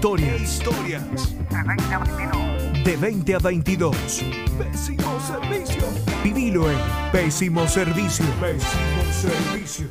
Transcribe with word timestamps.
historias. 0.00 0.40
Historias. 0.40 1.36
De 2.84 2.96
20 2.96 3.34
a 3.34 3.38
22. 3.38 4.24
Pésimo 4.58 5.20
servicio. 5.20 5.82
Vivilo 6.24 6.70
en 6.70 6.78
Pésimo 7.12 7.68
Servicio. 7.68 8.24
Pésimo 8.40 9.02
Servicio. 9.12 9.88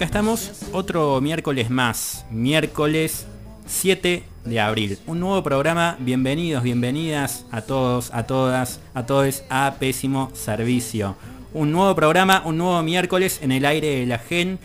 Acá 0.00 0.06
estamos 0.06 0.50
otro 0.72 1.20
miércoles 1.20 1.68
más, 1.68 2.24
miércoles 2.30 3.26
7 3.66 4.24
de 4.46 4.58
abril. 4.58 4.98
Un 5.06 5.20
nuevo 5.20 5.42
programa, 5.42 5.98
bienvenidos, 6.00 6.62
bienvenidas 6.62 7.44
a 7.50 7.60
todos, 7.60 8.10
a 8.14 8.22
todas, 8.22 8.80
a 8.94 9.04
todos 9.04 9.44
a 9.50 9.74
Pésimo 9.78 10.30
Servicio. 10.32 11.16
Un 11.52 11.70
nuevo 11.70 11.94
programa, 11.94 12.42
un 12.46 12.56
nuevo 12.56 12.82
miércoles 12.82 13.40
en 13.42 13.52
el 13.52 13.66
aire 13.66 14.00
de 14.00 14.06
la 14.06 14.16
GEN. 14.16 14.58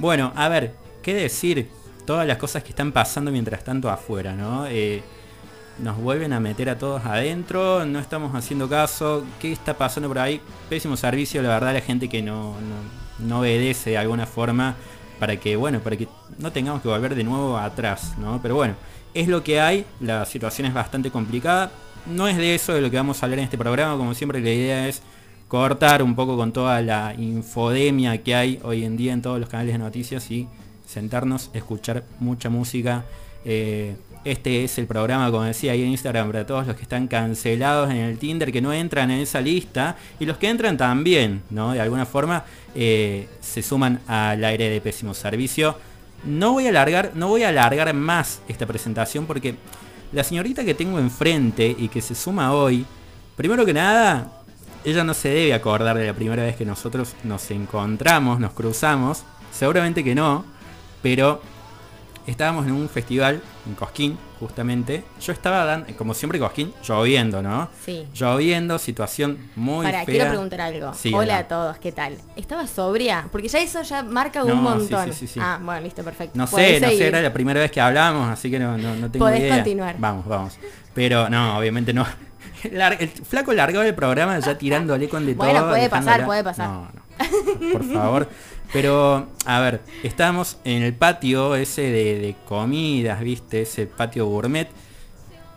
Bueno, 0.00 0.32
a 0.34 0.48
ver, 0.48 0.74
¿qué 1.00 1.14
decir? 1.14 1.68
Todas 2.04 2.26
las 2.26 2.38
cosas 2.38 2.64
que 2.64 2.70
están 2.70 2.90
pasando 2.90 3.30
mientras 3.30 3.62
tanto 3.62 3.88
afuera, 3.88 4.34
¿no? 4.34 4.66
Eh, 4.66 5.00
nos 5.78 5.96
vuelven 5.96 6.32
a 6.32 6.40
meter 6.40 6.70
a 6.70 6.76
todos 6.76 7.04
adentro, 7.04 7.86
no 7.86 8.00
estamos 8.00 8.34
haciendo 8.34 8.68
caso, 8.68 9.24
¿qué 9.40 9.52
está 9.52 9.74
pasando 9.78 10.08
por 10.08 10.18
ahí? 10.18 10.40
Pésimo 10.68 10.96
servicio, 10.96 11.40
la 11.40 11.50
verdad, 11.50 11.72
la 11.72 11.82
gente 11.82 12.08
que 12.08 12.20
no, 12.20 12.54
no, 12.54 13.09
no 13.22 13.40
obedece 13.40 13.90
de 13.90 13.98
alguna 13.98 14.26
forma 14.26 14.76
para 15.18 15.36
que, 15.36 15.56
bueno, 15.56 15.80
para 15.80 15.96
que 15.96 16.08
no 16.38 16.50
tengamos 16.52 16.82
que 16.82 16.88
volver 16.88 17.14
de 17.14 17.24
nuevo 17.24 17.58
atrás, 17.58 18.14
¿no? 18.18 18.40
Pero 18.42 18.54
bueno, 18.54 18.74
es 19.14 19.28
lo 19.28 19.42
que 19.42 19.60
hay, 19.60 19.84
la 20.00 20.24
situación 20.24 20.66
es 20.66 20.74
bastante 20.74 21.10
complicada, 21.10 21.70
no 22.06 22.26
es 22.28 22.36
de 22.36 22.54
eso 22.54 22.72
de 22.72 22.80
lo 22.80 22.90
que 22.90 22.96
vamos 22.96 23.22
a 23.22 23.26
hablar 23.26 23.40
en 23.40 23.44
este 23.44 23.58
programa, 23.58 23.96
como 23.96 24.14
siempre 24.14 24.40
la 24.40 24.50
idea 24.50 24.88
es 24.88 25.02
cortar 25.48 26.02
un 26.02 26.14
poco 26.14 26.36
con 26.36 26.52
toda 26.52 26.80
la 26.80 27.14
infodemia 27.18 28.22
que 28.22 28.34
hay 28.34 28.60
hoy 28.62 28.84
en 28.84 28.96
día 28.96 29.12
en 29.12 29.20
todos 29.20 29.40
los 29.40 29.48
canales 29.48 29.74
de 29.74 29.78
noticias 29.78 30.30
y 30.30 30.48
sentarnos, 30.86 31.50
escuchar 31.52 32.04
mucha 32.18 32.48
música. 32.48 33.04
eh, 33.44 33.96
este 34.24 34.64
es 34.64 34.78
el 34.78 34.86
programa, 34.86 35.30
como 35.30 35.44
decía 35.44 35.72
ahí 35.72 35.82
en 35.82 35.88
Instagram, 35.90 36.26
para 36.26 36.46
todos 36.46 36.66
los 36.66 36.76
que 36.76 36.82
están 36.82 37.08
cancelados 37.08 37.90
en 37.90 37.96
el 37.96 38.18
Tinder, 38.18 38.52
que 38.52 38.60
no 38.60 38.72
entran 38.72 39.10
en 39.10 39.20
esa 39.20 39.40
lista, 39.40 39.96
y 40.18 40.26
los 40.26 40.36
que 40.36 40.48
entran 40.48 40.76
también, 40.76 41.42
¿no? 41.50 41.72
De 41.72 41.80
alguna 41.80 42.06
forma 42.06 42.44
eh, 42.74 43.28
se 43.40 43.62
suman 43.62 44.00
al 44.06 44.44
aire 44.44 44.68
de 44.68 44.80
pésimo 44.80 45.14
servicio. 45.14 45.76
No 46.24 46.52
voy 46.52 46.66
a 46.66 46.68
alargar, 46.68 47.12
no 47.14 47.28
voy 47.28 47.44
a 47.44 47.48
alargar 47.48 47.94
más 47.94 48.42
esta 48.46 48.66
presentación 48.66 49.26
porque 49.26 49.54
la 50.12 50.22
señorita 50.22 50.64
que 50.64 50.74
tengo 50.74 50.98
enfrente 50.98 51.74
y 51.78 51.88
que 51.88 52.02
se 52.02 52.14
suma 52.14 52.52
hoy, 52.52 52.84
primero 53.36 53.64
que 53.64 53.72
nada, 53.72 54.30
ella 54.84 55.04
no 55.04 55.14
se 55.14 55.28
debe 55.28 55.54
acordar 55.54 55.96
de 55.96 56.06
la 56.06 56.14
primera 56.14 56.42
vez 56.42 56.56
que 56.56 56.64
nosotros 56.64 57.14
nos 57.24 57.50
encontramos, 57.50 58.40
nos 58.40 58.52
cruzamos, 58.52 59.24
seguramente 59.52 60.04
que 60.04 60.14
no, 60.14 60.44
pero 61.02 61.40
estábamos 62.30 62.66
en 62.66 62.72
un 62.72 62.88
festival 62.88 63.42
en 63.66 63.74
Cosquín, 63.74 64.18
justamente. 64.38 65.04
Yo 65.20 65.32
estaba 65.32 65.64
dando, 65.64 65.94
como 65.96 66.14
siempre 66.14 66.38
Cosquín, 66.38 66.72
lloviendo, 66.82 67.42
¿no? 67.42 67.68
Sí. 67.84 68.06
Lloviendo, 68.14 68.78
situación 68.78 69.38
muy 69.56 69.84
Para, 69.84 70.04
fea. 70.04 70.14
quiero 70.14 70.28
preguntar 70.30 70.60
algo. 70.60 70.94
Sí, 70.94 71.12
Hola 71.14 71.38
a 71.38 71.48
todos, 71.48 71.78
¿qué 71.78 71.92
tal? 71.92 72.16
¿Estaba 72.36 72.66
sobria? 72.66 73.26
Porque 73.30 73.48
ya 73.48 73.58
eso 73.60 73.82
ya 73.82 74.02
marca 74.02 74.40
No, 74.44 74.54
un 74.54 74.62
montón. 74.62 75.12
sí, 75.12 75.26
sí. 75.26 75.38
Ah, 75.42 75.58
bueno, 75.62 75.80
listo, 75.82 76.02
perfecto. 76.02 76.38
No 76.38 76.46
sé, 76.46 76.80
no 76.80 76.88
sé, 76.88 77.06
era 77.08 77.20
la 77.20 77.32
primera 77.32 77.60
vez 77.60 77.70
que 77.70 77.80
hablamos, 77.80 78.28
así 78.30 78.50
que 78.50 78.58
no, 78.58 78.78
no, 78.78 78.94
no 78.96 79.10
tengo 79.10 79.24
Podés 79.26 79.40
idea. 79.40 79.56
continuar. 79.56 79.96
Vamos, 79.98 80.26
vamos. 80.26 80.58
Pero 80.94 81.28
no, 81.28 81.58
obviamente 81.58 81.92
no. 81.92 82.06
El 82.62 83.08
flaco 83.08 83.52
largó 83.54 83.80
el 83.80 83.94
programa 83.94 84.38
ya 84.38 84.58
tirándole 84.58 85.08
con 85.08 85.24
de 85.24 85.32
Bueno, 85.34 85.60
todo. 85.60 85.70
puede 85.70 85.88
pasar, 85.88 86.26
puede 86.26 86.44
pasar. 86.44 86.68
No, 86.68 86.88
no. 86.92 87.72
Por 87.72 87.84
favor. 87.92 88.28
Pero, 88.72 89.28
a 89.46 89.60
ver, 89.60 89.80
estábamos 90.04 90.58
en 90.64 90.82
el 90.82 90.94
patio 90.94 91.56
ese 91.56 91.82
de, 91.82 92.36
comidas, 92.46 93.20
¿viste? 93.20 93.62
Ese 93.62 93.86
patio 93.86 94.26
gourmet. 94.26 94.68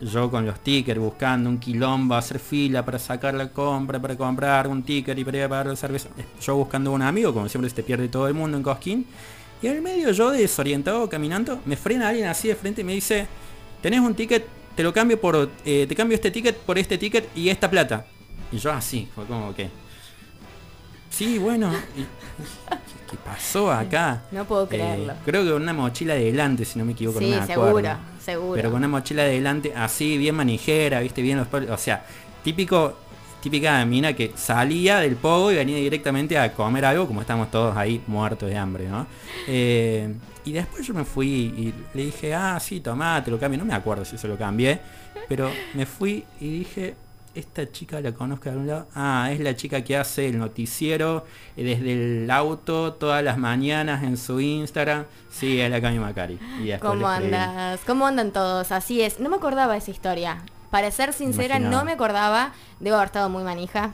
Yo 0.02 0.30
con 0.30 0.46
los 0.46 0.60
tickets 0.60 1.00
buscando 1.00 1.50
un 1.50 1.60
quilombo, 1.60 2.16
hacer 2.16 2.40
fila 2.40 2.84
para 2.84 3.00
sacar 3.00 3.36
la 3.36 3.52
compra, 3.52 4.02
para 4.02 4.18
comprar 4.18 4.68
un 4.68 4.84
ticket 4.84 5.18
y 5.18 5.24
para 5.24 5.38
ir 5.38 5.44
a 5.44 5.50
pagar 5.50 5.68
la 5.68 5.76
cerveza. 5.76 6.10
Yo 6.42 6.56
buscando 6.56 6.92
un 6.92 7.02
amigo, 7.02 7.34
como 7.34 7.48
siempre 7.48 7.70
se 7.70 7.84
pierde 7.84 8.10
todo 8.10 8.28
el 8.28 8.34
mundo 8.34 8.58
en 8.58 8.64
Cosquín. 8.64 9.06
Y 9.62 9.68
en 9.68 9.76
el 9.76 9.82
medio 9.82 10.12
yo 10.12 10.32
desorientado 10.32 11.08
caminando, 11.08 11.62
me 11.66 11.78
frena 11.78 12.10
alguien 12.10 12.28
así 12.28 12.50
de 12.50 12.56
frente 12.56 12.82
y 12.82 12.84
me 12.84 12.94
dice, 12.94 13.28
tenés 13.82 14.02
un 14.02 14.14
ticket, 14.14 14.46
te 14.76 14.84
lo 14.84 14.92
cambio 14.92 15.22
por, 15.22 15.50
eh, 15.64 15.86
te 15.88 15.96
cambio 15.96 16.16
este 16.16 16.32
ticket 16.32 16.58
por 16.58 16.78
este 16.78 16.98
ticket 16.98 17.30
y 17.34 17.48
esta 17.48 17.70
plata. 17.70 18.06
Y 18.52 18.58
yo 18.58 18.72
así, 18.74 19.08
fue 19.16 19.26
como 19.26 19.56
que... 19.56 19.70
Sí, 21.10 21.38
bueno. 21.38 21.72
¿Qué, 23.14 23.18
qué 23.18 23.24
pasó 23.24 23.72
acá? 23.72 24.22
No 24.32 24.46
puedo 24.46 24.64
Eh, 24.66 24.68
creerlo. 24.70 25.14
creo 25.26 25.44
que 25.44 25.52
con 25.52 25.62
una 25.62 25.74
mochila 25.74 26.14
de 26.16 26.26
delante, 26.26 26.66
si 26.66 26.80
no 26.80 26.86
me 26.86 26.94
equivoco. 26.94 27.20
no 27.22 27.28
me 27.28 27.36
acuerdo. 27.36 27.66
seguro, 27.66 27.90
seguro. 28.24 28.54
Pero 28.56 28.70
con 28.72 28.78
una 28.80 28.88
mochila 28.88 29.24
de 29.24 29.34
delante 29.36 29.74
así, 29.76 30.18
bien 30.18 30.36
manijera, 30.36 31.00
viste, 31.00 31.22
bien 31.22 31.38
los. 31.38 31.48
O 31.70 31.78
sea, 31.78 32.06
típico, 32.44 32.98
típica 33.42 33.84
mina 33.86 34.14
que 34.14 34.32
salía 34.36 35.00
del 35.00 35.16
pogo 35.16 35.52
y 35.52 35.56
venía 35.56 35.78
directamente 35.78 36.38
a 36.38 36.54
comer 36.54 36.86
algo, 36.86 37.08
como 37.08 37.22
estamos 37.22 37.50
todos 37.52 37.76
ahí 37.76 38.02
muertos 38.08 38.50
de 38.50 38.58
hambre, 38.58 38.88
¿no? 38.88 39.06
Eh, 39.48 40.14
y 40.46 40.52
después 40.52 40.86
yo 40.86 40.94
me 40.94 41.06
fui 41.06 41.28
y 41.30 41.74
le 41.94 42.06
dije, 42.06 42.34
ah, 42.34 42.60
sí, 42.60 42.80
tomá, 42.82 43.24
te 43.24 43.32
lo 43.32 43.40
cambio. 43.40 43.58
No 43.60 43.66
me 43.66 43.74
acuerdo 43.74 44.04
si 44.06 44.18
se 44.18 44.28
lo 44.28 44.38
cambié, 44.38 44.80
pero 45.30 45.50
me 45.74 45.86
fui 45.86 46.26
y 46.42 46.60
dije, 46.60 46.96
esta 47.36 47.72
chica 47.72 48.00
la 48.02 48.14
conozco 48.14 48.46
de 48.46 48.52
algún 48.52 48.68
lado. 48.68 48.88
Ah, 48.96 49.30
es 49.32 49.40
la 49.40 49.56
chica 49.56 49.84
que 49.84 49.98
hace 49.98 50.28
el 50.30 50.38
noticiero 50.38 51.26
eh, 51.58 51.64
desde 51.64 52.24
el 52.24 52.32
auto 52.32 52.94
todas 52.94 53.24
las 53.24 53.38
mañanas 53.38 54.04
en 54.04 54.18
su 54.18 54.40
Instagram. 54.40 55.06
Sí, 55.30 55.60
es 55.60 55.70
la 55.70 55.82
Cami 55.82 56.00
Macari. 56.00 56.40
Y 56.64 56.72
¿Cómo 56.78 57.08
andas? 57.08 57.80
¿Cómo 57.86 58.06
andan 58.06 58.32
todos? 58.32 58.72
Así 58.72 59.02
es. 59.02 59.20
No 59.20 59.30
me 59.30 59.38
acordaba 59.38 59.76
esa 59.76 59.92
historia. 59.92 60.44
Para 60.70 60.90
ser 60.92 61.14
sincera, 61.14 61.60
no 61.60 61.86
me 61.86 61.94
acordaba. 61.94 62.54
Debo 62.80 62.96
haber 62.96 63.08
estado 63.08 63.30
muy 63.30 63.44
manija. 63.44 63.94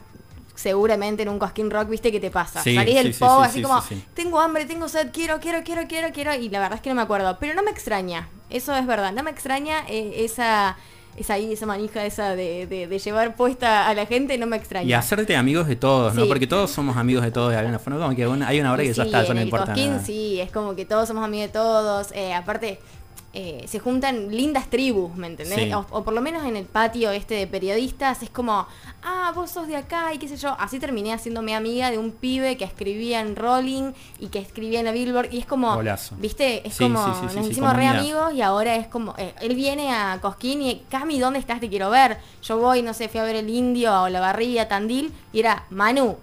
Seguramente 0.54 1.22
en 1.22 1.30
un 1.30 1.38
Cosquín 1.38 1.70
Rock, 1.70 1.88
viste 1.88 2.12
que 2.12 2.20
te 2.20 2.30
pasa. 2.30 2.62
Sí, 2.62 2.74
Salís 2.74 2.96
sí, 2.96 3.02
del 3.02 3.14
sí, 3.14 3.24
así 3.24 3.58
sí, 3.58 3.62
como, 3.62 3.82
tengo 4.12 4.40
hambre, 4.40 4.66
tengo 4.66 4.88
sed, 4.88 5.10
quiero, 5.10 5.40
quiero, 5.40 5.62
quiero, 5.62 5.88
quiero, 5.88 6.12
quiero. 6.12 6.34
Y 6.34 6.50
la 6.50 6.58
verdad 6.58 6.76
es 6.76 6.82
que 6.82 6.90
no 6.90 6.96
me 6.96 7.02
acuerdo. 7.02 7.38
Pero 7.40 7.54
no 7.54 7.62
me 7.62 7.70
extraña. 7.70 8.28
Eso 8.50 8.74
es 8.74 8.86
verdad. 8.86 9.12
No 9.12 9.22
me 9.22 9.30
extraña 9.30 9.84
eh, 9.88 10.24
esa, 10.24 10.76
esa 11.16 11.34
ahí, 11.34 11.52
esa 11.52 11.66
manija 11.66 12.04
esa 12.06 12.34
de, 12.36 12.66
de- 12.66 12.86
de 12.86 12.98
llevar 12.98 13.34
puesta 13.36 13.88
a 13.88 13.94
la 13.94 14.06
gente. 14.06 14.38
No 14.38 14.46
me 14.46 14.56
extraña. 14.56 14.86
Y 14.88 14.92
hacerte 14.92 15.36
amigos 15.36 15.66
de 15.68 15.76
todos, 15.76 16.14
¿no? 16.14 16.22
Sí. 16.22 16.28
Porque 16.28 16.46
todos 16.46 16.70
somos 16.70 16.96
amigos 16.96 17.22
de 17.24 17.30
todos 17.30 17.50
de 17.50 17.56
alguna 17.58 17.78
forma. 17.78 18.00
Como 18.00 18.14
que 18.16 18.26
una- 18.26 18.48
hay 18.48 18.60
una 18.60 18.72
hora 18.72 18.82
que 18.82 18.88
ya 18.92 19.02
sí, 19.04 19.08
está, 19.08 19.22
ya 19.24 19.34
no 19.34 19.40
el 19.40 19.46
importa 19.46 19.66
Cosquín, 19.66 19.90
nada. 19.90 20.02
sí, 20.04 20.40
es 20.40 20.50
como 20.50 20.74
que 20.76 20.84
todos 20.86 21.06
somos 21.08 21.24
amigos 21.24 21.48
de 21.48 21.52
todos. 21.52 22.12
eh, 22.12 22.32
aparte, 22.34 22.80
eh, 23.32 23.64
se 23.68 23.78
juntan 23.78 24.34
lindas 24.34 24.68
tribus, 24.68 25.14
¿me 25.14 25.28
entendés? 25.28 25.58
Sí. 25.58 25.72
O, 25.72 25.86
o 25.90 26.02
por 26.02 26.12
lo 26.12 26.20
menos 26.20 26.44
en 26.44 26.56
el 26.56 26.64
patio 26.64 27.10
este 27.12 27.34
de 27.34 27.46
periodistas, 27.46 28.22
es 28.24 28.30
como, 28.30 28.66
ah, 29.04 29.32
vos 29.34 29.50
sos 29.50 29.68
de 29.68 29.76
acá 29.76 30.12
y 30.12 30.18
qué 30.18 30.26
sé 30.26 30.36
yo. 30.36 30.56
Así 30.58 30.80
terminé 30.80 31.12
haciéndome 31.12 31.54
amiga 31.54 31.90
de 31.90 31.98
un 31.98 32.10
pibe 32.10 32.56
que 32.56 32.64
escribía 32.64 33.20
en 33.20 33.36
Rolling 33.36 33.92
y 34.18 34.28
que 34.28 34.40
escribía 34.40 34.80
en 34.80 34.86
la 34.86 34.92
Billboard. 34.92 35.32
Y 35.32 35.38
es 35.38 35.46
como, 35.46 35.74
Golazo. 35.76 36.16
¿viste? 36.16 36.66
Es 36.66 36.74
Sí, 36.74 36.84
como, 36.84 37.04
sí, 37.28 37.36
nos 37.36 37.46
hicimos 37.48 37.74
re 37.76 37.86
amigos 37.86 38.34
y 38.34 38.42
ahora 38.42 38.74
es 38.74 38.88
como, 38.88 39.14
eh, 39.16 39.34
él 39.40 39.54
viene 39.54 39.92
a 39.92 40.18
Cosquín 40.20 40.62
y, 40.62 40.82
Cami, 40.90 41.18
¿dónde 41.20 41.38
estás? 41.38 41.60
Te 41.60 41.68
quiero 41.68 41.90
ver. 41.90 42.18
Yo 42.42 42.58
voy, 42.58 42.82
no 42.82 42.94
sé, 42.94 43.08
fui 43.08 43.20
a 43.20 43.24
ver 43.24 43.36
el 43.36 43.48
Indio 43.48 44.02
o 44.02 44.08
la 44.08 44.20
Barriga, 44.20 44.66
Tandil, 44.66 45.12
y 45.32 45.40
era, 45.40 45.64
Manu, 45.70 46.16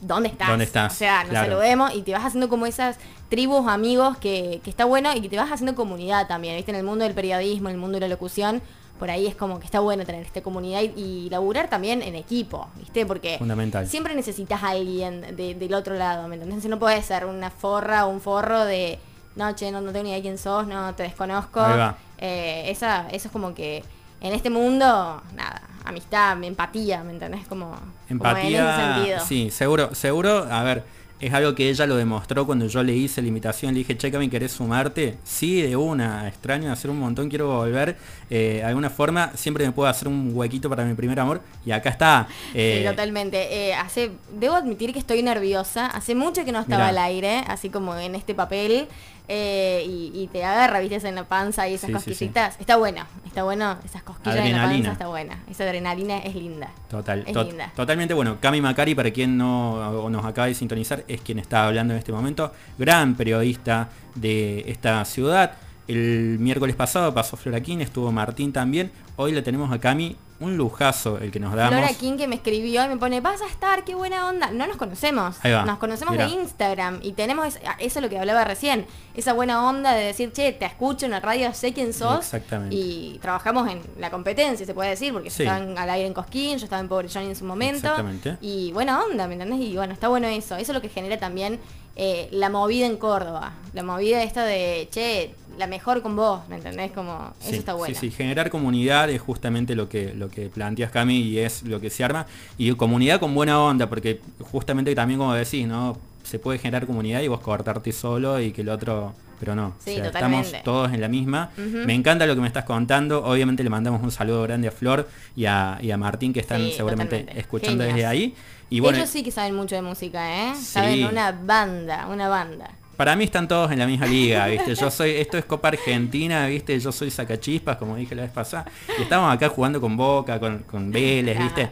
¿dónde 0.00 0.28
estás? 0.28 0.48
¿Dónde 0.48 0.64
estás? 0.64 0.92
O 0.92 0.96
sea, 0.96 1.20
nos 1.22 1.30
Claro. 1.30 1.50
saludemos 1.52 1.94
y 1.94 2.02
te 2.02 2.12
vas 2.12 2.24
haciendo 2.24 2.48
como 2.48 2.66
esas 2.66 2.96
tribus, 3.28 3.68
amigos, 3.68 4.16
que, 4.18 4.60
que 4.64 4.70
está 4.70 4.84
bueno 4.84 5.10
y 5.14 5.20
que 5.20 5.28
te 5.28 5.36
vas 5.36 5.50
haciendo 5.50 5.74
comunidad 5.74 6.26
también, 6.28 6.56
¿viste? 6.56 6.70
En 6.70 6.76
el 6.78 6.84
mundo 6.84 7.04
del 7.04 7.14
periodismo, 7.14 7.68
en 7.68 7.74
el 7.74 7.80
mundo 7.80 7.96
de 7.96 8.00
la 8.00 8.08
locución, 8.08 8.62
por 8.98 9.10
ahí 9.10 9.26
es 9.28 9.36
como 9.36 9.60
que 9.60 9.64
está 9.66 9.78
bueno 9.80 10.04
tener 10.04 10.24
esta 10.24 10.40
comunidad 10.42 10.80
y, 10.82 10.86
y 11.26 11.30
laburar 11.30 11.68
también 11.70 12.02
en 12.02 12.14
equipo, 12.16 12.68
¿viste? 12.76 13.06
Porque 13.06 13.38
Fundamental. 13.38 13.86
siempre 13.86 14.14
necesitas 14.14 14.62
a 14.62 14.70
alguien 14.70 15.36
de- 15.36 15.54
del 15.54 15.74
otro 15.74 15.94
lado, 15.94 16.26
¿me 16.26 16.34
entendés? 16.36 16.64
No 16.66 16.78
puede 16.78 17.00
ser 17.02 17.24
una 17.26 17.50
forra 17.50 18.06
o 18.06 18.08
un 18.10 18.20
forro 18.20 18.64
de, 18.64 18.98
no, 19.36 19.52
che, 19.54 19.70
no, 19.70 19.80
no 19.80 19.92
tengo 19.92 20.04
ni 20.04 20.10
idea 20.10 20.20
quién 20.22 20.36
sos, 20.38 20.66
no, 20.66 20.94
te 20.96 21.04
desconozco. 21.04 21.60
Ahí 21.60 21.78
va. 21.78 21.96
Eh, 22.18 22.64
esa, 22.70 23.06
eso 23.12 23.28
es 23.28 23.32
como 23.32 23.54
que 23.54 23.84
en 24.20 24.32
este 24.32 24.50
mundo, 24.50 25.22
nada, 25.36 25.62
amistad, 25.88 26.42
empatía, 26.42 27.02
¿me 27.02 27.12
entendés? 27.12 27.46
Como, 27.46 27.66
como 27.70 27.80
en 27.80 27.90
ese 28.06 28.12
Empatía, 28.12 28.94
sentido. 28.94 29.20
sí, 29.26 29.50
seguro, 29.50 29.94
seguro, 29.94 30.46
a 30.50 30.62
ver, 30.62 30.84
es 31.20 31.34
algo 31.34 31.54
que 31.54 31.68
ella 31.68 31.84
lo 31.86 31.96
demostró 31.96 32.46
cuando 32.46 32.66
yo 32.68 32.82
le 32.84 32.94
hice 32.94 33.20
la 33.22 33.28
invitación, 33.28 33.74
le 33.74 33.78
dije, 33.78 33.96
che, 33.96 34.10
Cami, 34.12 34.28
¿querés 34.28 34.52
sumarte? 34.52 35.18
Sí, 35.24 35.60
de 35.62 35.74
una, 35.74 36.28
extraño 36.28 36.70
hacer 36.70 36.90
un 36.92 37.00
montón, 37.00 37.28
quiero 37.28 37.48
volver. 37.48 37.96
Eh, 38.30 38.58
de 38.58 38.64
alguna 38.64 38.88
forma, 38.88 39.32
siempre 39.34 39.66
me 39.66 39.72
puedo 39.72 39.88
hacer 39.88 40.06
un 40.06 40.30
huequito 40.32 40.70
para 40.70 40.84
mi 40.84 40.94
primer 40.94 41.18
amor. 41.18 41.40
Y 41.66 41.72
acá 41.72 41.90
está. 41.90 42.28
sí, 42.52 42.82
totalmente. 42.84 43.74
hace, 43.74 44.12
debo 44.38 44.54
admitir 44.54 44.92
que 44.92 45.00
estoy 45.00 45.22
nerviosa. 45.24 45.86
Hace 45.86 46.14
mucho 46.14 46.44
que 46.44 46.52
no 46.52 46.60
estaba 46.60 46.88
al 46.88 46.98
aire, 46.98 47.42
así 47.48 47.68
como 47.68 47.96
en 47.96 48.14
este 48.14 48.34
papel. 48.36 48.86
Eh, 49.30 49.84
y, 49.86 50.26
te 50.32 50.42
agarra, 50.42 50.80
viste, 50.80 51.06
en 51.06 51.14
la 51.14 51.24
panza 51.24 51.68
y 51.68 51.74
esas 51.74 51.90
cosquillitas. 51.90 52.58
Está 52.58 52.76
bueno, 52.76 53.04
está 53.26 53.42
bueno, 53.42 53.76
esas 53.84 54.02
cosquillas 54.02 54.38
en 54.38 54.52
la 54.52 54.62
panza 54.62 54.92
está 54.92 55.06
buena. 55.06 55.38
Esa 55.50 55.64
adrenalina 55.64 56.18
es 56.18 56.34
linda. 56.34 56.70
Total, 56.88 57.24
es 57.26 57.36
linda. 57.36 57.70
totalmente 57.76 58.14
bueno. 58.14 58.38
Cami 58.40 58.62
Macari, 58.62 58.94
para 58.94 59.10
quien 59.10 59.36
no 59.36 60.08
nos 60.08 60.24
acaba 60.24 60.46
de 60.46 60.54
sintonizar, 60.54 61.04
es 61.08 61.20
quien 61.20 61.38
está 61.38 61.66
hablando 61.66 61.92
en 61.92 61.98
este 61.98 62.10
momento. 62.10 62.52
Gran 62.78 63.16
periodista 63.16 63.90
de 64.14 64.64
esta 64.66 65.04
ciudad. 65.04 65.52
El 65.88 66.38
miércoles 66.38 66.74
pasado 66.74 67.12
pasó 67.12 67.36
Floraquín, 67.36 67.82
estuvo 67.82 68.10
Martín 68.10 68.52
también. 68.52 68.90
Hoy 69.16 69.32
le 69.32 69.42
tenemos 69.42 69.70
a 69.72 69.78
Cami 69.78 70.16
un 70.40 70.56
lujazo 70.56 71.18
el 71.18 71.30
que 71.30 71.40
nos 71.40 71.54
damos. 71.54 71.74
Flora 71.74 71.92
King 71.94 72.16
que 72.16 72.28
me 72.28 72.36
escribió 72.36 72.84
y 72.84 72.88
me 72.88 72.96
pone, 72.96 73.20
vas 73.20 73.42
a 73.42 73.46
estar, 73.46 73.84
qué 73.84 73.94
buena 73.94 74.28
onda. 74.28 74.50
No 74.50 74.66
nos 74.66 74.76
conocemos. 74.76 75.36
Nos 75.44 75.78
conocemos 75.78 76.16
de 76.16 76.28
Instagram 76.28 77.00
y 77.02 77.12
tenemos 77.12 77.56
eso 77.56 77.98
es 77.98 78.02
lo 78.02 78.08
que 78.08 78.18
hablaba 78.18 78.44
recién. 78.44 78.86
Esa 79.14 79.32
buena 79.32 79.66
onda 79.68 79.94
de 79.94 80.04
decir, 80.04 80.32
che, 80.32 80.52
te 80.52 80.64
escucho 80.64 81.06
en 81.06 81.12
la 81.12 81.20
radio, 81.20 81.52
sé 81.52 81.72
quién 81.72 81.92
sos. 81.92 82.20
Exactamente. 82.20 82.76
Y 82.76 83.18
trabajamos 83.20 83.68
en 83.68 83.80
la 83.98 84.10
competencia, 84.10 84.64
se 84.64 84.74
puede 84.74 84.90
decir, 84.90 85.12
porque 85.12 85.28
estaban 85.28 85.76
al 85.76 85.90
aire 85.90 86.06
en 86.06 86.14
Cosquín, 86.14 86.58
yo 86.58 86.64
estaba 86.64 86.80
en 86.80 86.88
Pobre 86.88 87.08
Johnny 87.12 87.26
en 87.26 87.36
su 87.36 87.44
momento. 87.44 87.88
Exactamente. 87.88 88.36
Y 88.40 88.70
buena 88.72 89.02
onda, 89.02 89.26
¿me 89.26 89.34
entendés? 89.34 89.60
Y 89.60 89.74
bueno, 89.74 89.92
está 89.92 90.08
bueno 90.08 90.28
eso. 90.28 90.56
Eso 90.56 90.72
es 90.72 90.74
lo 90.74 90.80
que 90.80 90.88
genera 90.88 91.18
también 91.18 91.58
eh, 92.00 92.28
la 92.30 92.48
movida 92.48 92.86
en 92.86 92.96
Córdoba. 92.96 93.54
La 93.74 93.82
movida 93.82 94.22
esta 94.22 94.44
de, 94.44 94.88
che, 94.90 95.34
la 95.58 95.66
mejor 95.66 96.00
con 96.00 96.14
vos, 96.14 96.48
¿me 96.48 96.54
entendés? 96.54 96.92
Como, 96.92 97.34
eso 97.42 97.54
está 97.56 97.74
bueno. 97.74 97.92
Sí, 97.92 98.08
sí, 98.08 98.16
generar 98.16 98.50
comunidad 98.50 99.10
es 99.10 99.20
justamente 99.20 99.74
lo 99.74 99.88
que, 99.88 100.14
lo 100.14 100.28
que 100.28 100.48
planteas 100.48 100.92
Cami 100.92 101.18
y 101.18 101.38
es 101.40 101.64
lo 101.64 101.80
que 101.80 101.90
se 101.90 102.04
arma. 102.04 102.26
Y 102.56 102.72
comunidad 102.74 103.18
con 103.18 103.34
buena 103.34 103.60
onda, 103.60 103.88
porque 103.88 104.20
justamente 104.40 104.94
también 104.94 105.18
como 105.18 105.34
decís, 105.34 105.66
¿no? 105.66 105.98
Se 106.22 106.38
puede 106.38 106.60
generar 106.60 106.86
comunidad 106.86 107.20
y 107.20 107.28
vos 107.28 107.40
cortarte 107.40 107.90
solo 107.90 108.40
y 108.40 108.52
que 108.52 108.60
el 108.60 108.68
otro 108.68 109.12
pero 109.38 109.54
no. 109.54 109.74
estamos 109.86 110.52
todos 110.64 110.92
en 110.92 111.00
la 111.00 111.08
misma. 111.08 111.50
Me 111.56 111.94
encanta 111.94 112.26
lo 112.26 112.34
que 112.34 112.40
me 112.40 112.46
estás 112.46 112.64
contando. 112.64 113.24
Obviamente 113.24 113.62
le 113.62 113.70
mandamos 113.70 114.02
un 114.02 114.10
saludo 114.10 114.42
grande 114.42 114.68
a 114.68 114.70
Flor 114.70 115.08
y 115.36 115.46
a, 115.46 115.78
Martín 115.98 116.32
que 116.32 116.40
están 116.40 116.70
seguramente 116.70 117.26
escuchando 117.36 117.84
desde 117.84 118.06
ahí. 118.06 118.34
Y 118.70 118.80
bueno, 118.80 118.98
Ellos 118.98 119.10
sí 119.10 119.22
que 119.22 119.30
saben 119.30 119.54
mucho 119.54 119.74
de 119.74 119.82
música, 119.82 120.50
¿eh? 120.50 120.54
Saben 120.54 121.04
una 121.06 121.32
banda, 121.32 122.06
una 122.08 122.28
banda. 122.28 122.70
Para 122.96 123.14
mí 123.14 123.24
están 123.24 123.46
todos 123.46 123.70
en 123.70 123.78
la 123.78 123.86
misma 123.86 124.06
liga, 124.06 124.46
¿viste? 124.48 124.74
Yo 124.74 124.90
soy, 124.90 125.12
esto 125.12 125.38
es 125.38 125.44
Copa 125.44 125.68
Argentina, 125.68 126.46
¿viste? 126.48 126.78
Yo 126.80 126.90
soy 126.90 127.10
sacachispas, 127.10 127.76
como 127.76 127.94
dije 127.94 128.14
la 128.14 128.22
vez 128.22 128.32
pasada. 128.32 128.66
Y 128.98 129.02
estamos 129.02 129.32
acá 129.32 129.48
jugando 129.48 129.80
con 129.80 129.96
Boca, 129.96 130.40
con, 130.40 130.64
con 130.64 130.90
Vélez, 130.90 131.38
¿viste? 131.38 131.70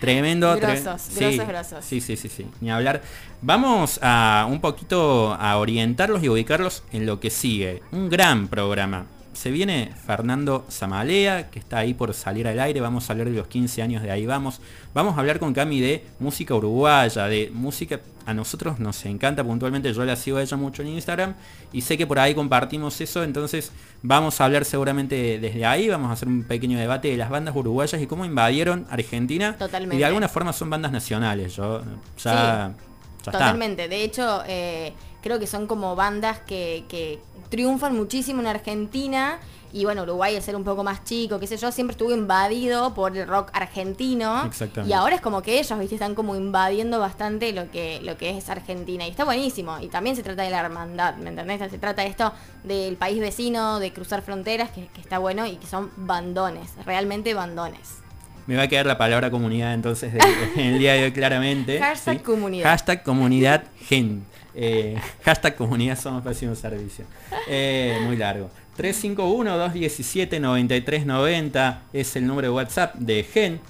Tremendo. 0.00 0.56
Grosos, 0.56 1.00
sí, 1.02 1.36
grosos, 1.38 1.84
Sí, 1.84 2.00
sí, 2.00 2.16
sí, 2.16 2.28
sí. 2.28 2.46
Ni 2.60 2.70
hablar. 2.70 3.02
Vamos 3.42 4.00
a 4.02 4.46
un 4.48 4.60
poquito 4.60 5.34
a 5.38 5.58
orientarlos 5.58 6.22
y 6.22 6.28
ubicarlos 6.28 6.84
en 6.92 7.06
lo 7.06 7.20
que 7.20 7.30
sigue. 7.30 7.82
Un 7.92 8.08
gran 8.08 8.48
programa 8.48 9.06
se 9.36 9.50
viene 9.50 9.92
Fernando 10.06 10.64
Zamalea, 10.70 11.50
que 11.50 11.58
está 11.58 11.78
ahí 11.78 11.94
por 11.94 12.14
salir 12.14 12.48
al 12.48 12.58
aire. 12.58 12.80
Vamos 12.80 13.08
a 13.08 13.12
hablar 13.12 13.28
de 13.28 13.36
los 13.36 13.46
15 13.46 13.82
años 13.82 14.02
de 14.02 14.10
ahí 14.10 14.26
vamos. 14.26 14.60
Vamos 14.94 15.16
a 15.16 15.20
hablar 15.20 15.38
con 15.38 15.52
Cami 15.52 15.80
de 15.80 16.04
música 16.18 16.54
uruguaya, 16.54 17.26
de 17.26 17.50
música. 17.52 18.00
A 18.24 18.34
nosotros 18.34 18.80
nos 18.80 19.04
encanta 19.04 19.44
puntualmente. 19.44 19.92
Yo 19.92 20.04
la 20.04 20.16
sigo 20.16 20.38
a 20.38 20.42
ella 20.42 20.56
mucho 20.56 20.82
en 20.82 20.88
Instagram 20.88 21.34
y 21.72 21.82
sé 21.82 21.96
que 21.96 22.06
por 22.06 22.18
ahí 22.18 22.34
compartimos 22.34 23.00
eso. 23.00 23.22
Entonces 23.22 23.70
vamos 24.02 24.40
a 24.40 24.46
hablar 24.46 24.64
seguramente 24.64 25.38
desde 25.38 25.64
ahí. 25.64 25.88
Vamos 25.88 26.10
a 26.10 26.14
hacer 26.14 26.26
un 26.26 26.42
pequeño 26.42 26.78
debate 26.78 27.08
de 27.08 27.16
las 27.16 27.30
bandas 27.30 27.54
uruguayas 27.54 28.00
y 28.00 28.06
cómo 28.06 28.24
invadieron 28.24 28.86
Argentina. 28.90 29.56
Totalmente. 29.56 29.96
Y 29.96 29.98
de 29.98 30.06
alguna 30.06 30.28
forma 30.28 30.52
son 30.52 30.70
bandas 30.70 30.90
nacionales. 30.90 31.54
Yo 31.54 31.82
ya. 32.18 32.74
totalmente. 33.22 33.86
De 33.86 34.02
hecho, 34.02 34.42
eh, 34.48 34.92
creo 35.22 35.38
que 35.38 35.46
son 35.46 35.66
como 35.66 35.94
bandas 35.94 36.40
que 36.40 37.20
triunfan 37.56 37.96
muchísimo 37.96 38.42
en 38.42 38.48
Argentina 38.48 39.40
y 39.72 39.84
bueno, 39.84 40.02
Uruguay 40.02 40.36
al 40.36 40.42
ser 40.42 40.56
un 40.56 40.64
poco 40.64 40.84
más 40.84 41.04
chico, 41.04 41.40
qué 41.40 41.46
sé 41.46 41.56
yo, 41.56 41.72
siempre 41.72 41.92
estuvo 41.92 42.12
invadido 42.12 42.92
por 42.92 43.16
el 43.16 43.26
rock 43.26 43.50
argentino. 43.54 44.50
Y 44.86 44.92
ahora 44.92 45.16
es 45.16 45.20
como 45.22 45.42
que 45.42 45.58
ellos, 45.58 45.78
viste, 45.78 45.94
están 45.94 46.14
como 46.14 46.36
invadiendo 46.36 46.98
bastante 46.98 47.52
lo 47.52 47.70
que, 47.70 48.00
lo 48.02 48.16
que 48.16 48.36
es 48.36 48.48
Argentina. 48.48 49.06
Y 49.06 49.10
está 49.10 49.24
buenísimo. 49.24 49.78
Y 49.80 49.88
también 49.88 50.14
se 50.16 50.22
trata 50.22 50.42
de 50.42 50.50
la 50.50 50.60
hermandad, 50.60 51.16
¿me 51.16 51.30
entendés? 51.30 51.70
Se 51.70 51.78
trata 51.78 52.02
de 52.02 52.08
esto 52.08 52.32
del 52.62 52.96
país 52.96 53.18
vecino, 53.20 53.80
de 53.80 53.92
cruzar 53.92 54.22
fronteras, 54.22 54.70
que, 54.70 54.88
está 55.00 55.18
bueno 55.18 55.46
y 55.46 55.56
que 55.56 55.66
son 55.66 55.90
bandones, 55.96 56.72
realmente 56.84 57.34
bandones. 57.34 57.98
Me 58.46 58.56
va 58.56 58.62
a 58.62 58.68
quedar 58.68 58.86
la 58.86 58.96
palabra 58.96 59.30
comunidad 59.30 59.74
entonces 59.74 60.14
en 60.56 60.66
el 60.66 60.78
día 60.78 60.92
de 60.92 61.04
hoy 61.04 61.12
claramente. 61.12 61.80
Hashtag 61.80 62.22
comunidad. 62.22 62.70
Hashtag 62.70 63.02
comunidad 63.02 63.64
gen. 63.80 64.24
Eh, 64.56 65.00
hashtag 65.24 65.54
comunidad 65.54 65.96
somos 65.98 66.24
pésimos 66.24 66.58
servicio. 66.58 67.04
Eh, 67.46 68.00
muy 68.04 68.16
largo. 68.16 68.50
351-217-9390 68.78 71.78
es 71.92 72.16
el 72.16 72.26
número 72.26 72.48
de 72.48 72.54
WhatsApp 72.54 72.94
de 72.96 73.22
Gen. 73.22 73.60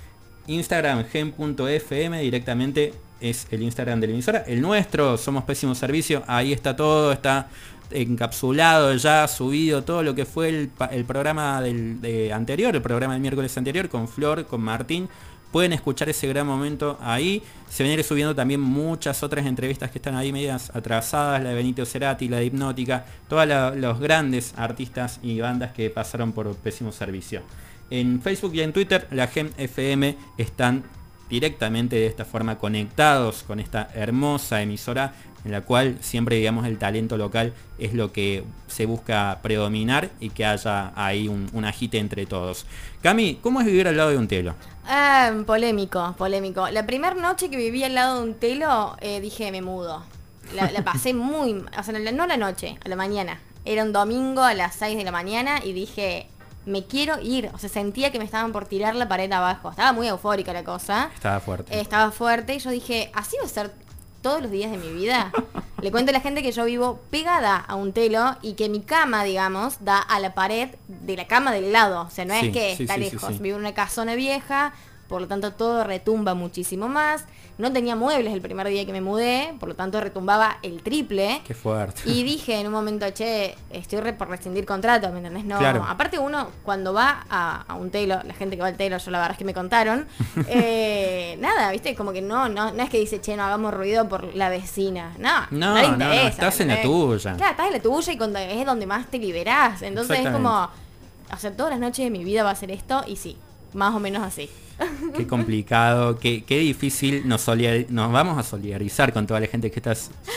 Instagram 0.46 1.04
gen.fm 1.04 2.20
directamente 2.20 2.94
es 3.20 3.48
el 3.50 3.62
Instagram 3.62 4.00
de 4.00 4.06
la 4.06 4.12
emisora. 4.12 4.44
El 4.46 4.60
nuestro, 4.60 5.18
somos 5.18 5.42
pésimo 5.44 5.74
servicio. 5.74 6.22
Ahí 6.26 6.52
está 6.52 6.76
todo, 6.76 7.12
está 7.12 7.48
encapsulado 7.90 8.94
ya, 8.94 9.28
subido 9.28 9.84
todo 9.84 10.02
lo 10.02 10.14
que 10.14 10.24
fue 10.24 10.48
el, 10.48 11.04
programa 11.04 11.60
del 11.60 12.32
anterior, 12.32 12.74
el 12.74 12.82
programa 12.82 13.14
del 13.14 13.22
miércoles 13.22 13.56
anterior 13.56 13.88
con 13.88 14.08
Flor, 14.08 14.46
con 14.46 14.60
Martín. 14.60 15.08
Pueden 15.56 15.72
escuchar 15.72 16.10
ese 16.10 16.26
gran 16.26 16.46
momento 16.46 16.98
ahí. 17.00 17.42
Se 17.70 17.82
vienen 17.82 18.04
subiendo 18.04 18.34
también 18.34 18.60
muchas 18.60 19.22
otras 19.22 19.46
entrevistas 19.46 19.90
que 19.90 19.96
están 19.96 20.14
ahí 20.14 20.30
medias 20.30 20.70
atrasadas, 20.76 21.42
la 21.42 21.48
de 21.48 21.54
Benito 21.54 21.86
Cerati, 21.86 22.28
la 22.28 22.36
de 22.36 22.44
Hipnótica, 22.44 23.06
todos 23.26 23.48
los 23.74 23.98
grandes 23.98 24.52
artistas 24.58 25.18
y 25.22 25.40
bandas 25.40 25.72
que 25.72 25.88
pasaron 25.88 26.32
por 26.32 26.54
Pésimo 26.56 26.92
Servicio. 26.92 27.40
En 27.88 28.20
Facebook 28.20 28.54
y 28.54 28.60
en 28.60 28.74
Twitter, 28.74 29.08
la 29.12 29.28
GEM 29.28 29.48
FM 29.56 30.18
están 30.36 30.84
directamente 31.30 31.96
de 31.96 32.06
esta 32.06 32.26
forma 32.26 32.58
conectados 32.58 33.42
con 33.42 33.58
esta 33.58 33.88
hermosa 33.94 34.60
emisora 34.60 35.14
en 35.46 35.52
la 35.52 35.60
cual 35.60 35.96
siempre 36.00 36.36
digamos 36.36 36.66
el 36.66 36.76
talento 36.76 37.16
local 37.16 37.54
es 37.78 37.94
lo 37.94 38.12
que 38.12 38.42
se 38.66 38.84
busca 38.84 39.38
predominar 39.42 40.10
y 40.18 40.30
que 40.30 40.44
haya 40.44 40.92
ahí 40.96 41.28
un, 41.28 41.48
un 41.52 41.64
agite 41.64 41.98
entre 41.98 42.26
todos. 42.26 42.66
Cami, 43.00 43.38
¿cómo 43.40 43.60
es 43.60 43.66
vivir 43.66 43.86
al 43.86 43.96
lado 43.96 44.10
de 44.10 44.18
un 44.18 44.26
telo? 44.26 44.56
Ah, 44.84 45.32
polémico, 45.46 46.16
polémico. 46.18 46.68
La 46.70 46.84
primera 46.84 47.14
noche 47.14 47.48
que 47.48 47.56
viví 47.56 47.84
al 47.84 47.94
lado 47.94 48.18
de 48.18 48.28
un 48.28 48.34
telo 48.34 48.96
eh, 49.00 49.20
dije 49.20 49.52
me 49.52 49.62
mudo. 49.62 50.02
La, 50.52 50.68
pasé 50.82 51.14
muy, 51.14 51.64
o 51.78 51.82
sea, 51.84 51.96
no 51.96 52.26
la 52.26 52.36
noche, 52.36 52.76
a 52.84 52.88
la 52.88 52.96
mañana. 52.96 53.40
Era 53.64 53.84
un 53.84 53.92
domingo 53.92 54.42
a 54.42 54.54
las 54.54 54.74
6 54.74 54.96
de 54.96 55.04
la 55.04 55.12
mañana 55.12 55.60
y 55.64 55.72
dije, 55.72 56.28
me 56.66 56.84
quiero 56.84 57.20
ir. 57.20 57.50
O 57.54 57.58
sea, 57.58 57.68
sentía 57.68 58.10
que 58.10 58.18
me 58.18 58.24
estaban 58.24 58.52
por 58.52 58.66
tirar 58.66 58.96
la 58.96 59.08
pared 59.08 59.30
abajo. 59.30 59.70
Estaba 59.70 59.92
muy 59.92 60.08
eufórica 60.08 60.52
la 60.52 60.64
cosa. 60.64 61.10
Estaba 61.14 61.38
fuerte. 61.40 61.80
estaba 61.80 62.10
fuerte 62.10 62.54
y 62.54 62.58
yo 62.58 62.70
dije, 62.70 63.10
así 63.14 63.36
va 63.40 63.46
a 63.46 63.48
ser 63.48 63.85
todos 64.26 64.42
los 64.42 64.50
días 64.50 64.72
de 64.72 64.78
mi 64.78 64.92
vida. 64.92 65.30
Le 65.80 65.92
cuento 65.92 66.10
a 66.10 66.12
la 66.12 66.20
gente 66.20 66.42
que 66.42 66.50
yo 66.50 66.64
vivo 66.64 66.98
pegada 67.10 67.58
a 67.58 67.76
un 67.76 67.92
telo 67.92 68.36
y 68.42 68.54
que 68.54 68.68
mi 68.68 68.80
cama, 68.80 69.22
digamos, 69.22 69.84
da 69.84 70.00
a 70.00 70.18
la 70.18 70.34
pared 70.34 70.70
de 70.88 71.16
la 71.16 71.28
cama 71.28 71.52
del 71.52 71.70
lado. 71.70 72.02
O 72.02 72.10
sea, 72.10 72.24
no 72.24 72.34
es 72.34 72.50
que 72.52 72.72
está 72.72 72.96
lejos. 72.96 73.38
Vivo 73.38 73.54
en 73.54 73.60
una 73.60 73.72
casona 73.72 74.16
vieja, 74.16 74.72
por 75.06 75.20
lo 75.20 75.28
tanto 75.28 75.52
todo 75.52 75.84
retumba 75.84 76.34
muchísimo 76.34 76.88
más. 76.88 77.24
No 77.58 77.72
tenía 77.72 77.96
muebles 77.96 78.34
el 78.34 78.42
primer 78.42 78.68
día 78.68 78.84
que 78.84 78.92
me 78.92 79.00
mudé, 79.00 79.54
por 79.58 79.70
lo 79.70 79.74
tanto 79.74 79.98
retumbaba 79.98 80.58
el 80.62 80.82
triple. 80.82 81.40
Qué 81.46 81.54
fuerte. 81.54 82.02
Y 82.04 82.22
dije 82.22 82.60
en 82.60 82.66
un 82.66 82.72
momento, 82.72 83.08
che, 83.10 83.54
estoy 83.70 84.12
por 84.12 84.28
rescindir 84.28 84.66
contrato, 84.66 85.10
¿me 85.10 85.18
entendés? 85.18 85.44
No, 85.44 85.56
aparte 85.56 86.18
uno 86.18 86.50
cuando 86.62 86.92
va 86.92 87.24
a, 87.30 87.74
un 87.74 87.90
telo, 87.90 88.20
la 88.24 88.34
gente 88.34 88.56
que 88.56 88.62
va 88.62 88.68
al 88.68 88.76
telo, 88.76 88.98
yo 88.98 89.10
la 89.10 89.18
verdad 89.18 89.32
es 89.32 89.38
que 89.38 89.44
me 89.46 89.54
contaron, 89.54 90.06
eh, 90.48 91.36
nada, 91.40 91.72
viste, 91.72 91.94
como 91.94 92.12
que 92.12 92.20
no, 92.20 92.50
no, 92.50 92.72
no 92.72 92.82
es 92.82 92.90
que 92.90 92.98
dice, 92.98 93.22
che, 93.22 93.36
no 93.36 93.44
hagamos 93.44 93.72
ruido 93.72 94.06
por 94.06 94.34
la 94.34 94.50
vecina. 94.50 95.14
No, 95.18 95.46
no, 95.50 95.96
no, 95.96 96.12
estás 96.12 96.60
en 96.60 96.68
la 96.68 96.82
tuya. 96.82 97.36
Claro, 97.36 97.52
estás 97.52 97.66
en 97.68 97.72
la 97.72 97.80
tuya 97.80 98.12
y 98.12 98.18
cuando 98.18 98.38
es 98.38 98.66
donde 98.66 98.86
más 98.86 99.06
te 99.06 99.18
liberás. 99.18 99.80
Entonces 99.80 100.20
es 100.20 100.30
como, 100.30 100.68
o 101.32 101.36
sea, 101.38 101.52
todas 101.56 101.70
las 101.70 101.80
noches 101.80 102.04
de 102.04 102.10
mi 102.10 102.22
vida 102.22 102.44
va 102.44 102.50
a 102.50 102.54
ser 102.54 102.70
esto 102.70 103.02
y 103.06 103.16
sí, 103.16 103.38
más 103.72 103.94
o 103.94 103.98
menos 103.98 104.22
así. 104.22 104.50
Qué 105.16 105.26
complicado, 105.26 106.18
qué, 106.18 106.44
qué 106.44 106.58
difícil 106.58 107.26
nos, 107.26 107.46
nos 107.88 108.12
vamos 108.12 108.38
a 108.38 108.42
solidarizar 108.42 109.12
con 109.12 109.26
toda 109.26 109.40
la 109.40 109.46
gente 109.46 109.70
que 109.70 109.80
está 109.80 109.94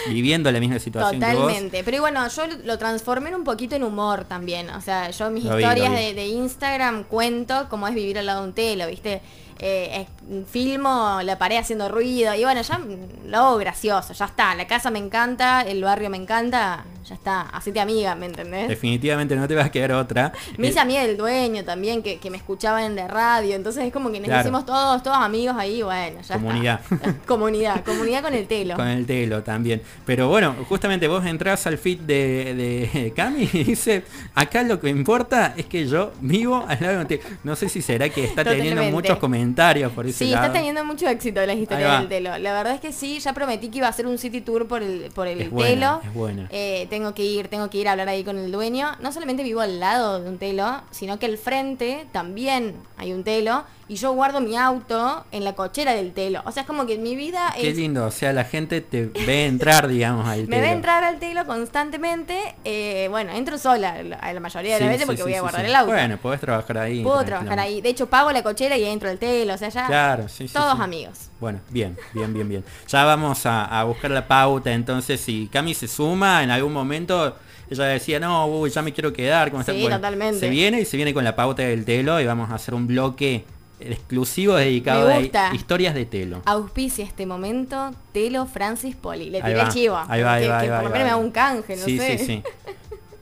viviendo 0.08 0.52
la 0.52 0.60
misma 0.60 0.80
situación 0.80 1.20
que 1.20 1.26
vos. 1.34 1.36
Totalmente. 1.36 1.84
Pero 1.84 2.02
bueno, 2.02 2.28
yo 2.30 2.44
lo 2.64 2.78
transformé 2.78 3.30
en 3.30 3.36
un 3.36 3.44
poquito 3.44 3.76
en 3.76 3.84
humor 3.84 4.26
también. 4.26 4.70
O 4.70 4.82
sea, 4.82 5.10
yo 5.12 5.30
mis 5.30 5.44
Lo 5.44 5.60
historias 5.60 5.92
vi. 5.92 5.98
de, 5.98 6.14
de 6.14 6.28
Instagram 6.28 7.04
cuento 7.04 7.68
cómo 7.70 7.88
es 7.88 7.96
vivir 7.96 8.18
al 8.18 8.26
lado 8.26 8.42
de 8.42 8.48
un 8.48 8.54
telo, 8.54 8.88
¿viste? 8.88 9.22
Eh, 9.62 10.08
filmo 10.50 11.20
la 11.22 11.38
pared 11.38 11.58
haciendo 11.58 11.90
ruido 11.90 12.34
y 12.34 12.44
bueno, 12.44 12.62
ya 12.62 12.80
lo 13.26 13.38
hago 13.38 13.58
gracioso, 13.58 14.14
ya 14.14 14.26
está. 14.26 14.56
La 14.56 14.68
casa 14.68 14.90
me 14.90 15.00
encanta, 15.00 15.62
el 15.62 15.84
barrio 15.84 16.10
me 16.10 16.16
encanta, 16.16 16.86
ya 17.10 17.16
está. 17.16 17.42
Hacete 17.42 17.80
amiga, 17.80 18.14
¿me 18.16 18.28
entendés? 18.28 18.68
Definitivamente 18.68 19.36
no 19.36 19.48
te 19.48 19.56
va 19.56 19.66
a 19.66 19.72
quedar 19.72 19.92
otra. 19.94 20.32
Me 20.58 20.68
Eh, 20.68 20.70
hice 20.70 20.80
amiga 20.80 21.02
del 21.02 21.18
dueño 21.18 21.64
también, 21.66 22.04
que, 22.04 22.20
que 22.20 22.30
me 22.30 22.38
escuchaban 22.38 22.84
en 22.84 22.96
la 22.96 23.08
radio. 23.08 23.56
Entonces 23.56 23.84
es 23.86 23.92
como 23.92 24.12
que 24.12 24.20
nos 24.20 24.28
Claro. 24.28 24.42
hicimos 24.42 24.66
todos, 24.66 25.02
todos 25.04 25.18
amigos 25.18 25.56
ahí, 25.58 25.82
bueno, 25.82 26.22
ya 26.22 26.36
Comunidad. 26.36 26.82
está. 26.92 27.16
comunidad, 27.28 27.84
comunidad 27.84 28.22
con 28.22 28.34
el 28.34 28.48
telo. 28.48 28.76
Con 28.76 28.88
el 28.88 29.06
telo 29.06 29.42
también. 29.44 29.82
Pero 30.06 30.28
bueno, 30.28 30.56
justamente 30.70 31.08
vos 31.08 31.26
entrás 31.26 31.66
al 31.68 31.78
feed 31.78 32.00
de, 32.02 32.54
de 32.94 33.14
Cami 33.16 33.50
y 33.52 33.64
dice, 33.64 34.04
acá 34.36 34.64
lo 34.64 34.80
que 34.80 34.90
importa 34.90 35.54
es 35.58 35.66
que 35.66 35.88
yo 35.88 36.12
vivo 36.22 36.64
al 36.68 36.78
lado 36.80 36.94
de 36.96 37.02
un 37.02 37.08
telo. 37.08 37.22
No 37.44 37.56
sé 37.56 37.70
si 37.70 37.82
será 37.82 38.10
que 38.10 38.24
está 38.24 38.44
teniendo 38.44 38.84
muchos 38.86 39.18
comentarios 39.18 39.92
por 39.94 40.06
ese 40.06 40.20
Sí, 40.26 40.32
lado. 40.32 40.46
está 40.46 40.54
teniendo 40.58 40.86
mucho 40.86 41.08
éxito 41.08 41.44
las 41.46 41.58
historias 41.58 42.00
del 42.02 42.10
telo. 42.10 42.38
La 42.38 42.54
verdad 42.54 42.74
es 42.76 42.82
que 42.82 42.92
sí, 42.94 43.20
ya 43.20 43.34
prometí 43.34 43.70
que 43.70 43.80
iba 43.80 43.88
a 43.88 43.90
hacer 43.90 44.06
un 44.06 44.18
city 44.18 44.42
tour 44.42 44.68
por 44.68 44.84
el, 44.84 45.10
por 45.16 45.28
el 45.28 45.42
Es 45.42 45.50
buena, 45.50 45.70
telo. 46.00 46.02
es 46.04 46.14
buena. 46.14 46.48
Eh, 46.52 46.88
tengo 47.00 47.14
que 47.14 47.24
ir, 47.24 47.48
tengo 47.48 47.70
que 47.70 47.78
ir 47.78 47.88
a 47.88 47.94
hablar 47.94 48.10
ahí 48.10 48.26
con 48.26 48.38
el 48.38 48.52
dueño. 48.52 48.92
No 49.00 49.14
solamente 49.14 49.42
vivo 49.42 49.62
al 49.62 49.80
lado 49.80 50.22
de 50.22 50.30
un 50.30 50.38
telo, 50.38 50.82
sino 50.92 51.18
que 51.18 51.28
al 51.28 51.38
frente 51.38 52.08
también 52.12 52.76
hay 52.98 53.14
un 53.14 53.24
telo. 53.24 53.64
Y 53.90 53.96
yo 53.96 54.12
guardo 54.14 54.40
mi 54.40 54.56
auto 54.56 55.26
en 55.32 55.44
la 55.44 55.54
cochera 55.54 55.94
del 55.94 56.14
telo. 56.14 56.42
O 56.46 56.52
sea, 56.52 56.62
es 56.62 56.68
como 56.68 56.86
que 56.86 56.98
mi 57.00 57.16
vida 57.16 57.54
Qué 57.60 57.70
es 57.72 57.76
lindo, 57.76 58.06
o 58.06 58.12
sea, 58.12 58.32
la 58.34 58.44
gente 58.46 58.82
te 58.82 59.08
ve 59.08 59.48
entrar, 59.48 59.88
digamos, 59.88 60.28
al 60.28 60.42
Me 60.48 60.58
ve 60.58 60.62
telo. 60.68 60.76
entrar 60.76 61.04
al 61.04 61.18
telo 61.20 61.44
constantemente. 61.48 62.56
eh, 62.64 63.08
bueno, 63.10 63.32
entro 63.34 63.58
sola 63.58 64.04
la, 64.04 64.18
a 64.18 64.32
la 64.32 64.40
mayoría 64.40 64.74
de 64.76 64.78
Sí, 64.80 64.84
las 64.86 64.92
veces 64.94 65.02
sí, 65.02 65.06
porque 65.08 65.18
sí, 65.18 65.24
voy 65.24 65.34
a 65.34 65.42
guardar 65.42 65.66
el 65.66 65.76
auto. 65.76 65.92
Bueno, 65.92 66.18
podés 66.18 66.40
trabajar 66.40 66.78
ahí. 66.78 67.02
Puedo 67.04 67.24
trabajar 67.26 67.60
ahí. 67.60 67.82
De 67.82 67.90
hecho, 67.90 68.08
pago 68.08 68.32
la 68.32 68.44
cochera 68.44 68.78
y 68.78 68.86
entro 68.86 69.10
al 69.10 69.18
telo. 69.18 69.54
O 69.54 69.58
sea, 69.58 69.70
ya 69.70 69.88
Claro, 69.88 70.26
todos 70.54 70.80
amigos. 70.80 71.30
Bueno, 71.40 71.60
bien, 71.70 71.98
bien, 72.14 72.34
bien, 72.34 72.48
bien. 72.48 72.64
Ya 72.88 73.06
vamos 73.06 73.46
a, 73.46 73.66
a 73.66 73.84
buscar 73.86 74.12
la 74.12 74.28
pauta, 74.28 74.72
entonces 74.72 75.20
si 75.20 75.48
Cami 75.52 75.74
se 75.74 75.88
suma 75.88 76.44
en 76.44 76.52
algún 76.52 76.74
momento, 76.74 77.36
ella 77.72 77.86
decía, 77.86 78.20
no, 78.20 78.46
uy, 78.46 78.70
ya 78.70 78.82
me 78.84 78.94
quiero 78.94 79.12
quedar. 79.14 79.50
¿cómo 79.50 79.62
está?". 79.62 79.74
Sí, 79.74 79.82
Bueno, 79.82 79.96
totalmente. 79.98 80.40
Se 80.40 80.50
viene 80.50 80.82
y 80.82 80.86
se 80.86 80.96
viene 80.98 81.12
con 81.14 81.24
la 81.24 81.36
pauta 81.36 81.64
del 81.64 81.86
telo 81.86 82.20
y 82.22 82.26
vamos 82.28 82.52
a 82.52 82.56
hacer 82.56 82.74
un 82.76 82.86
bloque 82.86 83.46
exclusivo 83.80 84.56
dedicado 84.56 85.08
a 85.10 85.54
historias 85.54 85.94
de 85.96 86.06
telo. 86.06 86.42
Auspicia 86.46 87.06
este 87.06 87.26
momento 87.26 87.92
Telo 88.12 88.46
Francis 88.46 88.96
Poli. 88.96 89.30
Le 89.30 89.42
tiré 89.42 89.68
chivo. 89.70 89.98
ahí 90.08 90.22
va, 90.22 90.34
ahí 90.34 90.44
que, 90.44 90.50
va, 90.50 90.58
que 90.60 90.66
ahí 90.66 90.70
va, 90.70 90.76
por 90.82 90.84
lo 90.86 90.90
menos 90.92 91.06
me 91.06 91.12
haga 91.12 91.18
un 91.22 91.32
canje, 91.32 91.76
no 91.76 91.86
sí, 91.86 91.98
sé. 91.98 92.18
sí, 92.18 92.26
sí. 92.26 92.44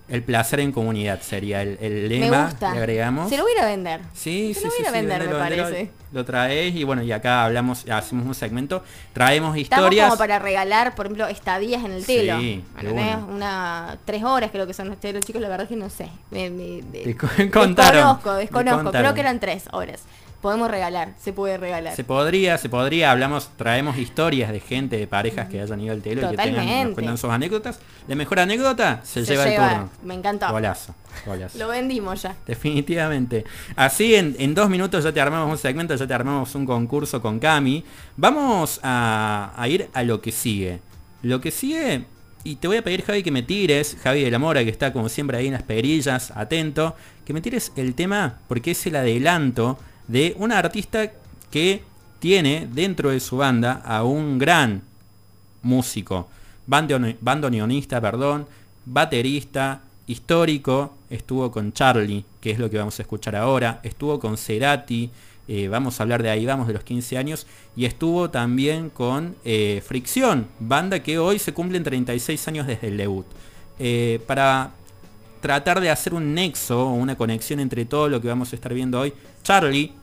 El 0.09 0.23
placer 0.23 0.61
en 0.61 0.71
comunidad 0.71 1.19
sería 1.21 1.61
el, 1.61 1.77
el 1.81 2.03
Me 2.03 2.07
lema. 2.19 2.45
gusta. 2.45 2.71
Le 2.71 2.77
agregamos. 2.79 3.29
Se 3.29 3.35
lo 3.35 3.43
voy 3.43 3.51
a 3.51 3.55
ir 3.55 3.61
a 3.61 3.65
vender. 3.65 3.99
Sí, 4.13 4.53
Se 4.53 4.61
sí, 4.61 4.65
lo 4.65 4.69
voy 4.71 4.77
sí, 4.79 4.83
a 4.83 4.87
sí, 4.87 4.91
vender, 4.93 5.19
vendelo, 5.19 5.37
me 5.37 5.43
vendelo, 5.49 5.63
parece. 5.69 5.91
Lo 6.13 6.23
traes 6.23 6.73
y 6.75 6.85
bueno, 6.85 7.03
y 7.03 7.11
acá 7.11 7.43
hablamos, 7.43 7.85
hacemos 7.89 8.25
un 8.25 8.33
segmento, 8.33 8.81
traemos 9.11 9.57
Estamos 9.57 9.83
historias. 9.83 10.07
como 10.07 10.17
para 10.17 10.39
regalar, 10.39 10.95
por 10.95 11.07
ejemplo, 11.07 11.27
estadías 11.27 11.83
en 11.83 11.91
el 11.91 12.05
Sí, 12.05 12.15
telo. 12.19 12.37
¿Entendés? 12.39 13.17
una. 13.29 13.97
Tres 14.05 14.23
horas 14.23 14.49
creo 14.51 14.65
que 14.65 14.73
son 14.73 14.87
los 14.87 14.97
telos, 14.97 15.25
chicos, 15.25 15.41
la 15.41 15.49
verdad 15.49 15.63
es 15.65 15.69
que 15.71 15.75
no 15.75 15.89
sé. 15.89 16.07
Me, 16.31 16.49
Desconozco, 16.93 18.33
desconozco. 18.35 18.91
Creo 18.91 19.13
que 19.13 19.19
eran 19.19 19.41
tres 19.41 19.65
horas. 19.73 20.03
Podemos 20.41 20.69
regalar, 20.69 21.13
se 21.19 21.33
puede 21.33 21.57
regalar. 21.57 21.95
Se 21.95 22.03
podría, 22.03 22.57
se 22.59 22.69
podría, 22.69 23.11
hablamos, 23.11 23.49
traemos 23.57 23.97
historias 23.97 24.51
de 24.51 24.59
gente, 24.59 24.97
de 24.97 25.07
parejas 25.07 25.49
que 25.49 25.59
hayan 25.59 25.81
ido 25.81 25.93
al 25.93 26.01
telo 26.03 26.21
y 26.21 26.29
que 26.29 26.37
tengan, 26.37 26.53
nos 26.53 26.63
Totalmente. 26.63 26.93
cuentan 26.93 27.17
sus 27.17 27.29
anécdotas. 27.31 27.79
La 28.07 28.15
mejor 28.15 28.39
anécdota 28.39 29.01
se, 29.03 29.25
Se 29.25 29.31
lleva, 29.31 29.43
el 29.45 29.49
lleva, 29.51 29.69
turno. 29.69 29.89
me 30.03 30.13
encantó. 30.13 30.47
Golazo, 30.51 30.93
golazo. 31.25 31.57
Lo 31.57 31.67
vendimos 31.69 32.21
ya. 32.21 32.35
Definitivamente. 32.45 33.45
Así 33.75 34.13
en, 34.15 34.35
en 34.37 34.53
dos 34.53 34.69
minutos 34.69 35.03
ya 35.03 35.11
te 35.11 35.19
armamos 35.19 35.49
un 35.51 35.57
segmento, 35.57 35.95
ya 35.95 36.05
te 36.05 36.13
armamos 36.13 36.53
un 36.53 36.65
concurso 36.65 37.19
con 37.21 37.39
Cami. 37.39 37.83
Vamos 38.15 38.79
a, 38.83 39.53
a 39.55 39.67
ir 39.67 39.89
a 39.93 40.03
lo 40.03 40.21
que 40.21 40.31
sigue. 40.31 40.79
Lo 41.23 41.41
que 41.41 41.49
sigue, 41.49 42.05
y 42.43 42.57
te 42.57 42.67
voy 42.67 42.77
a 42.77 42.83
pedir 42.83 43.03
Javi 43.03 43.23
que 43.23 43.31
me 43.31 43.41
tires, 43.41 43.97
Javi 44.03 44.23
de 44.23 44.29
la 44.31 44.37
Mora 44.37 44.63
que 44.63 44.69
está 44.69 44.93
como 44.93 45.09
siempre 45.09 45.37
ahí 45.37 45.47
en 45.47 45.53
las 45.53 45.63
perillas, 45.63 46.31
atento, 46.35 46.95
que 47.25 47.33
me 47.33 47.41
tires 47.41 47.71
el 47.75 47.95
tema 47.95 48.37
porque 48.47 48.71
es 48.71 48.85
el 48.85 48.95
adelanto 48.95 49.79
de 50.07 50.35
una 50.37 50.57
artista 50.57 51.11
que 51.51 51.83
tiene 52.19 52.67
dentro 52.71 53.11
de 53.11 53.19
su 53.19 53.37
banda 53.37 53.81
a 53.85 54.03
un 54.03 54.37
gran 54.37 54.81
músico, 55.61 56.27
bandoneonista, 56.65 58.01
perdón, 58.01 58.47
baterista, 58.85 59.81
histórico, 60.07 60.95
estuvo 61.09 61.51
con 61.51 61.73
Charlie, 61.73 62.25
que 62.41 62.51
es 62.51 62.59
lo 62.59 62.69
que 62.69 62.77
vamos 62.77 62.97
a 62.99 63.01
escuchar 63.01 63.35
ahora, 63.35 63.79
estuvo 63.83 64.19
con 64.19 64.37
Cerati, 64.37 65.11
eh, 65.49 65.67
vamos 65.67 65.99
a 65.99 66.03
hablar 66.03 66.23
de 66.23 66.29
ahí, 66.29 66.45
vamos 66.45 66.67
de 66.67 66.73
los 66.73 66.83
15 66.83 67.17
años, 67.17 67.47
y 67.75 67.85
estuvo 67.85 68.29
también 68.29 68.89
con 68.89 69.35
eh, 69.45 69.81
Fricción, 69.85 70.47
banda 70.59 71.03
que 71.03 71.19
hoy 71.19 71.39
se 71.39 71.53
cumplen 71.53 71.83
36 71.83 72.47
años 72.47 72.67
desde 72.67 72.87
el 72.87 72.97
debut. 72.97 73.25
Eh, 73.79 74.19
para 74.25 74.71
tratar 75.39 75.81
de 75.81 75.89
hacer 75.89 76.13
un 76.13 76.33
nexo 76.33 76.87
o 76.87 76.93
una 76.93 77.15
conexión 77.15 77.59
entre 77.59 77.85
todo 77.85 78.09
lo 78.09 78.21
que 78.21 78.27
vamos 78.27 78.51
a 78.51 78.55
estar 78.55 78.73
viendo 78.73 78.99
hoy, 78.99 79.13
Charlie 79.43 79.93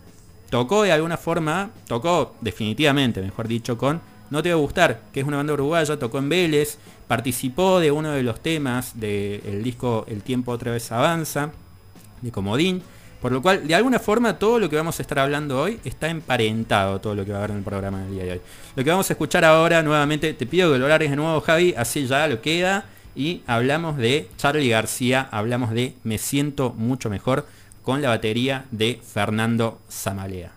tocó 0.50 0.83
de 0.83 0.93
alguna 0.93 1.17
forma, 1.17 1.71
tocó 1.87 2.35
definitivamente, 2.41 3.21
mejor 3.21 3.49
dicho, 3.49 3.76
con 3.76 4.00
No 4.31 4.43
Te 4.43 4.50
Va 4.50 4.55
a 4.55 4.59
Gustar, 4.59 5.00
que 5.12 5.21
es 5.21 5.26
una 5.26 5.38
banda 5.38 5.53
uruguaya, 5.53 5.99
tocó 5.99 6.19
en 6.19 6.29
Vélez, 6.29 6.79
participó 7.09 7.81
de 7.81 7.91
uno 7.91 8.12
de 8.12 8.23
los 8.23 8.41
temas 8.41 8.99
del 8.99 9.62
disco 9.62 10.05
El 10.09 10.23
tiempo 10.23 10.53
otra 10.53 10.73
vez 10.73 10.91
avanza, 10.93 11.50
de 12.23 12.31
Comodín, 12.31 12.83
por 13.21 13.33
lo 13.33 13.41
cual, 13.41 13.67
de 13.67 13.75
alguna 13.75 13.99
forma, 13.99 14.38
todo 14.38 14.59
lo 14.59 14.69
que 14.69 14.76
vamos 14.76 14.99
a 14.99 15.03
estar 15.03 15.19
hablando 15.19 15.59
hoy 15.61 15.81
está 15.83 16.11
emparentado, 16.11 17.00
todo 17.00 17.14
lo 17.14 17.25
que 17.25 17.33
va 17.33 17.38
a 17.38 17.41
haber 17.41 17.53
en 17.53 17.57
el 17.57 17.62
programa 17.64 18.03
del 18.03 18.11
día 18.12 18.25
de 18.25 18.33
hoy. 18.33 18.41
Lo 18.76 18.85
que 18.85 18.91
vamos 18.91 19.09
a 19.09 19.14
escuchar 19.14 19.45
ahora, 19.47 19.83
nuevamente, 19.83 20.35
te 20.35 20.47
pido 20.47 20.71
que 20.73 20.79
lo 20.79 20.88
largues 20.88 21.09
de 21.09 21.17
nuevo, 21.17 21.41
Javi, 21.41 21.75
así 21.75 22.07
ya 22.07 22.29
lo 22.29 22.43
queda, 22.43 22.85
y 23.14 23.42
hablamos 23.47 23.97
de 23.97 24.28
Charlie 24.37 24.71
García, 24.71 25.28
hablamos 25.30 25.71
de 25.71 25.94
Me 26.02 26.18
siento 26.18 26.73
mucho 26.73 27.11
mejor, 27.11 27.47
con 27.83 28.00
la 28.00 28.09
batería 28.09 28.64
de 28.71 29.00
Fernando 29.04 29.78
Zamalea. 29.90 30.54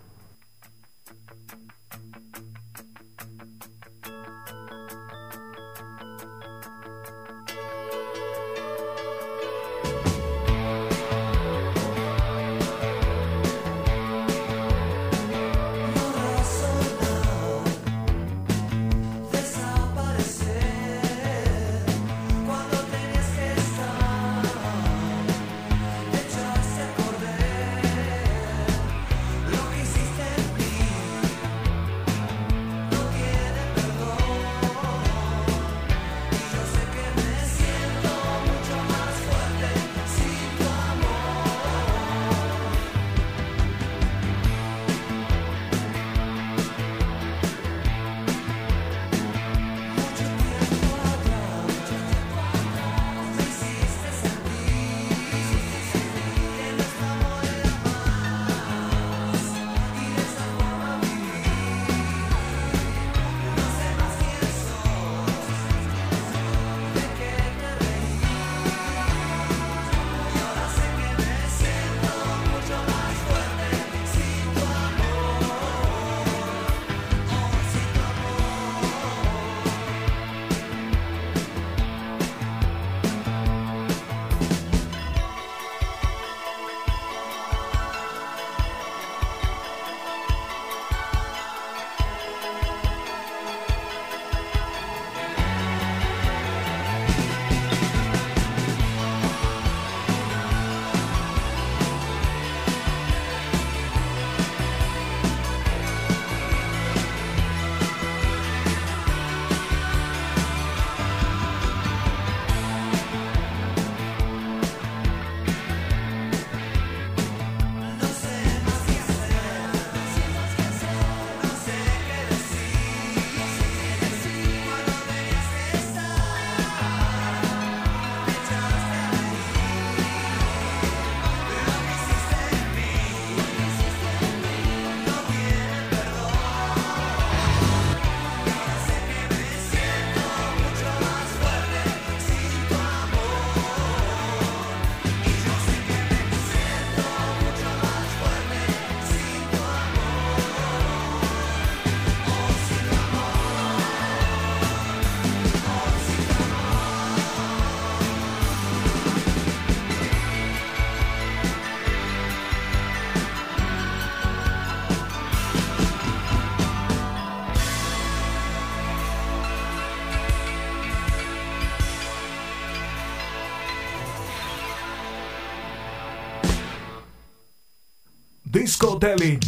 Discotelling. 178.68 179.40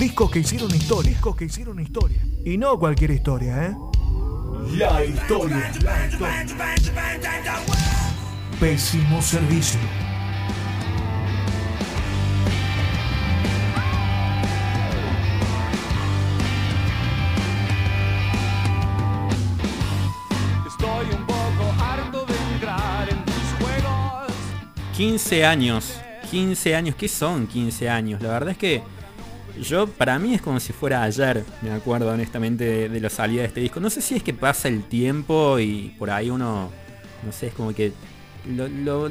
Discos 0.00 0.32
que 0.32 0.40
hicieron 0.40 0.74
historia. 0.74 1.12
Discos 1.12 1.36
que 1.36 1.44
hicieron 1.44 1.78
historia. 1.78 2.20
Y 2.44 2.58
no 2.58 2.76
cualquier 2.76 3.12
historia, 3.12 3.66
¿eh? 3.66 3.76
La 4.72 5.04
historia. 5.04 5.72
La 5.80 6.06
historia. 6.08 6.56
Pésimo 8.58 9.22
servicio. 9.22 9.78
Estoy 20.66 21.06
un 21.14 21.26
poco 21.26 21.74
harto 21.80 22.26
de 22.26 22.34
entrar 22.54 23.08
en 23.08 23.24
tus 23.24 23.34
juegos. 23.60 24.32
15 24.96 25.46
años. 25.46 26.05
15 26.30 26.74
años. 26.74 26.96
¿Qué 26.96 27.08
son 27.08 27.46
15 27.46 27.88
años? 27.88 28.22
La 28.22 28.30
verdad 28.30 28.50
es 28.50 28.58
que 28.58 28.82
yo, 29.60 29.86
para 29.86 30.18
mí 30.18 30.34
es 30.34 30.42
como 30.42 30.60
si 30.60 30.72
fuera 30.72 31.02
ayer, 31.02 31.44
me 31.62 31.70
acuerdo 31.70 32.10
honestamente 32.10 32.64
de, 32.64 32.88
de 32.88 33.00
la 33.00 33.10
salida 33.10 33.42
de 33.42 33.48
este 33.48 33.60
disco. 33.60 33.80
No 33.80 33.90
sé 33.90 34.02
si 34.02 34.16
es 34.16 34.22
que 34.22 34.34
pasa 34.34 34.68
el 34.68 34.84
tiempo 34.84 35.58
y 35.58 35.94
por 35.98 36.10
ahí 36.10 36.30
uno, 36.30 36.70
no 37.24 37.32
sé, 37.32 37.48
es 37.48 37.54
como 37.54 37.72
que 37.74 37.92
lo, 38.46 39.10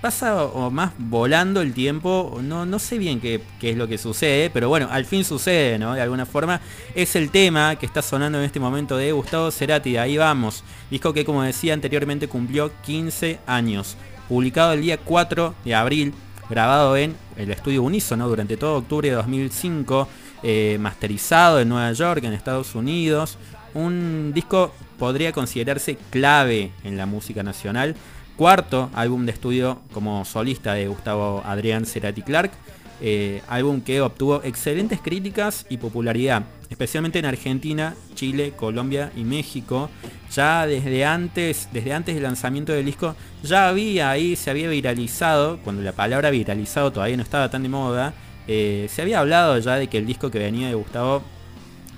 pasa 0.00 0.44
o 0.44 0.70
más 0.70 0.92
volando 0.98 1.62
el 1.62 1.72
tiempo, 1.72 2.38
no, 2.42 2.66
no 2.66 2.78
sé 2.78 2.98
bien 2.98 3.20
qué, 3.20 3.40
qué 3.58 3.70
es 3.70 3.76
lo 3.76 3.88
que 3.88 3.98
sucede, 3.98 4.50
pero 4.50 4.68
bueno, 4.68 4.88
al 4.90 5.04
fin 5.04 5.24
sucede, 5.24 5.78
¿no? 5.78 5.94
De 5.94 6.02
alguna 6.02 6.26
forma 6.26 6.60
es 6.94 7.16
el 7.16 7.30
tema 7.30 7.76
que 7.76 7.86
está 7.86 8.02
sonando 8.02 8.38
en 8.38 8.44
este 8.44 8.60
momento 8.60 8.96
de 8.96 9.12
Gustavo 9.12 9.50
Cerati, 9.50 9.92
de 9.92 9.98
ahí 9.98 10.16
vamos. 10.16 10.62
Disco 10.90 11.12
que 11.12 11.24
como 11.24 11.42
decía 11.42 11.74
anteriormente 11.74 12.28
cumplió 12.28 12.70
15 12.82 13.40
años, 13.46 13.96
publicado 14.28 14.74
el 14.74 14.82
día 14.82 14.98
4 14.98 15.54
de 15.64 15.74
abril 15.74 16.14
grabado 16.48 16.96
en 16.96 17.16
el 17.36 17.50
estudio 17.50 17.82
Unísono 17.82 18.28
durante 18.28 18.56
todo 18.56 18.78
octubre 18.78 19.08
de 19.08 19.14
2005, 19.14 20.08
eh, 20.42 20.76
masterizado 20.80 21.60
en 21.60 21.68
Nueva 21.68 21.92
York, 21.92 22.24
en 22.24 22.32
Estados 22.32 22.74
Unidos. 22.74 23.38
Un 23.74 24.32
disco 24.34 24.72
podría 24.98 25.32
considerarse 25.32 25.98
clave 26.10 26.72
en 26.84 26.96
la 26.96 27.06
música 27.06 27.42
nacional. 27.42 27.94
Cuarto 28.36 28.90
álbum 28.94 29.26
de 29.26 29.32
estudio 29.32 29.80
como 29.92 30.24
solista 30.24 30.74
de 30.74 30.88
Gustavo 30.88 31.42
Adrián 31.44 31.86
Cerati 31.86 32.22
Clark. 32.22 32.52
Eh, 33.00 33.42
álbum 33.48 33.80
que 33.80 34.00
obtuvo 34.00 34.42
excelentes 34.42 35.00
críticas 35.00 35.66
y 35.68 35.76
popularidad, 35.76 36.44
especialmente 36.70 37.18
en 37.18 37.26
Argentina, 37.26 37.94
Chile, 38.14 38.52
Colombia 38.56 39.12
y 39.16 39.24
México. 39.24 39.90
Ya 40.32 40.66
desde 40.66 41.04
antes, 41.04 41.68
desde 41.72 41.92
antes 41.92 42.14
del 42.14 42.24
lanzamiento 42.24 42.72
del 42.72 42.86
disco, 42.86 43.14
ya 43.42 43.68
había 43.68 44.10
ahí, 44.10 44.36
se 44.36 44.50
había 44.50 44.68
viralizado, 44.68 45.58
cuando 45.62 45.82
la 45.82 45.92
palabra 45.92 46.30
viralizado 46.30 46.92
todavía 46.92 47.16
no 47.16 47.22
estaba 47.22 47.50
tan 47.50 47.62
de 47.62 47.68
moda, 47.68 48.14
eh, 48.48 48.86
se 48.90 49.02
había 49.02 49.20
hablado 49.20 49.58
ya 49.58 49.74
de 49.74 49.88
que 49.88 49.98
el 49.98 50.06
disco 50.06 50.30
que 50.30 50.38
venía 50.38 50.68
de 50.68 50.74
Gustavo 50.74 51.22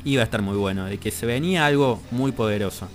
iba 0.04 0.22
a 0.22 0.24
estar 0.24 0.42
muy 0.42 0.56
bueno, 0.56 0.86
de 0.86 0.98
que 0.98 1.10
se 1.10 1.26
venía 1.26 1.66
algo 1.66 2.00
muy 2.10 2.32
poderoso. 2.32 2.88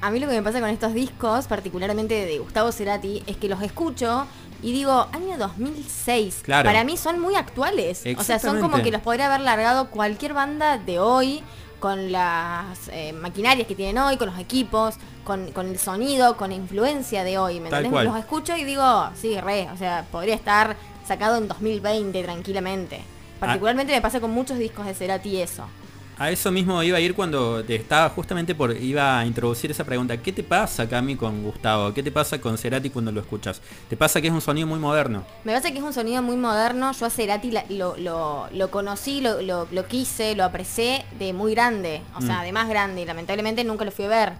A 0.00 0.10
mí 0.10 0.20
lo 0.20 0.28
que 0.28 0.34
me 0.34 0.42
pasa 0.42 0.60
con 0.60 0.70
estos 0.70 0.94
discos, 0.94 1.48
particularmente 1.48 2.24
de 2.24 2.38
Gustavo 2.38 2.70
Cerati, 2.70 3.24
es 3.26 3.36
que 3.36 3.48
los 3.48 3.60
escucho 3.62 4.28
y 4.62 4.72
digo, 4.72 5.08
año 5.12 5.38
2006. 5.38 6.40
Claro. 6.42 6.66
Para 6.68 6.84
mí 6.84 6.96
son 6.96 7.20
muy 7.20 7.36
actuales. 7.36 8.02
O 8.16 8.22
sea, 8.24 8.38
son 8.38 8.60
como 8.60 8.82
que 8.82 8.90
los 8.90 9.02
podría 9.02 9.26
haber 9.26 9.40
largado 9.40 9.90
cualquier 9.90 10.34
banda 10.34 10.78
de 10.78 10.98
hoy, 10.98 11.42
con 11.78 12.10
las 12.10 12.88
eh, 12.90 13.12
maquinarias 13.12 13.68
que 13.68 13.74
tienen 13.74 13.98
hoy, 13.98 14.16
con 14.16 14.28
los 14.28 14.38
equipos, 14.38 14.96
con, 15.24 15.52
con 15.52 15.68
el 15.68 15.78
sonido, 15.78 16.36
con 16.36 16.50
la 16.50 16.56
influencia 16.56 17.22
de 17.22 17.38
hoy. 17.38 17.60
¿Me 17.60 17.70
Tal 17.70 17.84
entendés? 17.84 17.92
cual. 17.92 18.06
Los 18.06 18.18
escucho 18.18 18.56
y 18.56 18.64
digo, 18.64 19.10
sí, 19.14 19.40
re. 19.40 19.68
O 19.72 19.76
sea, 19.76 20.04
podría 20.10 20.34
estar 20.34 20.76
sacado 21.06 21.36
en 21.36 21.46
2020 21.48 22.22
tranquilamente. 22.24 23.00
Ah. 23.00 23.40
Particularmente 23.40 23.92
me 23.92 24.00
pasa 24.00 24.20
con 24.20 24.32
muchos 24.32 24.58
discos 24.58 24.86
de 24.86 24.94
Cerati 24.94 25.40
eso. 25.40 25.64
A 26.20 26.30
eso 26.32 26.50
mismo 26.50 26.82
iba 26.82 26.98
a 26.98 27.00
ir 27.00 27.14
cuando 27.14 27.62
te 27.64 27.76
estaba 27.76 28.08
justamente 28.08 28.52
por 28.52 28.76
iba 28.76 29.20
a 29.20 29.24
introducir 29.24 29.70
esa 29.70 29.84
pregunta. 29.84 30.16
¿Qué 30.16 30.32
te 30.32 30.42
pasa, 30.42 30.88
Cami, 30.88 31.14
con 31.14 31.44
Gustavo? 31.44 31.94
¿Qué 31.94 32.02
te 32.02 32.10
pasa 32.10 32.40
con 32.40 32.58
Cerati 32.58 32.90
cuando 32.90 33.12
lo 33.12 33.20
escuchas? 33.20 33.60
¿Te 33.88 33.96
pasa 33.96 34.20
que 34.20 34.26
es 34.26 34.32
un 34.32 34.40
sonido 34.40 34.66
muy 34.66 34.80
moderno? 34.80 35.22
Me 35.44 35.52
parece 35.52 35.72
que 35.72 35.78
es 35.78 35.84
un 35.84 35.92
sonido 35.92 36.20
muy 36.20 36.34
moderno. 36.36 36.90
Yo 36.90 37.06
a 37.06 37.10
Cerati 37.10 37.52
lo, 37.70 37.96
lo- 37.96 38.48
lo 38.50 38.70
conocí, 38.72 39.20
lo, 39.20 39.38
quise, 39.86 40.34
lo 40.34 40.42
aprecié 40.42 41.04
de 41.20 41.32
muy 41.32 41.52
grande. 41.54 42.02
O 42.16 42.20
sea, 42.20 42.40
Mm. 42.40 42.44
de 42.46 42.52
más 42.52 42.68
grande. 42.68 43.02
Y 43.02 43.04
lamentablemente 43.04 43.62
nunca 43.62 43.84
lo 43.84 43.92
fui 43.92 44.06
a 44.06 44.08
ver. 44.08 44.32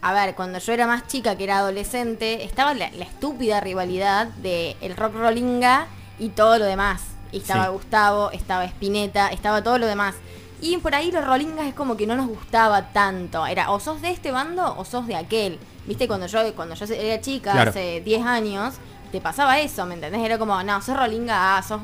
A 0.00 0.12
ver, 0.12 0.34
cuando 0.34 0.58
yo 0.58 0.72
era 0.72 0.88
más 0.88 1.06
chica, 1.06 1.36
que 1.36 1.44
era 1.44 1.58
adolescente, 1.58 2.42
estaba 2.42 2.74
la, 2.74 2.90
la 2.90 3.04
estúpida 3.04 3.60
rivalidad 3.60 4.26
de 4.26 4.76
el 4.80 4.96
rock 4.96 5.14
rollinga 5.14 5.86
y 6.18 6.30
todo 6.30 6.58
lo 6.58 6.64
demás. 6.64 7.02
Y 7.30 7.36
estaba 7.36 7.66
Sí. 7.66 7.70
Gustavo, 7.70 8.32
estaba 8.32 8.64
Spinetta, 8.64 9.28
estaba 9.28 9.62
todo 9.62 9.78
lo 9.78 9.86
demás. 9.86 10.16
Y 10.62 10.78
por 10.78 10.94
ahí 10.94 11.10
los 11.10 11.24
rollingas 11.26 11.66
es 11.66 11.74
como 11.74 11.96
que 11.96 12.06
no 12.06 12.14
nos 12.16 12.28
gustaba 12.28 12.92
tanto. 12.92 13.44
Era 13.46 13.70
o 13.70 13.80
sos 13.80 14.00
de 14.00 14.10
este 14.10 14.30
bando 14.30 14.74
o 14.78 14.84
sos 14.84 15.06
de 15.08 15.16
aquel. 15.16 15.58
Viste, 15.86 16.06
cuando 16.06 16.26
yo, 16.28 16.54
cuando 16.54 16.74
yo 16.76 16.86
era 16.94 17.20
chica, 17.20 17.52
Claro. 17.52 17.70
hace 17.70 18.00
10 18.00 18.24
años, 18.24 18.74
te 19.10 19.20
pasaba 19.20 19.58
eso, 19.58 19.84
¿me 19.86 19.94
entendés? 19.94 20.22
Era 20.22 20.38
como, 20.38 20.62
no, 20.62 20.80
sos 20.80 20.96
rollinga, 20.96 21.58
ah, 21.58 21.62
sos... 21.62 21.80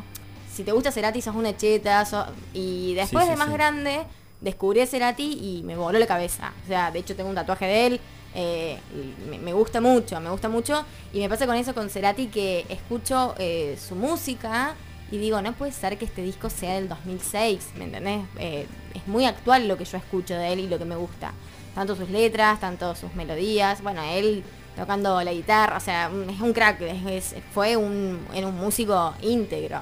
Si 0.52 0.62
te 0.64 0.72
gusta 0.72 0.90
Cerati, 0.92 1.20
sos 1.20 1.34
una 1.36 1.56
cheta, 1.56 2.04
sos- 2.06 2.26
Y 2.54 2.94
después 2.94 3.24
Sí, 3.24 3.28
sí, 3.28 3.30
de 3.32 3.36
más 3.36 3.48
sí. 3.48 3.52
grande, 3.54 4.00
descubrí 4.40 4.80
a 4.80 4.86
Cerati 4.86 5.24
y 5.58 5.62
me 5.64 5.76
voló 5.76 5.98
la 5.98 6.06
cabeza. 6.06 6.52
O 6.64 6.66
sea, 6.68 6.90
de 6.92 7.00
hecho 7.00 7.14
tengo 7.16 7.28
un 7.28 7.34
tatuaje 7.34 7.66
de 7.66 7.86
él, 7.86 8.00
eh, 8.34 8.78
me 9.42 9.52
gusta 9.52 9.80
mucho, 9.80 10.20
me 10.20 10.30
gusta 10.30 10.48
mucho. 10.48 10.84
Y 11.12 11.18
me 11.18 11.28
pasa 11.28 11.46
con 11.46 11.56
eso 11.56 11.74
con 11.74 11.90
Cerati 11.90 12.28
que 12.28 12.64
escucho 12.68 13.34
eh, 13.38 13.76
su 13.80 13.94
música 13.96 14.74
y 15.10 15.18
digo, 15.18 15.40
no 15.42 15.52
puede 15.54 15.72
ser 15.72 15.96
que 15.98 16.04
este 16.04 16.22
disco 16.22 16.50
sea 16.50 16.74
del 16.74 16.88
2006, 16.88 17.70
¿me 17.78 17.84
entendés? 17.84 18.20
Eh, 18.38 18.66
es 18.94 19.06
muy 19.06 19.24
actual 19.24 19.66
lo 19.68 19.76
que 19.76 19.84
yo 19.84 19.96
escucho 19.98 20.34
de 20.34 20.52
él 20.52 20.60
y 20.60 20.68
lo 20.68 20.78
que 20.78 20.84
me 20.84 20.96
gusta. 20.96 21.32
Tanto 21.74 21.96
sus 21.96 22.10
letras, 22.10 22.60
tanto 22.60 22.94
sus 22.94 23.14
melodías, 23.14 23.82
bueno, 23.82 24.02
él 24.02 24.42
tocando 24.76 25.22
la 25.22 25.32
guitarra, 25.32 25.76
o 25.76 25.80
sea, 25.80 26.10
es 26.30 26.40
un 26.40 26.52
crack, 26.52 26.80
es- 26.82 27.32
es- 27.34 27.42
fue 27.52 27.76
un, 27.76 28.20
era 28.34 28.46
un 28.46 28.56
músico 28.56 29.14
íntegro. 29.22 29.80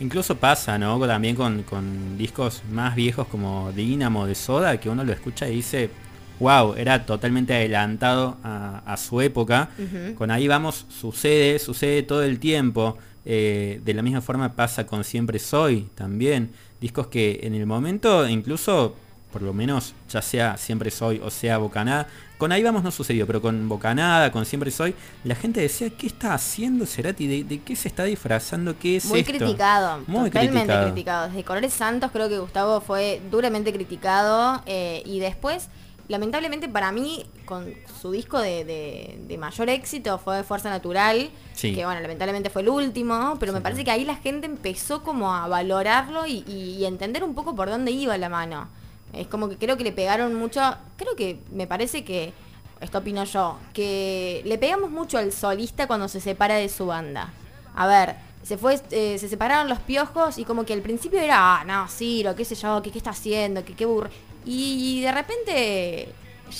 Incluso 0.00 0.36
pasa, 0.36 0.78
¿no? 0.78 0.98
También 1.06 1.36
con, 1.36 1.62
con 1.62 2.16
discos 2.16 2.62
más 2.70 2.94
viejos 2.94 3.26
como 3.28 3.70
Dynamo 3.72 4.26
de 4.26 4.34
Soda, 4.34 4.78
que 4.80 4.88
uno 4.88 5.04
lo 5.04 5.12
escucha 5.12 5.46
y 5.48 5.56
dice, 5.56 5.90
wow, 6.38 6.74
era 6.74 7.04
totalmente 7.04 7.54
adelantado 7.54 8.38
a, 8.42 8.82
a 8.86 8.96
su 8.96 9.20
época. 9.20 9.68
Con 10.16 10.30
ahí 10.30 10.48
vamos, 10.48 10.86
sucede, 10.88 11.58
sucede 11.58 12.02
todo 12.02 12.22
el 12.22 12.38
tiempo. 12.38 12.96
Eh, 13.24 13.80
de 13.84 13.94
la 13.94 14.02
misma 14.02 14.20
forma 14.20 14.54
pasa 14.54 14.86
con 14.86 15.04
Siempre 15.04 15.38
Soy 15.38 15.88
también. 15.94 16.50
Discos 16.80 17.08
que 17.08 17.40
en 17.42 17.54
el 17.54 17.66
momento, 17.66 18.26
incluso, 18.28 18.94
por 19.32 19.42
lo 19.42 19.52
menos, 19.52 19.94
ya 20.08 20.22
sea 20.22 20.56
Siempre 20.56 20.90
Soy 20.90 21.20
o 21.22 21.30
sea 21.30 21.58
Bocanada, 21.58 22.06
con 22.38 22.52
ahí 22.52 22.62
vamos 22.62 22.82
no 22.82 22.90
sucedió, 22.90 23.26
pero 23.26 23.42
con 23.42 23.68
Bocanada, 23.68 24.32
con 24.32 24.46
Siempre 24.46 24.70
Soy, 24.70 24.94
la 25.24 25.34
gente 25.34 25.60
decía, 25.60 25.90
¿qué 25.90 26.06
está 26.06 26.32
haciendo 26.32 26.86
Cerati? 26.86 27.26
¿De, 27.26 27.44
de 27.44 27.60
qué 27.60 27.76
se 27.76 27.88
está 27.88 28.04
disfrazando? 28.04 28.78
¿Qué 28.78 28.96
es 28.96 29.04
Muy 29.04 29.20
esto? 29.20 29.32
criticado, 29.34 30.02
Muy 30.06 30.30
totalmente 30.30 30.60
criticado. 30.60 30.86
criticado. 30.90 31.28
Desde 31.28 31.44
Colores 31.44 31.72
Santos 31.74 32.10
creo 32.12 32.30
que 32.30 32.38
Gustavo 32.38 32.80
fue 32.80 33.20
duramente 33.30 33.70
criticado 33.74 34.62
eh, 34.64 35.02
y 35.04 35.20
después, 35.20 35.68
lamentablemente 36.10 36.68
para 36.68 36.92
mí, 36.92 37.24
con 37.46 37.72
su 38.00 38.10
disco 38.10 38.38
de, 38.40 38.64
de- 38.64 39.18
de 39.26 39.38
mayor 39.38 39.68
éxito 39.70 40.18
fue 40.18 40.42
Fuerza 40.42 40.68
Natural, 40.68 41.30
Sí. 41.54 41.74
que 41.74 41.84
bueno, 41.84 42.00
lamentablemente 42.00 42.50
fue 42.50 42.62
el 42.62 42.68
último, 42.68 43.36
pero 43.40 43.52
me 43.52 43.60
parece 43.60 43.84
que 43.84 43.90
ahí 43.90 44.04
la 44.04 44.16
gente 44.16 44.46
empezó 44.46 45.02
como 45.02 45.32
a 45.34 45.46
valorarlo 45.48 46.26
y, 46.26 46.44
y- 46.46 46.76
y 46.78 46.84
entender 46.84 47.24
un 47.24 47.34
poco 47.34 47.54
por 47.54 47.70
dónde 47.70 47.92
iba 47.92 48.18
la 48.18 48.28
mano. 48.28 48.68
Es 49.12 49.26
como 49.28 49.48
que 49.48 49.56
creo 49.56 49.76
que 49.76 49.84
le 49.84 49.92
pegaron 49.92 50.34
mucho, 50.34 50.60
creo 50.96 51.16
que 51.16 51.40
me 51.52 51.66
parece 51.66 52.04
que, 52.04 52.32
esto 52.80 52.98
opino 52.98 53.24
yo, 53.24 53.58
que 53.72 54.42
le 54.44 54.56
pegamos 54.58 54.90
mucho 54.90 55.18
al 55.18 55.32
solista 55.32 55.86
cuando 55.86 56.08
se 56.08 56.20
separa 56.20 56.54
de 56.56 56.68
su 56.68 56.86
banda. 56.86 57.32
A 57.74 57.86
ver, 57.86 58.16
se 58.42 58.56
fue, 58.56 58.80
eh, 58.90 59.16
se 59.18 59.28
separaron 59.28 59.68
los 59.68 59.78
piojos 59.80 60.38
y 60.38 60.44
como 60.44 60.64
que 60.64 60.72
al 60.72 60.80
principio 60.80 61.20
era, 61.20 61.60
ah, 61.60 61.64
no, 61.64 61.86
Ciro, 61.88 62.34
qué 62.34 62.44
sé 62.44 62.54
yo, 62.54 62.80
qué, 62.82 62.90
qué 62.90 62.98
está 62.98 63.10
haciendo, 63.10 63.64
qué, 63.64 63.74
qué 63.74 63.84
burro. 63.86 64.08
Y 64.44 65.00
de 65.02 65.12
repente 65.12 66.08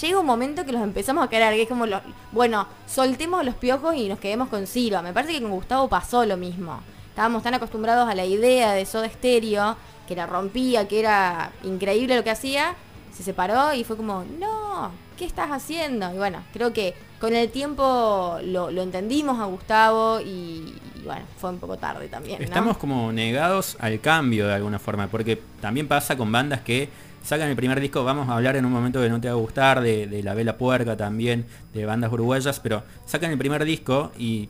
llega 0.00 0.20
un 0.20 0.26
momento 0.26 0.64
que 0.64 0.72
los 0.72 0.82
empezamos 0.82 1.24
a 1.24 1.28
querer, 1.28 1.54
que 1.54 1.62
es 1.62 1.68
como, 1.68 1.86
lo- 1.86 2.00
bueno, 2.32 2.66
soltemos 2.86 3.44
los 3.44 3.54
piojos 3.54 3.94
y 3.96 4.08
nos 4.08 4.18
quedemos 4.18 4.48
con 4.48 4.66
Ciro. 4.66 5.02
Me 5.02 5.12
parece 5.12 5.32
que 5.34 5.42
con 5.42 5.50
Gustavo 5.50 5.88
pasó 5.88 6.24
lo 6.24 6.36
mismo. 6.36 6.80
Estábamos 7.08 7.42
tan 7.42 7.54
acostumbrados 7.54 8.08
a 8.08 8.14
la 8.14 8.24
idea 8.24 8.72
de 8.72 8.86
Soda 8.86 9.08
Stereo, 9.08 9.76
que 10.06 10.14
la 10.16 10.26
rompía, 10.26 10.86
que 10.88 11.00
era 11.00 11.50
increíble 11.64 12.16
lo 12.16 12.24
que 12.24 12.30
hacía, 12.30 12.74
se 13.12 13.22
separó 13.22 13.74
y 13.74 13.84
fue 13.84 13.96
como, 13.96 14.24
no, 14.38 14.90
¿qué 15.18 15.24
estás 15.24 15.50
haciendo? 15.50 16.12
Y 16.14 16.18
bueno, 16.18 16.42
creo 16.52 16.72
que 16.72 16.94
con 17.20 17.34
el 17.34 17.50
tiempo 17.50 18.38
lo, 18.44 18.70
lo 18.70 18.82
entendimos 18.82 19.38
a 19.40 19.44
Gustavo 19.46 20.20
y, 20.20 20.74
bueno, 21.04 21.22
fue 21.38 21.50
un 21.50 21.58
poco 21.58 21.76
tarde 21.76 22.08
también. 22.08 22.42
Estamos 22.42 22.76
como 22.78 23.12
negados 23.12 23.76
al 23.80 24.00
cambio 24.00 24.46
de 24.46 24.54
alguna 24.54 24.78
forma, 24.78 25.08
porque 25.08 25.40
también 25.60 25.86
pasa 25.88 26.16
con 26.16 26.30
bandas 26.32 26.60
que 26.60 26.88
sacan 27.22 27.48
el 27.48 27.56
primer 27.56 27.80
disco, 27.80 28.04
vamos 28.04 28.28
a 28.28 28.34
hablar 28.36 28.56
en 28.56 28.64
un 28.64 28.72
momento 28.72 29.00
que 29.00 29.08
no 29.08 29.20
te 29.20 29.28
va 29.28 29.34
a 29.34 29.36
gustar, 29.36 29.80
de, 29.80 30.06
de 30.06 30.22
La 30.22 30.34
Vela 30.34 30.56
Puerca 30.56 30.96
también, 30.96 31.46
de 31.74 31.84
bandas 31.84 32.12
uruguayas, 32.12 32.60
pero 32.60 32.82
sacan 33.06 33.30
el 33.30 33.38
primer 33.38 33.64
disco 33.64 34.12
y 34.18 34.48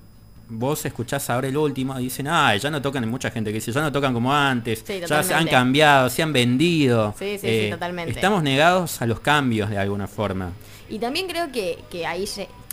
vos 0.48 0.84
escuchás 0.84 1.30
ahora 1.30 1.48
el 1.48 1.56
último 1.56 1.98
y 2.00 2.04
dicen, 2.04 2.26
ah, 2.28 2.54
ya 2.56 2.70
no 2.70 2.82
tocan, 2.82 3.08
mucha 3.08 3.30
gente 3.30 3.50
que 3.50 3.54
dice, 3.56 3.72
ya 3.72 3.82
no 3.82 3.92
tocan 3.92 4.12
como 4.12 4.34
antes, 4.34 4.82
Sí, 4.84 5.00
ya 5.08 5.22
se 5.22 5.34
han 5.34 5.46
cambiado, 5.46 6.08
se 6.10 6.22
han 6.22 6.32
vendido. 6.32 7.14
Sí, 7.18 7.32
sí, 7.32 7.38
sí, 7.38 7.46
Eh, 7.46 7.68
totalmente. 7.70 8.12
Estamos 8.12 8.42
negados 8.42 9.00
a 9.00 9.06
los 9.06 9.20
cambios 9.20 9.70
de 9.70 9.78
alguna 9.78 10.06
forma. 10.08 10.50
Y 10.88 10.98
también 10.98 11.28
creo 11.28 11.52
que, 11.52 11.78
que 11.88 12.04
ahí, 12.04 12.26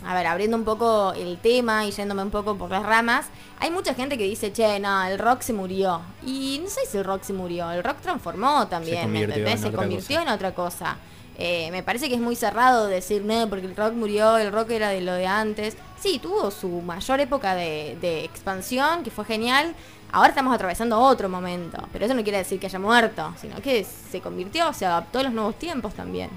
a 0.06 0.14
ver, 0.14 0.28
abriendo 0.28 0.58
un 0.58 0.64
poco 0.64 1.14
el 1.14 1.38
tema 1.40 1.86
y 1.86 1.92
yéndome 1.92 2.22
un 2.22 2.30
poco 2.30 2.56
por 2.56 2.70
las 2.70 2.84
ramas, 2.84 3.28
hay 3.60 3.72
mucha 3.72 3.94
gente 3.94 4.18
que 4.18 4.26
dice, 4.26 4.54
che, 4.54 4.80
no, 4.80 5.04
el 5.06 5.18
rock 5.18 5.42
se 5.42 5.54
murió. 5.54 6.02
Y 6.26 6.60
no 6.64 6.70
sé 6.70 6.82
si 6.90 6.98
el 6.98 7.04
rock 7.04 7.24
se 7.24 7.34
murió, 7.34 7.72
el 7.72 7.84
rock 7.84 7.98
transformó 8.02 8.68
también, 8.68 9.12
¿me 9.12 9.22
convirtió 9.22 9.36
entendés? 9.36 9.54
en 9.54 9.60
Se 9.60 9.68
otra 9.68 9.80
convirtió 9.82 10.22
en 10.22 10.28
otra 10.30 10.54
cosa. 10.54 10.98
Eh, 11.40 11.70
me 11.72 11.84
parece 11.84 12.10
que 12.10 12.16
es 12.16 12.22
muy 12.22 12.36
cerrado 12.36 12.88
decir, 12.88 13.24
no, 13.24 13.48
porque 13.50 13.66
el 13.66 13.76
rock 13.76 13.94
murió, 13.94 14.38
el 14.38 14.52
rock 14.52 14.72
era 14.72 14.90
de 14.90 15.02
lo 15.02 15.14
de 15.14 15.28
antes. 15.28 15.78
Sí, 16.00 16.20
tuvo 16.20 16.52
su 16.52 16.70
mayor 16.70 17.20
época 17.20 17.56
de, 17.56 17.98
de 18.00 18.24
expansión, 18.24 19.04
que 19.04 19.12
fue 19.12 19.26
genial. 19.26 19.76
Ahora 20.12 20.30
estamos 20.30 20.54
atravesando 20.54 21.00
otro 21.00 21.28
momento, 21.28 21.78
pero 21.92 22.06
eso 22.06 22.14
no 22.14 22.24
quiere 22.24 22.38
decir 22.38 22.60
que 22.60 22.68
haya 22.68 22.80
muerto, 22.80 23.34
sino 23.40 23.62
que 23.62 23.84
se 23.84 24.22
convirtió, 24.22 24.72
se 24.74 24.86
adaptó 24.86 25.20
a 25.20 25.24
los 25.24 25.34
nuevos 25.34 25.60
tiempos 25.60 25.94
también. 25.94 26.30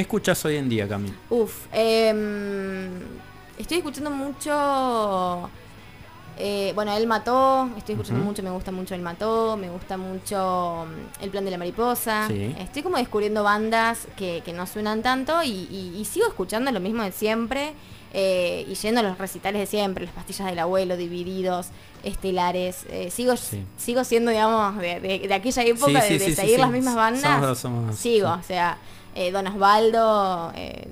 ¿Qué 0.00 0.04
escuchas 0.04 0.42
hoy 0.46 0.56
en 0.56 0.66
día, 0.70 0.88
Cami? 0.88 1.12
Uf, 1.28 1.66
em, 1.74 3.00
estoy 3.58 3.76
escuchando 3.76 4.10
mucho. 4.10 5.50
eh, 6.38 6.72
bueno, 6.74 6.96
él 6.96 7.06
mató, 7.06 7.68
estoy 7.76 7.96
escuchando 7.96 8.24
mucho, 8.24 8.42
me 8.42 8.48
gusta 8.48 8.72
mucho 8.72 8.94
él 8.94 9.02
mató, 9.02 9.58
me 9.58 9.68
gusta 9.68 9.98
mucho 9.98 10.86
mm, 10.88 11.22
el 11.22 11.28
plan 11.28 11.44
de 11.44 11.50
la 11.50 11.58
mariposa. 11.58 12.28
Sí. 12.28 12.54
Estoy 12.58 12.82
como 12.82 12.96
descubriendo 12.96 13.42
bandas 13.42 14.08
que, 14.16 14.40
que 14.42 14.54
no 14.54 14.66
suenan 14.66 15.02
tanto 15.02 15.42
y, 15.42 15.50
y- 15.70 15.94
y 16.00 16.04
sigo 16.06 16.26
escuchando 16.28 16.72
lo 16.72 16.80
mismo 16.80 17.02
de 17.02 17.12
siempre. 17.12 17.74
eh, 18.14 18.64
y 18.68 18.74
yendo 18.76 19.00
a 19.00 19.02
los 19.04 19.18
recitales 19.18 19.60
de 19.60 19.66
siempre, 19.66 20.04
las 20.06 20.14
pastillas 20.14 20.48
del 20.48 20.58
abuelo, 20.60 20.96
divididos, 20.96 21.66
estelares. 22.02 22.84
eh, 22.88 23.08
sigo, 23.10 23.36
Sí. 23.36 23.62
sigo 23.76 24.02
siendo, 24.04 24.30
digamos, 24.30 24.78
de, 24.78 24.98
de- 24.98 25.28
de 25.28 25.34
aquella 25.34 25.62
época 25.62 26.00
Sí, 26.00 26.16
de, 26.18 26.34
seguir 26.34 26.58
las 26.58 26.70
mismas 26.72 26.96
bandas. 26.96 27.22
Somos 27.22 27.58
somos. 27.58 27.96
Sigo, 27.96 28.30
o 28.32 28.42
sea, 28.42 28.78
eh, 29.14 29.30
Don 29.32 29.46
Osvaldo, 29.46 30.52
eh, 30.54 30.88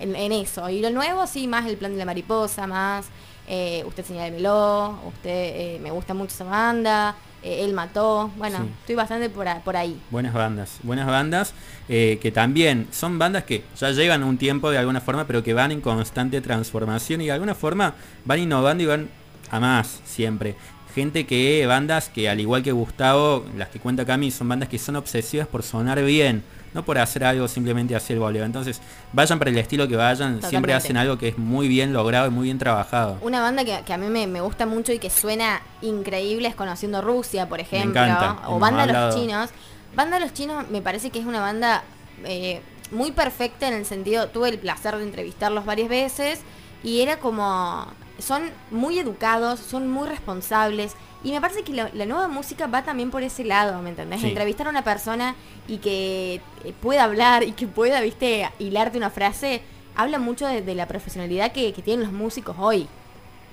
en, 0.00 0.14
en 0.16 0.32
eso. 0.32 0.68
Y 0.70 0.80
lo 0.80 0.90
nuevo, 0.90 1.26
sí, 1.26 1.46
más 1.48 1.66
el 1.66 1.76
plan 1.76 1.92
de 1.92 1.98
la 1.98 2.04
mariposa, 2.04 2.66
más 2.66 3.06
eh, 3.48 3.84
usted 3.86 4.04
señálemelo, 4.04 4.98
usted 5.06 5.30
eh, 5.30 5.78
me 5.82 5.90
gusta 5.90 6.14
mucho 6.14 6.34
esa 6.34 6.44
banda, 6.44 7.14
él 7.42 7.72
mató. 7.74 8.30
Bueno, 8.36 8.58
Sí. 8.58 8.70
estoy 8.80 8.94
bastante 8.96 9.30
por, 9.30 9.46
a- 9.46 9.60
por 9.60 9.76
ahí. 9.76 10.00
Buenas 10.10 10.34
bandas, 10.34 10.78
buenas 10.82 11.06
bandas 11.06 11.54
que 11.86 12.32
también 12.34 12.88
son 12.90 13.18
bandas 13.20 13.44
que 13.44 13.62
ya 13.78 13.90
llevan 13.92 14.24
un 14.24 14.36
tiempo 14.36 14.70
de 14.70 14.78
alguna 14.78 15.00
forma, 15.00 15.26
pero 15.28 15.44
que 15.44 15.54
van 15.54 15.70
en 15.70 15.80
constante 15.80 16.40
transformación 16.40 17.20
y 17.20 17.26
de 17.26 17.32
alguna 17.32 17.54
forma 17.54 17.94
van 18.24 18.40
innovando 18.40 18.82
y 18.82 18.86
van 18.86 19.08
a 19.50 19.60
más 19.60 20.00
siempre. 20.04 20.56
Gente 20.94 21.26
que, 21.26 21.64
bandas 21.66 22.08
que 22.08 22.28
al 22.28 22.40
igual 22.40 22.62
que 22.64 22.72
Gustavo, 22.72 23.44
las 23.56 23.68
que 23.68 23.78
cuenta 23.78 24.04
Cami, 24.04 24.30
son 24.32 24.48
bandas 24.48 24.68
que 24.68 24.78
son 24.80 24.96
obsesivas 24.96 25.46
por 25.46 25.62
sonar 25.62 26.02
bien, 26.02 26.42
no 26.76 26.84
por 26.84 26.98
hacer 26.98 27.24
algo 27.24 27.48
simplemente 27.48 27.96
hacia 27.96 28.12
el 28.14 28.20
voleo. 28.20 28.44
Entonces, 28.44 28.80
vayan 29.12 29.38
para 29.38 29.50
el 29.50 29.58
estilo 29.58 29.88
que 29.88 29.96
vayan, 29.96 30.42
siempre 30.42 30.74
hacen 30.74 30.96
algo 30.96 31.18
que 31.18 31.28
es 31.28 31.38
muy 31.38 31.66
bien 31.66 31.92
logrado 31.92 32.28
y 32.28 32.30
muy 32.30 32.44
bien 32.44 32.58
trabajado. 32.58 33.18
Una 33.22 33.40
banda 33.40 33.64
que, 33.64 33.82
que 33.84 33.92
a 33.92 33.98
mí 33.98 34.06
me, 34.08 34.26
me 34.26 34.42
gusta 34.42 34.66
mucho 34.66 34.92
y 34.92 34.98
que 34.98 35.10
suena 35.10 35.62
increíble 35.82 36.46
es 36.48 36.54
Conociendo 36.54 37.00
Rusia, 37.02 37.48
por 37.48 37.60
ejemplo. 37.60 38.00
encanta, 38.00 38.48
O 38.48 38.58
Banda. 38.58 38.86
Los 38.86 39.16
Chinos. 39.16 39.50
Banda 39.94 40.20
Los 40.20 40.34
Chinos 40.34 40.68
me 40.68 40.82
parece 40.82 41.10
que 41.10 41.18
es 41.18 41.24
una 41.24 41.40
banda 41.40 41.82
eh, 42.24 42.60
muy 42.90 43.10
perfecta 43.10 43.66
en 43.66 43.74
el 43.74 43.86
sentido, 43.86 44.28
tuve 44.28 44.50
el 44.50 44.58
placer 44.58 44.96
de 44.96 45.02
entrevistarlos 45.02 45.64
varias 45.64 45.88
veces 45.88 46.40
y 46.84 47.00
era 47.00 47.18
como, 47.18 47.86
son 48.18 48.42
muy 48.70 48.98
educados, 48.98 49.60
son 49.60 49.88
muy 49.88 50.08
responsables 50.08 50.94
y 51.24 51.32
me 51.32 51.40
parece 51.40 51.62
que 51.64 51.72
la, 51.72 51.90
la 51.92 52.06
nueva 52.06 52.28
música 52.28 52.66
va 52.66 52.82
también 52.84 53.10
por 53.10 53.22
ese 53.22 53.44
lado, 53.44 53.80
¿me 53.82 53.90
entendés? 53.90 54.20
Sí. 54.20 54.28
Entrevistar 54.28 54.66
a 54.66 54.70
una 54.70 54.82
persona 54.84 55.34
y 55.68 55.78
que 55.78 56.40
eh, 56.64 56.72
pueda 56.80 57.04
hablar 57.04 57.42
y 57.42 57.52
que 57.52 57.66
pueda, 57.66 58.00
viste, 58.00 58.48
hilarte 58.58 58.96
una 58.98 59.10
frase, 59.10 59.62
habla 59.96 60.18
mucho 60.18 60.46
de, 60.46 60.62
de 60.62 60.74
la 60.74 60.86
profesionalidad 60.86 61.52
que, 61.52 61.72
que 61.72 61.82
tienen 61.82 62.04
los 62.06 62.12
músicos 62.12 62.56
hoy 62.58 62.86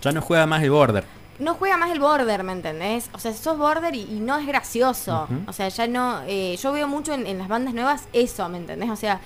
Ya 0.02 0.12
no 0.12 0.22
juega 0.22 0.46
más 0.46 0.62
el 0.64 0.72
border. 0.72 1.06
no 1.40 1.56
juega 1.56 1.78
más 1.78 1.92
el 1.92 2.00
border, 2.00 2.44
¿me 2.44 2.52
entendés? 2.54 3.10
O 3.14 3.20
sea, 3.20 3.34
sos 3.34 3.58
border 3.58 3.96
y, 3.96 4.02
y 4.04 4.20
no 4.20 4.38
es 4.38 4.46
gracioso. 4.46 5.28
O 5.48 5.54
sea, 5.54 5.68
ya 5.70 5.88
no. 5.88 6.22
eh, 6.28 6.58
yo 6.62 6.72
veo 6.74 6.88
mucho 6.88 7.14
en, 7.14 7.26
en 7.26 7.38
las 7.40 7.48
bandas 7.48 7.74
nuevas 7.74 8.08
eso, 8.14 8.48
¿me 8.50 8.58
entendés? 8.60 8.90
O 8.90 8.96
sea, 8.96 9.20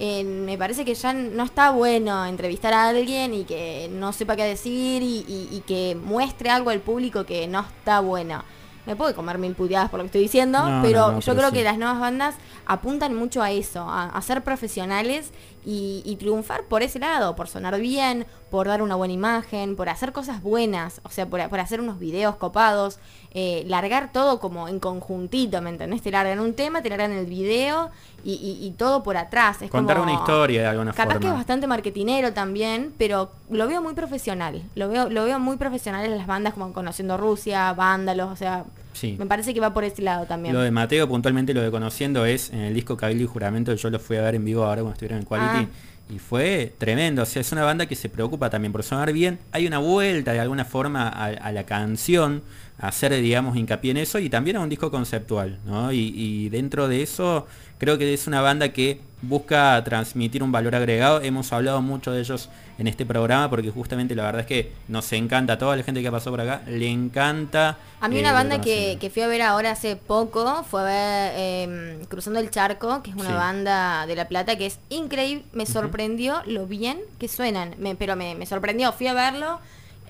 eh, 0.00 0.24
me 0.24 0.58
parece 0.58 0.84
que 0.84 0.94
ya 0.94 1.12
no 1.12 1.44
está 1.44 1.70
bueno 1.70 2.26
entrevistar 2.26 2.72
a 2.74 2.88
alguien 2.88 3.32
y 3.34 3.44
que 3.44 3.88
no 3.92 4.12
sepa 4.12 4.34
qué 4.36 4.44
decir 4.44 5.02
y, 5.02 5.24
y- 5.28 5.48
y 5.52 5.60
que 5.66 5.96
muestre 6.02 6.50
algo 6.50 6.70
al 6.70 6.80
público 6.80 7.24
que 7.24 7.46
no 7.46 7.60
está 7.60 8.00
bueno. 8.00 8.42
Me 8.86 8.96
puedo 8.96 9.14
comer 9.14 9.38
mil 9.38 9.54
puteadas 9.54 9.88
por 9.88 9.98
lo 9.98 10.04
que 10.04 10.06
estoy 10.08 10.20
diciendo, 10.22 10.58
No, 10.68 10.82
pero 10.82 11.00
no, 11.06 11.12
no, 11.12 11.20
yo 11.20 11.24
pero 11.32 11.36
creo 11.38 11.48
sí. 11.50 11.56
que 11.56 11.62
las 11.64 11.78
nuevas 11.78 11.98
bandas 12.00 12.34
apuntan 12.66 13.14
mucho 13.14 13.42
a 13.42 13.50
eso, 13.50 13.80
a, 13.88 14.04
a 14.08 14.22
ser 14.22 14.42
profesionales 14.42 15.30
y, 15.64 16.02
y 16.04 16.16
triunfar 16.16 16.64
por 16.64 16.82
ese 16.82 16.98
lado, 16.98 17.36
por 17.36 17.48
sonar 17.48 17.78
bien, 17.80 18.26
por 18.50 18.66
dar 18.68 18.82
una 18.82 18.94
buena 18.94 19.14
imagen, 19.14 19.76
por 19.76 19.88
hacer 19.88 20.12
cosas 20.12 20.42
buenas, 20.42 21.00
o 21.04 21.08
sea, 21.10 21.26
por, 21.26 21.46
por 21.48 21.60
hacer 21.60 21.80
unos 21.80 21.98
videos 21.98 22.36
copados, 22.36 22.98
eh, 23.32 23.64
largar 23.66 24.12
todo 24.12 24.38
como 24.40 24.68
en 24.68 24.78
conjuntito, 24.78 25.60
¿me 25.60 25.70
entendés? 25.70 26.02
Te 26.02 26.10
largan 26.10 26.38
un 26.40 26.54
tema, 26.54 26.82
te 26.82 26.88
largan 26.90 27.12
el 27.12 27.26
video 27.26 27.90
y, 28.22 28.32
y- 28.34 28.64
y 28.66 28.70
todo 28.72 29.02
por 29.02 29.16
atrás. 29.16 29.60
Es 29.62 29.70
Contar 29.70 29.96
como- 29.98 30.10
una 30.10 30.20
historia 30.20 30.62
de 30.62 30.68
alguna 30.68 30.92
Capaz 30.92 31.14
que 31.14 31.18
es 31.18 31.22
forma. 31.24 31.36
bastante 31.36 31.66
marketinero 31.66 32.32
también, 32.32 32.94
pero 32.96 33.30
lo 33.50 33.66
veo 33.66 33.82
muy 33.82 33.94
profesional. 33.94 34.62
Lo 34.74 34.88
veo, 34.88 35.08
lo 35.10 35.24
veo 35.24 35.38
muy 35.40 35.56
profesional 35.56 36.04
en 36.04 36.16
las 36.16 36.26
bandas 36.26 36.54
como 36.54 36.72
Conociendo 36.72 37.16
Rusia, 37.16 37.72
Vándalos, 37.72 38.30
o 38.30 38.36
sea, 38.36 38.64
Sí. 38.94 39.16
me 39.18 39.26
parece 39.26 39.52
que 39.52 39.60
va 39.60 39.74
por 39.74 39.84
ese 39.84 40.00
lado 40.00 40.24
también. 40.24 40.54
Lo 40.54 40.62
de 40.62 40.70
Mateo, 40.70 41.06
puntualmente 41.06 41.52
lo 41.52 41.60
de 41.60 41.70
conociendo, 41.70 42.24
es 42.24 42.50
en 42.50 42.60
el 42.60 42.74
disco 42.74 42.96
Cabildo 42.96 43.24
y 43.24 43.26
Juramento, 43.26 43.74
yo 43.74 43.90
lo 43.90 43.98
fui 43.98 44.16
a 44.16 44.22
ver 44.22 44.36
en 44.36 44.44
vivo 44.44 44.64
ahora 44.64 44.80
cuando 44.80 44.92
estuvieron 44.92 45.18
en 45.18 45.24
Quality. 45.26 45.68
Ah. 45.70 46.14
Y 46.14 46.18
fue 46.18 46.74
tremendo, 46.76 47.22
o 47.22 47.26
sea, 47.26 47.40
es 47.40 47.50
una 47.52 47.64
banda 47.64 47.86
que 47.86 47.96
se 47.96 48.08
preocupa 48.08 48.50
también 48.50 48.72
por 48.72 48.82
sonar 48.82 49.12
bien. 49.12 49.38
Hay 49.52 49.66
una 49.66 49.78
vuelta 49.78 50.32
de 50.32 50.40
alguna 50.40 50.64
forma 50.64 51.08
a, 51.08 51.26
a 51.26 51.52
la 51.52 51.64
canción, 51.64 52.42
hacer, 52.78 53.12
digamos, 53.20 53.56
hincapié 53.56 53.92
en 53.92 53.98
eso 53.98 54.18
y 54.18 54.28
también 54.28 54.56
a 54.56 54.60
un 54.60 54.68
disco 54.68 54.90
conceptual, 54.90 55.58
¿no? 55.64 55.92
Y, 55.92 56.12
y 56.16 56.48
dentro 56.48 56.88
de 56.88 57.02
eso, 57.02 57.46
creo 57.78 57.98
que 57.98 58.12
es 58.12 58.26
una 58.26 58.40
banda 58.40 58.70
que 58.70 59.00
busca 59.22 59.82
transmitir 59.84 60.42
un 60.42 60.52
valor 60.52 60.74
agregado. 60.74 61.20
Hemos 61.22 61.52
hablado 61.52 61.80
mucho 61.80 62.10
de 62.12 62.20
ellos 62.20 62.50
en 62.76 62.88
este 62.88 63.06
programa 63.06 63.48
porque 63.48 63.70
justamente 63.70 64.14
la 64.16 64.24
verdad 64.24 64.40
es 64.40 64.46
que 64.48 64.72
nos 64.88 65.10
encanta, 65.12 65.52
a 65.54 65.58
toda 65.58 65.76
la 65.76 65.82
gente 65.84 66.02
que 66.02 66.10
pasó 66.10 66.30
por 66.30 66.40
acá, 66.40 66.62
le 66.66 66.88
encanta. 66.88 67.78
A 68.00 68.08
mí 68.08 68.16
eh, 68.16 68.20
una 68.20 68.30
lo 68.30 68.34
banda 68.34 68.60
que, 68.60 68.98
que 69.00 69.08
fui 69.08 69.22
a 69.22 69.28
ver 69.28 69.40
ahora 69.42 69.70
hace 69.70 69.94
poco 69.96 70.64
fue 70.68 70.80
a 70.80 70.84
ver 70.84 71.32
eh, 71.36 71.98
Cruzando 72.08 72.40
el 72.40 72.50
Charco, 72.50 73.02
que 73.02 73.10
es 73.10 73.16
una 73.16 73.28
Sí. 73.28 73.34
banda 73.34 74.06
de 74.06 74.16
La 74.16 74.26
Plata 74.28 74.56
que 74.58 74.66
es 74.66 74.80
increíble. 74.90 75.44
Me 75.52 75.64
sorprendió 75.64 76.42
lo 76.46 76.66
bien 76.66 76.98
que 77.20 77.28
suenan, 77.28 77.76
me- 77.78 77.94
pero 77.94 78.16
me, 78.16 78.34
me 78.34 78.44
sorprendió. 78.46 78.92
Fui 78.92 79.06
a 79.06 79.14
verlo, 79.14 79.60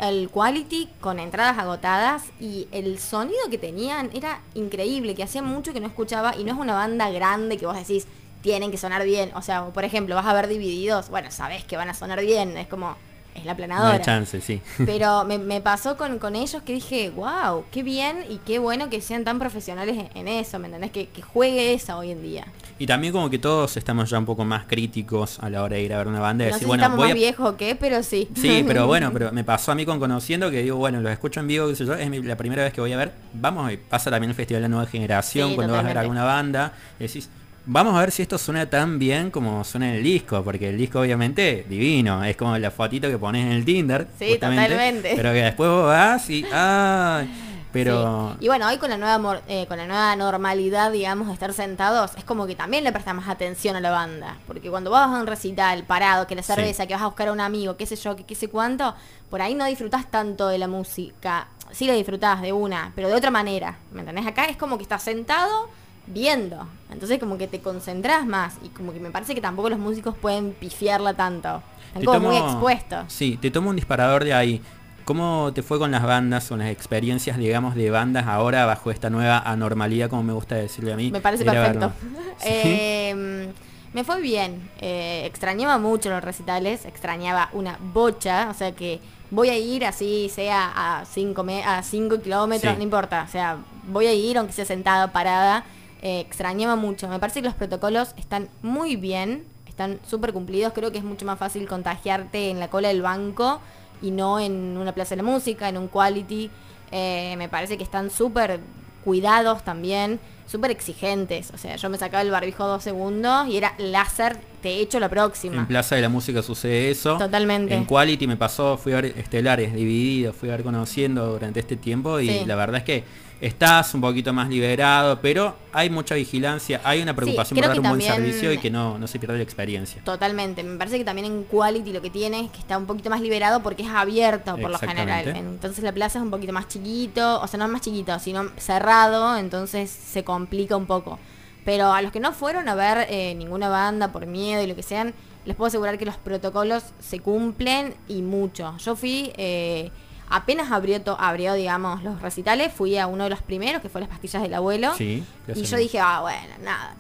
el 0.01 0.29
quality 0.29 0.89
con 1.01 1.19
entradas 1.21 1.57
agotadas 1.59 2.25
y 2.41 2.67
el 2.73 2.99
sonido 2.99 3.39
que 3.51 3.59
tenían 3.59 4.11
era 4.13 4.41
increíble, 4.55 5.15
que 5.15 5.23
hacía 5.23 5.43
mucho 5.43 5.73
que 5.73 5.81
no 5.81 5.87
escuchaba 5.87 6.35
y 6.37 6.45
no 6.45 6.53
es 6.53 6.59
una 6.59 6.75
banda 6.75 7.11
grande 7.11 7.57
que 7.57 7.67
vos 7.67 7.77
decís 7.77 8.07
tienen 8.43 8.71
que 8.71 8.77
sonar 8.77 9.05
bien. 9.05 9.31
O 9.37 9.43
sea, 9.43 9.67
por 9.67 9.85
ejemplo, 9.85 10.15
vas 10.17 10.27
a 10.27 10.33
ver 10.35 10.49
divididos, 10.49 11.09
bueno, 11.09 11.31
sabés 11.31 11.65
que 11.65 11.77
van 11.77 11.89
a 11.89 11.95
sonar 11.95 12.21
bien, 12.21 12.57
es 12.59 12.67
como, 12.67 12.97
es 13.35 13.45
la 13.47 13.53
No 13.53 13.57
planadora. 13.57 13.95
hay 13.95 14.01
chance, 14.03 14.41
sí. 14.41 14.61
Pero 14.85 15.25
me, 15.25 15.39
me 15.39 15.61
pasó 15.61 15.97
con, 15.97 16.19
con 16.19 16.37
ellos 16.37 16.63
que 16.63 16.75
dije, 16.75 17.11
wow, 17.11 17.65
qué 17.71 17.83
bien 17.83 18.25
y 18.29 18.39
qué 18.39 18.59
bueno 18.59 18.91
que 18.91 19.01
sean 19.01 19.25
tan 19.25 19.39
profesionales 19.39 19.97
en, 19.97 20.11
en 20.15 20.29
eso, 20.29 20.59
¿me 20.59 20.67
entendés? 20.67 20.91
Que, 20.91 21.07
que 21.09 21.23
juegue 21.23 21.73
esa 21.73 21.97
hoy 21.97 22.11
en 22.11 22.23
día. 22.23 22.45
Y 22.79 22.87
también 22.87 23.13
como 23.13 23.31
que 23.31 23.39
todos 23.39 23.77
estamos 23.77 24.11
ya 24.11 24.19
un 24.19 24.25
poco 24.27 24.45
más 24.45 24.65
críticos 24.67 25.39
a 25.41 25.49
la 25.49 25.63
hora 25.63 25.77
de 25.77 25.83
ir 25.83 25.95
a 25.95 25.99
ver 25.99 26.09
una 26.09 26.19
banda 26.21 26.45
y 26.45 26.47
No 26.49 26.53
sé 26.53 26.55
decir, 26.55 26.65
si 26.65 26.69
bueno, 26.69 26.83
estamos 26.83 26.97
voy 26.99 27.07
más 27.09 27.13
a... 27.13 27.15
viejos 27.15 27.51
o 27.51 27.57
qué, 27.57 27.77
pero 27.77 28.03
sí. 28.03 28.29
Sí, 28.35 28.65
pero 28.67 28.87
bueno, 28.89 29.13
pero 29.13 29.31
me 29.33 29.45
pasó 29.45 29.71
a 29.73 29.75
mí 29.77 29.85
con 29.87 30.01
Conociendo 30.01 30.51
que 30.51 30.63
digo, 30.63 30.77
bueno, 30.77 31.01
los 31.01 31.13
escucho 31.13 31.39
en 31.41 31.47
vivo, 31.47 31.69
qué 31.69 31.77
sé 31.77 31.87
yo, 31.87 31.95
es 31.95 32.11
mi- 32.11 32.21
la 32.23 32.37
primera 32.37 32.65
vez 32.65 32.73
que 32.73 32.81
voy 32.81 32.93
a 32.93 32.97
ver. 32.97 33.13
Vamos, 33.33 33.73
y 33.73 33.77
pasa 33.77 34.11
también 34.11 34.31
el 34.31 34.35
Festival 34.37 34.63
de 34.63 34.69
la 34.69 34.75
Nueva 34.75 34.91
Generación, 34.91 35.51
Sí, 35.51 35.55
cuando 35.55 35.75
vas 35.75 35.85
a 35.85 35.89
ver 35.89 35.99
alguna 35.99 36.25
banda, 36.25 36.73
y 36.99 37.05
decís, 37.05 37.29
vamos 37.65 37.95
a 37.97 38.01
ver 38.01 38.11
si 38.11 38.23
esto 38.23 38.39
suena 38.39 38.67
tan 38.69 38.99
bien 38.99 39.31
como 39.31 39.63
suena 39.63 39.89
en 39.91 39.95
el 39.97 40.03
disco, 40.03 40.43
porque 40.43 40.69
el 40.71 40.77
disco 40.77 40.99
obviamente 41.01 41.65
divino, 41.69 42.25
es 42.25 42.37
como 42.37 42.59
la 42.59 42.71
fotito 42.73 43.09
que 43.09 43.19
pones 43.19 43.47
en 43.47 43.53
el 43.53 43.65
Tinder. 43.65 44.09
Sí, 44.19 44.35
totalmente. 44.35 45.13
Pero 45.15 45.33
que 45.33 45.43
después 45.45 45.71
vos 45.71 45.87
vas 45.87 46.29
y, 46.29 46.45
ay, 46.53 47.29
pero... 47.75 48.31
Sí. 48.39 48.47
Y 48.47 48.49
bueno, 48.49 48.67
hoy 48.69 48.79
con 48.79 48.89
la 48.89 48.97
nueva 48.97 49.43
eh, 49.49 49.67
con 49.67 49.77
la 49.77 49.87
nueva 49.87 50.17
normalidad, 50.17 50.91
digamos, 50.93 51.27
de 51.27 51.35
estar 51.35 51.53
sentados, 51.53 52.13
es 52.17 52.25
como 52.25 52.47
que 52.47 52.55
también 52.55 52.85
le 52.85 52.93
prestamos 52.93 53.29
atención 53.29 53.77
a 53.77 53.81
la 53.81 53.91
banda. 53.91 54.39
Porque 54.47 54.71
cuando 54.71 54.91
vas 54.91 55.09
a 55.09 55.21
un 55.21 55.27
recital 55.27 55.85
parado, 55.85 56.27
que 56.27 56.35
la 56.35 56.43
Sí. 56.43 56.55
cerveza, 56.55 56.87
que 56.87 56.95
vas 56.95 57.03
a 57.03 57.07
buscar 57.07 57.29
a 57.29 57.33
un 57.33 57.41
amigo, 57.41 57.77
qué 57.77 57.85
sé 57.85 57.97
yo, 57.97 58.17
que 58.17 58.25
qué 58.25 58.35
sé 58.35 58.49
cuánto, 58.49 58.95
por 59.29 59.43
ahí 59.43 59.55
no 59.55 59.67
disfrutás 59.67 60.11
tanto 60.11 60.49
de 60.49 60.57
la 60.57 60.69
música. 60.69 61.49
Sí 61.73 61.87
la 61.87 61.93
disfrutás 61.93 62.41
de 62.41 62.53
una, 62.53 62.93
pero 62.95 63.09
de 63.09 63.15
otra 63.15 63.31
manera. 63.31 63.77
¿Me 63.93 64.01
entendés? 64.01 64.27
Acá 64.27 64.47
es 64.47 64.57
como 64.57 64.77
que 64.79 64.85
estás 64.85 65.03
sentado 65.03 65.69
viendo. 66.07 66.67
Entonces 66.91 67.19
como 67.19 67.39
que 67.39 67.49
te 67.49 67.61
concentrás 67.61 68.25
más. 68.27 68.55
Y 68.63 68.69
como 68.69 68.93
que 68.93 69.01
me 69.01 69.11
parece 69.11 69.35
que 69.35 69.41
tampoco 69.41 69.71
los 69.71 69.79
músicos 69.79 70.17
pueden 70.17 70.53
pifiarla 70.53 71.15
tanto. 71.15 71.63
Están 71.89 72.05
como 72.05 72.19
tomo- 72.19 72.29
muy 72.29 72.37
expuestos. 72.37 73.05
Sí, 73.13 73.37
te 73.41 73.51
tomo 73.51 73.71
un 73.71 73.77
disparador 73.77 74.23
de 74.25 74.35
ahí. 74.35 74.63
¿Cómo 75.05 75.53
te 75.55 75.63
fue 75.63 75.79
con 75.79 75.91
las 75.91 76.03
bandas, 76.03 76.49
con 76.49 76.61
las 76.61 76.69
experiencias, 76.71 77.37
digamos, 77.37 77.75
de 77.75 77.91
bandas 77.91 78.27
ahora 78.27 78.65
bajo 78.65 78.91
esta 78.91 79.11
nueva 79.11 79.39
anormalidad, 79.39 80.09
como 80.09 80.23
me 80.23 80.33
gusta 80.33 80.55
decirle 80.55 80.93
a 80.95 80.97
mí? 80.97 81.11
Me 81.11 81.21
parece 81.21 81.45
perfecto. 81.45 81.93
Eh, 82.47 83.53
me 83.93 84.03
fue 84.03 84.21
bien. 84.21 84.71
Eh, 84.81 85.23
extrañaba 85.25 85.79
mucho 85.79 86.11
los 86.11 86.23
recitales, 86.25 86.85
extrañaba 86.85 87.49
una 87.53 87.79
bocha, 87.93 88.49
o 88.51 88.55
sea 88.55 88.73
que 88.73 89.01
voy 89.31 89.49
a 89.51 89.57
ir 89.57 89.85
así 89.87 90.29
sea 90.29 90.73
a 90.75 91.05
5 91.05 91.45
a 91.65 91.83
cinco 91.83 92.21
kilómetros, 92.21 92.73
Sí. 92.73 92.77
no 92.79 92.83
importa, 92.83 93.25
o 93.27 93.31
sea, 93.31 93.59
voy 93.89 94.07
a 94.07 94.13
ir 94.15 94.37
aunque 94.39 94.53
sea 94.53 94.65
sentada, 94.65 95.13
parada. 95.13 95.65
Eh, 96.03 96.21
extrañaba 96.21 96.77
mucho. 96.77 97.09
Me 97.09 97.19
parece 97.19 97.41
que 97.41 97.47
los 97.47 97.55
protocolos 97.55 98.15
están 98.19 98.49
muy 98.63 98.97
bien, 98.97 99.45
están 99.69 99.99
súper 100.07 100.33
cumplidos. 100.33 100.73
Creo 100.75 100.93
que 100.93 100.99
es 100.99 101.05
mucho 101.05 101.25
más 101.25 101.39
fácil 101.39 101.67
contagiarte 101.67 102.51
en 102.51 102.61
la 102.61 102.69
cola 102.69 102.89
del 102.89 103.01
banco 103.01 103.61
y 104.03 104.11
no 104.11 104.39
en 104.41 104.77
una 104.77 104.93
plaza 104.93 105.11
de 105.17 105.23
la 105.23 105.29
música, 105.29 105.69
en 105.69 105.77
un 105.79 105.89
quality. 105.89 106.51
Eh, 106.91 107.35
me 107.39 107.49
parece 107.49 107.77
que 107.77 107.85
están 107.85 108.11
súper 108.11 108.61
cuidados 109.05 109.63
también, 109.65 110.19
súper 110.47 110.71
exigentes. 110.71 111.51
O 111.53 111.59
sea, 111.59 111.77
yo 111.77 111.91
me 111.91 111.99
sacaba 111.99 112.23
el 112.23 112.31
barbijo 112.31 112.67
dos 112.67 112.83
segundos 112.83 113.49
y 113.49 113.57
era 113.57 113.75
láser, 113.79 114.39
te 114.63 114.81
echo 114.81 114.99
la 115.01 115.09
próxima. 115.09 115.57
En 115.57 115.67
Plaza 115.67 115.95
de 115.97 116.03
la 116.03 116.09
Música 116.09 116.43
sucede 116.43 116.91
eso. 116.91 117.19
Totalmente. 117.19 117.75
En 117.75 117.85
Quality 117.85 118.27
me 118.27 118.37
pasó, 118.37 118.79
fui 118.79 118.93
a 118.93 118.97
ver 118.97 119.07
Estelares 119.19 119.75
divididos, 119.75 120.35
fui 120.37 120.49
a 120.49 120.53
ver 120.53 120.63
conociendo 120.63 121.27
durante 121.33 121.61
este 121.61 121.77
tiempo 121.77 122.19
y 122.21 122.29
Sí. 122.29 122.43
la 122.47 122.57
verdad 122.57 122.79
es 122.79 122.85
que 122.85 123.05
estás 123.41 123.95
un 123.95 124.01
poquito 124.01 124.33
más 124.33 124.49
liberado, 124.49 125.21
pero 125.21 125.57
hay 125.73 125.91
mucha 125.91 126.15
vigilancia, 126.15 126.81
hay 126.85 127.03
una 127.03 127.15
preocupación 127.15 127.59
por 127.59 127.69
dar 127.69 127.81
un 127.81 127.89
buen 127.89 128.01
servicio 128.01 128.53
y 128.53 128.59
que 128.59 128.71
no, 128.71 128.99
no 128.99 129.07
se 129.07 129.19
pierda 129.19 129.37
la 129.37 129.43
experiencia. 129.43 130.03
Totalmente. 130.05 130.63
Me 130.63 130.79
parece 130.79 130.99
que 130.99 131.05
también 131.05 131.27
en 131.27 131.45
Quality 131.45 131.93
lo 131.93 132.01
que 132.03 132.11
tiene 132.11 132.41
es 132.41 132.51
que 132.51 132.59
está 132.59 132.79
un 132.79 132.87
poquito 132.87 133.11
más 133.11 133.21
liberado 133.21 133.63
porque 133.63 133.83
es 133.83 133.89
abierto 133.89 134.57
por 134.57 134.71
lo 134.71 134.79
general. 134.79 135.29
Entonces 135.29 135.85
la 135.85 135.93
plaza 135.93 136.19
es 136.19 136.25
un 136.25 136.31
poquito 136.31 136.53
más 136.53 136.69
chiquito, 136.69 137.41
o 137.41 137.47
sea, 137.47 137.59
no 137.59 137.69
más 137.69 137.81
chiquito, 137.81 138.19
sino 138.19 138.51
cerrado, 138.57 139.37
entonces 139.37 139.91
se 139.91 140.25
complica 140.25 140.77
un 140.77 140.87
poco. 140.87 141.19
Pero 141.65 141.93
a 141.93 142.03
los 142.03 142.13
que 142.13 142.21
no 142.21 142.33
fueron 142.33 142.69
a 142.69 142.75
ver 142.75 143.07
eh, 143.09 143.35
ninguna 143.35 143.69
banda 143.69 144.13
por 144.13 144.27
miedo 144.27 144.63
y 144.63 144.67
lo 144.67 144.77
que 144.77 144.83
sean, 144.83 145.15
les 145.45 145.57
puedo 145.57 145.69
asegurar 145.69 145.99
que 145.99 146.05
los 146.05 146.17
protocolos 146.17 146.85
se 147.01 147.21
cumplen 147.21 147.95
y 148.09 148.23
mucho. 148.23 148.77
Yo 148.79 148.97
fui, 148.97 149.33
eh, 149.37 149.91
apenas 150.37 150.71
abrió, 150.73 151.01
abrió, 151.19 151.55
digamos, 151.55 152.03
los 152.03 152.21
recitales, 152.23 152.73
fui 152.73 152.97
a 152.99 153.07
uno 153.07 153.25
de 153.25 153.31
los 153.31 153.43
primeros, 153.43 153.81
que 153.83 153.89
fue 153.89 154.01
las 154.01 154.11
pastillas 154.11 154.43
del 154.43 154.55
abuelo. 154.55 154.95
Sí, 154.97 155.23
Y 155.55 155.63
yo 155.65 155.77
dije, 155.77 155.99
ah, 156.01 156.21
bueno, 156.23 156.55
nada. 156.63 156.95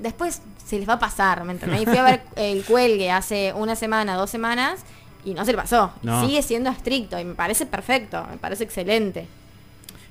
Después 0.00 0.42
se 0.64 0.78
les 0.78 0.88
va 0.88 0.94
a 0.94 0.98
pasar, 0.98 1.42
¿me 1.44 1.52
entendés? 1.52 1.82
Y 1.82 1.86
fui 1.86 1.96
a 1.96 2.02
ver 2.02 2.22
el 2.36 2.64
cuelgue 2.64 3.10
hace 3.10 3.52
una 3.54 3.76
semana, 3.76 4.14
dos 4.16 4.30
semanas, 4.30 4.80
y 5.24 5.34
no 5.34 5.44
se 5.44 5.52
le 5.52 5.58
pasó. 5.58 5.92
No. 6.02 6.24
Sigue 6.26 6.42
siendo 6.42 6.70
estricto 6.70 7.18
y 7.18 7.24
me 7.24 7.34
parece 7.34 7.66
perfecto, 7.66 8.26
me 8.30 8.36
parece 8.36 8.64
excelente. 8.64 9.26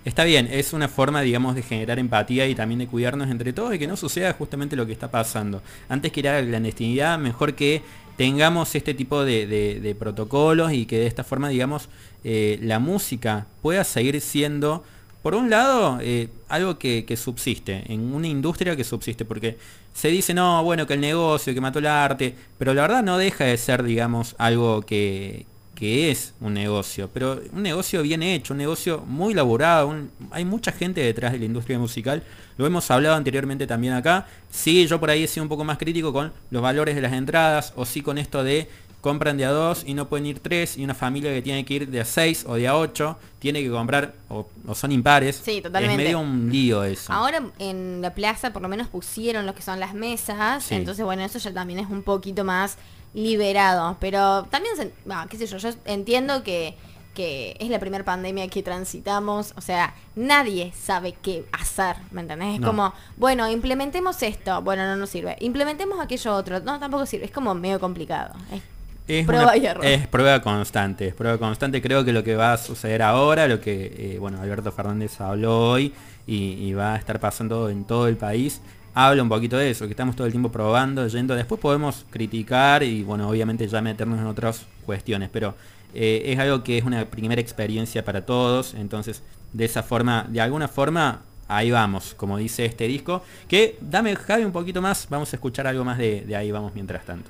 Está 0.03 0.23
bien, 0.23 0.47
es 0.51 0.73
una 0.73 0.87
forma, 0.87 1.21
digamos, 1.21 1.55
de 1.55 1.63
generar 1.63 1.97
empatía 1.97 2.47
y 2.47 2.53
también 2.53 2.77
de 2.79 2.87
cuidarnos 2.87 3.29
entre 3.31 3.53
todos 3.53 3.73
y 3.73 3.79
que 3.79 3.87
no 3.87 3.97
suceda 3.97 4.33
justamente 4.33 4.75
lo 4.75 4.85
que 4.85 4.91
está 4.91 5.09
pasando. 5.09 5.63
Antes 5.89 6.11
que 6.11 6.19
ir 6.19 6.29
a 6.29 6.39
la 6.41 6.47
clandestinidad, 6.47 7.17
mejor 7.17 7.55
que 7.55 7.81
tengamos 8.15 8.75
este 8.75 8.93
tipo 8.93 9.23
de, 9.25 9.47
de- 9.47 9.79
de 9.81 9.95
protocolos 9.95 10.71
y 10.73 10.85
que 10.85 10.99
de 10.99 11.07
esta 11.07 11.23
forma, 11.23 11.49
digamos, 11.49 11.89
eh, 12.25 12.59
la 12.61 12.79
música 12.79 13.47
pueda 13.61 13.83
seguir 13.85 14.19
siendo, 14.19 14.83
por 15.21 15.35
un 15.35 15.49
lado, 15.49 15.99
eh, 16.01 16.27
algo 16.49 16.77
que, 16.77 17.05
subsiste, 17.15 17.83
en 17.93 18.13
una 18.13 18.27
industria 18.27 18.75
que 18.75 18.83
subsiste, 18.83 19.23
porque 19.25 19.57
se 19.93 20.09
dice, 20.09 20.33
no, 20.33 20.61
bueno, 20.63 20.85
que 20.87 20.95
el 20.95 21.01
negocio, 21.01 21.53
que 21.53 21.61
mató 21.61 21.79
el 21.79 21.87
arte, 21.87 22.35
pero 22.57 22.73
la 22.73 22.81
verdad 22.81 23.03
no 23.03 23.17
deja 23.17 23.45
de 23.45 23.57
ser, 23.57 23.83
digamos, 23.83 24.35
algo 24.37 24.81
que, 24.81 25.45
que 25.75 26.11
es 26.11 26.33
un 26.41 26.53
negocio, 26.53 27.09
pero 27.13 27.41
un 27.53 27.63
negocio 27.63 28.01
bien 28.01 28.23
hecho, 28.23 28.53
un 28.53 28.57
negocio 28.59 29.03
muy 29.07 29.33
laborado, 29.33 29.87
un- 29.87 30.09
hay 30.31 30.45
mucha 30.45 30.71
gente 30.71 31.01
detrás 31.01 31.31
de 31.33 31.39
la 31.39 31.45
industria 31.45 31.79
musical, 31.79 32.23
lo 32.57 32.65
hemos 32.65 32.89
hablado 32.91 33.15
anteriormente 33.15 33.67
también 33.67 33.93
acá, 33.93 34.27
sí, 34.51 34.87
yo 34.87 34.99
por 34.99 35.09
ahí 35.09 35.23
he 35.23 35.27
sido 35.27 35.43
un 35.43 35.49
poco 35.49 35.63
más 35.65 35.77
crítico 35.77 36.13
con 36.13 36.31
los 36.51 36.61
valores 36.61 36.95
de 36.95 37.01
las 37.01 37.13
entradas, 37.13 37.73
o 37.75 37.85
sí 37.85 38.01
con 38.01 38.17
esto 38.17 38.43
de 38.43 38.67
compran 39.05 39.37
de 39.37 39.45
a 39.45 39.51
dos 39.51 39.83
y 39.85 39.93
no 39.93 40.09
pueden 40.09 40.25
ir 40.25 40.39
tres, 40.39 40.77
y 40.79 40.83
una 40.83 40.95
familia 40.95 41.31
que 41.31 41.43
tiene 41.43 41.63
que 41.63 41.75
ir 41.75 41.87
de 41.89 42.01
a 42.01 42.05
seis 42.05 42.43
o 42.47 42.55
de 42.55 42.67
a 42.67 42.75
ocho, 42.75 43.17
tiene 43.37 43.61
que 43.61 43.69
comprar, 43.69 44.15
o, 44.29 44.47
o 44.67 44.73
son 44.73 44.91
impares, 44.91 45.35
Sí, 45.45 45.61
totalmente. 45.61 45.93
es 46.01 46.07
medio 46.07 46.19
un 46.19 46.49
lío 46.51 46.83
eso. 46.83 47.13
Ahora 47.13 47.43
en 47.59 48.01
la 48.01 48.15
plaza 48.15 48.51
por 48.51 48.63
lo 48.63 48.67
menos 48.67 48.87
pusieron 48.87 49.45
lo 49.45 49.53
que 49.53 49.61
son 49.61 49.79
las 49.79 49.93
mesas, 49.93 50.63
Sí. 50.63 50.73
entonces 50.73 51.05
bueno, 51.05 51.23
eso 51.23 51.37
ya 51.37 51.53
también 51.53 51.79
es 51.79 51.87
un 51.89 52.01
poquito 52.01 52.43
más 52.43 52.77
liberado, 53.13 53.97
pero 53.99 54.43
también, 54.49 54.75
se- 54.75 54.91
bah, 55.05 55.27
qué 55.29 55.37
sé 55.37 55.45
yo, 55.47 55.57
yo 55.57 55.69
entiendo 55.85 56.43
que, 56.43 56.75
que 57.13 57.55
es 57.59 57.69
la 57.69 57.79
primera 57.79 58.03
pandemia 58.03 58.47
que 58.49 58.61
transitamos, 58.61 59.53
o 59.55 59.61
sea, 59.61 59.93
nadie 60.15 60.73
sabe 60.77 61.13
qué 61.21 61.45
hacer, 61.53 61.95
¿me 62.11 62.21
entendés? 62.21 62.55
Es 62.55 62.59
No. 62.59 62.67
como, 62.67 62.93
bueno, 63.17 63.49
implementemos 63.49 64.21
esto, 64.21 64.61
bueno, 64.61 64.85
no 64.85 64.95
nos 64.97 65.09
sirve, 65.11 65.37
implementemos 65.39 65.99
aquello 66.01 66.33
otro, 66.35 66.59
no, 66.59 66.77
tampoco 66.79 67.05
sirve, 67.05 67.25
es 67.25 67.31
como 67.31 67.55
medio 67.55 67.79
complicado. 67.79 68.33
Es- 68.51 68.61
Es, 69.07 69.25
Prueba 69.25 69.43
una- 69.45 69.57
y 69.57 69.65
error. 69.67 69.85
es 69.85 70.07
prueba 70.07 70.41
constante, 70.41 71.07
es 71.09 71.13
prueba 71.13 71.37
constante. 71.37 71.81
Creo 71.81 72.03
que 72.03 72.11
lo 72.11 72.23
que 72.23 72.35
va 72.35 72.53
a 72.53 72.57
suceder 72.57 73.01
ahora, 73.03 73.47
lo 73.47 73.61
que 73.61 73.93
eh, 74.15 74.17
bueno 74.19 74.41
Alberto 74.41 74.71
Fernández 74.71 75.21
habló 75.21 75.71
hoy 75.71 75.93
y, 76.25 76.53
y 76.53 76.73
va 76.73 76.95
a 76.95 76.97
estar 76.97 77.19
pasando 77.19 77.69
en 77.69 77.85
todo 77.85 78.07
el 78.07 78.17
país, 78.17 78.61
habla 78.95 79.21
un 79.21 79.29
poquito 79.29 79.57
de 79.57 79.69
eso, 79.69 79.85
que 79.85 79.91
estamos 79.91 80.15
todo 80.15 80.25
el 80.25 80.33
tiempo 80.33 80.51
probando, 80.51 81.07
yendo. 81.07 81.35
Después 81.35 81.61
podemos 81.61 82.05
criticar 82.09 82.81
y 82.81 83.03
bueno, 83.03 83.29
obviamente 83.29 83.67
ya 83.67 83.79
meternos 83.81 84.17
en 84.19 84.25
otras 84.25 84.65
cuestiones, 84.87 85.29
pero 85.31 85.53
eh, 85.93 86.23
es 86.25 86.39
algo 86.39 86.63
que 86.63 86.77
es 86.79 86.83
una 86.83 87.05
primera 87.05 87.39
experiencia 87.39 88.03
para 88.03 88.25
todos. 88.25 88.73
Entonces, 88.73 89.21
de 89.53 89.65
esa 89.65 89.83
forma, 89.83 90.25
de 90.29 90.41
alguna 90.41 90.67
forma, 90.67 91.21
ahí 91.47 91.69
vamos, 91.69 92.15
como 92.15 92.39
dice 92.39 92.65
este 92.65 92.87
disco. 92.87 93.21
Que 93.47 93.77
dame 93.81 94.15
Javi 94.15 94.45
un 94.45 94.51
poquito 94.51 94.81
más, 94.81 95.05
vamos 95.11 95.31
a 95.31 95.35
escuchar 95.35 95.67
algo 95.67 95.85
más 95.85 95.99
de, 95.99 96.21
de 96.21 96.35
ahí 96.35 96.51
vamos 96.51 96.73
mientras 96.73 97.05
tanto. 97.05 97.29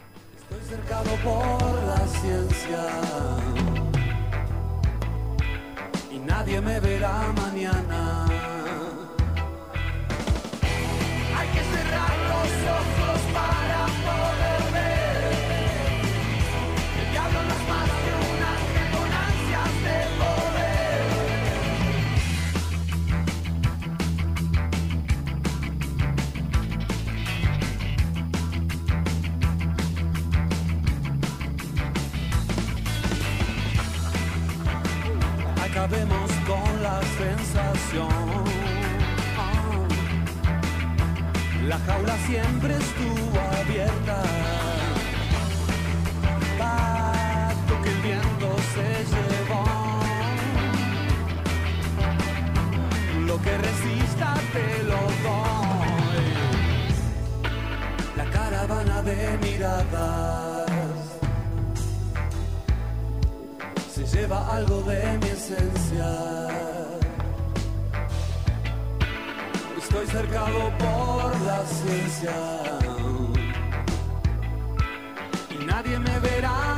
Estoy 0.55 0.77
cercado 0.77 1.09
por 1.23 1.83
la 1.83 2.07
ciencia 2.07 2.79
y 6.11 6.17
nadie 6.19 6.61
me 6.61 6.79
verá 6.79 7.33
mañana. 7.35 8.34
Acabemos 35.85 36.31
con 36.47 36.81
la 36.81 36.99
sensación. 37.21 38.09
La 41.67 41.77
jaula 41.77 42.17
siempre 42.25 42.73
estuvo 42.75 43.39
abierta. 43.61 44.23
Pacto 46.57 47.81
que 47.83 47.89
el 47.91 48.01
viento 48.01 48.55
se 48.73 48.87
llevó. 49.13 49.63
Lo 53.27 53.39
que 53.43 53.55
resista 53.55 54.33
te 54.53 54.83
lo 54.85 55.01
doy. 55.27 56.25
La 58.17 58.25
caravana 58.31 59.03
de 59.03 59.37
miradas 59.37 60.65
se 63.95 64.05
lleva 64.05 64.53
algo 64.53 64.81
de 64.81 65.17
mi 65.19 65.27
esencia. 65.27 65.74
Cercado 70.15 70.71
por 70.77 71.41
la 71.41 71.65
ciencia. 71.65 72.31
Y 75.49 75.65
nadie 75.65 75.99
me 75.99 76.19
verá 76.19 76.74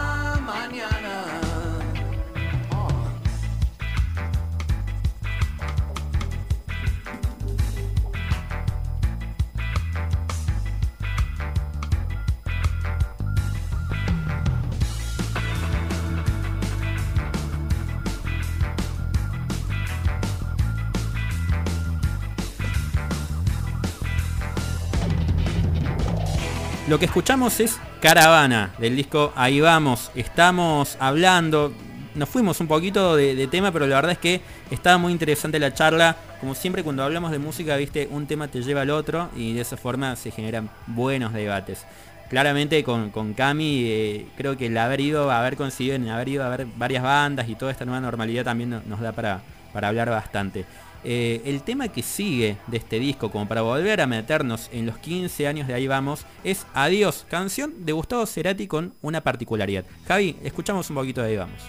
Lo 26.97 26.99
que 26.99 27.05
escuchamos 27.05 27.59
es 27.59 27.77
Caravana 28.01 28.71
del 28.79 28.95
disco 28.95 29.31
Ahí 29.35 29.61
vamos. 29.61 30.09
Estamos 30.15 30.97
hablando, 30.99 31.71
nos 32.15 32.27
fuimos 32.27 32.59
un 32.59 32.65
poquito 32.65 33.15
de, 33.15 33.45
tema, 33.45 33.71
pero 33.71 33.85
la 33.85 33.97
verdad 33.97 34.13
es 34.13 34.17
que 34.17 34.41
estaba 34.71 34.97
muy 34.97 35.11
interesante 35.11 35.59
la 35.59 35.75
charla. 35.75 36.15
Como 36.39 36.55
siempre 36.55 36.83
cuando 36.83 37.03
hablamos 37.03 37.29
de 37.29 37.37
música, 37.37 37.75
viste, 37.75 38.07
un 38.09 38.25
tema 38.25 38.47
te 38.47 38.63
lleva 38.63 38.81
al 38.81 38.89
otro 38.89 39.29
y 39.35 39.53
de 39.53 39.61
esa 39.61 39.77
forma 39.77 40.15
se 40.15 40.31
generan 40.31 40.71
buenos 40.87 41.33
debates. 41.33 41.85
Claramente 42.31 42.83
con, 42.83 43.11
con 43.11 43.35
Cami 43.35 43.83
eh, 43.85 44.25
creo 44.35 44.57
que 44.57 44.65
el 44.65 44.75
haber 44.79 44.99
ido, 44.99 45.29
haber 45.29 45.55
conseguido 45.55 45.95
en 45.97 46.09
haber 46.09 46.29
ido 46.29 46.43
a 46.45 46.49
ver 46.49 46.65
varias 46.77 47.03
bandas 47.03 47.47
y 47.47 47.53
toda 47.53 47.71
esta 47.71 47.85
nueva 47.85 48.01
normalidad 48.01 48.43
también 48.43 48.71
no- 48.71 48.81
nos 48.87 49.01
da 49.01 49.11
para, 49.11 49.41
para 49.71 49.89
hablar 49.89 50.09
bastante. 50.09 50.65
Eh, 51.03 51.41
el 51.45 51.61
tema 51.61 51.87
que 51.87 52.03
sigue 52.03 52.57
de 52.67 52.77
este 52.77 52.99
disco, 52.99 53.31
como 53.31 53.47
para 53.47 53.61
volver 53.61 54.01
a 54.01 54.07
meternos 54.07 54.69
en 54.71 54.85
los 54.85 54.97
15 54.97 55.47
años 55.47 55.67
de 55.67 55.73
ahí 55.73 55.87
vamos, 55.87 56.25
es 56.43 56.65
Adiós, 56.73 57.25
canción 57.29 57.85
de 57.85 57.93
Gustavo 57.93 58.25
Cerati 58.25 58.67
con 58.67 58.93
una 59.01 59.21
particularidad. 59.21 59.85
Javi, 60.07 60.35
escuchamos 60.43 60.89
un 60.89 60.95
poquito 60.95 61.21
de 61.21 61.29
ahí 61.29 61.37
vamos. 61.37 61.61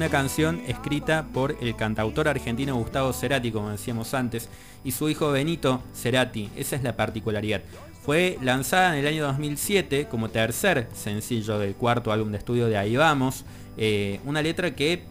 Una 0.00 0.08
canción 0.08 0.62
escrita 0.66 1.26
por 1.30 1.58
el 1.60 1.76
cantautor 1.76 2.26
argentino 2.26 2.74
Gustavo 2.74 3.12
Cerati, 3.12 3.52
como 3.52 3.68
decíamos 3.68 4.14
antes, 4.14 4.48
y 4.82 4.92
su 4.92 5.10
hijo 5.10 5.30
Benito 5.30 5.82
Cerati. 5.94 6.48
Esa 6.56 6.76
es 6.76 6.82
la 6.82 6.96
particularidad. 6.96 7.60
Fue 8.02 8.38
lanzada 8.40 8.94
en 8.94 9.00
el 9.00 9.06
año 9.06 9.24
2007 9.26 10.06
como 10.10 10.30
tercer 10.30 10.88
sencillo 10.94 11.58
del 11.58 11.74
cuarto 11.74 12.12
álbum 12.12 12.32
de 12.32 12.38
estudio 12.38 12.66
de 12.68 12.78
Ahí 12.78 12.96
Vamos. 12.96 13.44
Eh, 13.76 14.20
una 14.24 14.40
letra 14.40 14.74
que, 14.74 15.02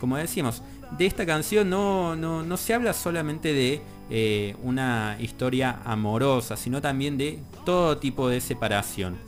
como 0.00 0.16
decíamos, 0.16 0.62
de 0.96 1.04
esta 1.04 1.26
canción 1.26 1.68
no, 1.68 2.16
no- 2.16 2.42
no 2.42 2.56
se 2.56 2.72
habla 2.72 2.94
solamente 2.94 3.52
de 3.52 3.82
eh, 4.08 4.56
una 4.62 5.18
historia 5.20 5.80
amorosa, 5.84 6.56
sino 6.56 6.80
también 6.80 7.18
de 7.18 7.38
todo 7.66 7.98
tipo 7.98 8.30
de 8.30 8.40
separación. 8.40 9.18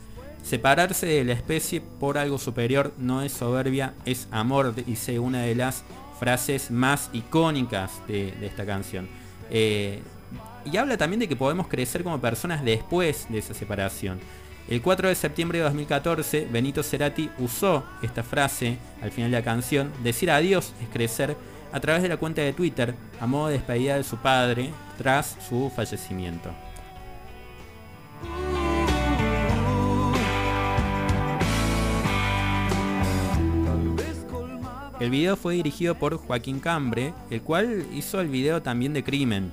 Separarse 0.43 1.07
de 1.07 1.25
la 1.25 1.33
especie 1.33 1.81
por 1.81 2.19
algo 2.19 2.39
superior 2.39 2.93
no 2.99 3.23
es 3.23 3.33
soberbia, 3.33 3.95
es 4.05 4.27
amor, 4.31 4.75
dice 4.75 5.19
una 5.19 5.43
de 5.43 5.55
las 5.55 5.85
frases 6.19 6.71
más 6.71 7.11
icónicas 7.13 7.93
de, 8.09 8.35
esta 8.43 8.67
canción. 8.67 9.09
Eh, 9.51 10.03
y 10.65 10.77
habla 10.77 10.97
también 10.97 11.21
de 11.21 11.29
que 11.29 11.37
podemos 11.37 11.69
crecer 11.69 12.03
como 12.03 12.21
personas 12.21 12.65
después 12.65 13.27
de 13.29 13.39
esa 13.39 13.55
separación. 13.55 14.21
El 14.69 14.83
4 14.83 15.09
de 15.09 15.15
septiembre 15.15 15.59
de 15.59 15.65
2014, 15.65 16.47
Benito 16.51 16.83
Cerati 16.83 17.31
usó 17.39 17.85
esta 18.03 18.23
frase 18.23 18.79
al 19.03 19.11
final 19.11 19.31
de 19.31 19.39
la 19.39 19.45
canción, 19.45 19.93
decir 20.03 20.31
adiós 20.31 20.73
es 20.83 20.89
crecer, 20.89 21.37
a 21.73 21.81
través 21.81 22.03
de 22.03 22.09
la 22.09 22.17
cuenta 22.17 22.43
de 22.43 22.53
Twitter, 22.53 22.95
a 23.21 23.27
modo 23.27 23.49
de 23.49 23.55
despedida 23.55 23.97
de 23.97 24.05
su 24.05 24.17
padre 24.17 24.71
tras 24.99 25.37
su 25.49 25.71
fallecimiento. 25.75 26.51
El 35.01 35.09
video 35.09 35.35
fue 35.35 35.55
dirigido 35.55 35.95
por 35.95 36.19
Joaquín 36.19 36.61
Cambre, 36.61 37.15
el 37.31 37.41
cual 37.41 37.87
hizo 37.95 38.21
el 38.21 38.29
video 38.29 38.61
también 38.61 38.93
de 38.93 39.03
Crimen, 39.03 39.51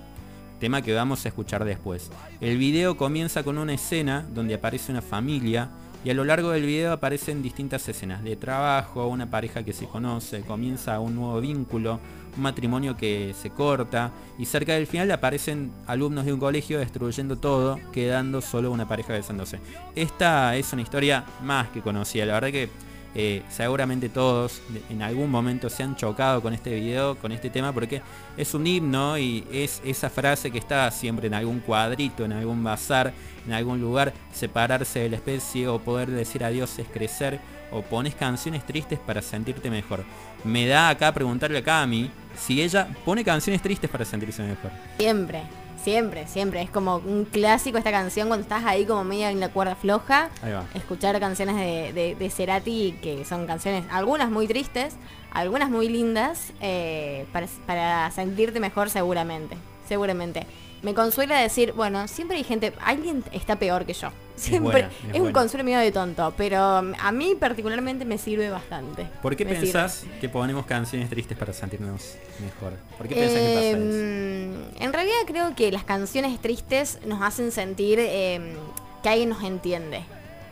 tema 0.59 0.81
que 0.81 0.93
vamos 0.93 1.23
a 1.23 1.29
escuchar 1.29 1.63
después. 1.63 2.11
El 2.41 2.57
video 2.57 2.97
comienza 2.97 3.43
con 3.43 3.57
una 3.57 3.73
escena 3.73 4.27
donde 4.33 4.55
aparece 4.55 4.91
una 4.91 5.01
familia 5.01 5.69
y 6.03 6.09
a 6.09 6.13
lo 6.13 6.25
largo 6.25 6.49
del 6.49 6.65
video 6.65 6.91
aparecen 6.91 7.41
distintas 7.41 7.87
escenas 7.87 8.25
de 8.25 8.35
trabajo, 8.35 9.07
una 9.07 9.29
pareja 9.29 9.63
que 9.63 9.71
se 9.71 9.87
conoce, 9.87 10.41
comienza 10.41 10.99
un 10.99 11.15
nuevo 11.15 11.39
vínculo, 11.39 12.01
un 12.35 12.43
matrimonio 12.43 12.97
que 12.97 13.33
se 13.33 13.49
corta 13.49 14.11
y 14.37 14.43
cerca 14.43 14.73
del 14.73 14.85
final 14.85 15.09
aparecen 15.11 15.71
alumnos 15.87 16.25
de 16.25 16.33
un 16.33 16.41
colegio 16.41 16.79
destruyendo 16.79 17.37
todo, 17.37 17.79
quedando 17.93 18.41
solo 18.41 18.69
una 18.69 18.89
pareja 18.89 19.13
besándose. 19.13 19.61
Esta 19.95 20.57
es 20.57 20.73
una 20.73 20.81
historia 20.81 21.23
más 21.41 21.69
que 21.69 21.81
conocida, 21.81 22.25
la 22.25 22.33
verdad 22.33 22.51
que 22.51 22.69
eh, 23.15 23.43
seguramente 23.49 24.09
todos 24.09 24.61
en 24.89 25.01
algún 25.01 25.31
momento 25.31 25.69
se 25.69 25.83
han 25.83 25.95
chocado 25.95 26.41
con 26.41 26.53
este 26.53 26.73
video, 26.75 27.15
con 27.17 27.31
este 27.31 27.49
tema, 27.49 27.73
porque 27.73 28.01
es 28.35 28.53
un 28.53 28.67
himno 28.67 29.17
y 29.17 29.45
es 29.51 29.81
esa 29.85 30.09
frase 30.09 30.51
que 30.51 30.57
está 30.57 30.89
siempre 30.91 31.27
en 31.27 31.33
algún 31.33 31.59
cuadrito, 31.59 32.25
en 32.25 32.33
algún 32.33 32.63
bazar, 32.63 33.13
en 33.45 33.53
algún 33.53 33.81
lugar, 33.81 34.13
separarse 34.33 34.99
de 34.99 35.09
la 35.09 35.15
especie 35.15 35.67
o 35.67 35.79
poder 35.79 36.09
decir 36.09 36.43
adiós 36.43 36.77
es 36.79 36.87
crecer, 36.87 37.39
o 37.71 37.81
pones 37.81 38.15
canciones 38.15 38.65
tristes 38.65 38.99
para 38.99 39.21
sentirte 39.21 39.69
mejor. 39.69 40.03
Me 40.43 40.67
da 40.67 40.89
acá 40.89 41.11
preguntarle 41.13 41.57
a 41.57 41.63
Cami 41.63 42.09
si 42.37 42.61
ella 42.61 42.87
pone 43.03 43.23
canciones 43.23 43.61
tristes 43.61 43.89
para 43.89 44.05
sentirse 44.05 44.43
mejor. 44.43 44.71
Siempre, 44.97 45.41
siempre, 45.87 46.27
siempre. 46.27 46.61
Es 46.61 46.69
como 46.69 46.97
un 46.97 47.23
clásico 47.23 47.77
esta 47.77 47.91
canción 47.91 48.27
cuando 48.27 48.43
estás 48.43 48.65
ahí 48.65 48.83
como 48.83 49.05
media 49.05 49.31
en 49.31 49.39
la 49.39 49.47
cuerda 49.47 49.73
floja. 49.73 50.29
Ahí 50.41 50.51
va. 50.51 50.65
Escuchar 50.73 51.17
canciones 51.21 51.55
de, 51.55 51.93
de, 51.93 52.15
de 52.15 52.29
Cerati 52.29 52.99
que 53.01 53.23
son 53.23 53.47
canciones, 53.47 53.85
algunas 53.89 54.29
muy 54.29 54.49
tristes, 54.49 54.97
algunas 55.31 55.69
muy 55.69 55.87
lindas, 55.87 56.51
eh, 56.59 57.25
para, 57.31 57.47
para 57.65 58.11
sentirte 58.11 58.59
mejor 58.59 58.89
seguramente. 58.89 59.55
Seguramente. 59.87 60.45
Me 60.83 60.93
consuela 60.93 61.39
decir, 61.39 61.73
bueno, 61.73 62.07
siempre 62.07 62.37
hay 62.37 62.43
gente, 62.43 62.71
alguien 62.83 63.23
está 63.31 63.57
peor 63.57 63.85
que 63.85 63.93
yo. 63.93 64.09
Siempre 64.35 64.71
buena, 64.83 64.87
es, 65.09 65.15
es 65.15 65.19
un 65.21 65.31
consuelo 65.33 65.63
medio 65.63 65.79
de 65.79 65.91
tonto, 65.91 66.31
pero 66.37 66.59
a 66.59 67.11
mí 67.11 67.33
particularmente 67.39 68.05
me 68.05 68.19
sirve 68.19 68.51
bastante. 68.51 69.07
¿Por 69.23 69.35
qué 69.35 69.43
Me 69.45 69.51
sirve. 69.55 69.63
pensás 69.63 70.05
que 70.21 70.29
ponemos 70.29 70.67
canciones 70.67 71.09
tristes 71.09 71.35
para 71.35 71.53
sentirnos 71.53 72.15
mejor? 72.39 72.73
¿Por 72.97 73.07
qué 73.07 73.15
pensás 73.15 73.39
que 73.39 73.53
pasa 73.55 73.67
eso? 73.69 73.77
Eh, 73.81 74.69
En 74.79 74.93
realidad 74.93 75.15
creo 75.25 75.55
que 75.55 75.71
las 75.71 75.83
canciones 75.83 76.39
tristes 76.39 76.99
nos 77.07 77.23
hacen 77.23 77.51
sentir 77.51 77.97
eh, 77.99 78.55
que 79.01 79.09
alguien 79.09 79.29
nos 79.29 79.43
entiende, 79.43 80.03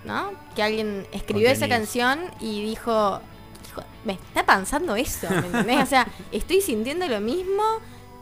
¿no? 0.03 0.31
Que 0.55 0.63
alguien 0.63 1.05
escribió 1.11 1.49
esa 1.51 1.67
canción 1.67 2.19
y 2.41 2.63
dijo, 2.65 3.21
"Hijo, 3.69 3.83
me 4.03 4.13
está 4.13 4.43
pensando 4.47 4.95
eso, 4.95 5.27
¿me 5.29 5.45
entendés? 5.45 5.83
O 5.83 5.85
sea, 5.85 6.07
estoy 6.31 6.61
sintiendo 6.61 7.07
lo 7.07 7.21
mismo 7.21 7.61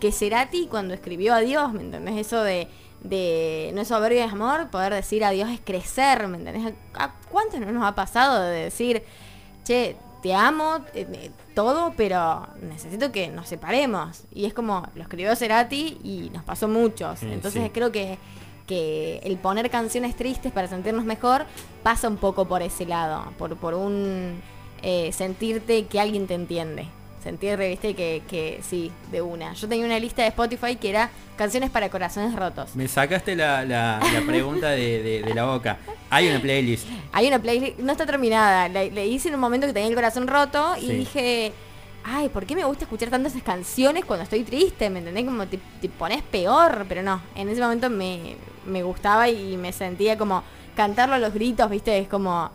que 0.03 0.11
Cerati 0.11 0.67
cuando 0.67 0.93
escribió 0.93 1.33
Adiós, 1.33 1.71
¿me 1.71 1.79
entendés? 1.79 2.17
Eso 2.17 2.43
de, 2.43 2.67
de 3.03 3.71
no 3.73 3.79
es 3.79 3.87
soberbia 3.87 4.25
es 4.25 4.33
amor, 4.33 4.69
poder 4.69 4.93
decir 4.93 5.23
adiós 5.23 5.49
es 5.49 5.61
crecer, 5.61 6.27
¿me 6.27 6.39
entendés? 6.39 6.73
¿A 6.93 7.13
cuánto 7.31 7.57
no 7.57 7.71
nos 7.71 7.85
ha 7.85 7.95
pasado 7.95 8.41
de 8.41 8.65
decir, 8.65 9.01
che, 9.63 9.95
te 10.21 10.33
amo, 10.33 10.79
eh, 10.93 11.07
eh, 11.09 11.31
todo, 11.55 11.93
pero 11.95 12.49
necesito 12.61 13.13
que 13.13 13.29
nos 13.29 13.47
separemos. 13.47 14.25
Y 14.33 14.43
es 14.43 14.53
como, 14.53 14.85
lo 14.93 15.03
escribió 15.03 15.33
Cerati 15.37 15.97
y 16.03 16.29
nos 16.33 16.43
pasó 16.43 16.67
muchos. 16.67 17.19
Sí, 17.19 17.29
Entonces 17.31 17.63
sí. 17.63 17.69
creo 17.69 17.93
que, 17.93 18.17
que 18.67 19.21
el 19.23 19.37
poner 19.37 19.69
canciones 19.69 20.17
tristes 20.17 20.51
para 20.51 20.67
sentirnos 20.67 21.05
mejor 21.05 21.45
pasa 21.81 22.09
un 22.09 22.17
poco 22.17 22.45
por 22.45 22.61
ese 22.61 22.85
lado, 22.85 23.31
por, 23.37 23.55
por 23.55 23.73
un 23.73 24.41
eh, 24.81 25.13
sentirte 25.13 25.85
que 25.85 26.01
alguien 26.01 26.27
te 26.27 26.33
entiende. 26.33 26.89
Sentirte, 27.23 27.69
viste, 27.69 27.93
que, 27.95 28.21
que 28.27 28.59
sí, 28.61 28.91
de 29.09 29.21
una. 29.21 29.53
Yo 29.53 29.67
tenía 29.69 29.85
una 29.85 29.97
lista 29.97 30.23
de 30.23 30.27
Spotify 30.27 30.75
que 30.75 30.89
era 30.89 31.09
canciones 31.37 31.69
para 31.69 31.89
corazones 31.89 32.35
rotos. 32.35 32.75
Me 32.75 32.85
sacaste 32.87 33.33
la, 33.35 33.63
la- 33.63 33.99
la 34.13 34.21
pregunta 34.27 34.69
de, 34.71 35.01
de- 35.01 35.21
de 35.23 35.33
la 35.33 35.45
boca. 35.45 35.77
Hay 36.09 36.27
una 36.27 36.41
playlist. 36.41 36.85
Hay 37.13 37.27
una 37.29 37.39
playlist, 37.39 37.79
no 37.79 37.93
está 37.93 38.05
terminada, 38.05 38.67
la 38.67 38.83
hice 39.03 39.29
en 39.29 39.35
un 39.35 39.39
momento 39.41 39.65
que 39.67 39.71
tenía 39.73 39.87
el 39.87 39.95
corazón 39.95 40.27
roto 40.27 40.75
y 40.77 40.87
Sí. 40.87 40.93
dije, 40.95 41.53
ay, 42.03 42.27
¿por 42.27 42.45
qué 42.45 42.55
me 42.55 42.65
gusta 42.65 42.83
escuchar 42.83 43.09
tantas 43.09 43.31
canciones 43.41 44.03
cuando 44.03 44.23
estoy 44.23 44.43
triste? 44.43 44.89
¿Me 44.89 44.99
entendés? 44.99 45.23
Como 45.23 45.47
te, 45.47 45.57
te 45.79 45.87
pones 45.87 46.21
peor, 46.23 46.85
pero 46.89 47.01
no, 47.03 47.21
en 47.35 47.47
ese 47.47 47.61
momento 47.61 47.89
me, 47.89 48.35
me 48.65 48.83
gustaba 48.83 49.29
y 49.29 49.55
me 49.55 49.71
sentía 49.71 50.17
como 50.17 50.43
cantarlo 50.75 51.15
a 51.15 51.19
los 51.19 51.33
gritos, 51.33 51.69
¿viste? 51.69 51.97
Es 51.97 52.09
como, 52.09 52.51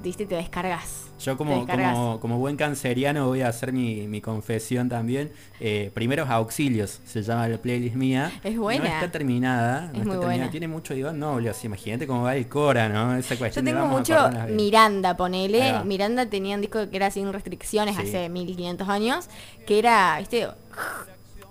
¿viste? 0.00 0.26
Te 0.26 0.36
descargas. 0.36 1.07
Yo 1.20 1.36
como, 1.36 1.66
como, 1.66 2.20
como 2.20 2.38
buen 2.38 2.56
canceriano 2.56 3.26
voy 3.26 3.40
a 3.42 3.48
hacer 3.48 3.72
mi, 3.72 4.06
mi 4.06 4.20
confesión 4.20 4.88
también. 4.88 5.32
Eh, 5.60 5.90
primeros 5.94 6.28
auxilios 6.30 7.00
se 7.04 7.22
llama 7.22 7.48
la 7.48 7.58
playlist 7.58 7.96
mía. 7.96 8.30
Es 8.44 8.56
buena. 8.56 8.84
No 8.84 8.90
está 8.94 9.10
terminada. 9.10 9.80
no 9.80 9.92
Es 9.92 9.98
está 9.98 10.04
muy 10.04 10.18
terminada. 10.18 10.50
Tiene 10.50 10.68
mucho 10.68 10.94
Iván 10.94 11.18
Noble, 11.18 11.50
así 11.50 11.66
imagínate 11.66 12.06
cómo 12.06 12.22
va 12.22 12.36
el 12.36 12.48
Cora, 12.48 12.88
¿no? 12.88 13.16
Esa 13.16 13.34
Yo 13.34 13.38
cuestión 13.40 13.64
de 13.64 13.72
tengo 13.72 13.86
mucho 13.86 14.14
Miranda, 14.50 15.16
ponele. 15.16 15.82
Miranda 15.84 16.26
tenía 16.26 16.54
un 16.54 16.60
disco 16.60 16.88
que 16.88 16.96
era 16.96 17.10
sin 17.10 17.32
restricciones 17.32 17.96
Sí. 17.96 18.02
hace 18.02 18.28
1500 18.28 18.88
años, 18.88 19.28
que 19.66 19.78
era, 19.78 20.16
viste, 20.18 20.46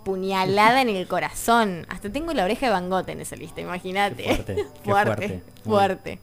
puñalada 0.06 0.82
en 0.82 0.90
el 0.90 1.08
corazón. 1.08 1.86
Hasta 1.90 2.10
tengo 2.10 2.34
la 2.34 2.46
oreja 2.46 2.68
de 2.68 2.72
Van 2.72 2.90
Gogh 2.90 3.10
en 3.10 3.20
esa 3.22 3.36
lista, 3.36 3.60
imagínate. 3.62 4.24
Fuerte, 4.36 4.66
fuerte, 4.84 5.44
fuerte. 5.64 6.20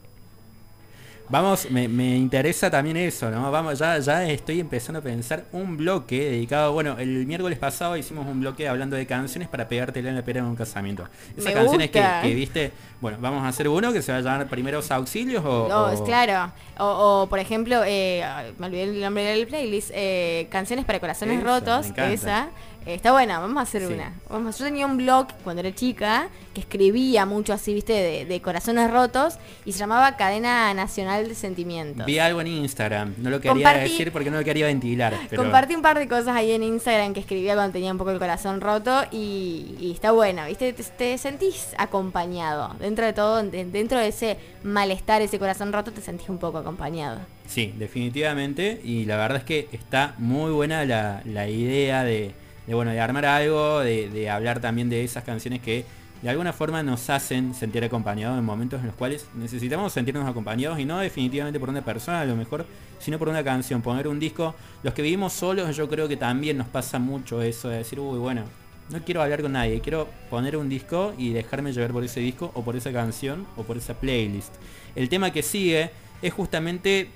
Vamos, 1.31 1.71
me, 1.71 1.89
me 1.89 2.17
interesa 2.17 2.71
también 2.71 2.99
eso, 2.99 3.31
¿no? 3.31 3.51
Vamos, 3.51 3.79
ya, 3.79 3.99
ya 3.99 4.29
estoy 4.29 4.61
empezando 4.61 4.99
a 4.99 5.03
pensar 5.03 5.45
un 5.53 5.77
bloque 5.79 6.31
dedicado, 6.31 6.75
bueno, 6.75 6.97
el 6.99 7.25
miércoles 7.27 7.59
pasado 7.59 7.97
hicimos 7.97 8.27
un 8.27 8.41
bloque 8.41 8.69
hablando 8.69 8.95
de 8.95 9.07
canciones 9.07 9.49
para 9.49 9.67
pegártela 9.67 10.11
en 10.11 10.17
la 10.17 10.23
pera 10.23 10.41
en 10.41 10.47
un 10.47 10.55
casamiento. 10.55 11.05
Esas 11.35 11.45
Me 11.47 11.53
canciones 11.55 11.91
que, 11.91 12.35
viste, 12.35 12.73
bueno, 13.01 13.17
vamos 13.21 13.43
a 13.43 13.49
hacer 13.49 13.69
uno 13.69 13.91
que 13.93 14.03
se 14.03 14.13
va 14.13 14.19
a 14.19 14.21
llamar 14.21 14.49
primeros 14.49 14.91
auxilios 14.91 15.43
o... 15.47 15.67
No, 15.67 15.85
o- 15.87 15.91
es 15.93 16.01
claro. 16.03 16.53
O, 16.79 16.85
o, 17.23 17.27
por 17.29 17.39
ejemplo, 17.39 17.83
eh, 17.87 18.23
me 18.59 18.67
olvidé 18.67 18.83
el 18.83 19.01
nombre 19.01 19.25
del 19.25 19.47
playlist, 19.47 19.93
eh, 19.95 20.47
Canciones 20.51 20.85
para 20.85 21.01
Corazones 21.01 21.43
Rotos, 21.43 21.87
esa. 21.97 22.49
Eh, 22.87 22.95
está 22.95 23.13
buena, 23.13 23.39
vamos 23.39 23.57
a 23.59 23.63
hacer 23.63 23.87
Sí. 23.87 23.95
una. 23.95 24.13
Vamos, 24.29 24.59
yo 24.59 24.65
tenía 24.67 24.85
un 24.87 24.97
blog 24.99 25.29
cuando 25.43 25.61
era 25.61 25.75
chica 25.75 26.29
que 26.53 26.61
escribía 26.61 27.25
mucho 27.27 27.53
así, 27.53 27.73
viste, 27.73 27.93
de, 27.95 28.27
de 28.27 28.41
corazones 28.43 28.91
rotos 28.91 29.39
y 29.65 29.73
se 29.73 29.79
llamaba 29.79 30.17
Cadena 30.17 30.73
Nacional 30.75 31.27
de 31.29 31.35
Sentimientos. 31.35 32.05
Vi 32.07 32.19
algo 32.19 32.41
en 32.43 32.49
Instagram, 32.49 33.15
no 33.19 33.31
lo 33.31 33.41
quería 33.41 33.55
Compartí- 33.71 33.83
decir 33.85 34.13
porque 34.13 34.31
no 34.31 34.37
lo 34.39 34.45
quería 34.45 34.67
ventilar. 34.67 35.15
Pero... 35.31 35.43
Compartí 35.43 35.75
un 35.75 35.83
par 35.83 35.99
de 35.99 36.07
cosas 36.07 36.29
ahí 36.37 36.53
en 36.53 36.63
Instagram 36.63 37.15
que 37.15 37.21
escribía 37.21 37.55
cuando 37.55 37.73
tenía 37.73 37.91
un 37.91 37.99
poco 37.99 38.11
el 38.11 38.19
corazón 38.19 38.61
roto 38.61 39.03
y, 39.11 39.77
y 39.81 39.91
está 39.93 40.13
buena, 40.13 40.47
¿viste? 40.47 40.73
Te, 40.73 40.83
te 40.85 41.17
sentís 41.19 41.69
acompañado. 41.79 42.75
Dentro 42.81 43.07
de 43.07 43.13
todo, 43.15 43.43
de- 43.43 43.65
dentro 43.65 43.99
de 43.99 44.09
ese 44.09 44.37
malestar, 44.63 45.23
ese 45.23 45.39
corazón 45.39 45.73
roto, 45.73 45.91
te 45.91 46.01
sentís 46.03 46.29
un 46.29 46.39
poco 46.39 46.59
acompañado. 46.59 47.21
Sí, 47.47 47.73
definitivamente. 47.79 48.81
Y 48.85 49.07
la 49.07 49.17
verdad 49.17 49.39
es 49.39 49.45
que 49.45 49.69
está 49.73 50.15
muy 50.19 50.51
buena 50.53 50.85
la, 50.85 51.23
la 51.25 51.49
idea 51.49 52.05
de, 52.05 52.35
de, 52.67 52.75
bueno, 52.75 52.91
de 52.91 53.01
armar 53.01 53.27
algo, 53.27 53.81
de, 53.81 54.09
de 54.09 54.31
hablar 54.31 54.61
también 54.61 54.89
de 54.89 55.05
esas 55.05 55.25
canciones 55.25 55.61
que 55.61 55.85
de 56.23 56.31
alguna 56.31 56.55
forma 56.55 56.83
nos 56.83 57.11
hacen 57.11 57.53
sentir 57.53 57.85
acompañados 57.85 58.39
en 58.39 58.45
momentos 58.45 58.81
en 58.81 58.87
los 58.87 58.95
cuales 58.95 59.27
necesitamos 59.35 59.93
sentirnos 59.93 60.27
acompañados 60.27 60.79
y 60.79 60.87
no 60.87 60.99
definitivamente 60.99 61.61
por 61.61 61.69
una 61.69 61.85
persona 61.85 62.23
a 62.23 62.25
lo 62.25 62.35
mejor, 62.35 62.65
sino 62.99 63.19
por 63.19 63.29
una 63.29 63.45
canción, 63.45 63.83
poner 63.83 64.09
un 64.09 64.19
disco. 64.19 64.55
Los 64.83 64.95
que 64.95 65.03
vivimos 65.03 65.35
solos 65.35 65.77
yo 65.77 65.87
creo 65.87 66.09
que 66.09 66.17
también 66.17 66.57
nos 66.57 66.69
pasa 66.69 66.99
mucho 66.99 67.43
eso 67.43 67.69
de 67.69 67.77
decir, 67.79 68.01
uy, 68.01 68.19
bueno, 68.19 68.45
no 68.89 69.03
quiero 69.03 69.23
hablar 69.23 69.43
con 69.43 69.53
nadie, 69.53 69.81
quiero 69.81 70.09
poner 70.31 70.57
un 70.57 70.71
disco 70.71 71.13
y 71.19 71.35
dejarme 71.35 71.73
llevar 71.73 71.93
por 71.93 72.05
ese 72.05 72.21
disco 72.21 72.51
o 72.55 72.63
por 72.63 72.77
esa 72.77 72.91
canción 72.91 73.47
o 73.57 73.65
por 73.65 73.77
esa 73.77 73.95
playlist. 73.95 74.55
El 74.95 75.11
tema 75.11 75.31
que 75.31 75.43
sigue 75.43 75.91
es 76.23 76.33
justamente 76.33 77.11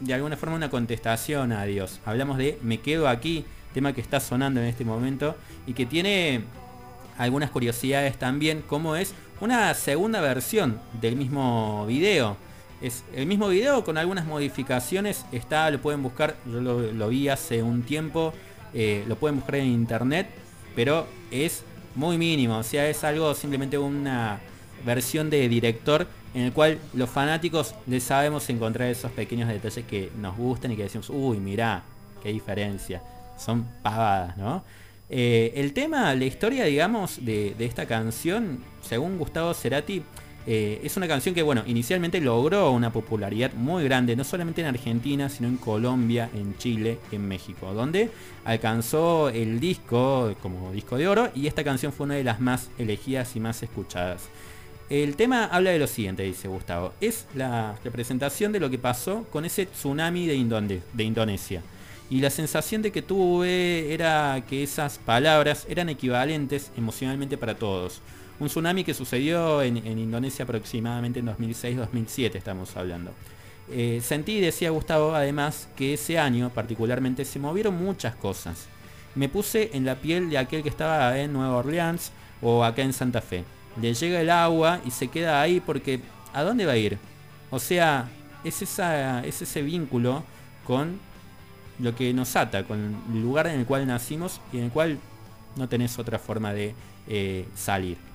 de 0.00 0.14
alguna 0.14 0.36
forma 0.36 0.56
una 0.56 0.68
contestación 0.68 1.52
a 1.52 1.64
Dios. 1.64 2.00
Hablamos 2.04 2.38
de 2.38 2.58
Me 2.62 2.80
quedo 2.80 3.08
aquí, 3.08 3.44
tema 3.72 3.92
que 3.92 4.00
está 4.00 4.20
sonando 4.20 4.60
en 4.60 4.66
este 4.66 4.84
momento 4.84 5.36
y 5.66 5.72
que 5.72 5.86
tiene 5.86 6.42
algunas 7.18 7.50
curiosidades 7.50 8.18
también, 8.18 8.62
como 8.62 8.96
es 8.96 9.14
una 9.40 9.74
segunda 9.74 10.20
versión 10.20 10.80
del 11.00 11.16
mismo 11.16 11.86
video. 11.86 12.36
Es 12.80 13.04
el 13.14 13.26
mismo 13.26 13.48
video 13.48 13.84
con 13.84 13.96
algunas 13.96 14.24
modificaciones, 14.24 15.24
está, 15.30 15.70
lo 15.70 15.80
pueden 15.80 16.02
buscar, 16.02 16.36
yo 16.46 16.60
lo, 16.60 17.08
vi 17.08 17.28
hace 17.28 17.62
un 17.62 17.82
tiempo, 17.82 18.32
eh, 18.74 19.04
lo 19.06 19.16
pueden 19.16 19.36
buscar 19.36 19.56
en 19.56 19.66
internet, 19.66 20.28
pero 20.74 21.06
es 21.30 21.62
muy 21.94 22.18
mínimo, 22.18 22.58
o 22.58 22.62
sea, 22.62 22.88
es 22.88 23.04
algo 23.04 23.34
simplemente 23.34 23.78
una 23.78 24.40
versión 24.84 25.30
de 25.30 25.48
director 25.48 26.08
en 26.34 26.42
el 26.42 26.52
cual 26.52 26.78
los 26.94 27.08
fanáticos 27.10 27.74
le 27.86 28.00
sabemos 28.00 28.48
encontrar 28.48 28.88
esos 28.88 29.12
pequeños 29.12 29.48
detalles 29.48 29.84
que 29.84 30.10
nos 30.18 30.36
gustan 30.36 30.72
y 30.72 30.76
que 30.76 30.84
decimos, 30.84 31.10
uy, 31.10 31.38
mirá, 31.38 31.82
qué 32.22 32.30
diferencia. 32.30 33.02
Son 33.36 33.66
pavadas, 33.82 34.36
¿no? 34.36 34.64
Eh, 35.14 35.52
el 35.56 35.74
tema, 35.74 36.14
la 36.14 36.24
historia, 36.24 36.64
digamos, 36.64 37.22
de, 37.22 37.54
esta 37.58 37.84
canción, 37.84 38.64
según 38.80 39.18
Gustavo 39.18 39.52
Cerati, 39.52 40.02
eh, 40.46 40.80
es 40.82 40.96
una 40.96 41.06
canción 41.06 41.34
que, 41.34 41.42
bueno, 41.42 41.62
inicialmente 41.66 42.18
logró 42.18 42.70
una 42.70 42.90
popularidad 42.90 43.52
muy 43.52 43.84
grande, 43.84 44.16
no 44.16 44.24
solamente 44.24 44.62
en 44.62 44.68
Argentina, 44.68 45.28
sino 45.28 45.48
en 45.48 45.58
Colombia, 45.58 46.30
en 46.34 46.56
Chile, 46.56 46.98
en 47.12 47.28
México, 47.28 47.74
donde 47.74 48.10
alcanzó 48.46 49.28
el 49.28 49.60
disco 49.60 50.34
como 50.40 50.72
disco 50.72 50.96
de 50.96 51.06
oro 51.06 51.30
y 51.34 51.46
esta 51.46 51.62
canción 51.62 51.92
fue 51.92 52.06
una 52.06 52.14
de 52.14 52.24
las 52.24 52.40
más 52.40 52.70
elegidas 52.78 53.36
y 53.36 53.40
más 53.40 53.62
escuchadas. 53.62 54.30
El 54.88 55.14
tema 55.16 55.44
habla 55.44 55.70
de 55.70 55.78
lo 55.78 55.86
siguiente, 55.86 56.22
dice 56.22 56.48
Gustavo. 56.48 56.94
Es 57.02 57.26
la 57.34 57.76
representación 57.84 58.50
de 58.50 58.60
lo 58.60 58.70
que 58.70 58.78
pasó 58.78 59.24
con 59.30 59.44
ese 59.44 59.66
tsunami 59.66 60.26
de 60.26 61.04
Indonesia. 61.04 61.62
Y 62.12 62.20
la 62.20 62.28
sensación 62.28 62.82
de 62.82 62.92
que 62.92 63.00
tuve 63.00 63.94
era 63.94 64.44
que 64.46 64.62
esas 64.62 64.98
palabras 64.98 65.64
eran 65.66 65.88
equivalentes 65.88 66.70
emocionalmente 66.76 67.38
para 67.38 67.54
todos. 67.54 68.02
Un 68.38 68.48
tsunami 68.48 68.84
que 68.84 68.92
sucedió 68.92 69.62
en, 69.62 69.78
Indonesia 69.78 70.42
aproximadamente 70.42 71.20
en 71.20 71.28
2006-2007 71.28 72.34
estamos 72.34 72.76
hablando. 72.76 73.12
Eh, 73.70 74.02
sentí, 74.04 74.40
decía 74.40 74.68
Gustavo, 74.68 75.14
además, 75.14 75.70
que 75.74 75.94
ese 75.94 76.18
año 76.18 76.50
particularmente 76.50 77.24
se 77.24 77.38
movieron 77.38 77.82
muchas 77.82 78.14
cosas. 78.14 78.66
Me 79.14 79.30
puse 79.30 79.70
en 79.72 79.86
la 79.86 79.96
piel 79.96 80.28
de 80.28 80.36
aquel 80.36 80.62
que 80.62 80.68
estaba 80.68 81.18
en 81.18 81.32
Nueva 81.32 81.56
Orleans 81.56 82.12
o 82.42 82.62
acá 82.62 82.82
en 82.82 82.92
Santa 82.92 83.22
Fe. 83.22 83.42
Le 83.80 83.94
llega 83.94 84.20
el 84.20 84.28
agua 84.28 84.82
y 84.84 84.90
se 84.90 85.08
queda 85.08 85.40
ahí 85.40 85.60
porque 85.60 86.02
¿a 86.34 86.42
dónde 86.42 86.66
va 86.66 86.72
a 86.72 86.76
ir? 86.76 86.98
O 87.50 87.58
sea, 87.58 88.10
es, 88.44 88.60
esa, 88.60 89.24
es 89.24 89.40
ese 89.40 89.62
vínculo 89.62 90.24
con 90.66 91.10
lo 91.78 91.94
que 91.94 92.12
nos 92.12 92.36
ata, 92.36 92.64
con 92.64 92.96
el 93.12 93.22
lugar 93.22 93.46
en 93.46 93.60
el 93.60 93.66
cual 93.66 93.86
nacimos 93.86 94.40
y 94.52 94.58
en 94.58 94.64
el 94.64 94.70
cual 94.70 94.98
no 95.56 95.68
tenés 95.68 95.98
otra 95.98 96.18
forma 96.18 96.52
de 96.52 96.74
eh, 97.08 97.46
salir. 97.54 98.11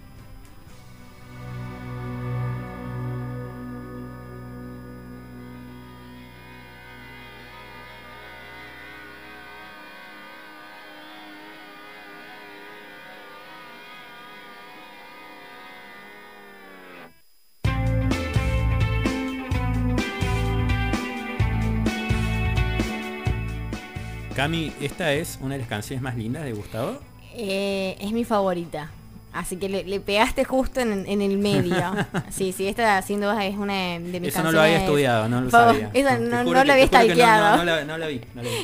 Cami, 24.48 24.72
esta 24.80 25.12
es 25.12 25.40
una 25.42 25.56
de 25.56 25.60
las 25.60 25.68
canciones 25.68 26.02
más 26.02 26.16
lindas 26.16 26.46
de 26.46 26.54
Gustavo. 26.54 27.00
Eh, 27.36 27.98
es 28.00 28.14
mi 28.14 28.24
favorita. 28.24 28.90
Así 29.34 29.58
que 29.58 29.68
le, 29.68 29.84
le 29.84 30.00
pegaste 30.00 30.46
justo 30.46 30.80
en, 30.80 31.06
en 31.06 31.22
el 31.22 31.38
medio. 31.38 31.76
sí, 32.30 32.54
sí, 32.54 32.66
esta 32.66 33.02
sin 33.02 33.20
duda 33.20 33.46
es 33.46 33.58
una 33.58 33.74
de 33.74 34.00
mis 34.00 34.34
canciones. 34.34 34.36
Eso 34.36 34.44
no 34.44 34.52
lo 34.54 34.62
había 34.62 34.78
estudiado, 34.78 35.28
no 35.28 35.42
lo 35.42 35.50
sabía. 35.52 35.92
Te 35.92 36.20
no, 36.20 36.44
lo 36.46 36.60
había 36.60 36.88
stalkeado. 36.88 37.58
No, 37.58 37.58
no 37.58 37.64
la, 37.66 37.84
no 37.84 37.98
la 37.98 38.08
vi, 38.08 38.22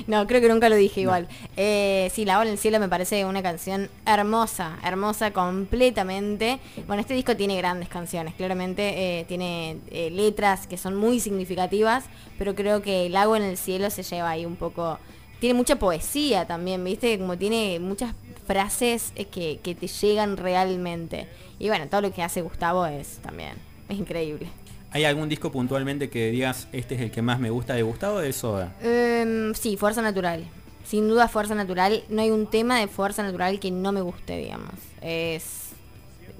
no 0.07 0.25
creo 0.25 0.39
que 0.39 0.47
nunca 0.47 0.69
lo 0.69 0.77
dije 0.77 1.01
igual. 1.01 1.27
Eh, 1.57 2.09
sí, 2.13 2.23
La 2.23 2.39
Ola 2.39 2.47
en 2.47 2.53
el 2.53 2.59
Cielo 2.59 2.79
me 2.79 2.87
parece 2.87 3.25
una 3.25 3.43
canción 3.43 3.89
hermosa, 4.05 4.77
hermosa 4.85 5.31
completamente. 5.31 6.59
Bueno, 6.87 7.01
este 7.01 7.13
disco 7.13 7.35
tiene 7.35 7.57
grandes 7.57 7.89
canciones, 7.89 8.35
claramente 8.35 9.19
eh, 9.19 9.25
tiene 9.25 9.79
eh, 9.91 10.11
letras 10.11 10.65
que 10.65 10.77
son 10.77 10.95
muy 10.95 11.19
significativas, 11.19 12.05
pero 12.37 12.55
creo 12.55 12.81
que 12.81 13.07
El 13.07 13.17
Agua 13.17 13.35
en 13.35 13.43
el 13.43 13.57
Cielo 13.57 13.89
se 13.89 14.01
lleva 14.01 14.29
ahí 14.29 14.45
un 14.45 14.55
poco... 14.55 14.97
Tiene 15.43 15.55
mucha 15.55 15.75
poesía 15.75 16.47
también, 16.47 16.81
¿viste? 16.85 17.19
Como 17.19 17.37
tiene 17.37 17.77
muchas 17.77 18.15
frases 18.47 19.11
eh, 19.17 19.25
que, 19.25 19.59
que 19.61 19.75
te 19.75 19.87
llegan 19.87 20.37
realmente. 20.37 21.27
Y 21.59 21.67
bueno, 21.67 21.85
todo 21.89 21.99
lo 21.99 22.13
que 22.13 22.23
hace 22.23 22.41
Gustavo 22.41 22.85
es 22.85 23.17
también, 23.17 23.55
es 23.89 23.99
increíble. 23.99 24.47
¿Hay 24.91 25.03
algún 25.03 25.27
disco 25.27 25.51
puntualmente 25.51 26.09
que 26.09 26.31
digas 26.31 26.69
este 26.71 26.95
es 26.95 27.01
el 27.01 27.11
que 27.11 27.21
más 27.21 27.41
me 27.41 27.49
gusta 27.49 27.73
de 27.73 27.81
Gustavo 27.81 28.19
de 28.19 28.31
Soda? 28.31 28.73
Em, 28.81 29.53
sí, 29.53 29.75
Fuerza 29.75 30.01
Natural. 30.01 30.45
Sin 30.85 31.09
duda 31.09 31.27
Fuerza 31.27 31.55
Natural. 31.55 32.05
No 32.07 32.21
hay 32.21 32.31
un 32.31 32.47
tema 32.47 32.79
de 32.79 32.87
Fuerza 32.87 33.21
Natural 33.21 33.59
que 33.59 33.69
no 33.69 33.91
me 33.91 33.99
guste, 33.99 34.37
digamos. 34.37 34.75
Es 35.01 35.71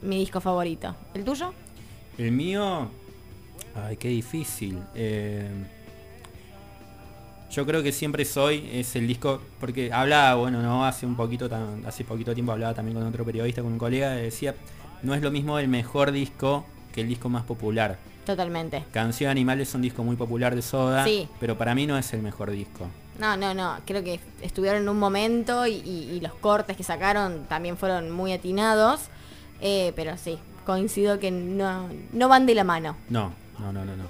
mi 0.01 0.18
disco 0.18 0.39
favorito. 0.39 0.95
¿El 1.14 1.26
tuyo? 1.26 1.54
El 2.18 2.32
mío. 2.32 2.88
Ay, 3.76 3.97
qué 3.97 4.08
difícil. 4.08 4.80
Eh, 4.95 5.49
yo 7.54 7.66
creo 7.66 7.82
que 7.84 7.91
siempre 7.91 8.26
soy 8.26 8.70
es 8.74 8.95
el 8.95 9.08
disco 9.08 9.41
porque 9.60 9.91
hablaba 9.93 10.36
bueno 10.36 10.62
no 10.62 10.86
hace 10.86 11.06
un 11.06 11.16
poquito 11.16 11.47
tan- 11.49 11.86
hace 11.86 12.04
poquito 12.04 12.34
tiempo 12.34 12.51
hablaba 12.51 12.74
también 12.74 12.97
con 12.97 13.06
otro 13.08 13.24
periodista 13.24 13.62
con 13.62 13.72
un 13.74 13.78
colega 13.80 14.10
decía 14.12 14.56
no 15.04 15.14
es 15.14 15.22
lo 15.22 15.32
mismo 15.32 15.60
el 15.60 15.68
mejor 15.68 16.12
disco 16.12 16.66
que 16.93 17.01
el 17.01 17.08
disco 17.08 17.30
más 17.30 17.43
popular 17.43 17.97
Totalmente. 18.26 18.86
Canción 18.93 19.30
Animal 19.30 19.60
es 19.60 19.74
un 19.76 19.82
disco 19.82 20.01
muy 20.01 20.16
popular 20.16 20.56
de 20.56 20.62
Soda 20.62 21.04
Sí. 21.04 21.28
pero 21.41 21.58
para 21.58 21.76
mí 21.76 21.86
no 21.86 21.97
es 21.97 22.14
el 22.14 22.22
mejor 22.22 22.51
disco 22.51 22.88
No, 23.20 23.36
no, 23.38 23.54
no. 23.54 23.76
Creo 23.86 24.01
que 24.04 24.20
estuvieron 24.41 24.82
en 24.84 24.89
un 24.89 24.97
momento 24.97 25.68
y, 25.68 25.74
y- 25.74 26.10
y 26.16 26.20
los 26.22 26.34
cortes 26.34 26.76
que 26.78 26.84
sacaron 26.84 27.43
también 27.49 27.76
fueron 27.78 28.10
muy 28.10 28.32
atinados. 28.34 29.01
Eh, 29.62 29.91
pero 29.95 30.18
sí, 30.18 30.39
coincido 30.66 31.20
que 31.20 31.30
no, 31.30 31.89
no 32.14 32.28
van 32.30 32.45
de 32.47 32.56
la 32.56 32.64
mano. 32.64 32.95
No, 33.10 33.32
no, 33.60 33.72
no, 33.74 33.86
no, 33.86 33.95
no. 33.95 34.06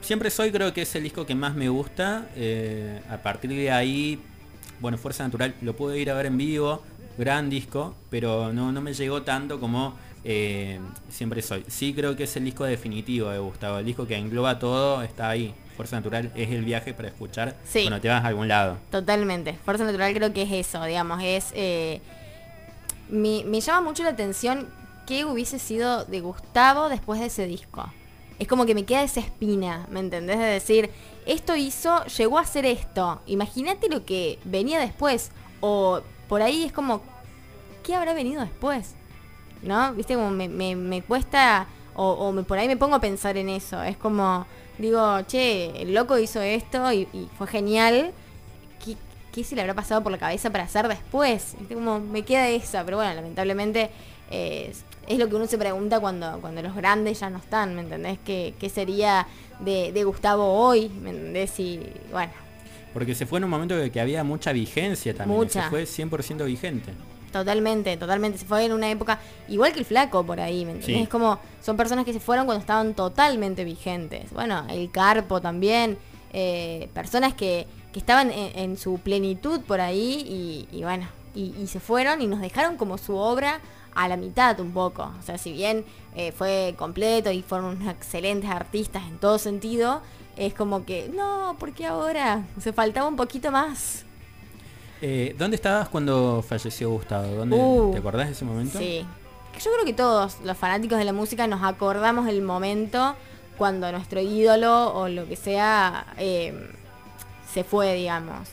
Siempre 0.00 0.30
soy 0.30 0.50
creo 0.52 0.72
que 0.72 0.82
es 0.82 0.94
el 0.94 1.02
disco 1.02 1.26
que 1.26 1.34
más 1.34 1.54
me 1.54 1.68
gusta. 1.68 2.26
eh, 2.36 3.00
a 3.10 3.18
partir 3.18 3.50
de 3.50 3.70
ahí, 3.70 4.20
bueno, 4.80 4.96
Fuerza 4.98 5.24
Natural 5.24 5.54
lo 5.62 5.74
pude 5.76 5.98
ir 5.98 6.10
a 6.10 6.14
ver 6.14 6.26
en 6.26 6.38
vivo, 6.38 6.82
gran 7.18 7.50
disco, 7.50 7.94
pero 8.10 8.52
no, 8.52 8.72
no 8.72 8.80
me 8.80 8.94
llegó 8.94 9.22
tanto 9.22 9.58
como 9.60 9.94
eh, 10.24 10.78
siempre 11.10 11.42
soy. 11.42 11.64
Sí 11.68 11.92
creo 11.94 12.16
que 12.16 12.24
es 12.24 12.36
el 12.36 12.44
disco 12.44 12.64
definitivo 12.64 13.28
de 13.30 13.38
Gustavo, 13.38 13.78
el 13.78 13.84
disco 13.84 14.06
que 14.06 14.16
engloba 14.16 14.58
todo, 14.58 15.02
está 15.02 15.28
ahí. 15.30 15.54
Fuerza 15.76 15.96
Natural 15.96 16.32
es 16.34 16.50
el 16.50 16.64
viaje 16.64 16.92
para 16.92 17.08
escuchar 17.08 17.54
Sí. 17.64 17.82
cuando 17.82 18.00
te 18.00 18.08
vas 18.08 18.24
a 18.24 18.28
algún 18.28 18.48
lado. 18.48 18.78
Totalmente. 18.90 19.54
Fuerza 19.64 19.84
Natural 19.84 20.12
creo 20.14 20.32
que 20.32 20.42
es 20.42 20.52
eso, 20.52 20.84
digamos, 20.84 21.20
es... 21.22 21.52
eh, 21.54 22.00
me, 23.10 23.42
me 23.44 23.60
llama 23.60 23.80
mucho 23.82 24.02
la 24.02 24.10
atención 24.10 24.68
qué 25.06 25.24
hubiese 25.24 25.58
sido 25.58 26.04
de 26.04 26.20
Gustavo 26.20 26.88
después 26.88 27.20
de 27.20 27.26
ese 27.26 27.46
disco. 27.46 27.90
Es 28.38 28.46
como 28.48 28.66
que 28.66 28.74
me 28.74 28.84
queda 28.84 29.02
esa 29.02 29.20
espina, 29.20 29.86
¿me 29.90 30.00
entendés? 30.00 30.38
De 30.38 30.44
decir, 30.44 30.90
esto 31.26 31.56
hizo, 31.56 32.04
llegó 32.06 32.38
a 32.38 32.42
hacer 32.42 32.66
esto. 32.66 33.20
Imagínate 33.26 33.88
lo 33.88 34.04
que 34.04 34.38
venía 34.44 34.78
después. 34.78 35.30
O 35.60 36.00
por 36.28 36.42
ahí 36.42 36.64
es 36.64 36.72
como, 36.72 37.02
¿qué 37.82 37.94
habrá 37.94 38.14
venido 38.14 38.40
después? 38.42 38.94
¿No? 39.62 39.92
Viste, 39.94 40.14
como 40.14 40.30
me, 40.30 40.48
me- 40.48 41.02
cuesta, 41.02 41.66
o, 41.94 42.30
me, 42.32 42.44
por 42.44 42.58
ahí 42.58 42.68
me 42.68 42.76
pongo 42.76 42.94
a 42.96 43.00
pensar 43.00 43.36
en 43.36 43.48
eso. 43.48 43.82
Es 43.82 43.96
como, 43.96 44.46
digo, 44.78 45.20
che, 45.22 45.82
el 45.82 45.92
loco 45.94 46.16
hizo 46.18 46.40
esto 46.40 46.92
y, 46.92 47.08
y 47.12 47.28
fue 47.36 47.48
genial. 47.48 48.12
¿Qué, 48.84 48.96
qué 49.32 49.42
se 49.42 49.56
le 49.56 49.62
habrá 49.62 49.74
pasado 49.74 50.02
por 50.02 50.12
la 50.12 50.18
cabeza 50.18 50.50
para 50.50 50.64
hacer 50.64 50.86
después? 50.86 51.56
¿Viste? 51.58 51.74
Como 51.74 51.98
me 51.98 52.22
queda 52.24 52.48
esa, 52.48 52.84
pero 52.84 52.98
bueno, 52.98 53.12
lamentablemente 53.14 53.90
eh, 54.30 54.72
es, 55.08 55.18
lo 55.18 55.28
que 55.28 55.36
uno 55.36 55.46
se 55.46 55.58
pregunta 55.58 56.00
cuando, 56.00 56.38
cuando 56.40 56.62
los 56.62 56.74
grandes 56.74 57.20
ya 57.20 57.30
no 57.30 57.38
están, 57.38 57.74
¿me 57.74 57.82
entendés? 57.82 58.18
¿Qué, 58.24 58.54
qué 58.58 58.68
sería 58.68 59.26
de, 59.60 59.92
de 59.92 60.04
Gustavo 60.04 60.44
hoy? 60.44 60.88
¿Me 60.88 61.10
entendés? 61.10 61.58
Y 61.58 61.80
bueno, 62.12 62.32
Porque 62.92 63.14
se 63.14 63.26
fue 63.26 63.38
en 63.38 63.44
un 63.44 63.50
momento 63.50 63.76
que, 63.76 63.90
que 63.90 64.00
había 64.00 64.24
mucha 64.24 64.52
vigencia 64.52 65.14
también. 65.14 65.38
Mucha. 65.38 65.64
Se 65.64 65.70
fue 65.70 65.84
100% 65.84 66.44
vigente. 66.44 66.92
Totalmente, 67.32 67.96
totalmente. 67.96 68.38
Se 68.38 68.46
fue 68.46 68.64
en 68.64 68.72
una 68.72 68.90
época 68.90 69.18
igual 69.48 69.72
que 69.72 69.80
el 69.80 69.84
flaco 69.84 70.24
por 70.24 70.40
ahí, 70.40 70.64
¿me 70.64 70.72
entendés? 70.72 70.96
Sí. 70.96 71.02
Es 71.02 71.08
como, 71.08 71.38
son 71.62 71.76
personas 71.76 72.04
que 72.04 72.12
se 72.12 72.20
fueron 72.20 72.46
cuando 72.46 72.60
estaban 72.60 72.94
totalmente 72.94 73.64
vigentes. 73.64 74.32
Bueno, 74.32 74.64
el 74.70 74.90
Carpo 74.90 75.40
también, 75.40 75.98
eh, 76.32 76.88
personas 76.94 77.34
que, 77.34 77.66
que 77.92 77.98
estaban 77.98 78.30
en, 78.30 78.58
en 78.58 78.76
su 78.78 78.98
plenitud 78.98 79.60
por 79.60 79.80
ahí 79.80 80.66
y, 80.72 80.76
y 80.76 80.82
bueno, 80.82 81.06
y, 81.34 81.54
y 81.60 81.66
se 81.66 81.80
fueron 81.80 82.22
y 82.22 82.26
nos 82.26 82.40
dejaron 82.40 82.76
como 82.76 82.98
su 82.98 83.16
obra 83.16 83.60
a 83.94 84.08
la 84.08 84.16
mitad 84.16 84.58
un 84.60 84.72
poco. 84.72 85.12
O 85.18 85.22
sea, 85.22 85.38
si 85.38 85.52
bien 85.52 85.84
eh, 86.14 86.32
fue 86.32 86.74
completo 86.78 87.30
y 87.30 87.42
fueron 87.42 87.76
unos 87.76 87.88
excelentes 87.88 88.50
artistas 88.50 89.02
en 89.08 89.18
todo 89.18 89.38
sentido, 89.38 90.02
es 90.36 90.54
como 90.54 90.84
que, 90.84 91.10
no, 91.12 91.56
¿por 91.58 91.72
qué 91.72 91.86
ahora? 91.86 92.46
Se 92.60 92.72
faltaba 92.72 93.08
un 93.08 93.16
poquito 93.16 93.50
más. 93.50 94.04
Eh, 95.00 95.34
¿Dónde 95.38 95.56
estabas 95.56 95.88
cuando 95.88 96.44
falleció 96.46 96.90
Gustavo? 96.90 97.26
¿Dónde, 97.28 97.56
Uh, 97.56 97.92
¿Te 97.92 97.98
acordás 97.98 98.26
de 98.26 98.32
ese 98.32 98.44
momento? 98.44 98.78
Sí. 98.78 99.06
Yo 99.62 99.72
creo 99.72 99.84
que 99.84 99.92
todos 99.92 100.38
los 100.44 100.56
fanáticos 100.56 100.98
de 100.98 101.04
la 101.04 101.12
música 101.12 101.46
nos 101.46 101.62
acordamos 101.62 102.26
del 102.26 102.42
momento 102.42 103.16
cuando 103.56 103.90
nuestro 103.90 104.20
ídolo 104.20 104.94
o 104.94 105.08
lo 105.08 105.26
que 105.26 105.34
sea 105.34 106.14
eh, 106.16 106.72
se 107.52 107.64
fue, 107.64 107.94
digamos. 107.94 108.48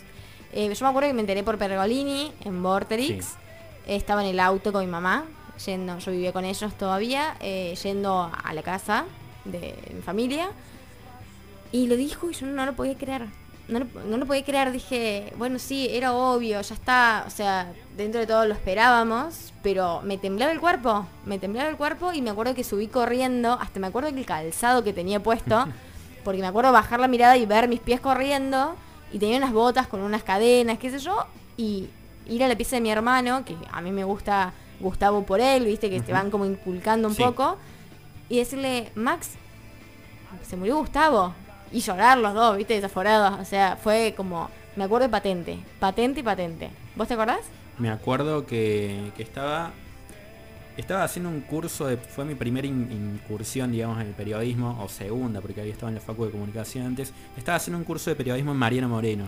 Eh, 0.51 0.73
yo 0.73 0.85
me 0.85 0.89
acuerdo 0.89 1.09
que 1.09 1.13
me 1.13 1.21
enteré 1.21 1.43
por 1.43 1.57
Pergolini 1.57 2.31
en 2.43 2.63
Vorterix. 2.63 3.25
Sí. 3.25 3.31
Estaba 3.87 4.23
en 4.23 4.29
el 4.29 4.39
auto 4.39 4.71
con 4.71 4.83
mi 4.83 4.91
mamá, 4.91 5.25
yendo, 5.65 5.97
yo 5.99 6.11
vivía 6.11 6.33
con 6.33 6.45
ellos 6.45 6.73
todavía, 6.75 7.35
eh, 7.39 7.75
yendo 7.81 8.31
a 8.43 8.53
la 8.53 8.63
casa 8.63 9.05
de 9.45 9.75
mi 9.93 10.01
familia. 10.01 10.49
Y 11.71 11.87
lo 11.87 11.95
dijo 11.95 12.29
y 12.29 12.33
yo 12.33 12.47
no 12.47 12.65
lo 12.65 12.73
podía 12.73 12.95
creer. 12.95 13.27
No 13.67 13.79
lo, 13.79 13.85
no 14.05 14.17
lo 14.17 14.27
podía 14.27 14.45
creer, 14.45 14.71
dije, 14.71 15.33
bueno, 15.37 15.57
sí, 15.57 15.87
era 15.89 16.13
obvio, 16.13 16.61
ya 16.61 16.75
está, 16.75 17.23
o 17.25 17.31
sea, 17.31 17.73
dentro 17.97 18.19
de 18.19 18.27
todo 18.27 18.45
lo 18.45 18.53
esperábamos, 18.53 19.53
pero 19.63 20.01
me 20.03 20.19
temblaba 20.19 20.51
el 20.51 20.59
cuerpo, 20.59 21.07
me 21.25 21.39
temblaba 21.39 21.67
el 21.69 21.75
cuerpo 21.75 22.13
y 22.13 22.21
me 22.21 22.29
acuerdo 22.29 22.53
que 22.53 22.63
subí 22.63 22.87
corriendo, 22.87 23.53
hasta 23.53 23.79
me 23.79 23.87
acuerdo 23.87 24.13
que 24.13 24.19
el 24.19 24.25
calzado 24.25 24.83
que 24.83 24.93
tenía 24.93 25.21
puesto, 25.23 25.65
porque 26.23 26.41
me 26.41 26.47
acuerdo 26.47 26.71
bajar 26.71 26.99
la 26.99 27.07
mirada 27.07 27.37
y 27.37 27.47
ver 27.47 27.67
mis 27.67 27.79
pies 27.79 27.99
corriendo, 27.99 28.75
y 29.11 29.17
tenía 29.17 29.37
unas 29.37 29.51
botas 29.51 29.87
con 29.87 30.01
unas 30.01 30.21
cadenas, 30.21 30.77
qué 30.77 30.91
sé 30.91 30.99
yo, 30.99 31.25
y 31.57 31.89
ir 32.27 32.43
a 32.43 32.47
la 32.47 32.55
pieza 32.55 32.75
de 32.77 32.81
mi 32.81 32.91
hermano, 32.91 33.43
que 33.45 33.55
a 33.71 33.81
mí 33.81 33.91
me 33.91 34.03
gusta 34.03 34.53
Gustavo 34.79 35.25
por 35.25 35.39
él, 35.39 35.65
viste, 35.65 35.89
que 35.89 36.01
te 36.01 36.11
van 36.11 36.29
como 36.31 36.45
inculcando 36.45 37.07
un 37.07 37.15
Sí. 37.15 37.23
poco, 37.23 37.57
y 38.29 38.37
decirle, 38.39 38.91
Max, 38.95 39.31
se 40.43 40.57
murió 40.57 40.77
Gustavo. 40.77 41.33
Y 41.71 41.79
llorar 41.79 42.17
los 42.19 42.33
dos, 42.33 42.57
viste, 42.57 42.75
desaforados. 42.75 43.39
O 43.39 43.45
sea, 43.45 43.77
fue 43.81 44.13
como, 44.15 44.49
me 44.75 44.83
acuerdo 44.83 45.07
de 45.07 45.11
patente, 45.11 45.59
patente 45.79 46.19
y 46.19 46.23
patente. 46.23 46.69
¿Vos 46.95 47.07
te 47.07 47.15
acordás? 47.15 47.41
Me 47.79 47.89
acuerdo 47.89 48.45
que, 48.45 49.11
que 49.17 49.23
estaba 49.23 49.71
estaba 50.77 51.03
haciendo 51.05 51.29
un 51.29 51.39
curso, 51.41 51.85
de, 51.87 51.95
fue 51.97 52.25
mi 52.25 52.35
primera 52.35 52.67
in- 52.67 52.91
incursión, 52.91 53.71
digamos, 53.71 53.99
en 54.01 54.07
el 54.07 54.13
periodismo, 54.13 54.77
o 54.83 54.89
segunda, 54.89 55.39
porque 55.39 55.61
había 55.61 55.71
estado 55.71 55.87
en 55.89 55.95
la 55.95 56.01
Facu 56.01 56.25
de 56.25 56.31
Comunicación 56.31 56.85
antes. 56.85 57.13
Estaba 57.37 57.55
haciendo 57.55 57.77
un 57.77 57.85
curso 57.85 58.09
de 58.09 58.15
periodismo 58.17 58.51
en 58.51 58.57
Mariano 58.57 58.89
Moreno. 58.89 59.25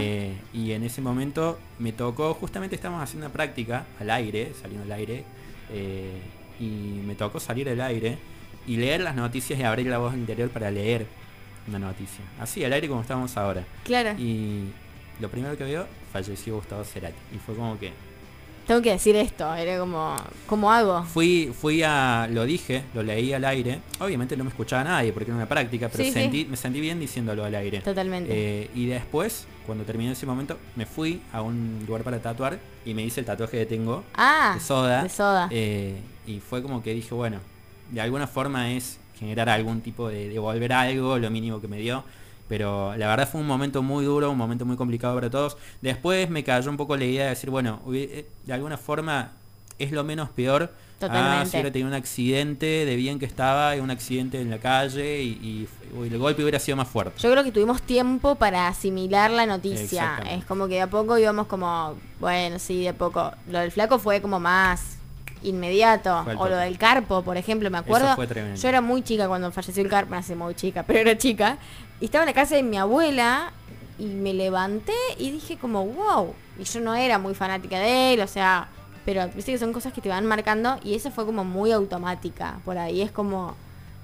Eh, 0.00 0.34
y 0.52 0.72
en 0.72 0.82
ese 0.82 1.00
momento 1.00 1.58
me 1.78 1.92
tocó, 1.92 2.34
justamente 2.34 2.76
estábamos 2.76 3.02
haciendo 3.02 3.26
una 3.26 3.32
práctica 3.32 3.86
al 4.00 4.10
aire, 4.10 4.52
saliendo 4.60 4.84
al 4.84 4.92
aire, 4.92 5.24
eh, 5.72 6.20
y 6.60 7.02
me 7.06 7.14
tocó 7.14 7.40
salir 7.40 7.68
al 7.68 7.80
aire 7.80 8.18
y 8.66 8.76
leer 8.76 9.00
las 9.00 9.14
noticias 9.14 9.58
y 9.58 9.62
abrir 9.62 9.86
la 9.86 9.98
voz 9.98 10.14
interior 10.14 10.50
para 10.50 10.70
leer 10.70 11.06
una 11.68 11.78
noticia. 11.78 12.24
Así, 12.40 12.64
al 12.64 12.72
aire 12.72 12.88
como 12.88 13.00
estábamos 13.00 13.36
ahora. 13.36 13.64
Claro. 13.84 14.18
Y 14.18 14.64
lo 15.20 15.28
primero 15.30 15.56
que 15.56 15.64
veo, 15.64 15.86
falleció 16.12 16.56
Gustavo 16.56 16.84
Cerati. 16.84 17.16
Y 17.34 17.38
fue 17.38 17.54
como 17.54 17.78
que... 17.78 17.92
Tengo 18.66 18.82
que 18.82 18.90
decir 18.90 19.14
esto, 19.14 19.54
era 19.54 19.78
como, 19.78 20.16
¿cómo 20.46 20.72
hago? 20.72 21.04
Fui, 21.04 21.52
fui 21.58 21.82
a... 21.84 22.28
Lo 22.30 22.44
dije, 22.44 22.82
lo 22.94 23.02
leí 23.04 23.32
al 23.32 23.44
aire. 23.44 23.78
Obviamente 24.00 24.36
no 24.36 24.42
me 24.42 24.50
escuchaba 24.50 24.82
nadie 24.82 25.12
porque 25.12 25.30
era 25.30 25.36
una 25.36 25.48
práctica, 25.48 25.88
pero 25.88 26.02
Sí, 26.02 26.10
sí. 26.10 26.14
sentí, 26.14 26.44
me 26.46 26.56
sentí 26.56 26.80
bien 26.80 26.98
diciéndolo 26.98 27.44
al 27.44 27.54
aire. 27.54 27.80
Totalmente. 27.80 28.30
Eh, 28.34 28.70
y 28.74 28.86
después, 28.86 29.46
cuando 29.66 29.84
terminé 29.84 30.10
ese 30.12 30.26
momento, 30.26 30.58
me 30.74 30.84
fui 30.84 31.20
a 31.32 31.42
un 31.42 31.84
lugar 31.86 32.02
para 32.02 32.18
tatuar 32.18 32.58
y 32.84 32.92
me 32.92 33.02
hice 33.04 33.20
el 33.20 33.26
tatuaje 33.26 33.56
que 33.58 33.66
tengo 33.66 34.02
ah, 34.14 34.54
de 34.56 34.60
soda. 34.60 35.02
de 35.04 35.08
soda. 35.10 35.48
Eh, 35.52 36.00
y 36.26 36.40
fue 36.40 36.60
como 36.60 36.82
que 36.82 36.92
dije, 36.92 37.14
bueno, 37.14 37.38
de 37.92 38.00
alguna 38.00 38.26
forma 38.26 38.72
es 38.72 38.98
generar 39.16 39.48
algún 39.48 39.80
tipo 39.80 40.08
de 40.08 40.28
devolver 40.28 40.72
algo, 40.72 41.18
lo 41.20 41.30
mínimo 41.30 41.60
que 41.60 41.68
me 41.68 41.78
dio. 41.78 42.02
Pero 42.48 42.96
la 42.96 43.08
verdad 43.08 43.28
fue 43.28 43.40
un 43.40 43.46
momento 43.46 43.82
muy 43.82 44.04
duro, 44.04 44.30
un 44.30 44.38
momento 44.38 44.64
muy 44.64 44.76
complicado 44.76 45.14
para 45.14 45.30
todos. 45.30 45.56
Después 45.82 46.30
me 46.30 46.44
cayó 46.44 46.70
un 46.70 46.76
poco 46.76 46.96
la 46.96 47.04
idea 47.04 47.24
de 47.24 47.30
decir, 47.30 47.50
bueno, 47.50 47.80
eh, 47.92 48.26
de 48.44 48.52
alguna 48.52 48.76
forma 48.76 49.32
es 49.78 49.92
lo 49.92 50.04
menos 50.04 50.30
peor. 50.30 50.72
Ah, 50.72 50.98
Totalmente. 51.00 51.50
si 51.50 51.56
hubiera 51.56 51.72
tenido 51.72 51.88
un 51.88 51.94
accidente 51.94 52.66
de 52.66 52.96
bien 52.96 53.18
que 53.18 53.26
estaba, 53.26 53.76
y 53.76 53.80
un 53.80 53.90
accidente 53.90 54.40
en 54.40 54.48
la 54.48 54.58
calle 54.58 55.22
y, 55.22 55.28
y 55.28 55.68
el 56.04 56.18
golpe 56.18 56.42
hubiera 56.42 56.58
sido 56.58 56.76
más 56.76 56.88
fuerte. 56.88 57.20
Yo 57.20 57.30
creo 57.30 57.44
que 57.44 57.52
tuvimos 57.52 57.82
tiempo 57.82 58.36
para 58.36 58.68
asimilar 58.68 59.30
la 59.30 59.44
noticia. 59.44 60.22
Es 60.30 60.44
como 60.46 60.68
que 60.68 60.74
de 60.74 60.82
a 60.82 60.86
poco 60.86 61.18
íbamos 61.18 61.48
como, 61.48 61.96
bueno, 62.18 62.58
sí, 62.58 62.82
de 62.82 62.90
a 62.90 62.94
poco. 62.94 63.32
Lo 63.50 63.58
del 63.58 63.72
flaco 63.72 63.98
fue 63.98 64.22
como 64.22 64.40
más 64.40 64.96
inmediato. 65.42 66.24
O 66.38 66.48
lo 66.48 66.56
del 66.56 66.78
carpo, 66.78 67.22
por 67.22 67.36
ejemplo, 67.36 67.70
me 67.70 67.78
Eso 67.78 67.86
acuerdo. 68.06 68.54
Yo 68.54 68.68
era 68.68 68.80
muy 68.80 69.02
chica 69.02 69.28
cuando 69.28 69.50
falleció 69.52 69.82
el 69.82 69.88
carpo, 69.90 70.14
no 70.14 70.22
sé, 70.22 70.34
muy 70.34 70.54
chica, 70.54 70.82
pero 70.86 71.00
era 71.00 71.18
chica. 71.18 71.58
Y 72.00 72.06
estaba 72.06 72.24
en 72.24 72.28
la 72.28 72.34
casa 72.34 72.56
de 72.56 72.62
mi 72.62 72.76
abuela 72.76 73.52
y 73.98 74.06
me 74.06 74.34
levanté 74.34 74.92
y 75.18 75.30
dije 75.30 75.56
como, 75.56 75.84
wow. 75.86 76.34
Y 76.58 76.64
yo 76.64 76.80
no 76.80 76.94
era 76.94 77.18
muy 77.18 77.34
fanática 77.34 77.78
de 77.78 78.14
él, 78.14 78.20
o 78.20 78.26
sea, 78.26 78.68
pero 79.04 79.28
viste 79.34 79.52
que 79.52 79.58
son 79.58 79.72
cosas 79.72 79.92
que 79.92 80.00
te 80.00 80.08
van 80.08 80.26
marcando 80.26 80.78
y 80.82 80.94
eso 80.94 81.10
fue 81.10 81.24
como 81.24 81.44
muy 81.44 81.72
automática. 81.72 82.58
Por 82.64 82.76
ahí 82.76 83.02
es 83.02 83.10
como 83.10 83.54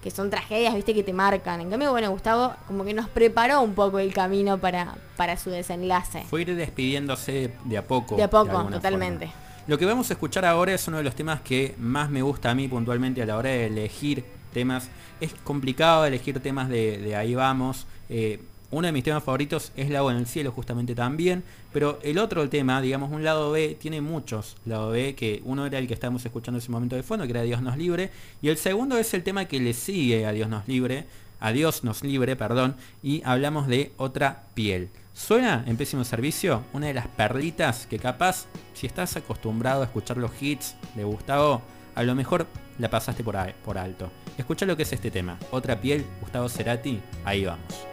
que 0.03 0.11
son 0.11 0.31
tragedias, 0.31 0.75
viste, 0.75 0.95
que 0.95 1.03
te 1.03 1.13
marcan. 1.13 1.61
En 1.61 1.71
cambio, 1.71 1.91
bueno, 1.91 2.11
Gustavo 2.11 2.55
como 2.67 2.85
que 2.85 2.95
nos 2.95 3.09
preparó 3.09 3.61
un 3.63 3.75
poco 3.75 3.99
el 3.99 4.13
camino 4.13 4.59
para, 4.59 4.95
para 5.17 5.37
su 5.37 5.51
desenlace. 5.51 6.25
Fue 6.29 6.43
ir 6.43 6.55
despidiéndose 6.55 7.53
de 7.65 7.79
a 7.79 7.87
poco. 7.87 8.17
De 8.17 8.23
a 8.23 8.31
poco, 8.31 8.65
totalmente. 8.65 9.27
forma. 9.27 9.43
Lo 9.69 9.79
que 9.79 9.87
vamos 9.87 10.11
a 10.11 10.15
escuchar 10.15 10.45
ahora 10.45 10.75
es 10.75 10.89
uno 10.89 10.97
de 10.97 11.05
los 11.05 11.15
temas 11.15 11.41
que 11.41 11.77
más 11.79 12.11
me 12.11 12.21
gusta 12.21 12.51
a 12.51 12.55
mí 12.55 12.67
puntualmente 12.67 13.23
a 13.23 13.27
la 13.27 13.37
hora 13.37 13.51
de 13.51 13.67
elegir 13.67 14.25
temas. 14.53 14.89
Es 15.21 15.35
complicado 15.45 16.05
elegir 16.05 16.39
temas 16.41 16.69
de, 16.69 17.15
ahí 17.17 17.35
vamos. 17.35 17.87
Eh, 18.09 18.41
uno 18.73 18.87
de 18.87 18.93
mis 18.93 19.05
temas 19.05 19.23
favoritos 19.23 19.71
es 19.77 19.91
Lago 19.91 20.11
en 20.11 20.17
el 20.17 20.27
Cielo, 20.27 20.51
justamente 20.51 20.95
también. 20.95 21.45
Pero 21.75 21.99
el 22.03 22.19
otro 22.19 22.49
tema, 22.49 22.81
digamos, 22.81 23.13
un 23.13 23.23
lado 23.23 23.51
B, 23.53 23.77
tiene 23.79 24.01
muchos 24.01 24.57
lado 24.65 24.91
B, 24.91 25.15
que 25.15 25.43
uno 25.45 25.67
era 25.67 25.79
el 25.79 25.87
que 25.87 25.95
estábamos 25.95 26.25
escuchando 26.25 26.57
en 26.57 26.63
ese 26.63 26.73
momento 26.73 26.97
de 26.97 27.03
fondo, 27.03 27.25
que 27.27 27.33
era 27.33 27.43
Dios 27.43 27.61
nos 27.61 27.77
libre. 27.77 28.11
Y 28.41 28.49
el 28.49 28.57
segundo 28.57 28.97
es 28.97 29.13
el 29.13 29.23
tema 29.23 29.45
que 29.45 29.61
le 29.61 29.75
sigue 29.75 30.25
a 30.25 30.33
Dios 30.33 30.49
nos 30.49 30.67
libre, 30.69 31.05
a 31.39 31.53
Dios 31.53 31.85
nos 31.85 32.03
libre, 32.03 32.35
perdón. 32.35 32.77
Y 33.03 33.21
hablamos 33.27 33.67
de 33.67 33.93
otra 33.99 34.45
piel. 34.55 34.89
¿Suena 35.13 35.65
en 35.67 35.77
pésimo 35.77 36.05
servicio? 36.05 36.65
Una 36.73 36.87
de 36.87 36.95
las 36.95 37.09
perlitas 37.09 37.87
que 37.87 37.99
capaz, 37.99 38.47
si 38.73 38.87
estás 38.87 39.17
acostumbrado 39.17 39.83
a 39.83 39.85
escuchar 39.85 40.17
los 40.17 40.31
hits 40.41 40.77
de 40.95 41.05
Gustavo, 41.05 41.61
a 41.95 42.03
lo 42.03 42.15
mejor 42.15 42.47
la 42.79 42.89
pasaste 42.89 43.23
por, 43.23 43.37
por 43.65 43.77
alto. 43.77 44.11
Escucha 44.39 44.67
lo 44.67 44.77
que 44.77 44.83
es 44.83 44.93
este 44.93 45.11
tema. 45.11 45.39
Otra 45.51 45.81
piel, 45.81 46.07
Gustavo 46.21 46.49
Cerati, 46.49 47.01
ahí 47.25 47.45
vamos. 47.45 47.87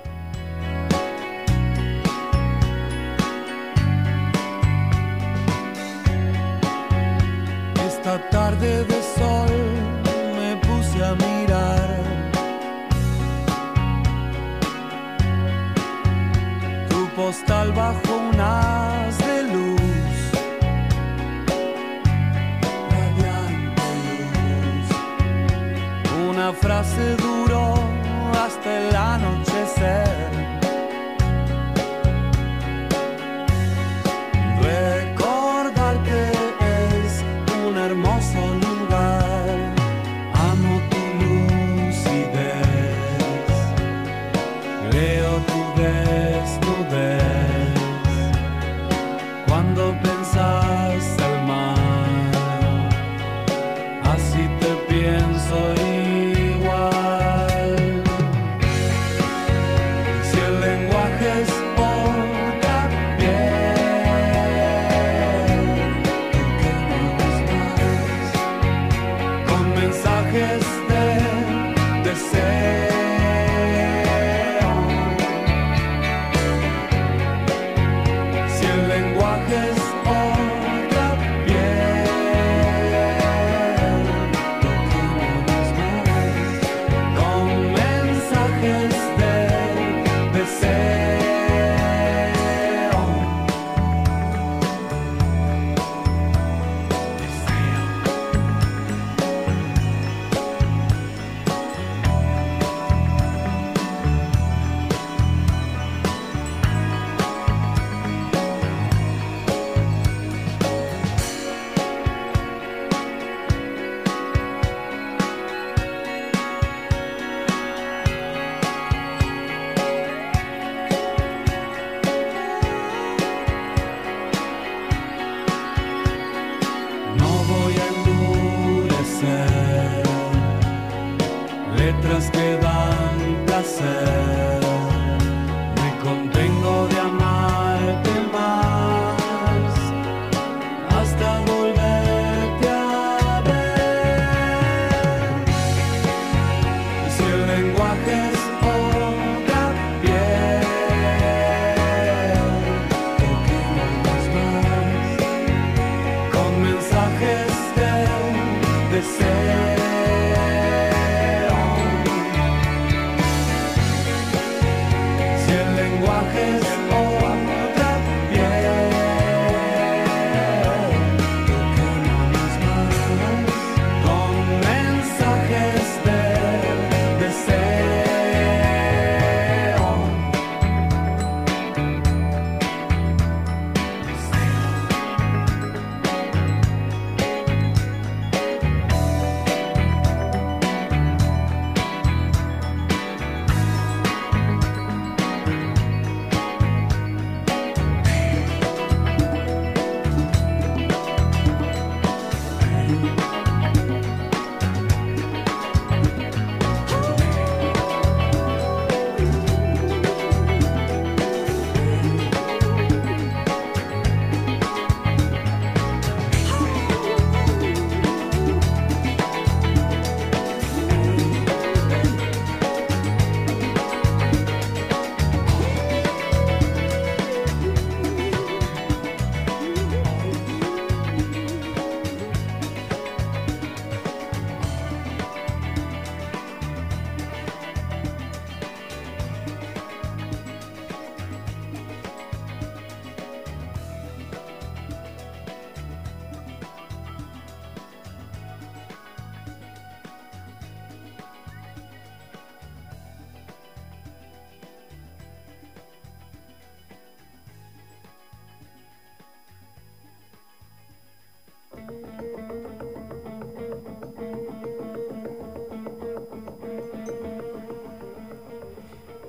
Esta 7.88 8.30
tarde 8.30 8.86
de 8.86 9.02
sol 9.18 9.50
me 10.38 10.56
puse 10.66 11.04
a 11.04 11.14
mirar 11.16 12.00
tu 16.90 17.08
postal 17.16 17.72
bajo 17.74 18.18
una 18.32 19.09
Una 26.40 26.54
frase 26.54 27.18
duró 27.18 27.74
hasta 28.34 28.88
el 28.88 28.96
anochecer. 28.96 30.39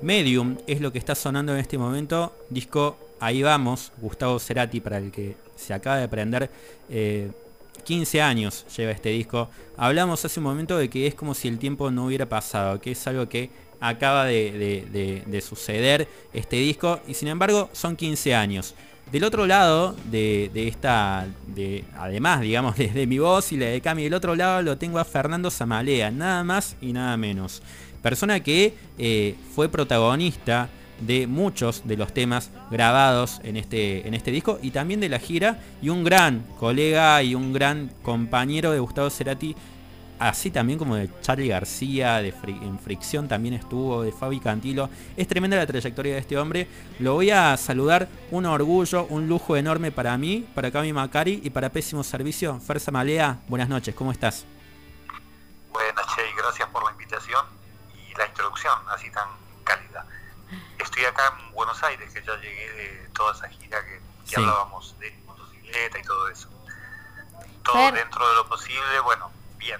Medium 0.01 0.57
es 0.67 0.81
lo 0.81 0.91
que 0.91 0.99
está 0.99 1.15
sonando 1.15 1.53
en 1.53 1.59
este 1.59 1.77
momento. 1.77 2.33
Disco 2.49 2.97
Ahí 3.19 3.43
vamos, 3.43 3.91
Gustavo 4.01 4.39
Cerati, 4.39 4.79
para 4.81 4.97
el 4.97 5.11
que 5.11 5.35
se 5.55 5.73
acaba 5.75 5.97
de 5.97 6.07
prender. 6.07 6.49
eh, 6.89 7.29
15 7.83 8.21
años 8.21 8.65
lleva 8.77 8.91
este 8.91 9.09
disco. 9.09 9.49
Hablamos 9.77 10.23
hace 10.23 10.39
un 10.39 10.43
momento 10.45 10.77
de 10.77 10.87
que 10.89 11.07
es 11.07 11.15
como 11.15 11.33
si 11.33 11.47
el 11.47 11.57
tiempo 11.57 11.89
no 11.89 12.05
hubiera 12.05 12.27
pasado, 12.27 12.79
que 12.79 12.91
es 12.91 13.07
algo 13.07 13.27
que 13.27 13.49
acaba 13.79 14.25
de, 14.25 14.51
de- 14.51 14.85
de- 14.91 15.23
de 15.25 15.41
suceder 15.41 16.07
este 16.33 16.57
disco. 16.57 16.99
Y 17.07 17.13
sin 17.15 17.27
embargo 17.27 17.69
son 17.73 17.95
15 17.95 18.35
años. 18.35 18.75
Del 19.11 19.23
otro 19.23 19.45
lado 19.47 19.95
de, 20.11 20.49
esta, 20.67 21.27
de, 21.47 21.83
además, 21.97 22.41
digamos, 22.41 22.75
de, 22.77 22.87
de 22.89 23.07
mi 23.07 23.17
voz 23.19 23.51
y 23.51 23.57
la 23.57 23.65
de 23.67 23.81
Cami, 23.81 24.03
del 24.03 24.13
otro 24.13 24.35
lado 24.35 24.61
lo 24.61 24.77
tengo 24.77 24.99
a 24.99 25.05
Fernando 25.05 25.49
Zamalea, 25.51 26.11
nada 26.11 26.43
más 26.43 26.75
y 26.81 26.93
nada 26.93 27.17
menos. 27.17 27.61
Persona 28.01 28.39
que 28.39 28.73
eh, 28.97 29.35
fue 29.55 29.69
protagonista 29.69 30.69
de 30.99 31.27
muchos 31.27 31.87
de 31.87 31.97
los 31.97 32.13
temas 32.13 32.51
grabados 32.69 33.41
en 33.43 33.57
este, 33.57 34.07
en 34.07 34.13
este 34.13 34.31
disco 34.31 34.59
y 34.61 34.71
también 34.71 34.99
de 34.99 35.09
la 35.09 35.19
gira 35.19 35.59
y 35.81 35.89
un 35.89 36.03
gran 36.03 36.45
colega 36.59 37.21
y 37.23 37.35
un 37.35 37.53
gran 37.53 37.91
compañero 38.03 38.71
de 38.71 38.79
Gustavo 38.79 39.09
Cerati 39.09 39.55
así 40.19 40.51
también 40.51 40.77
como 40.77 40.95
de 40.95 41.09
Charlie 41.21 41.47
García, 41.47 42.17
de 42.17 42.31
en 42.45 42.77
Fricción 42.77 43.27
también 43.27 43.55
estuvo, 43.55 44.03
de 44.03 44.11
Fabi 44.11 44.39
Cantilo. 44.39 44.87
Es 45.17 45.27
tremenda 45.27 45.57
la 45.57 45.65
trayectoria 45.65 46.13
de 46.13 46.19
este 46.19 46.37
hombre. 46.37 46.67
Lo 46.99 47.15
voy 47.15 47.31
a 47.31 47.57
saludar, 47.57 48.07
un 48.29 48.45
orgullo, 48.45 49.05
un 49.05 49.27
lujo 49.27 49.57
enorme 49.57 49.91
para 49.91 50.15
mí, 50.19 50.47
para 50.53 50.69
Cami 50.69 50.93
Macari 50.93 51.41
y 51.43 51.49
para 51.49 51.71
Pésimo 51.71 52.03
Servicio. 52.03 52.59
Fersa 52.59 52.91
Malea, 52.91 53.39
buenas 53.47 53.67
noches, 53.67 53.95
¿cómo 53.95 54.11
estás? 54.11 54.45
Buenas, 55.73 56.05
Che, 56.15 56.21
gracias 56.37 56.69
por 56.69 56.83
la 56.83 56.91
invitación 56.91 57.60
y 58.11 58.15
la 58.15 58.27
introducción 58.27 58.77
así 58.89 59.09
tan 59.11 59.29
cálida. 59.63 60.05
Estoy 60.79 61.05
acá 61.05 61.33
en 61.39 61.53
Buenos 61.53 61.81
Aires, 61.83 62.11
que 62.13 62.21
ya 62.23 62.35
llegué 62.35 62.71
de 62.73 63.09
toda 63.13 63.33
esa 63.33 63.47
gira 63.49 63.79
que, 63.85 64.01
hablábamos 64.35 64.97
de 64.99 65.11
motocicleta 65.25 65.99
y 65.99 66.03
todo 66.03 66.27
eso. 66.29 66.49
Todo 67.63 67.91
dentro 67.91 68.27
de 68.27 68.35
lo 68.35 68.47
posible, 68.47 68.99
bueno, 69.03 69.31
bien. 69.57 69.79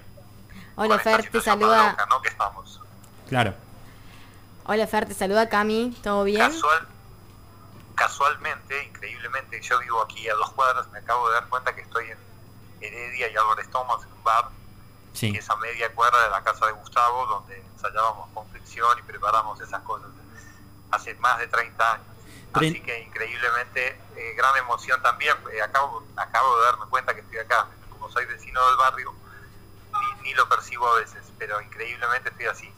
Hola 0.75 0.99
Fer, 0.99 1.29
te 1.29 1.41
saluda. 1.41 1.97
¿no? 2.09 2.21
que 2.21 2.29
estamos. 2.29 2.81
Claro. 3.27 3.53
Hola 4.65 4.87
Fer, 4.87 5.07
te 5.07 5.13
saluda 5.13 5.49
Cami, 5.49 5.97
¿todo 6.03 6.23
bien? 6.23 6.39
Casual, 6.39 6.87
casualmente, 7.95 8.85
increíblemente, 8.85 9.59
yo 9.61 9.79
vivo 9.79 10.01
aquí 10.01 10.29
a 10.29 10.35
dos 10.35 10.51
cuadras, 10.51 10.87
me 10.89 10.99
acabo 10.99 11.27
de 11.29 11.35
dar 11.35 11.47
cuenta 11.47 11.73
que 11.75 11.81
estoy 11.81 12.11
en 12.11 12.17
Heredia 12.79 13.31
y 13.31 13.35
Álvarez 13.35 13.69
Thomas, 13.71 14.03
en 14.03 14.11
un 14.13 14.23
bar, 14.23 14.49
sí. 15.13 15.33
esa 15.35 15.55
media 15.57 15.93
cuadra 15.93 16.23
de 16.23 16.29
la 16.29 16.43
casa 16.43 16.65
de 16.67 16.73
Gustavo, 16.73 17.25
donde 17.25 17.57
ensayábamos 17.73 18.29
con 18.33 18.47
fricción 18.49 18.97
y 18.99 19.01
preparamos 19.03 19.59
esas 19.61 19.81
cosas 19.81 20.09
hace 20.91 21.15
más 21.15 21.39
de 21.39 21.47
30 21.47 21.93
años. 21.93 22.05
Así 22.53 22.81
que 22.81 23.03
increíblemente, 23.03 23.87
eh, 24.17 24.33
gran 24.35 24.55
emoción 24.57 25.01
también. 25.01 25.33
Eh, 25.53 25.61
acabo, 25.61 26.03
acabo 26.17 26.57
de 26.57 26.65
darme 26.65 26.85
cuenta 26.89 27.13
que 27.13 27.21
estoy 27.21 27.39
acá. 27.39 27.67
Como 27.89 28.11
soy 28.11 28.25
vecino 28.25 28.59
del 28.67 28.77
barrio, 28.77 29.13
ni, 30.23 30.33
lo 30.33 30.47
percibo 30.49 30.87
a 30.87 30.99
veces, 30.99 31.23
pero 31.37 31.61
increíblemente 31.61 32.29
estoy 32.29 32.45
así. 32.47 32.69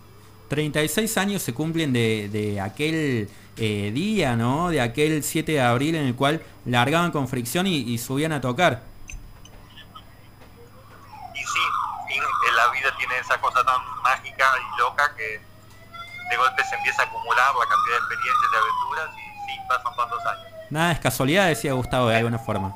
36 0.50 1.18
años 1.18 1.42
se 1.42 1.54
cumplen 1.54 1.92
de, 1.92 2.60
aquel 2.62 3.30
eh, 3.58 3.92
día, 3.94 4.36
¿no? 4.36 4.70
De 4.70 4.82
aquel 4.82 5.24
7 5.24 5.54
de 5.54 5.62
abril 5.62 5.96
en 5.96 6.06
el 6.06 6.16
cual 6.16 6.44
largaban 6.66 7.12
con 7.12 7.28
fricción 7.28 7.66
y, 7.66 7.98
subían 7.98 8.32
a 8.32 8.42
tocar. 8.42 8.84
Vida 12.84 12.96
tiene 12.98 13.18
esa 13.20 13.40
cosa 13.40 13.64
tan 13.64 13.82
mágica 14.02 14.46
y 14.58 14.80
loca 14.80 15.16
que 15.16 15.42
de 16.30 16.38
golpe 16.38 16.64
se 16.66 16.76
empieza 16.76 17.04
a 17.04 17.06
acumular 17.06 17.54
la 17.56 17.66
cantidad 17.66 17.94
de 17.94 17.98
experiencias, 17.98 18.52
de 18.52 18.58
aventuras 18.58 19.10
y 19.18 19.52
sí, 19.52 19.60
pasan 19.68 19.96
tantos 19.96 20.26
años. 20.26 20.54
Nada 20.70 20.92
es 20.92 21.00
casualidad, 21.00 21.48
decía 21.48 21.74
Gustavo 21.74 22.08
de 22.08 22.18
alguna 22.18 22.40
forma. 22.40 22.74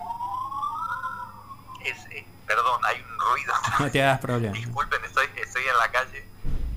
Es, 1.83 1.97
eh, 2.11 2.25
perdón, 2.45 2.81
hay 2.85 3.01
un 3.01 3.19
ruido. 3.19 3.53
No 3.79 3.91
te 3.91 4.03
hagas 4.03 4.19
problema. 4.19 4.53
Disculpen, 4.53 5.03
estoy, 5.05 5.27
estoy 5.35 5.63
en 5.63 5.77
la 5.77 5.89
calle 5.91 6.27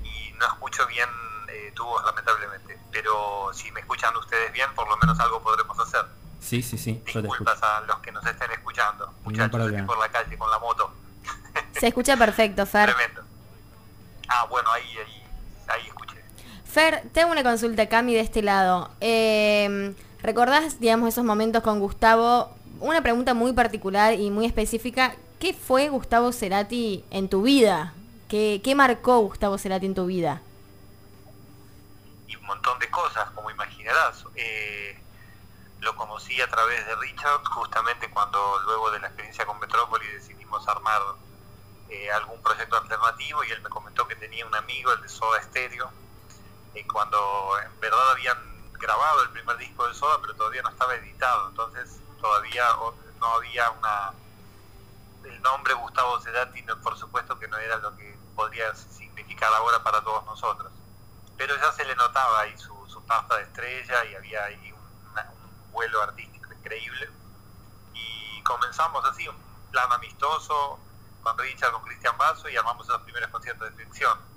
y 0.03 0.31
no 0.33 0.45
escucho 0.45 0.85
bien 0.87 1.09
eh, 1.49 1.71
tu 1.75 1.85
voz, 1.85 2.03
lamentablemente. 2.05 2.79
Pero 2.91 3.51
si 3.53 3.71
me 3.71 3.81
escuchan 3.81 4.15
ustedes 4.17 4.51
bien, 4.51 4.73
por 4.73 4.87
lo 4.87 4.97
menos 4.97 5.19
algo 5.19 5.41
podremos 5.41 5.77
hacer. 5.79 6.05
Sí, 6.39 6.63
sí, 6.63 6.77
sí. 6.77 7.03
Disculpas 7.05 7.61
a 7.61 7.81
los 7.81 7.99
que 7.99 8.11
nos 8.11 8.25
estén 8.25 8.51
escuchando. 8.51 9.13
Muchachos, 9.23 9.61
estoy 9.61 9.81
por 9.83 9.99
la 9.99 10.09
calle 10.09 10.37
con 10.37 10.49
la 10.49 10.59
moto. 10.59 10.91
Se 11.81 11.87
escucha 11.87 12.15
perfecto, 12.15 12.63
Fer. 12.67 12.93
Tremendo. 12.93 13.23
Ah, 14.27 14.45
bueno, 14.51 14.71
ahí, 14.71 14.83
ahí, 14.83 15.23
ahí 15.67 15.87
escuché. 15.87 16.23
Fer, 16.63 17.09
tengo 17.11 17.31
una 17.31 17.41
consulta, 17.41 17.89
Cami, 17.89 18.13
de 18.13 18.19
este 18.19 18.43
lado. 18.43 18.91
Eh, 19.01 19.95
¿Recordás, 20.21 20.79
digamos, 20.79 21.09
esos 21.09 21.23
momentos 21.23 21.63
con 21.63 21.79
Gustavo? 21.79 22.55
Una 22.81 23.01
pregunta 23.01 23.33
muy 23.33 23.53
particular 23.53 24.13
y 24.13 24.29
muy 24.29 24.45
específica. 24.45 25.15
¿Qué 25.39 25.55
fue 25.55 25.89
Gustavo 25.89 26.31
Cerati 26.31 27.03
en 27.09 27.29
tu 27.29 27.41
vida? 27.41 27.95
¿Qué, 28.29 28.61
marcó 28.75 29.17
Gustavo 29.17 29.57
Cerati 29.57 29.87
en 29.87 29.95
tu 29.95 30.05
vida? 30.05 30.39
Y 32.27 32.35
un 32.35 32.45
montón 32.45 32.77
de 32.77 32.91
cosas, 32.91 33.31
como 33.31 33.49
imaginarás. 33.49 34.23
Eh, 34.35 34.99
lo 35.79 35.95
conocí 35.95 36.39
a 36.41 36.47
través 36.47 36.85
de 36.85 36.95
Richard, 36.97 37.43
justamente 37.43 38.07
cuando 38.11 38.59
luego 38.65 38.91
de 38.91 38.99
la 38.99 39.07
experiencia 39.07 39.47
con 39.47 39.59
Metrópoli 39.59 40.05
decidimos 40.09 40.67
armar 40.67 41.01
eh, 41.91 42.09
algún 42.09 42.41
proyecto 42.41 42.77
alternativo 42.77 43.43
y 43.43 43.51
él 43.51 43.61
me 43.61 43.67
comentó 43.67 44.07
que 44.07 44.15
tenía 44.15 44.45
un 44.45 44.55
amigo, 44.55 44.93
el 44.93 45.01
de 45.01 45.09
Soda 45.09 45.43
Stereo, 45.43 45.91
y 46.73 46.85
cuando 46.85 47.59
en 47.61 47.79
verdad 47.81 48.11
habían 48.11 48.37
grabado 48.79 49.23
el 49.23 49.29
primer 49.31 49.57
disco 49.57 49.85
de 49.85 49.93
Soda, 49.93 50.17
pero 50.21 50.33
todavía 50.33 50.61
no 50.61 50.69
estaba 50.69 50.95
editado, 50.95 51.49
entonces 51.49 51.99
todavía 52.21 52.65
no 53.19 53.27
había 53.35 53.69
una... 53.71 54.13
El 55.25 55.41
nombre 55.41 55.73
Gustavo 55.73 56.17
Cerati, 56.21 56.63
por 56.81 56.97
supuesto 56.97 57.37
que 57.37 57.49
no 57.49 57.57
era 57.57 57.75
lo 57.79 57.93
que 57.97 58.17
podría 58.37 58.73
significar 58.73 59.53
ahora 59.53 59.83
para 59.83 60.01
todos 60.01 60.23
nosotros, 60.25 60.71
pero 61.35 61.57
ya 61.57 61.73
se 61.73 61.83
le 61.83 61.93
notaba 61.97 62.39
ahí 62.39 62.57
su, 62.57 62.73
su 62.87 63.01
de 63.01 63.43
estrella 63.43 64.05
y 64.05 64.15
había 64.15 64.45
ahí 64.45 64.71
un, 64.71 65.71
vuelo 65.73 66.01
artístico 66.01 66.53
increíble. 66.53 67.09
Y 67.93 68.41
comenzamos 68.43 69.03
así, 69.03 69.27
un 69.27 69.35
plan 69.71 69.91
amistoso 69.91 70.79
con 71.21 71.37
Richard, 71.37 71.71
con 71.71 71.83
Cristian 71.83 72.17
Basso 72.17 72.49
y 72.49 72.57
armamos 72.57 72.87
los 72.87 73.01
primeros 73.01 73.29
conciertos 73.29 73.69
de 73.69 73.85
ficción 73.85 74.31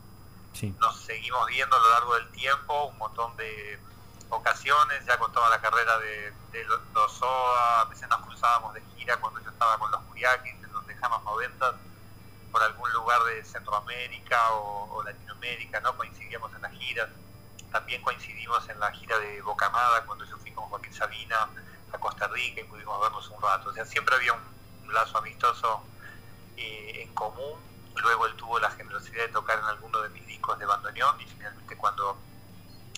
nos 0.62 1.00
seguimos 1.00 1.46
viendo 1.48 1.74
a 1.74 1.80
lo 1.80 1.90
largo 1.90 2.14
del 2.14 2.30
tiempo, 2.30 2.84
un 2.84 2.98
montón 2.98 3.36
de 3.36 3.78
ocasiones, 4.28 5.04
ya 5.04 5.18
con 5.18 5.32
toda 5.32 5.50
la 5.50 5.60
carrera 5.60 5.98
de, 5.98 6.32
los 6.94 7.12
SOA, 7.12 7.80
a 7.80 7.84
veces 7.86 8.08
nos 8.08 8.20
cruzábamos 8.20 8.72
de 8.74 8.82
gira 8.96 9.16
cuando 9.16 9.40
yo 9.40 9.50
estaba 9.50 9.76
con 9.78 9.90
los 9.90 10.00
Curiaquis 10.02 10.54
en 10.54 10.72
los 10.72 10.86
lejanos 10.86 11.24
90 11.24 11.74
por 12.52 12.62
algún 12.62 12.92
lugar 12.92 13.22
de 13.24 13.44
Centroamérica 13.44 14.52
o, 14.52 15.02
Latinoamérica, 15.02 15.80
¿no? 15.80 15.96
Coincidíamos 15.96 16.54
en 16.54 16.62
las 16.62 16.72
giras. 16.72 17.08
También 17.72 18.00
coincidimos 18.00 18.68
en 18.68 18.78
la 18.78 18.92
gira 18.92 19.18
de 19.18 19.42
Bocamada 19.42 20.04
cuando 20.06 20.24
yo 20.24 20.38
fui 20.38 20.52
con 20.52 20.64
Joaquín 20.66 20.94
Sabina 20.94 21.48
a 21.92 21.98
Costa 21.98 22.28
Rica 22.28 22.60
y 22.60 22.64
pudimos 22.64 23.00
vernos 23.00 23.28
un 23.28 23.42
rato. 23.42 23.70
O 23.70 23.72
sea, 23.72 23.84
siempre 23.84 24.14
había 24.14 24.32
un, 24.32 24.94
lazo 24.94 25.18
amistoso 25.18 25.82
eh, 26.56 27.02
en 27.02 27.14
común 27.14 27.64
Luego 28.02 28.26
él 28.26 28.34
tuvo 28.36 28.58
la 28.58 28.70
generosidad 28.70 29.22
de 29.22 29.28
tocar 29.28 29.58
en 29.58 29.64
alguno 29.64 30.00
de 30.02 30.08
mis 30.10 30.26
discos 30.26 30.58
de 30.58 30.66
bandoneón 30.66 31.20
y 31.20 31.24
finalmente 31.24 31.76
cuando 31.76 32.16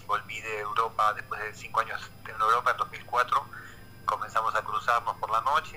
volví 0.07 0.41
de 0.41 0.61
Europa, 0.61 1.13
después 1.15 1.41
de 1.43 1.55
cinco 1.55 1.81
años 1.81 2.01
en 2.25 2.41
Europa, 2.41 2.71
en 2.71 2.77
2004, 2.77 3.45
comenzamos 4.05 4.55
a 4.55 4.63
cruzarnos 4.63 5.17
por 5.17 5.31
la 5.31 5.41
noche 5.43 5.77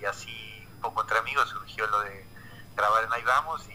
y, 0.00 0.04
así 0.04 0.66
un 0.74 0.80
poco 0.80 1.02
entre 1.02 1.18
amigos 1.18 1.48
surgió 1.48 1.86
lo 1.86 2.00
de 2.00 2.26
grabar 2.76 3.04
en 3.04 3.12
Ahí 3.12 3.22
Vamos 3.22 3.62
y, 3.68 3.72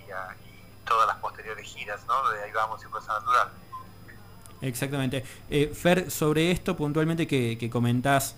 todas 0.86 1.08
las 1.08 1.18
posteriores 1.18 1.66
giras 1.66 2.06
¿no? 2.06 2.30
de 2.30 2.44
Ahí 2.44 2.52
Vamos 2.52 2.82
y 2.84 2.88
Fuerza 2.88 3.14
Natural. 3.20 3.50
Exactamente. 4.62 5.26
Eh, 5.50 5.74
Fer, 5.74 6.10
sobre 6.12 6.52
esto 6.52 6.76
puntualmente 6.78 7.28
que, 7.28 7.58
que 7.58 7.70
comentás, 7.70 8.36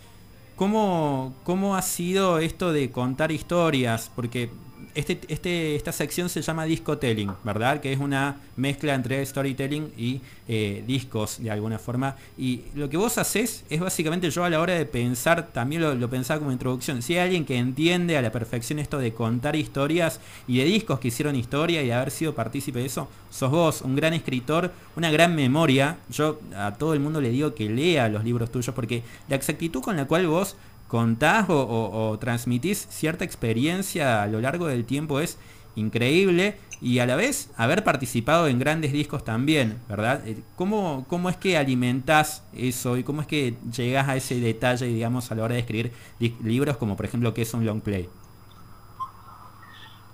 ¿cómo, 0.56 1.36
¿cómo 1.43 1.76
ha 1.76 1.82
sido 1.82 2.39
esto 2.39 2.72
de 2.74 2.91
contar 2.91 3.32
historias? 3.32 4.12
Porque 4.16 4.52
este, 4.95 5.19
este, 5.27 5.75
esta 5.75 5.91
sección 5.91 6.29
se 6.29 6.41
llama 6.41 6.65
discotelling, 6.65 7.31
¿verdad? 7.43 7.79
Que 7.79 7.93
es 7.93 7.99
una 7.99 8.37
mezcla 8.55 8.93
entre 8.93 9.25
storytelling 9.25 9.91
y 9.97 10.21
eh, 10.47 10.83
discos 10.85 11.41
de 11.41 11.51
alguna 11.51 11.79
forma. 11.79 12.15
Y 12.37 12.63
lo 12.75 12.89
que 12.89 12.97
vos 12.97 13.17
haces 13.17 13.63
es 13.69 13.79
básicamente 13.79 14.29
yo 14.29 14.43
a 14.43 14.49
la 14.49 14.59
hora 14.59 14.73
de 14.73 14.85
pensar, 14.85 15.47
también 15.51 15.99
lo, 15.99 16.09
pensaba 16.09 16.39
como 16.39 16.51
introducción, 16.51 17.01
si 17.01 17.13
hay 17.13 17.19
alguien 17.19 17.45
que 17.45 17.57
entiende 17.57 18.17
a 18.17 18.21
la 18.21 18.31
perfección 18.31 18.79
esto 18.79 18.97
de 18.97 19.13
contar 19.13 19.55
historias 19.55 20.19
y 20.47 20.57
de 20.57 20.65
discos 20.65 20.99
que 20.99 21.09
hicieron 21.09 21.35
historia 21.35 21.83
y 21.83 21.87
de 21.87 21.93
haber 21.93 22.11
sido 22.11 22.35
partícipe 22.35 22.79
de 22.79 22.85
eso, 22.85 23.07
sos 23.29 23.51
vos, 23.51 23.81
un 23.81 23.95
gran 23.95 24.13
escritor, 24.13 24.71
una 24.95 25.11
gran 25.11 25.35
memoria. 25.35 25.97
Yo 26.09 26.39
a 26.55 26.73
todo 26.73 26.93
el 26.93 26.99
mundo 26.99 27.21
le 27.21 27.29
digo 27.29 27.53
que 27.53 27.69
lea 27.69 28.09
los 28.09 28.23
libros 28.23 28.51
tuyos 28.51 28.73
porque 28.73 29.03
la 29.27 29.35
exactitud 29.35 29.81
con 29.81 29.97
la 29.97 30.05
cual 30.05 30.27
vos 30.27 30.55
contás 30.89 31.45
o, 31.49 32.17
transmitís 32.19 32.87
cierta 32.89 33.23
experiencia 33.23 34.23
a 34.23 34.27
lo 34.27 34.41
largo 34.41 34.65
del 34.65 34.85
tiempo 34.85 35.19
es 35.19 35.37
increíble 35.75 36.59
y 36.81 36.97
a 36.97 37.05
la 37.05 37.15
vez 37.15 37.51
haber 37.57 37.83
participado 37.83 38.47
en 38.47 38.57
grandes 38.57 38.91
discos 38.91 39.23
también, 39.23 39.81
¿verdad? 39.87 40.27
Eh, 40.27 40.41
¿Cómo, 40.55 41.05
cómo 41.07 41.29
es 41.29 41.37
que 41.37 41.57
alimentás 41.57 42.43
eso 42.53 42.97
y 42.97 43.03
cómo 43.03 43.21
es 43.21 43.27
que 43.27 43.55
llegás 43.71 44.09
a 44.09 44.15
ese 44.15 44.39
detalle, 44.39 44.87
digamos, 44.87 45.31
a 45.31 45.35
la 45.35 45.43
hora 45.43 45.53
de 45.53 45.61
escribir 45.61 45.93
libros 46.19 46.77
como 46.77 46.97
por 46.97 47.05
ejemplo 47.05 47.33
que 47.33 47.43
es 47.43 47.53
un 47.53 47.65
long 47.65 47.81
play? 47.81 48.09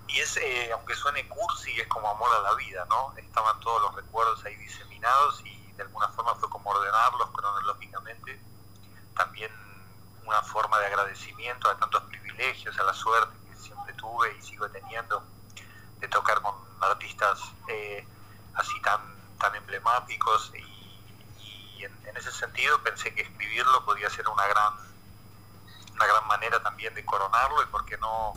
Y 0.09 0.19
es, 0.19 0.37
eh, 0.37 0.71
aunque 0.73 0.93
suene 0.93 1.25
cursi, 1.29 1.71
es 1.79 1.87
como 1.87 2.09
amor 2.09 2.29
a 2.37 2.41
la 2.41 2.55
vida, 2.55 2.85
¿no? 2.89 3.13
Estaban 3.17 3.59
todos 3.61 3.81
los 3.81 3.95
recuerdos 3.95 4.43
ahí 4.43 4.55
diseminados 4.55 5.41
y 5.45 5.71
de 5.77 5.83
alguna 5.83 6.09
forma 6.09 6.35
fue 6.35 6.49
como 6.49 6.69
ordenarlos 6.69 7.29
cronológicamente. 7.31 8.39
También 9.15 9.51
una 10.25 10.41
forma 10.41 10.79
de 10.79 10.87
agradecimiento 10.87 11.69
a 11.69 11.77
tantos 11.77 12.03
privilegios, 12.03 12.77
a 12.79 12.83
la 12.83 12.93
suerte 12.93 13.35
que 13.49 13.55
siempre 13.55 13.93
tuve 13.93 14.35
y 14.37 14.41
sigo 14.41 14.69
teniendo 14.69 15.23
de 15.99 16.07
tocar 16.07 16.41
con 16.41 16.55
artistas 16.81 17.39
eh, 17.67 18.05
así 18.55 18.81
tan, 18.81 18.99
tan 19.39 19.55
emblemáticos 19.55 20.51
y, 20.55 21.83
en, 21.83 22.17
ese 22.17 22.31
sentido 22.31 22.81
pensé 22.81 23.13
que 23.13 23.21
escribirlo 23.21 23.83
podía 23.83 24.09
ser 24.09 24.27
una 24.29 24.47
gran, 24.47 24.73
una 25.93 26.05
gran 26.05 26.27
manera 26.27 26.63
también 26.63 26.93
de 26.95 27.03
coronarlo 27.03 27.61
y 27.61 27.65
por 27.65 27.85
qué 27.85 27.97
no 27.97 28.33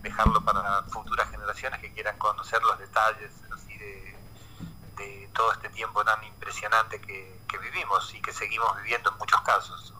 dejarlo 0.00 0.42
para 0.42 0.82
futuras 0.84 1.30
generaciones 1.30 1.80
que 1.80 1.92
quieran 1.92 2.16
conocer 2.16 2.62
los 2.62 2.78
detalles 2.78 3.30
así 3.54 3.76
de, 3.76 4.18
todo 5.34 5.52
este 5.52 5.68
tiempo 5.68 6.04
tan 6.04 6.22
impresionante 6.24 7.00
que 7.00 7.58
vivimos 7.58 8.12
y 8.14 8.20
que 8.20 8.32
seguimos 8.32 8.76
viviendo 8.78 9.10
en 9.10 9.18
muchos 9.18 9.40
casos. 9.42 9.94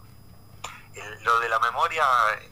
El- 0.95 1.23
lo 1.25 1.39
de 1.41 1.49
la 1.49 1.59
memoria 1.61 2.05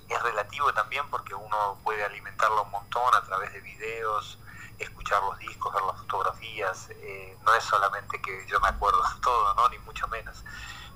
es 0.08 0.22
relativo 0.22 0.72
también 0.72 1.08
porque 1.10 1.34
uno 1.34 1.78
puede 1.82 2.04
alimentarlo 2.04 2.62
un 2.62 2.70
montón 2.70 3.14
a 3.14 3.22
través 3.24 3.52
de 3.52 3.60
videos, 3.60 4.38
escuchar 4.78 5.22
los 5.22 5.38
discos, 5.38 5.72
ver 5.74 5.82
las 5.82 5.96
fotografías. 5.98 6.88
eh, 6.90 7.36
no 7.42 7.54
es 7.54 7.64
solamente 7.64 8.20
que 8.20 8.46
yo 8.46 8.60
me 8.60 8.68
acuerdo 8.68 9.02
de 9.02 9.20
todo, 9.20 9.54
¿no? 9.54 9.68
ni 9.70 9.78
mucho 9.80 10.06
menos. 10.08 10.44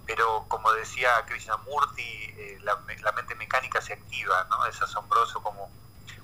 Pero 0.06 0.44
como 0.48 0.72
decía 0.72 1.24
Krishnamurti, 1.26 2.02
eh, 2.02 2.58
la, 2.62 2.76
me- 2.76 2.98
la 2.98 3.12
mente 3.12 3.34
mecánica 3.34 3.80
se 3.80 3.92
activa, 3.94 4.44
¿no? 4.50 4.66
Es 4.66 4.80
asombroso 4.82 5.42
como 5.42 5.70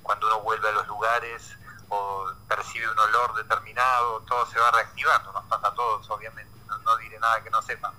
cuando 0.02 0.26
uno 0.26 0.40
vuelve 0.40 0.68
a 0.68 0.72
los 0.72 0.86
lugares 0.88 1.56
o 1.88 2.30
percibe 2.48 2.90
un 2.90 2.98
olor 2.98 3.34
determinado, 3.34 4.20
todo 4.22 4.44
se 4.46 4.58
va 4.58 4.70
reactivando, 4.72 5.32
nos 5.32 5.44
pasa 5.46 5.68
a 5.68 5.74
todos, 5.74 6.08
obviamente, 6.10 6.52
no, 6.66 6.76
no 6.78 6.96
diré 6.98 7.18
nada 7.18 7.42
que 7.42 7.50
no 7.50 7.62
sepan. 7.62 7.92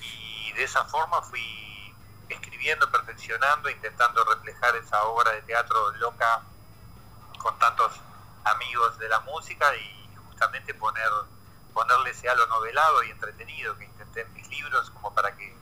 Y 0.00 0.52
de 0.52 0.64
esa 0.64 0.84
forma 0.84 1.22
fui 1.22 1.42
escribiendo, 2.28 2.90
perfeccionando, 2.90 3.68
intentando 3.70 4.24
reflejar 4.24 4.76
esa 4.76 5.02
obra 5.04 5.32
de 5.32 5.42
teatro 5.42 5.92
loca 5.96 6.42
con 7.38 7.58
tantos 7.58 7.92
amigos 8.44 8.98
de 8.98 9.08
la 9.08 9.20
música 9.20 9.66
y 9.76 10.08
justamente 10.28 10.74
poner 10.74 11.08
ponerle 11.72 12.10
ese 12.10 12.28
halo 12.28 12.46
novelado 12.46 13.02
y 13.02 13.10
entretenido 13.10 13.76
que 13.76 13.84
intenté 13.84 14.20
en 14.20 14.32
mis 14.32 14.48
libros 14.48 14.90
como 14.90 15.12
para 15.12 15.36
que 15.36 15.54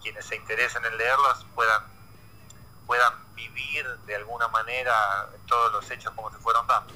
quienes 0.00 0.24
se 0.24 0.36
interesen 0.36 0.84
en 0.84 0.96
leerlos 0.96 1.44
puedan 1.54 1.82
puedan 2.86 3.12
vivir 3.34 3.84
de 4.06 4.14
alguna 4.14 4.48
manera 4.48 5.28
todos 5.46 5.72
los 5.72 5.90
hechos 5.90 6.12
como 6.14 6.30
se 6.30 6.38
fueron 6.38 6.66
dando. 6.66 6.94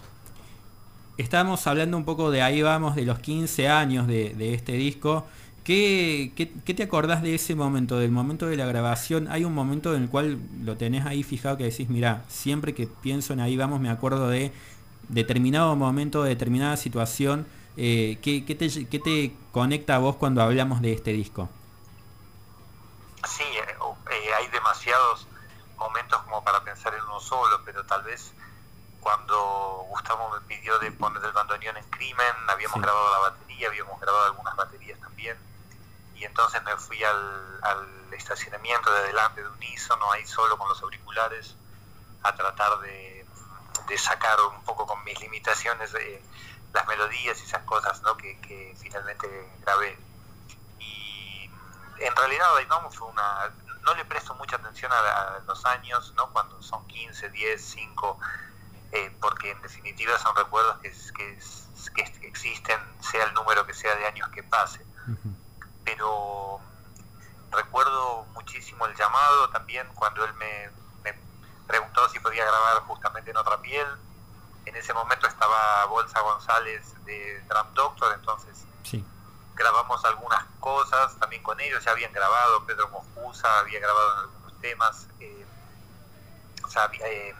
Estábamos 1.19 1.67
hablando 1.67 1.97
un 1.97 2.05
poco 2.05 2.31
de 2.31 2.41
ahí 2.41 2.63
vamos, 2.63 2.95
de 2.95 3.03
los 3.03 3.19
15 3.19 3.69
años 3.69 4.07
de 4.07 4.55
este 4.55 4.73
disco. 4.73 5.27
¿Qué, 5.65 6.33
qué, 6.37 6.53
qué 6.65 6.75
te 6.75 6.83
acordás 6.83 7.23
de 7.23 7.35
ese 7.37 7.55
momento, 7.55 7.99
del 7.99 8.11
momento 8.11 8.47
de 8.47 8.57
la 8.57 8.67
grabación? 8.67 9.29
Hay 9.31 9.45
un 9.45 9.55
momento 9.55 9.95
en 9.95 10.03
el 10.03 10.09
cual 10.09 10.39
lo 10.63 10.77
tenés 10.77 11.07
ahí 11.07 11.23
fijado 11.23 11.57
que 11.57 11.65
decís, 11.65 11.89
mira, 11.89 12.25
siempre 12.29 12.75
que 12.75 12.87
pienso 12.89 13.33
en 13.33 13.41
ahí 13.41 13.57
vamos 13.57 13.81
me 13.81 13.89
acuerdo 13.91 14.29
de 14.29 14.53
determinado 15.09 15.77
momento, 15.77 16.25
de 16.25 16.31
determinada 16.31 16.77
situación. 16.77 17.47
Eh, 17.77 18.19
¿qué, 18.23 18.45
qué 18.45 18.55
te, 18.57 18.89
qué 18.89 18.99
te 18.99 19.33
conecta 19.53 19.97
a 19.97 19.99
vos 19.99 20.17
cuando 20.17 20.43
hablamos 20.43 20.81
de 20.83 20.93
este 20.93 21.13
disco? 21.13 21.49
Sí, 23.25 23.45
eh, 23.45 23.77
eh, 24.11 24.35
hay 24.35 24.49
demasiados 24.49 25.29
momentos 25.77 26.23
como 26.25 26.43
para 26.45 26.63
pensar 26.65 26.95
en 26.95 27.03
uno 27.05 27.21
solo, 27.21 27.61
pero 27.65 27.85
tal 27.85 28.03
vez 28.03 28.35
cuando 29.01 29.85
Gustavo 29.89 30.31
me 30.31 30.41
pidió 30.43 30.79
de 30.79 30.93
poner 30.93 31.25
el 31.25 31.33
bandoneón 31.33 31.77
en 31.77 31.85
Crimen, 31.91 32.35
habíamos 32.49 32.81
Sí. 32.81 32.81
grabado 32.81 33.11
la 33.13 33.19
batería, 33.31 33.69
habíamos 33.69 34.01
grabado 34.01 34.27
algunas 34.27 34.57
baterías 34.57 34.99
también, 35.01 35.37
y 36.23 36.25
entonces 36.25 36.62
me 36.62 36.77
fui 36.77 37.03
al, 37.03 37.89
estacionamiento 38.12 38.93
de 38.93 38.99
adelante 39.01 39.43
de 39.43 39.49
unísono, 39.49 40.12
ahí 40.12 40.25
solo 40.25 40.57
con 40.57 40.68
los 40.68 40.81
auriculares, 40.83 41.57
a 42.23 42.33
tratar 42.35 42.79
de, 42.81 43.27
sacar 43.97 44.41
un 44.41 44.62
poco 44.62 44.87
con 44.87 45.03
mis 45.05 45.20
limitaciones 45.20 45.93
de 45.93 46.23
las 46.73 46.87
melodías 46.87 47.41
y 47.41 47.45
esas 47.45 47.62
cosas 47.64 48.01
¿no? 48.03 48.16
que, 48.16 48.75
finalmente 48.79 49.27
grabé. 49.62 49.99
Y 50.79 51.51
en 51.99 52.16
realidad 52.16 52.47
fue 52.93 53.09
una 53.09 53.51
no 53.83 53.95
le 53.95 54.05
presto 54.05 54.35
mucha 54.35 54.57
atención 54.57 54.93
a, 54.93 55.41
los 55.47 55.64
años 55.66 56.14
no 56.16 56.31
cuando 56.33 56.62
son 56.62 56.87
15 56.87 57.31
10 57.31 57.64
5 57.64 58.18
eh, 58.93 59.16
porque 59.20 59.51
en 59.51 59.61
definitiva 59.61 60.16
son 60.18 60.37
recuerdos 60.37 60.81
que, 60.81 60.93
que, 61.95 62.12
que 62.12 62.27
existen 62.29 62.79
sea 63.01 63.25
el 63.25 63.35
número 63.35 63.66
que 63.66 63.75
sea 63.75 63.97
de 63.97 64.07
años 64.07 64.29
que 64.29 64.45
pase 64.45 64.85
pero 65.85 66.61
recuerdo 67.51 68.24
muchísimo 68.35 68.87
el 68.87 68.95
llamado 68.97 69.51
también 69.51 69.87
cuando 69.95 70.24
él 70.24 70.33
me, 70.35 70.70
me 71.05 71.14
preguntó 71.66 72.09
si 72.09 72.18
podía 72.20 72.45
grabar 72.45 72.83
justamente 72.85 73.30
en 73.30 73.37
otra 73.37 73.61
piel 73.61 73.87
en 74.64 74.76
ese 74.76 74.93
momento 74.95 75.26
estaba 75.26 75.85
Bolsa 75.87 76.20
González 76.20 76.95
de 77.05 77.41
Drum 77.49 77.74
Doctor 77.74 78.12
entonces 78.14 78.64
Sí. 78.85 79.05
grabamos 79.55 80.05
algunas 80.05 80.45
cosas 80.61 81.16
también 81.18 81.43
con 81.43 81.61
ellos, 81.61 81.85
ya 81.85 81.93
habían 81.93 82.12
grabado, 82.12 82.64
Pedro 82.64 82.89
Moscusa 82.89 83.59
había 83.61 83.80
grabado 83.80 84.12
en 84.12 84.18
algunos 84.20 84.61
temas, 84.61 85.07
eh, 85.20 85.47
o 86.64 86.68
sea, 86.68 86.85
había, 86.85 87.07
eh, 87.09 87.35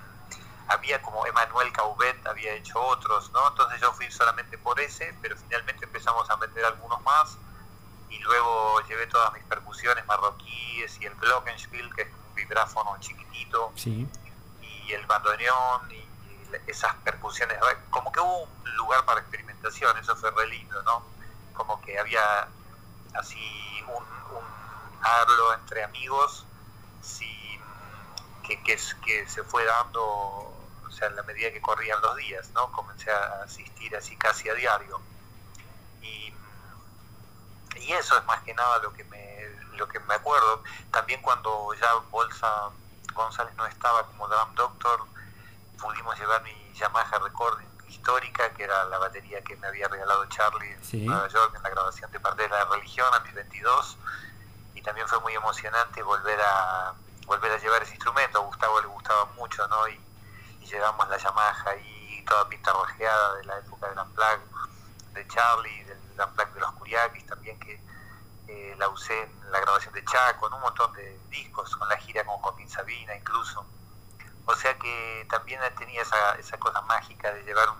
había 0.69 1.01
como 1.03 1.27
Emanuel 1.27 1.73
Caubet 1.73 2.25
había 2.27 2.53
hecho 2.55 2.81
otros, 2.81 3.31
¿no? 3.33 3.49
Entonces 3.49 3.81
yo 3.81 3.93
fui 3.93 4.11
solamente 4.11 4.57
por 4.59 4.79
ese, 4.81 5.15
pero 5.21 5.37
finalmente 5.37 5.85
empezamos 5.85 6.29
a 6.31 6.37
meter 6.37 6.65
algunos 6.65 7.01
más 7.03 7.37
y 8.13 8.19
luego 8.21 8.81
llevé 8.89 9.07
todas 9.07 9.33
mis 9.33 9.43
percusiones 9.45 10.05
marroquíes 10.07 11.01
y 11.01 11.07
el 11.07 11.15
glockenspiel, 11.17 11.95
que 11.95 12.03
es 12.03 12.09
un 12.09 12.35
vibráfono 12.35 12.97
chiquitito, 13.01 13.73
Sí. 13.75 14.07
y 14.61 14.93
el 14.93 15.07
bandoneón 15.07 15.91
y 15.91 16.07
esas 16.67 16.95
percusiones, 16.97 17.57
como 17.91 18.13
que 18.13 18.21
hubo 18.21 18.43
un 18.43 18.77
lugar 18.77 19.05
para 19.07 19.21
experimentación, 19.21 19.97
eso 19.99 20.15
fue 20.17 20.31
re 20.33 20.47
lindo, 20.49 20.83
¿no? 20.83 21.03
Como 21.55 21.81
que 21.81 21.99
había 21.99 22.47
así 23.15 23.83
un, 23.89 24.05
un 24.37 24.45
hablo 25.03 25.55
entre 25.55 25.83
amigos 25.85 26.45
sin, 27.01 27.61
que, 28.43 28.63
que 28.63 29.27
se 29.27 29.43
fue 29.45 29.65
dando, 29.65 30.03
o 30.03 30.91
sea, 30.91 31.09
en 31.09 31.17
la 31.17 31.23
medida 31.23 31.51
que 31.53 31.61
corrían 31.63 32.01
los 32.03 32.17
días, 32.17 32.51
¿no? 32.51 32.71
Comencé 32.73 33.11
a 33.11 33.43
asistir 33.45 33.97
así 33.97 34.15
casi 34.17 34.49
a 34.51 34.55
diario. 34.55 35.01
Y, 36.03 36.33
y 37.77 37.93
eso 37.93 38.17
es 38.19 38.25
más 38.27 38.41
que 38.43 38.55
nada 38.55 38.79
lo 38.79 38.93
que 38.93 39.05
me, 39.05 39.49
lo 39.77 39.87
que 39.89 39.99
me 40.01 40.15
acuerdo. 40.15 40.63
También 40.91 41.21
cuando 41.23 41.73
ya 41.75 41.95
Bolsa 42.11 42.71
González 43.15 43.55
no 43.57 43.67
estaba 43.67 44.07
como 44.07 44.29
Drum 44.29 44.55
Doctor, 44.55 45.01
pudimos 45.81 46.19
llevar 46.19 46.43
mi 46.43 46.73
Yamaha 46.75 47.19
Recording 47.19 47.67
histórica, 47.89 48.51
que 48.55 48.65
era 48.65 48.85
la 48.87 48.99
batería 48.99 49.43
que 49.43 49.57
me 49.57 49.67
había 49.67 49.87
regalado 49.89 50.25
Charlie 50.27 50.73
en 50.73 50.85
Sí. 50.85 51.07
Nueva 51.07 51.29
York 51.29 51.53
en 51.57 51.63
la 51.63 51.71
grabación 51.71 52.11
de 52.11 52.21
parte 52.21 52.43
de 52.43 52.49
la 52.49 52.65
religión 52.65 53.07
a 53.13 53.21
mis 53.21 53.35
22. 53.35 53.99
Y 54.75 54.83
también 54.83 55.07
fue 55.07 55.21
muy 55.21 55.35
emocionante 55.35 56.03
volver 56.03 56.41
a 56.41 56.95
volver 57.27 57.53
a 57.53 57.59
llevar 57.59 57.83
ese 57.83 57.93
instrumento. 57.95 58.39
A 58.39 58.43
Gustavo 58.43 58.81
le 58.81 58.87
gustaba 58.89 59.27
mucho, 59.37 59.67
¿no? 59.69 59.87
Y, 59.89 60.01
y 60.61 60.67
llevamos 60.67 61.09
la 61.09 61.17
Yamaha 61.19 61.71
ahí 61.71 62.25
toda 62.27 62.49
pintarrajeada 62.49 63.35
de 63.37 63.45
la 63.45 63.59
época 63.59 63.89
del 63.89 63.99
Unplugged 63.99 64.41
de 65.13 65.29
Charlie, 65.29 65.85
del 66.13 66.27
Unplugged 66.27 66.55
de 66.55 66.61
los 66.61 66.73
Curiakis 66.73 67.27
también, 67.27 67.59
que 67.59 67.81
eh, 68.49 68.75
la 68.79 68.89
usé 68.89 69.23
en 69.23 69.51
la 69.51 69.61
grabación 69.61 69.95
de 69.95 70.05
Chaco, 70.05 70.47
en 70.47 70.55
un 70.55 70.61
montón 70.61 70.93
de 70.95 71.19
discos, 71.31 71.77
con 71.77 71.89
la 71.89 71.97
gira 71.97 72.25
con 72.25 72.37
Joaquín 72.39 72.69
Sabina 72.69 73.15
incluso. 73.15 73.65
O 74.45 74.55
sea 74.57 74.77
que 74.79 75.27
también 75.31 75.61
tenía 75.79 76.03
esa, 76.03 76.35
esa 76.35 76.59
cosa 76.59 76.83
mágica 76.83 77.33
de 77.33 77.45
llevar 77.45 77.69
un, 77.71 77.79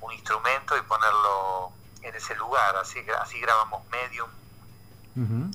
un 0.00 0.12
instrumento 0.12 0.76
y 0.76 0.82
ponerlo 0.82 1.72
en 2.02 2.14
ese 2.14 2.34
lugar. 2.34 2.76
Así, 2.76 2.98
así 3.20 3.40
grabamos 3.40 3.86
Medium 3.88 4.28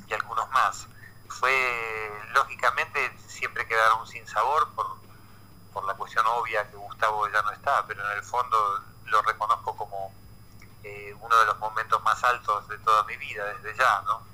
y 0.07 0.13
algunos 0.13 0.49
más. 0.51 0.87
Fue, 1.27 2.11
lógicamente, 2.33 3.17
siempre 3.27 3.67
quedaron 3.67 4.07
sin 4.07 4.25
sabor 4.27 4.69
por, 4.73 4.85
por 5.73 5.83
la 5.85 5.93
cuestión 5.95 6.25
obvia 6.27 6.69
que 6.69 6.77
Gustavo 6.77 7.27
ya 7.29 7.41
no 7.41 7.51
está, 7.51 7.85
pero 7.85 8.03
en 8.11 8.17
el 8.17 8.23
fondo 8.23 8.83
lo 9.05 9.21
reconozco 9.23 9.75
como 9.75 10.13
eh, 10.83 11.15
uno 11.19 11.35
de 11.37 11.45
los 11.45 11.57
momentos 11.59 12.01
más 12.03 12.23
altos 12.23 12.67
de 12.67 12.77
toda 12.79 13.03
mi 13.03 13.17
vida 13.17 13.45
desde 13.45 13.75
ya, 13.77 14.01
¿no? 14.05 14.25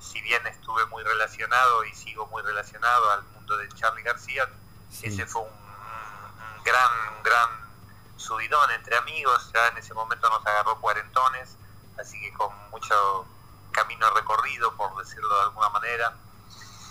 Si 0.00 0.20
bien 0.20 0.46
estuve 0.46 0.84
muy 0.86 1.02
relacionado 1.02 1.84
y 1.84 1.94
sigo 1.94 2.26
muy 2.26 2.42
relacionado 2.42 3.10
al 3.12 3.22
mundo 3.34 3.56
de 3.56 3.68
Charlie 3.70 4.02
García, 4.02 4.48
Sí. 4.90 5.06
ese 5.08 5.26
fue 5.26 5.42
un, 5.42 5.48
un 5.48 6.62
gran, 6.62 6.90
un 7.16 7.22
gran 7.24 7.50
subidón 8.16 8.70
entre 8.70 8.96
amigos, 8.96 9.50
ya 9.52 9.68
en 9.68 9.78
ese 9.78 9.92
momento 9.92 10.30
nos 10.30 10.46
agarró 10.46 10.80
cuarentones, 10.80 11.56
así 11.98 12.20
que 12.20 12.32
con 12.34 12.52
mucho 12.70 13.26
camino 13.72 14.08
recorrido, 14.10 14.72
por 14.76 14.96
decirlo 14.96 15.34
de 15.34 15.42
alguna 15.42 15.68
manera, 15.70 16.14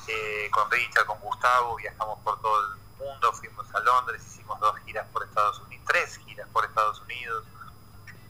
eh, 0.08 0.50
con 0.52 0.70
Richard, 0.70 1.06
con 1.06 1.18
Gustavo, 1.22 1.78
viajamos 1.78 2.20
por 2.20 2.42
todo 2.42 2.74
el 2.74 2.80
mundo, 2.98 3.32
fuimos 3.32 3.74
a 3.74 3.80
Londres, 3.80 4.22
hicimos 4.28 4.60
dos 4.60 4.78
giras 4.86 5.08
por 5.14 5.24
Estados 5.24 5.60
Unidos, 5.60 5.86
tres 5.88 6.18
giras 6.26 6.48
por 6.52 6.66
Estados 6.66 7.00
Unidos, 7.02 7.46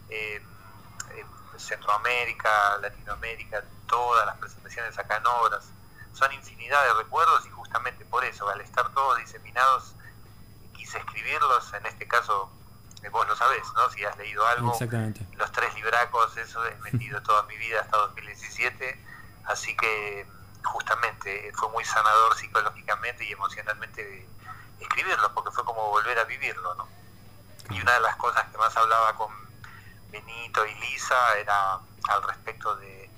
eh, 0.09 0.36
eh, 0.36 0.45
Centroamérica, 1.64 2.78
Latinoamérica, 2.82 3.64
todas 3.88 4.26
las 4.26 4.38
presentaciones 4.38 4.97
acá 4.97 5.18
en 5.18 5.28
obras. 5.28 5.66
Son 6.14 6.32
infinidad 6.34 6.84
de 6.86 6.93
recuerdos 6.93 7.45
y 7.45 7.49
justamente 7.49 8.05
por 8.05 8.24
eso, 8.24 8.47
al 8.49 8.61
estar 8.61 8.89
todos 8.93 9.18
diseminados, 9.18 9.95
quise 10.76 10.97
escribirlos, 10.97 11.74
en 11.74 11.86
este 11.86 12.07
caso, 12.07 12.51
eh, 13.01 13.09
vos 13.09 13.28
lo 13.28 13.36
sabés, 13.36 13.64
¿no? 13.76 13.89
Si 13.89 14.03
has 14.03 14.18
leído 14.18 14.45
algo, 14.47 14.78
los 15.36 15.51
tres 15.51 15.74
libracos, 15.76 16.38
eso 16.38 16.66
he 16.66 16.76
metido 16.78 17.22
toda 17.24 17.43
mi 17.43 17.57
vida 17.57 17.82
hasta 17.82 17.97
2017, 17.97 19.03
así 19.45 19.76
que 19.76 20.28
justamente 20.64 21.51
fue 21.55 21.70
muy 21.70 21.84
sanador 21.84 22.36
psicológicamente 22.38 23.26
y 23.26 23.32
emocionalmente 23.32 24.28
escribirlo, 24.80 25.34
porque 25.34 25.51
fue 25.51 25.66
como 25.66 25.89
volver 25.89 26.20
a 26.20 26.24
vivirlo, 26.26 26.76
¿no? 26.76 26.88
Y 27.70 27.82
una 27.82 27.93
de 27.93 28.01
las 28.01 28.16
cosas 28.18 28.45
que 28.49 28.57
más 28.57 28.76
hablaba 28.78 29.14
con 29.16 29.32
Benito 30.14 30.66
y 30.66 30.74
Lisa 30.76 31.16
era 31.38 31.80
al 32.09 32.24
respecto 32.24 32.76
de, 32.78 33.09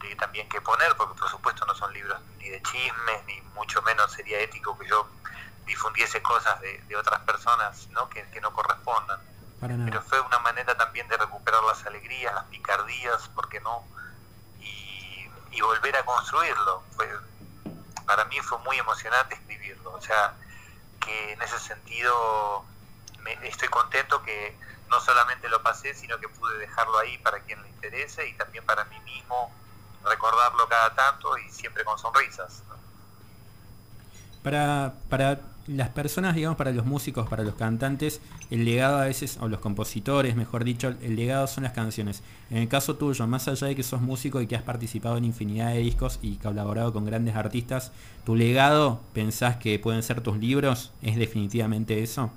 de 0.00 0.16
también 0.16 0.48
qué 0.48 0.60
poner, 0.60 0.96
porque 0.96 1.14
por 1.20 1.28
supuesto 1.30 1.64
no 1.66 1.74
son 1.74 1.92
libros 1.92 2.18
ni 2.38 2.48
de 2.48 2.60
chismes, 2.62 3.24
ni 3.26 3.40
mucho 3.54 3.80
menos 3.82 4.10
sería 4.12 4.40
ético 4.40 4.76
que 4.78 4.88
yo 4.88 5.06
difundiese 5.66 6.20
cosas 6.22 6.60
de, 6.62 6.78
de 6.88 6.96
otras 6.96 7.20
personas 7.20 7.86
¿no? 7.90 8.08
Que, 8.08 8.28
que 8.30 8.40
no 8.40 8.52
correspondan. 8.52 9.20
Para 9.60 9.76
Pero 9.84 10.02
fue 10.02 10.18
una 10.20 10.38
manera 10.38 10.74
también 10.76 11.06
de 11.08 11.16
recuperar 11.18 11.62
las 11.64 11.84
alegrías, 11.86 12.34
las 12.34 12.44
picardías, 12.46 13.28
¿por 13.28 13.48
qué 13.50 13.60
no? 13.60 13.84
Y, 14.58 15.28
y 15.52 15.60
volver 15.60 15.94
a 15.96 16.04
construirlo. 16.04 16.82
Fue, 16.96 17.06
para 18.06 18.24
mí 18.24 18.40
fue 18.40 18.58
muy 18.60 18.78
emocionante 18.78 19.34
escribirlo. 19.34 19.92
O 19.92 20.00
sea, 20.00 20.34
que 20.98 21.32
en 21.32 21.42
ese 21.42 21.58
sentido 21.58 22.64
me- 23.18 23.38
estoy 23.46 23.68
contento 23.68 24.22
que 24.22 24.56
no 24.90 25.00
solamente 25.00 25.48
lo 25.48 25.62
pasé, 25.62 25.94
sino 25.94 26.18
que 26.18 26.28
pude 26.28 26.58
dejarlo 26.58 26.98
ahí 26.98 27.16
para 27.18 27.40
quien 27.40 27.62
le 27.62 27.68
interese 27.68 28.28
y 28.28 28.34
también 28.34 28.64
para 28.66 28.84
mí 28.86 28.98
mismo 29.00 29.52
recordarlo 30.04 30.68
cada 30.68 30.94
tanto 30.94 31.38
y 31.38 31.50
siempre 31.50 31.84
con 31.84 31.98
sonrisas. 31.98 32.62
Para, 34.42 34.94
para 35.08 35.40
las 35.66 35.90
personas, 35.90 36.34
digamos, 36.34 36.56
para 36.56 36.72
los 36.72 36.86
músicos, 36.86 37.28
para 37.28 37.44
los 37.44 37.54
cantantes, 37.54 38.20
el 38.50 38.64
legado 38.64 38.98
a 38.98 39.04
veces, 39.04 39.38
o 39.40 39.48
los 39.48 39.60
compositores, 39.60 40.34
mejor 40.34 40.64
dicho, 40.64 40.88
el 40.88 41.14
legado 41.14 41.46
son 41.46 41.64
las 41.64 41.72
canciones. 41.72 42.22
En 42.50 42.56
el 42.56 42.68
caso 42.68 42.96
tuyo, 42.96 43.26
más 43.26 43.46
allá 43.46 43.68
de 43.68 43.76
que 43.76 43.82
sos 43.82 44.00
músico 44.00 44.40
y 44.40 44.46
que 44.46 44.56
has 44.56 44.62
participado 44.62 45.18
en 45.18 45.26
infinidad 45.26 45.72
de 45.72 45.78
discos 45.78 46.18
y 46.22 46.36
colaborado 46.36 46.92
con 46.92 47.04
grandes 47.04 47.36
artistas, 47.36 47.92
¿tu 48.24 48.34
legado 48.34 49.00
pensás 49.12 49.56
que 49.56 49.78
pueden 49.78 50.02
ser 50.02 50.22
tus 50.22 50.38
libros? 50.38 50.92
¿Es 51.02 51.16
definitivamente 51.16 52.02
eso? 52.02 52.30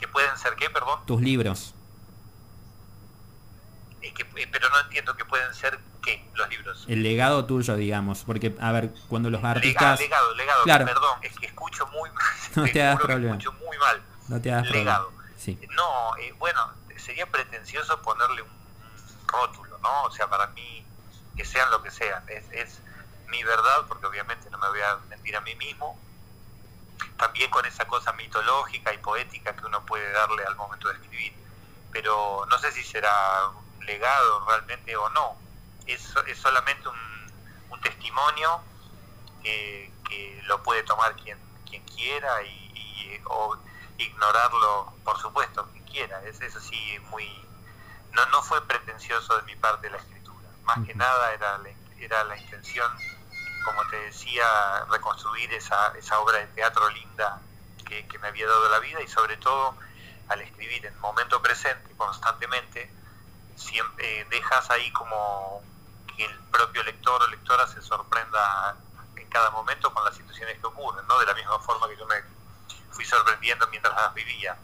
Que 0.00 0.08
pueden 0.08 0.36
ser 0.38 0.56
qué, 0.56 0.70
perdón, 0.70 0.98
Tus 1.06 1.20
libros. 1.20 1.74
Eh, 4.02 4.14
que- 4.14 4.22
eh, 4.42 4.48
pero 4.50 4.70
no 4.70 4.80
entiendo 4.80 5.14
que 5.14 5.26
pueden 5.26 5.52
ser 5.54 5.78
qué 6.02 6.24
los 6.34 6.48
libros. 6.48 6.86
El 6.88 7.02
legado 7.02 7.44
tuyo, 7.44 7.76
digamos. 7.76 8.24
Porque, 8.24 8.56
a 8.60 8.72
ver, 8.72 8.94
cuando 9.08 9.28
los 9.28 9.44
artistas... 9.44 10.00
legado, 10.00 10.34
legado, 10.34 10.62
Claro. 10.64 10.86
perdón, 10.86 11.18
es 11.22 11.38
que 11.38 11.46
escucho 11.46 11.86
muy 11.88 12.08
mal. 12.10 12.24
No 12.56 12.64
te 12.64 12.72
que 12.72 12.96
problema. 12.98 13.36
Escucho 13.36 13.52
muy 13.64 13.76
mal. 13.78 14.02
No 14.28 14.40
te 14.40 14.48
problema. 14.50 14.70
legado. 14.72 15.12
Sí. 15.36 15.58
No, 15.76 16.16
eh, 16.16 16.32
bueno, 16.38 16.72
sería 16.96 17.26
pretencioso 17.26 18.00
ponerle 18.00 18.40
un 18.42 18.48
rótulo, 19.26 19.78
¿no? 19.78 20.04
O 20.04 20.10
sea, 20.10 20.28
para 20.28 20.46
mí, 20.48 20.84
que 21.36 21.44
sean 21.44 21.70
lo 21.70 21.82
que 21.82 21.90
sean, 21.90 22.24
es, 22.28 22.44
es 22.52 22.80
mi 23.28 23.42
verdad, 23.44 23.84
porque 23.86 24.06
obviamente 24.06 24.48
no 24.50 24.56
me 24.58 24.68
voy 24.70 24.80
a 24.80 24.96
mentir 25.10 25.36
a 25.36 25.40
mí 25.42 25.54
mismo. 25.56 25.98
También 27.16 27.50
con 27.50 27.64
esa 27.66 27.86
cosa 27.86 28.12
mitológica 28.14 28.92
y 28.92 28.98
poética 28.98 29.54
que 29.54 29.66
uno 29.66 29.84
puede 29.86 30.10
darle 30.12 30.44
al 30.44 30.56
momento 30.56 30.88
de 30.88 30.94
escribir. 30.94 31.32
Pero 31.92 32.46
no 32.48 32.58
sé 32.58 32.72
si 32.72 32.82
será 32.84 33.50
legado 33.80 34.44
realmente 34.46 34.96
o 34.96 35.08
no. 35.10 35.36
Es, 35.86 36.14
es 36.26 36.38
solamente 36.38 36.88
un, 36.88 37.32
un 37.70 37.80
testimonio 37.80 38.60
que, 39.42 39.92
que 40.08 40.40
lo 40.46 40.62
puede 40.62 40.82
tomar 40.84 41.14
quien, 41.16 41.38
quien 41.68 41.82
quiera 41.84 42.42
y, 42.42 42.48
y- 42.48 43.20
o 43.26 43.56
ignorarlo, 43.98 44.92
por 45.04 45.18
supuesto, 45.20 45.66
quien 45.72 45.84
quiera. 45.84 46.22
Es 46.24 46.40
eso 46.40 46.60
sí 46.60 46.98
muy 47.10 47.26
no 48.12 48.26
no 48.26 48.42
fue 48.42 48.66
pretencioso 48.66 49.36
de 49.36 49.42
mi 49.44 49.56
parte 49.56 49.88
la 49.90 49.98
escritura. 49.98 50.48
Más 50.64 50.84
que 50.86 50.94
nada 50.94 51.32
era 51.32 51.58
la, 51.58 51.70
era 51.98 52.24
la 52.24 52.36
intención, 52.36 52.90
como 53.64 53.86
te 53.88 53.96
decía, 53.96 54.44
reconstruir 54.90 55.52
esa, 55.52 55.92
esa 55.98 56.18
obra 56.20 56.38
de 56.38 56.46
teatro 56.48 56.88
linda 56.90 57.40
que, 57.84 58.18
me 58.18 58.28
había 58.28 58.46
dado 58.46 58.68
la 58.68 58.78
vida 58.78 59.00
y 59.02 59.08
sobre 59.08 59.36
todo 59.38 59.74
al 60.28 60.40
escribir 60.42 60.86
en 60.86 60.98
momento 61.00 61.42
presente 61.42 61.90
constantemente 61.96 62.90
siempre 63.56 64.20
eh, 64.20 64.26
dejas 64.30 64.70
ahí 64.70 64.90
como 64.92 65.62
que 66.16 66.24
el 66.24 66.38
propio 66.50 66.82
lector 66.82 67.22
o 67.22 67.26
lectora 67.26 67.66
se 67.66 67.82
sorprenda 67.82 68.76
en 69.16 69.28
cada 69.28 69.50
momento 69.50 69.92
con 69.92 70.04
las 70.04 70.14
situaciones 70.14 70.58
que 70.58 70.66
ocurren, 70.66 71.06
¿no? 71.06 71.18
De 71.18 71.26
la 71.26 71.34
misma 71.34 71.58
forma 71.58 71.88
que 71.88 71.96
yo 71.96 72.06
me 72.06 72.22
fui 72.90 73.04
sorprendiendo 73.04 73.66
mientras 73.68 73.94
las 73.94 74.14
vivía. 74.14 74.56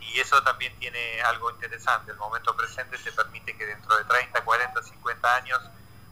Y 0.00 0.20
eso 0.20 0.42
también 0.42 0.76
tiene 0.78 1.20
algo 1.22 1.50
interesante, 1.50 2.12
el 2.12 2.16
momento 2.16 2.56
presente 2.56 2.96
te 2.98 3.12
permite 3.12 3.56
que 3.56 3.66
dentro 3.66 3.96
de 3.96 4.04
30, 4.04 4.42
40, 4.42 4.82
50 4.82 5.36
años 5.36 5.60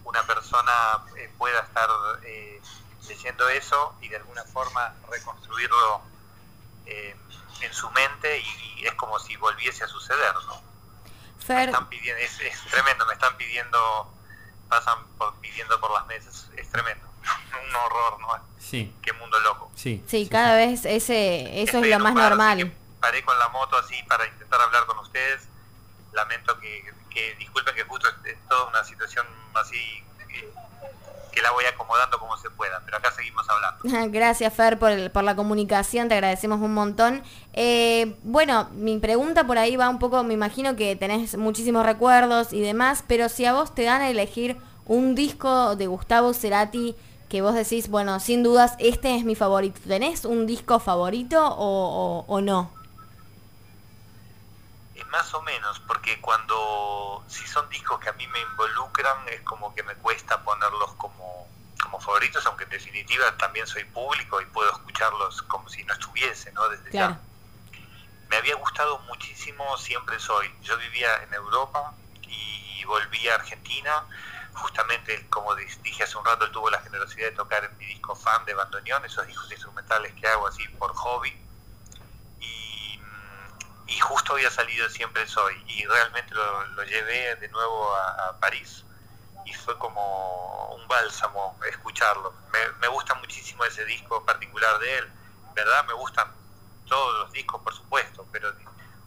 una 0.06 0.22
persona 0.22 0.72
eh, 1.16 1.30
pueda 1.36 1.60
estar 1.60 1.88
eh, 2.24 2.60
leyendo 3.08 3.48
eso 3.48 3.94
y 4.00 4.08
de 4.08 4.16
alguna 4.16 4.44
forma 4.44 4.94
reconstruirlo 5.10 6.00
eh, 6.86 7.16
en 7.60 7.72
su 7.74 7.90
mente 7.90 8.38
y, 8.38 8.80
y 8.80 8.86
es 8.86 8.94
como 8.94 9.18
si 9.18 9.36
volviese 9.36 9.84
a 9.84 9.88
suceder, 9.88 10.34
¿no? 10.46 10.62
me 11.38 11.44
Fer, 11.44 11.68
están 11.68 11.88
pidiendo, 11.88 12.20
es, 12.22 12.40
es 12.40 12.60
tremendo, 12.70 13.06
me 13.06 13.12
están 13.14 13.36
pidiendo, 13.36 14.12
pasan 14.68 14.98
por, 15.18 15.34
pidiendo 15.36 15.78
por 15.80 15.92
las 15.92 16.06
mesas, 16.06 16.48
es 16.56 16.68
tremendo, 16.70 17.06
un 17.68 17.76
horror, 17.76 18.20
¿no? 18.20 18.28
Sí, 18.58 18.92
Qué 19.02 19.12
mundo 19.12 19.38
loco. 19.40 19.70
sí. 19.76 20.04
sí, 20.08 20.28
cada 20.28 20.56
vez 20.56 20.84
ese, 20.84 21.62
eso 21.62 21.78
Estoy 21.78 21.92
es 21.92 21.98
lo 21.98 22.04
más 22.04 22.14
normal. 22.14 22.72
Paré 23.00 23.24
con 23.24 23.38
la 23.38 23.48
moto 23.50 23.76
así 23.76 24.02
para 24.04 24.26
intentar 24.26 24.60
hablar 24.60 24.86
con 24.86 24.98
ustedes, 24.98 25.46
lamento 26.16 26.58
que, 26.58 26.82
que 27.10 27.36
disculpen 27.36 27.74
que 27.76 27.84
justo 27.84 28.08
es, 28.24 28.36
toda 28.48 28.64
una 28.68 28.82
situación 28.82 29.24
así 29.54 29.78
que, 31.32 31.42
la 31.42 31.50
voy 31.52 31.66
acomodando 31.66 32.18
como 32.18 32.34
se 32.38 32.48
pueda, 32.50 32.80
pero 32.86 32.96
acá 32.96 33.12
seguimos 33.12 33.46
hablando. 33.50 34.10
Gracias 34.10 34.54
Fer 34.54 34.78
por, 34.78 34.90
el- 34.90 35.10
por 35.10 35.22
la 35.22 35.36
comunicación, 35.36 36.08
te 36.08 36.14
agradecemos 36.14 36.60
un 36.62 36.72
montón. 36.72 37.22
Eh, 37.52 38.16
bueno, 38.22 38.70
mi 38.72 38.98
pregunta 38.98 39.46
por 39.46 39.58
ahí 39.58 39.76
va 39.76 39.88
un 39.90 39.98
poco, 39.98 40.24
me 40.24 40.32
imagino 40.34 40.74
que 40.76 40.96
tenés 40.96 41.36
muchísimos 41.36 41.84
recuerdos 41.84 42.54
y 42.54 42.62
demás, 42.62 43.04
pero 43.06 43.28
si 43.28 43.44
a 43.44 43.52
vos 43.52 43.74
te 43.74 43.82
dan 43.84 44.00
a 44.00 44.08
elegir 44.08 44.56
un 44.86 45.14
disco 45.14 45.76
de 45.76 45.86
Gustavo 45.86 46.32
Cerati 46.32 46.96
que 47.28 47.42
vos 47.42 47.54
decís, 47.54 47.88
bueno, 47.90 48.18
sin 48.18 48.42
dudas, 48.42 48.74
este 48.78 49.14
es 49.16 49.24
mi 49.24 49.34
favorito, 49.34 49.78
¿tenés 49.86 50.24
un 50.24 50.46
disco 50.46 50.78
favorito 50.80 51.44
o 51.58 52.40
no? 52.40 52.75
Más 55.16 55.32
o 55.32 55.40
menos, 55.40 55.80
porque 55.80 56.20
cuando, 56.20 57.24
si 57.26 57.46
son 57.46 57.66
discos 57.70 57.98
que 58.00 58.10
a 58.10 58.12
mí 58.12 58.26
me 58.26 58.38
involucran, 58.38 59.26
es 59.28 59.40
como 59.40 59.74
que 59.74 59.82
me 59.82 59.94
cuesta 59.94 60.44
ponerlos 60.44 60.92
como, 60.96 61.48
como 61.82 61.98
favoritos, 61.98 62.44
aunque 62.44 62.64
en 62.64 62.70
definitiva 62.70 63.34
también 63.38 63.66
soy 63.66 63.84
público 63.84 64.42
y 64.42 64.44
puedo 64.44 64.70
escucharlos 64.70 65.40
como 65.44 65.70
si 65.70 65.82
no 65.84 65.94
estuviese, 65.94 66.52
¿no? 66.52 66.68
Desde 66.68 66.90
Claro. 66.90 67.14
ya. 67.14 67.20
Me 68.28 68.36
había 68.36 68.56
gustado 68.56 68.98
muchísimo 69.08 69.78
Siempre 69.78 70.20
Soy. 70.20 70.54
Yo 70.60 70.76
vivía 70.76 71.08
en 71.22 71.32
Europa 71.32 71.94
y 72.28 72.84
volví 72.84 73.26
a 73.30 73.36
Argentina. 73.36 74.04
Justamente, 74.52 75.26
como 75.30 75.54
dije 75.54 76.02
hace 76.04 76.18
un 76.18 76.26
rato, 76.26 76.44
él 76.44 76.52
tuvo 76.52 76.68
la 76.68 76.82
generosidad 76.82 77.30
de 77.30 77.32
tocar 77.32 77.64
en 77.64 77.74
mi 77.78 77.86
disco 77.86 78.14
fan 78.14 78.44
de 78.44 78.52
bandoneón, 78.52 79.02
esos 79.06 79.26
discos 79.26 79.50
instrumentales 79.50 80.12
que 80.20 80.28
hago 80.28 80.46
así 80.46 80.68
por 80.78 80.92
hobby. 80.92 81.45
Y, 83.86 83.98
justo 84.00 84.32
había 84.34 84.50
salido 84.50 84.88
Siempre 84.88 85.26
Soy 85.26 85.54
y 85.68 85.86
realmente 85.86 86.34
lo, 86.34 86.64
lo 86.68 86.82
llevé 86.84 87.36
de 87.36 87.48
nuevo 87.48 87.94
a, 87.94 88.36
París 88.40 88.84
y 89.44 89.54
fue 89.54 89.78
como 89.78 90.74
un 90.74 90.86
bálsamo 90.88 91.58
escucharlo. 91.68 92.34
Me, 92.52 92.58
me 92.80 92.88
gusta 92.88 93.14
muchísimo 93.14 93.64
ese 93.64 93.84
disco 93.84 94.24
particular 94.24 94.78
de 94.78 94.98
él, 94.98 95.08
¿verdad? 95.54 95.84
Me 95.86 95.92
gustan 95.94 96.32
todos 96.86 97.18
los 97.20 97.32
discos, 97.32 97.60
por 97.62 97.74
supuesto, 97.74 98.26
pero 98.32 98.52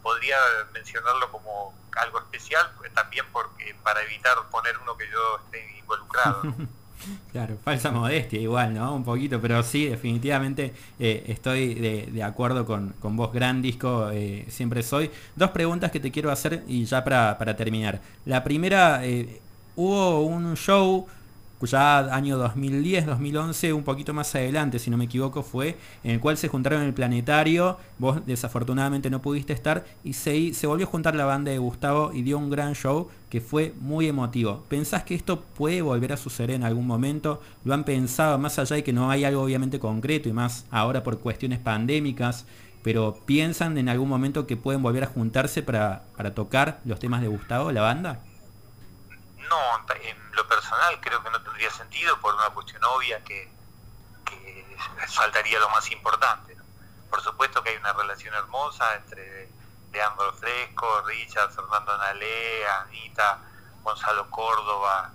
podría 0.02 0.38
mencionarlo 0.72 1.30
como 1.30 1.74
algo 1.96 2.18
especial 2.20 2.72
pues, 2.78 2.92
también 2.94 3.26
porque 3.32 3.74
para 3.82 4.02
evitar 4.02 4.36
poner 4.50 4.76
uno 4.78 4.96
que 4.96 5.08
yo 5.08 5.40
esté 5.44 5.78
involucrado. 5.78 6.42
Claro, 7.32 7.56
falsa 7.62 7.90
modestia 7.92 8.40
igual, 8.40 8.74
¿no? 8.74 8.94
Un 8.94 9.04
poquito, 9.04 9.40
pero 9.40 9.62
sí, 9.62 9.86
definitivamente 9.86 10.74
eh, 10.98 11.24
estoy 11.28 11.74
de, 11.74 12.08
de 12.12 12.22
acuerdo 12.22 12.66
con, 12.66 12.94
con 12.98 13.16
vos, 13.16 13.32
gran 13.32 13.62
disco, 13.62 14.10
eh, 14.12 14.44
siempre 14.48 14.82
soy. 14.82 15.10
Dos 15.36 15.50
preguntas 15.50 15.90
que 15.92 16.00
te 16.00 16.10
quiero 16.10 16.30
hacer 16.30 16.62
y 16.66 16.84
ya 16.84 17.02
para, 17.04 17.38
para 17.38 17.56
terminar. 17.56 18.00
La 18.26 18.42
primera, 18.44 19.04
eh, 19.06 19.40
hubo 19.76 20.20
un 20.22 20.56
show 20.56 21.06
ya 21.66 21.98
año 22.14 22.38
2010, 22.38 23.06
2011, 23.06 23.72
un 23.72 23.82
poquito 23.82 24.14
más 24.14 24.34
adelante, 24.34 24.78
si 24.78 24.90
no 24.90 24.96
me 24.96 25.04
equivoco, 25.04 25.42
fue 25.42 25.76
en 26.02 26.12
el 26.12 26.20
cual 26.20 26.36
se 26.36 26.48
juntaron 26.48 26.80
en 26.80 26.88
el 26.88 26.94
planetario, 26.94 27.76
vos 27.98 28.24
desafortunadamente 28.26 29.10
no 29.10 29.20
pudiste 29.20 29.52
estar, 29.52 29.84
y 30.02 30.14
se, 30.14 30.54
se 30.54 30.66
volvió 30.66 30.86
a 30.86 30.90
juntar 30.90 31.14
la 31.14 31.26
banda 31.26 31.50
de 31.50 31.58
Gustavo 31.58 32.12
y 32.14 32.22
dio 32.22 32.38
un 32.38 32.50
gran 32.50 32.74
show 32.74 33.08
que 33.28 33.40
fue 33.40 33.74
muy 33.80 34.06
emotivo. 34.06 34.64
¿Pensás 34.68 35.04
que 35.04 35.14
esto 35.14 35.40
puede 35.40 35.82
volver 35.82 36.12
a 36.12 36.16
suceder 36.16 36.52
en 36.52 36.64
algún 36.64 36.86
momento? 36.86 37.40
¿Lo 37.64 37.74
han 37.74 37.84
pensado 37.84 38.38
más 38.38 38.58
allá 38.58 38.76
de 38.76 38.84
que 38.84 38.92
no 38.92 39.10
hay 39.10 39.24
algo 39.24 39.42
obviamente 39.42 39.78
concreto 39.78 40.28
y 40.28 40.32
más 40.32 40.66
ahora 40.70 41.02
por 41.02 41.18
cuestiones 41.20 41.58
pandémicas? 41.58 42.46
Pero 42.82 43.20
piensan 43.26 43.76
en 43.76 43.88
algún 43.88 44.08
momento 44.08 44.46
que 44.46 44.56
pueden 44.56 44.82
volver 44.82 45.04
a 45.04 45.08
juntarse 45.08 45.62
para, 45.62 46.04
para 46.16 46.34
tocar 46.34 46.80
los 46.84 46.98
temas 46.98 47.20
de 47.20 47.28
Gustavo, 47.28 47.70
la 47.72 47.82
banda? 47.82 48.20
No, 49.50 49.84
en 49.96 50.32
lo 50.36 50.46
personal 50.46 51.00
creo 51.00 51.22
que 51.22 51.30
no 51.30 51.42
tendría 51.42 51.70
sentido 51.70 52.18
por 52.20 52.34
una 52.36 52.50
cuestión 52.50 52.82
obvia 52.84 53.22
que, 53.24 53.52
que 54.24 54.76
faltaría 55.08 55.58
lo 55.58 55.68
más 55.70 55.90
importante. 55.90 56.54
¿no? 56.54 56.62
Por 57.10 57.20
supuesto 57.20 57.60
que 57.62 57.70
hay 57.70 57.76
una 57.76 57.92
relación 57.92 58.32
hermosa 58.32 58.94
entre 58.94 59.48
Leandro 59.92 60.32
Fresco, 60.34 61.02
Richard, 61.02 61.50
Fernando 61.50 61.98
Nalea, 61.98 62.82
Anita, 62.82 63.40
Gonzalo 63.82 64.30
Córdoba 64.30 65.10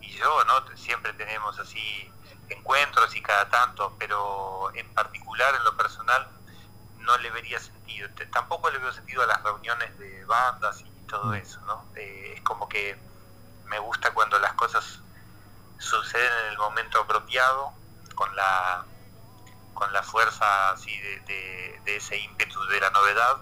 y 0.00 0.10
yo, 0.16 0.44
¿no? 0.46 0.76
Siempre 0.76 1.12
tenemos 1.12 1.56
así 1.60 2.10
encuentros 2.48 3.14
y 3.14 3.22
cada 3.22 3.48
tanto, 3.48 3.94
pero 4.00 4.72
en 4.74 4.92
particular 4.94 5.54
en 5.54 5.62
lo 5.62 5.76
personal 5.76 6.26
no 6.98 7.16
le 7.18 7.30
vería 7.30 7.60
sentido. 7.60 8.08
Tampoco 8.32 8.68
le 8.70 8.78
veo 8.78 8.92
sentido 8.92 9.22
a 9.22 9.26
las 9.26 9.40
reuniones 9.44 9.96
de 9.96 10.24
bandas 10.24 10.80
y 10.80 11.06
todo 11.06 11.34
eso, 11.34 11.60
¿no? 11.60 11.84
Eh, 11.94 12.34
es 12.36 12.42
como 12.42 12.68
que 12.68 12.98
me 13.70 13.78
gusta 13.78 14.12
cuando 14.12 14.38
las 14.38 14.52
cosas 14.54 15.00
suceden 15.78 16.30
en 16.44 16.52
el 16.52 16.58
momento 16.58 17.00
apropiado, 17.00 17.72
con 18.14 18.34
la 18.36 18.84
con 19.72 19.90
la 19.94 20.02
fuerza 20.02 20.72
así 20.72 20.90
de, 21.00 21.80
de, 21.86 21.96
ese 21.96 22.18
ímpetu 22.18 22.62
de 22.66 22.80
la 22.80 22.90
novedad. 22.90 23.38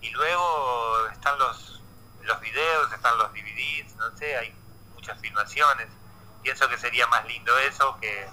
Y 0.00 0.10
luego 0.10 1.08
están 1.12 1.36
los, 1.36 1.82
los 2.22 2.40
videos, 2.40 2.92
están 2.92 3.18
los 3.18 3.32
DVDs, 3.32 3.96
no 3.96 4.16
sé, 4.16 4.36
hay 4.36 4.54
muchas 4.94 5.18
filmaciones. 5.20 5.88
Pienso 6.44 6.68
que 6.68 6.78
sería 6.78 7.08
más 7.08 7.26
lindo 7.26 7.58
eso 7.58 7.98
que, 8.00 8.24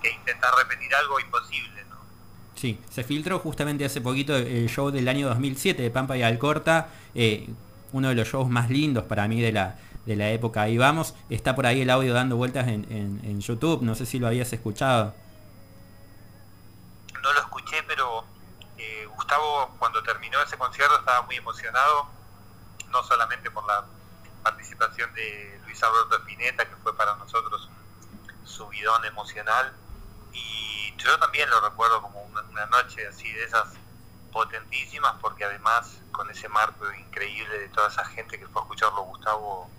que 0.00 0.12
intentar 0.12 0.54
repetir 0.56 0.94
algo 0.94 1.20
imposible, 1.20 1.84
¿no? 1.90 1.96
Sí, 2.54 2.80
se 2.88 3.04
filtró 3.04 3.38
justamente 3.40 3.84
hace 3.84 4.00
poquito 4.00 4.34
el 4.34 4.70
show 4.70 4.90
del 4.90 5.06
año 5.08 5.28
2007 5.28 5.82
de 5.82 5.90
Pampa 5.90 6.16
y 6.16 6.22
Alcorta, 6.22 6.88
eh, 7.14 7.50
uno 7.92 8.08
de 8.08 8.14
los 8.14 8.28
shows 8.28 8.48
más 8.48 8.70
lindos 8.70 9.04
para 9.04 9.28
mí 9.28 9.42
de 9.42 9.52
la, 9.52 9.76
de 10.06 10.16
la 10.16 10.30
época. 10.30 10.62
Ahí 10.62 10.78
vamos, 10.78 11.14
está 11.30 11.54
por 11.54 11.66
ahí 11.66 11.82
el 11.82 11.90
audio 11.90 12.14
dando 12.14 12.36
vueltas 12.36 12.68
en, 12.68 12.84
en, 12.90 13.40
YouTube, 13.40 13.82
no 13.82 13.94
sé 13.94 14.06
si 14.06 14.18
lo 14.18 14.26
habías 14.26 14.52
escuchado. 14.52 15.14
No 17.22 17.32
lo 17.32 17.40
escuché, 17.40 17.82
pero 17.84 18.24
eh, 18.76 19.06
Gustavo 19.14 19.74
cuando 19.78 20.02
terminó 20.02 20.40
ese 20.42 20.56
concierto 20.56 20.98
estaba 20.98 21.22
muy 21.22 21.36
emocionado, 21.36 22.08
no 22.90 23.02
solamente 23.02 23.50
por 23.50 23.66
la 23.66 23.84
participación 24.42 25.12
de 25.14 25.60
Luis 25.64 25.82
Alberto 25.82 26.16
Spinetta, 26.18 26.68
que 26.68 26.76
fue 26.76 26.96
para 26.96 27.14
nosotros 27.16 27.68
un 28.40 28.46
subidón 28.46 29.04
emocional, 29.04 29.72
y 30.32 30.94
yo 30.98 31.18
también 31.18 31.48
lo 31.48 31.60
recuerdo 31.60 32.02
como 32.02 32.22
una, 32.22 32.42
una 32.42 32.66
noche 32.66 33.06
así 33.06 33.30
de 33.32 33.44
esas 33.44 33.68
potentísimas, 34.32 35.14
porque 35.20 35.44
además 35.44 35.98
con 36.10 36.28
ese 36.28 36.48
marco 36.48 36.92
increíble 36.92 37.58
de 37.58 37.68
toda 37.68 37.88
esa 37.88 38.04
gente 38.04 38.38
que 38.38 38.46
fue 38.48 38.60
a 38.60 38.64
escucharlo 38.64 39.02
Gustavo, 39.02 39.70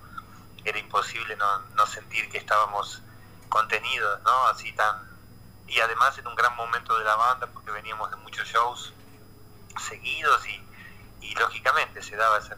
era 0.66 0.80
imposible 0.80 1.36
no, 1.38 1.60
no 1.76 1.86
sentir 1.86 2.30
que 2.30 2.40
estábamos 2.40 3.02
contenidos, 3.50 4.22
¿no? 4.24 4.48
Así 4.48 4.74
tan... 4.74 5.16
Y 5.68 5.80
además 5.80 6.18
en 6.18 6.28
un 6.28 6.36
gran 6.36 6.56
momento 6.56 6.98
de 6.98 7.06
la 7.06 7.16
banda, 7.16 7.48
porque 7.48 7.72
veníamos 7.72 8.10
de 8.10 8.18
muchos 8.18 8.48
shows 8.48 8.94
seguidos 9.80 10.46
y, 10.48 10.64
y 11.22 11.36
lógicamente 11.36 12.02
se 12.02 12.16
daba 12.16 12.40
esa, 12.40 12.56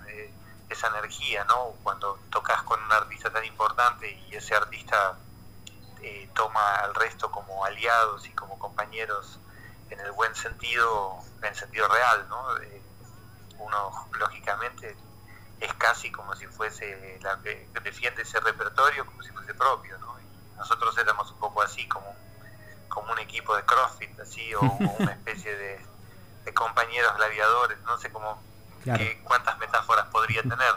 esa 0.69 0.87
energía, 0.87 1.43
¿no? 1.45 1.73
Cuando 1.83 2.19
tocas 2.29 2.63
con 2.63 2.81
un 2.81 2.91
artista 2.91 3.31
tan 3.31 3.45
importante 3.45 4.11
y 4.29 4.35
ese 4.35 4.55
artista 4.55 5.17
eh, 6.01 6.29
toma 6.33 6.75
al 6.75 6.93
resto 6.95 7.31
como 7.31 7.65
aliados 7.65 8.27
y 8.27 8.31
como 8.31 8.59
compañeros 8.59 9.39
en 9.89 9.99
el 9.99 10.11
buen 10.11 10.35
sentido, 10.35 11.17
en 11.41 11.55
sentido 11.55 11.87
real, 11.87 12.27
¿no? 12.29 12.57
Eh, 12.57 12.81
uno 13.59 14.07
lógicamente 14.19 14.95
es 15.59 15.73
casi 15.75 16.11
como 16.11 16.35
si 16.35 16.45
fuese 16.47 17.19
la 17.21 17.39
que 17.41 17.67
defiende 17.83 18.21
ese 18.21 18.39
repertorio 18.39 19.05
como 19.05 19.21
si 19.23 19.31
fuese 19.31 19.53
propio, 19.53 19.97
¿no? 19.99 20.19
Y 20.19 20.57
nosotros 20.57 20.97
éramos 20.97 21.31
un 21.31 21.39
poco 21.39 21.61
así, 21.61 21.87
como, 21.87 22.15
como 22.89 23.11
un 23.11 23.19
equipo 23.19 23.55
de 23.55 23.63
CrossFit, 23.63 24.19
así, 24.19 24.53
o, 24.55 24.61
o 24.61 24.95
una 24.99 25.11
especie 25.11 25.55
de, 25.55 25.85
de, 26.45 26.53
compañeros 26.53 27.15
gladiadores, 27.17 27.79
no 27.81 27.97
sé 27.97 28.11
cómo, 28.11 28.41
claro. 28.83 28.99
qué, 28.99 29.21
cuántas 29.23 29.57
metáforas 29.57 30.07
podría 30.07 30.41
tener, 30.43 30.75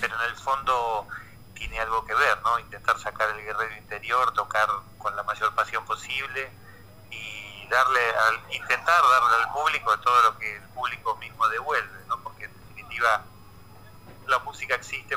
pero 0.00 0.14
en 0.14 0.30
el 0.30 0.36
fondo 0.36 1.08
tiene 1.54 1.80
algo 1.80 2.04
que 2.04 2.14
ver, 2.14 2.40
¿no? 2.42 2.58
Intentar 2.58 2.98
sacar 2.98 3.30
el 3.30 3.44
guerrero 3.44 3.76
interior, 3.76 4.32
tocar 4.34 4.68
con 4.98 5.14
la 5.16 5.22
mayor 5.22 5.54
pasión 5.54 5.84
posible 5.84 6.50
y 7.10 7.66
darle, 7.68 8.00
al, 8.16 8.54
intentar 8.54 9.02
darle 9.02 9.44
al 9.44 9.52
público 9.52 9.98
todo 10.00 10.22
lo 10.22 10.38
que 10.38 10.56
el 10.56 10.62
público 10.68 11.16
mismo 11.16 11.48
devuelve, 11.48 12.04
¿no? 12.06 12.18
Porque 12.20 12.44
en 12.44 12.52
definitiva 12.52 13.24
la 14.28 14.38
música 14.40 14.74
existe 14.74 15.16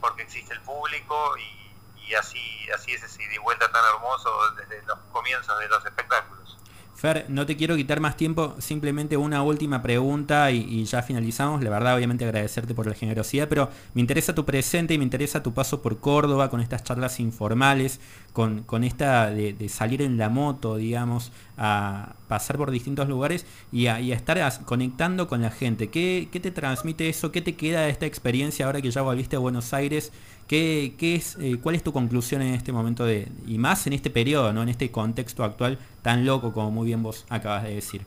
porque 0.00 0.22
existe 0.22 0.52
el 0.52 0.60
público 0.62 1.36
y, 1.38 2.14
así 2.14 2.70
así 2.74 2.92
es 2.92 3.02
ese 3.02 3.22
ida 3.22 3.40
vuelta 3.40 3.70
tan 3.72 3.82
hermoso 3.94 4.30
desde 4.52 4.82
los 4.82 4.98
comienzos 5.10 5.58
de 5.58 5.68
los 5.68 5.84
espectáculos. 5.84 6.53
Fer, 6.94 7.26
no 7.28 7.44
te 7.44 7.56
quiero 7.56 7.74
quitar 7.74 7.98
más 7.98 8.16
tiempo, 8.16 8.54
simplemente 8.58 9.16
una 9.16 9.42
última 9.42 9.82
pregunta 9.82 10.50
y, 10.52 10.84
ya 10.84 11.02
finalizamos. 11.02 11.62
La 11.62 11.70
verdad, 11.70 11.96
obviamente 11.96 12.24
agradecerte 12.24 12.72
por 12.72 12.86
la 12.86 12.94
generosidad, 12.94 13.48
pero 13.48 13.68
me 13.94 14.00
interesa 14.00 14.34
tu 14.34 14.44
presente 14.44 14.94
y 14.94 14.98
me 14.98 15.04
interesa 15.04 15.42
tu 15.42 15.52
paso 15.52 15.82
por 15.82 15.98
Córdoba 15.98 16.50
con 16.50 16.60
estas 16.60 16.84
charlas 16.84 17.18
informales, 17.18 17.98
con, 18.32 18.62
con 18.62 18.84
esta 18.84 19.30
de, 19.30 19.68
salir 19.68 20.02
en 20.02 20.18
la 20.18 20.28
moto, 20.28 20.76
digamos, 20.76 21.32
a 21.58 22.14
pasar 22.28 22.56
por 22.56 22.70
distintos 22.70 23.08
lugares 23.08 23.44
y 23.72 23.86
a, 23.86 23.98
estar 23.98 24.40
conectando 24.64 25.26
con 25.26 25.42
la 25.42 25.50
gente. 25.50 25.88
¿Qué, 25.88 26.28
¿Qué, 26.30 26.38
te 26.38 26.52
transmite 26.52 27.08
eso? 27.08 27.32
¿Qué 27.32 27.42
te 27.42 27.54
queda 27.56 27.82
de 27.82 27.90
esta 27.90 28.06
experiencia 28.06 28.66
ahora 28.66 28.80
que 28.80 28.90
ya 28.90 29.02
volviste 29.02 29.34
a 29.34 29.40
Buenos 29.40 29.74
Aires? 29.74 30.12
¿Qué, 30.54 30.94
qué 31.00 31.16
es, 31.16 31.34
eh, 31.40 31.58
¿Cuál 31.60 31.74
es 31.74 31.82
tu 31.82 31.92
conclusión 31.92 32.40
en 32.40 32.54
este 32.54 32.70
momento 32.70 33.04
de, 33.04 33.26
y 33.44 33.58
más 33.58 33.88
en 33.88 33.92
este 33.92 34.08
periodo, 34.08 34.52
¿no? 34.52 34.62
en 34.62 34.68
este 34.68 34.92
contexto 34.92 35.42
actual 35.42 35.80
tan 36.00 36.24
loco 36.24 36.52
como 36.52 36.70
muy 36.70 36.86
bien 36.86 37.02
vos 37.02 37.26
acabas 37.28 37.64
de 37.64 37.74
decir? 37.74 38.06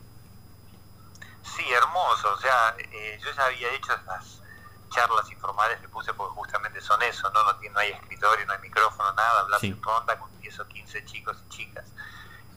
Sí, 1.42 1.62
hermoso. 1.70 2.32
O 2.32 2.40
sea, 2.40 2.74
eh, 2.78 3.20
yo 3.22 3.30
ya 3.36 3.44
había 3.44 3.70
hecho 3.74 3.92
estas 3.92 4.40
charlas 4.88 5.30
informales 5.30 5.78
que 5.80 5.90
puse 5.90 6.14
porque 6.14 6.34
justamente 6.36 6.80
son 6.80 7.02
eso, 7.02 7.30
¿no? 7.32 7.42
No, 7.42 7.52
no 7.52 7.80
hay 7.80 7.90
escritorio, 7.90 8.46
no 8.46 8.54
hay 8.54 8.60
micrófono, 8.60 9.12
nada, 9.12 9.40
hablas 9.40 9.60
sí. 9.60 9.66
en 9.66 9.82
ronda 9.82 10.18
con 10.18 10.30
10 10.40 10.60
o 10.60 10.68
15 10.68 11.04
chicos 11.04 11.36
y 11.44 11.48
chicas. 11.50 11.84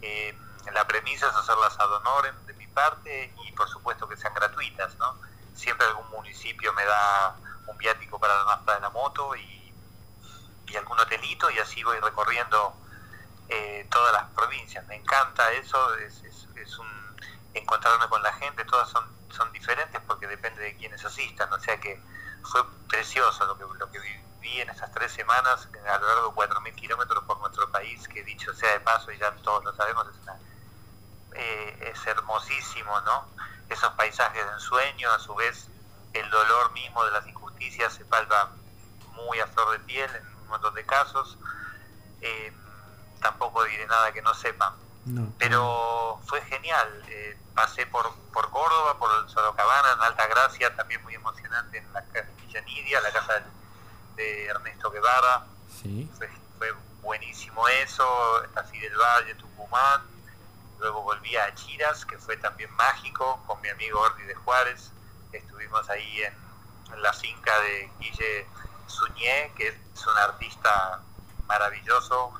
Eh, 0.01 0.33
la 0.73 0.87
premisa 0.87 1.27
es 1.27 1.35
hacerlas 1.35 1.77
ad 1.77 1.91
honorem 1.91 2.45
de 2.45 2.53
mi 2.53 2.67
parte 2.67 3.33
y 3.45 3.51
por 3.51 3.67
supuesto 3.67 4.07
que 4.07 4.15
sean 4.15 4.33
gratuitas, 4.35 4.95
¿no? 4.95 5.17
Siempre 5.53 5.85
algún 5.85 6.09
municipio 6.11 6.71
me 6.71 6.85
da 6.85 7.35
un 7.67 7.77
viático 7.77 8.17
para 8.19 8.37
la 8.37 8.55
nafta 8.55 8.75
de 8.75 8.79
la 8.79 8.89
moto 8.89 9.35
y 9.35 9.60
y 10.71 10.77
algún 10.77 10.99
hotelito 10.99 11.49
y 11.51 11.59
así 11.59 11.83
voy 11.83 11.99
recorriendo 11.99 12.73
eh, 13.49 13.85
todas 13.91 14.13
las 14.13 14.29
provincias. 14.31 14.85
Me 14.87 14.95
encanta 14.95 15.51
eso, 15.53 15.95
es, 15.95 16.21
un 16.77 16.87
encontrarme 17.53 18.07
con 18.07 18.23
la 18.23 18.31
gente, 18.33 18.63
todas 18.65 18.89
son, 18.89 19.11
diferentes 19.51 19.99
porque 20.05 20.27
depende 20.27 20.61
de 20.61 20.75
quienes 20.77 21.03
asistan, 21.03 21.51
o 21.51 21.59
sea 21.59 21.79
que 21.79 21.99
fue 22.43 22.61
precioso 22.87 23.43
lo 23.45 23.57
que, 23.57 23.63
lo 23.79 23.91
que 23.91 23.99
viví 23.99 24.61
en 24.61 24.69
estas 24.69 24.91
tres 24.91 25.11
semanas 25.11 25.67
a 25.73 25.97
lo 25.97 26.07
largo 26.07 26.45
de 26.45 26.53
4.000 26.53 26.75
kilómetros 26.75 27.23
por 27.23 27.39
nuestro 27.39 27.69
país, 27.71 28.07
que 28.07 28.23
dicho 28.23 28.53
sea 28.53 28.71
de 28.73 28.81
paso, 28.81 29.11
y 29.11 29.17
ya 29.17 29.31
todos 29.37 29.63
lo 29.63 29.75
sabemos, 29.75 30.05
es, 30.07 30.17
una, 30.21 30.37
eh, 31.33 31.91
es 31.91 32.05
hermosísimo, 32.05 33.01
¿no? 33.01 33.25
Esos 33.67 33.91
paisajes 33.93 34.45
de 34.45 34.51
ensueño, 34.53 35.11
a 35.11 35.19
su 35.19 35.33
vez 35.33 35.67
el 36.13 36.29
dolor 36.29 36.71
mismo 36.73 37.03
de 37.03 37.11
las 37.11 37.25
injusticias 37.25 37.93
se 37.93 38.05
palpa 38.05 38.51
muy 39.13 39.39
a 39.39 39.47
flor 39.47 39.71
de 39.71 39.79
piel 39.79 40.11
montón 40.51 40.73
de 40.75 40.85
casos. 40.85 41.37
Eh, 42.21 42.53
tampoco 43.21 43.63
diré 43.63 43.85
nada 43.87 44.11
que 44.11 44.21
no 44.21 44.33
sepan. 44.33 44.73
No. 45.05 45.33
Pero 45.37 46.19
fue 46.25 46.41
genial. 46.43 47.03
Eh, 47.07 47.37
pasé 47.55 47.85
por, 47.87 48.13
por 48.33 48.49
Córdoba, 48.51 48.97
por 48.97 49.11
el 49.19 49.29
Sorocabana, 49.29 49.93
en 49.93 50.01
Alta 50.01 50.27
Gracia, 50.27 50.75
también 50.75 51.01
muy 51.03 51.15
emocionante 51.15 51.79
en 51.79 51.93
la 51.93 52.01
Villa 52.37 52.61
Nidia, 52.61 53.01
la 53.01 53.11
casa 53.11 53.43
de 54.15 54.45
Ernesto 54.45 54.91
Guevara. 54.91 55.45
Sí. 55.81 56.09
Fue, 56.17 56.29
fue 56.57 56.71
buenísimo 57.01 57.67
eso, 57.67 58.05
así 58.55 58.79
del 58.79 58.95
Valle, 58.95 59.35
Tucumán. 59.35 60.01
Luego 60.79 61.03
volví 61.03 61.35
a 61.35 61.53
Chiras, 61.55 62.05
que 62.05 62.17
fue 62.17 62.37
también 62.37 62.71
mágico, 62.75 63.43
con 63.45 63.61
mi 63.61 63.69
amigo 63.69 63.99
Ordi 63.99 64.23
de 64.23 64.35
Juárez. 64.35 64.91
Estuvimos 65.31 65.89
ahí 65.89 66.23
en, 66.23 66.35
en 66.93 67.01
la 67.01 67.13
finca 67.13 67.59
de 67.61 67.91
Guille 67.99 68.47
Suñé, 68.91 69.53
que 69.55 69.67
es 69.69 70.07
un 70.07 70.17
artista 70.17 71.01
maravilloso 71.47 72.33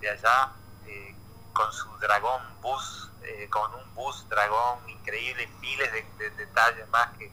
de 0.00 0.10
allá, 0.10 0.52
eh, 0.86 1.14
con 1.52 1.72
su 1.72 1.88
dragón 1.98 2.42
bus, 2.60 3.10
eh, 3.22 3.48
con 3.50 3.74
un 3.74 3.94
bus 3.94 4.28
dragón 4.28 4.88
increíble, 4.88 5.46
miles 5.60 5.92
de, 5.92 6.02
de 6.18 6.30
detalles 6.30 6.88
más 6.88 7.16
que, 7.16 7.30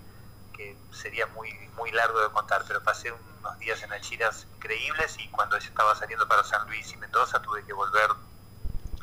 sería 0.91 1.27
muy, 1.27 1.51
muy 1.75 1.91
largo 1.91 2.21
de 2.21 2.29
contar, 2.31 2.63
pero 2.67 2.81
pasé 2.81 3.11
unos 3.11 3.59
días 3.59 3.81
en 3.83 3.91
Alchiras 3.91 4.47
increíbles 4.55 5.17
y 5.19 5.27
cuando 5.27 5.57
yo 5.57 5.67
estaba 5.67 5.93
saliendo 5.95 6.27
para 6.27 6.43
San 6.43 6.65
Luis 6.67 6.91
y 6.93 6.97
Mendoza 6.97 7.41
tuve 7.41 7.63
que 7.65 7.73
volver 7.73 8.09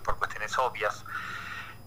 por 0.03 0.17
cuestiones 0.17 0.57
obvias, 0.59 1.05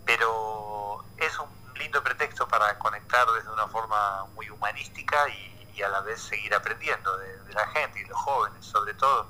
pero 0.06 1.03
es 1.18 1.38
un 1.40 1.49
lindo 1.74 2.03
pretexto 2.03 2.48
para 2.48 2.78
conectar 2.78 3.28
desde 3.32 3.49
una 3.52 3.68
forma 3.68 4.26
muy 4.36 4.49
humanística 4.49 5.28
y 5.30 5.55
y 5.76 5.81
a 5.81 5.89
la 5.89 6.02
vez 6.02 6.22
seguir 6.22 6.53
aprendiendo 6.53 7.18
de, 7.18 7.35
la 7.53 7.68
gente 7.68 8.02
y 8.02 8.06
los 8.06 8.18
jóvenes 8.18 8.65
sobre 8.65 8.93
todo 8.95 9.30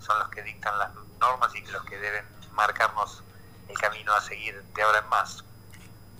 son 0.00 0.18
los 0.20 0.28
que 0.28 0.42
dictan 0.42 0.78
las 0.78 0.90
normas 1.18 1.52
y 1.56 1.60
los 1.72 1.84
que 1.84 1.98
deben 1.98 2.24
marcarnos 2.52 3.22
el 3.68 3.76
camino 3.76 4.12
a 4.12 4.20
seguir 4.20 4.62
de 4.74 4.82
ahora 4.82 5.00
en 5.00 5.08
más. 5.08 5.44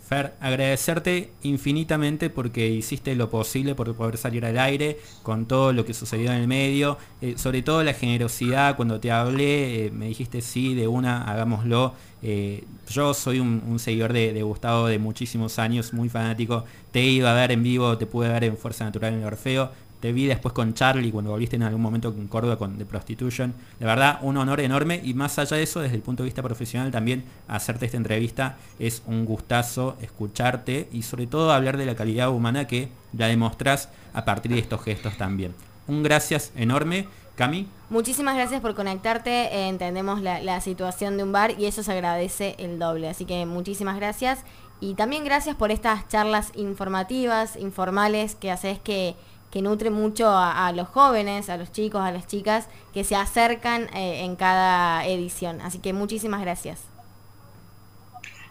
Fer, 0.08 0.34
agradecerte 0.40 1.32
infinitamente 1.42 2.30
porque 2.30 2.66
hiciste 2.66 3.14
lo 3.14 3.28
posible 3.28 3.74
por 3.74 3.94
poder 3.94 4.16
salir 4.16 4.46
al 4.46 4.58
aire 4.58 4.98
con 5.22 5.46
todo 5.46 5.72
lo 5.72 5.84
que 5.84 5.92
sucedió 5.92 6.32
en 6.32 6.38
el 6.38 6.48
medio, 6.48 6.98
eh, 7.20 7.34
sobre 7.36 7.62
todo 7.62 7.84
la 7.84 7.92
generosidad 7.92 8.74
cuando 8.74 9.00
te 9.00 9.12
hablé, 9.12 9.86
eh, 9.86 9.90
me 9.90 10.06
dijiste 10.06 10.40
sí, 10.40 10.74
de 10.74 10.88
una, 10.88 11.30
hagámoslo. 11.30 11.94
Eh, 12.22 12.64
yo 12.90 13.14
soy 13.14 13.40
un, 13.40 13.78
seguidor 13.78 14.12
de, 14.12 14.32
de 14.32 14.42
Gustavo 14.42 14.86
de 14.86 14.98
muchísimos 14.98 15.58
años, 15.58 15.92
muy 15.92 16.08
fanático, 16.08 16.64
te 16.90 17.02
iba 17.02 17.30
a 17.30 17.34
ver 17.34 17.52
en 17.52 17.62
vivo, 17.62 17.96
te 17.98 18.06
pude 18.06 18.28
ver 18.28 18.44
en 18.44 18.56
Fuerza 18.56 18.84
Natural 18.84 19.12
en 19.12 19.20
el 19.20 19.26
Orfeo, 19.26 19.70
te 20.00 20.12
vi 20.12 20.26
después 20.26 20.54
con 20.54 20.74
Charlie 20.74 21.10
cuando 21.10 21.32
volviste 21.32 21.56
en 21.56 21.64
algún 21.64 21.82
momento 21.82 22.14
con 22.14 22.28
Córdoba 22.28 22.56
con 22.56 22.78
The 22.78 22.84
Prostitution. 22.84 23.52
De 23.80 23.86
verdad, 23.86 24.18
un 24.22 24.36
honor 24.36 24.60
enorme 24.60 25.00
y 25.02 25.14
más 25.14 25.38
allá 25.38 25.56
de 25.56 25.64
eso, 25.64 25.80
desde 25.80 25.96
el 25.96 26.02
punto 26.02 26.22
de 26.22 26.28
vista 26.28 26.42
profesional 26.42 26.90
también 26.90 27.24
hacerte 27.48 27.86
esta 27.86 27.96
entrevista 27.96 28.56
es 28.78 29.02
un 29.06 29.24
gustazo 29.24 29.96
escucharte 30.00 30.88
y 30.92 31.02
sobre 31.02 31.26
todo 31.26 31.52
hablar 31.52 31.76
de 31.76 31.86
la 31.86 31.96
calidad 31.96 32.30
humana 32.30 32.66
que 32.66 32.88
la 33.16 33.26
demostrás 33.26 33.88
a 34.12 34.24
partir 34.24 34.52
de 34.52 34.60
estos 34.60 34.82
gestos 34.82 35.16
también. 35.16 35.54
Un 35.88 36.02
gracias 36.02 36.52
enorme. 36.54 37.08
Cami, 37.38 37.70
Muchísimas 37.88 38.34
gracias 38.34 38.60
por 38.60 38.74
conectarte, 38.74 39.30
eh, 39.30 39.68
entendemos 39.68 40.20
la, 40.20 40.40
la 40.40 40.60
situación 40.60 41.16
de 41.16 41.22
un 41.22 41.30
bar 41.30 41.52
y 41.56 41.66
eso 41.66 41.84
se 41.84 41.92
agradece 41.92 42.56
el 42.58 42.80
doble, 42.80 43.08
así 43.08 43.26
que 43.26 43.46
muchísimas 43.46 43.94
gracias. 43.94 44.40
Y 44.80 44.94
también 44.94 45.24
gracias 45.24 45.54
por 45.54 45.70
estas 45.70 46.08
charlas 46.08 46.50
informativas, 46.56 47.54
informales 47.54 48.34
que 48.34 48.50
haces 48.50 48.80
que, 48.80 49.14
que 49.52 49.62
nutre 49.62 49.90
mucho 49.90 50.28
a, 50.28 50.66
a 50.66 50.72
los 50.72 50.88
jóvenes, 50.88 51.48
a 51.48 51.56
los 51.56 51.70
chicos, 51.70 52.00
a 52.00 52.10
las 52.10 52.26
chicas 52.26 52.66
que 52.92 53.04
se 53.04 53.14
acercan 53.14 53.84
eh, 53.94 54.24
en 54.24 54.34
cada 54.34 55.06
edición, 55.06 55.60
así 55.60 55.78
que 55.78 55.92
muchísimas 55.92 56.40
gracias. 56.40 56.80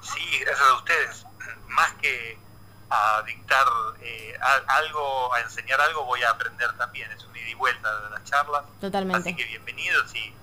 Sí, 0.02 0.22
gracias 0.40 0.66
a 0.66 0.76
ustedes. 0.78 1.26
Más 1.68 1.92
que 2.02 2.38
a 3.20 3.22
dictar 3.24 3.66
eh, 4.02 4.34
a- 4.42 4.76
algo, 4.78 5.34
a 5.34 5.42
enseñar 5.42 5.80
algo, 5.82 6.06
voy 6.06 6.24
a 6.24 6.30
aprender 6.32 6.72
también. 6.78 7.12
Es 7.12 7.24
un 7.26 7.36
ida 7.36 7.50
y 7.50 7.54
vuelta 7.54 8.02
de 8.02 8.10
las 8.12 8.24
charlas. 8.24 8.64
Totalmente. 8.82 9.30
Así 9.30 9.36
que 9.36 9.46
bienvenidos 9.46 10.14
y, 10.16 10.34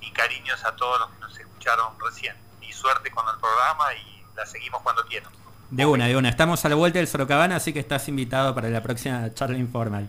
y 0.00 0.10
cariños 0.12 0.64
a 0.64 0.74
todos 0.76 1.00
los 1.00 1.10
que 1.10 1.18
nos 1.20 1.38
escucharon 1.38 1.94
recién. 2.00 2.36
Y 2.60 2.72
suerte 2.72 3.10
con 3.10 3.26
el 3.28 3.38
programa 3.40 3.92
y 3.94 4.24
la 4.36 4.46
seguimos 4.46 4.82
cuando 4.82 5.04
quieran. 5.06 5.30
de 5.70 5.86
una, 5.86 6.06
de 6.06 6.16
una. 6.16 6.28
Estamos 6.28 6.64
a 6.64 6.68
la 6.68 6.74
vuelta 6.74 6.98
del 6.98 7.08
Sorocabana, 7.08 7.56
así 7.56 7.72
que 7.72 7.80
estás 7.80 8.06
invitado 8.08 8.54
para 8.54 8.68
la 8.68 8.82
próxima 8.82 9.32
charla 9.34 9.58
informal. 9.58 10.08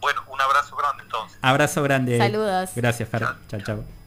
Bueno, 0.00 0.22
un 0.28 0.40
abrazo 0.40 0.74
grande 0.76 1.02
entonces. 1.04 1.38
Abrazo 1.42 1.82
grande. 1.82 2.18
Saludos. 2.18 2.70
Gracias, 2.74 3.08
Fer. 3.08 3.20
Chao, 3.48 3.60
chao. 3.64 4.01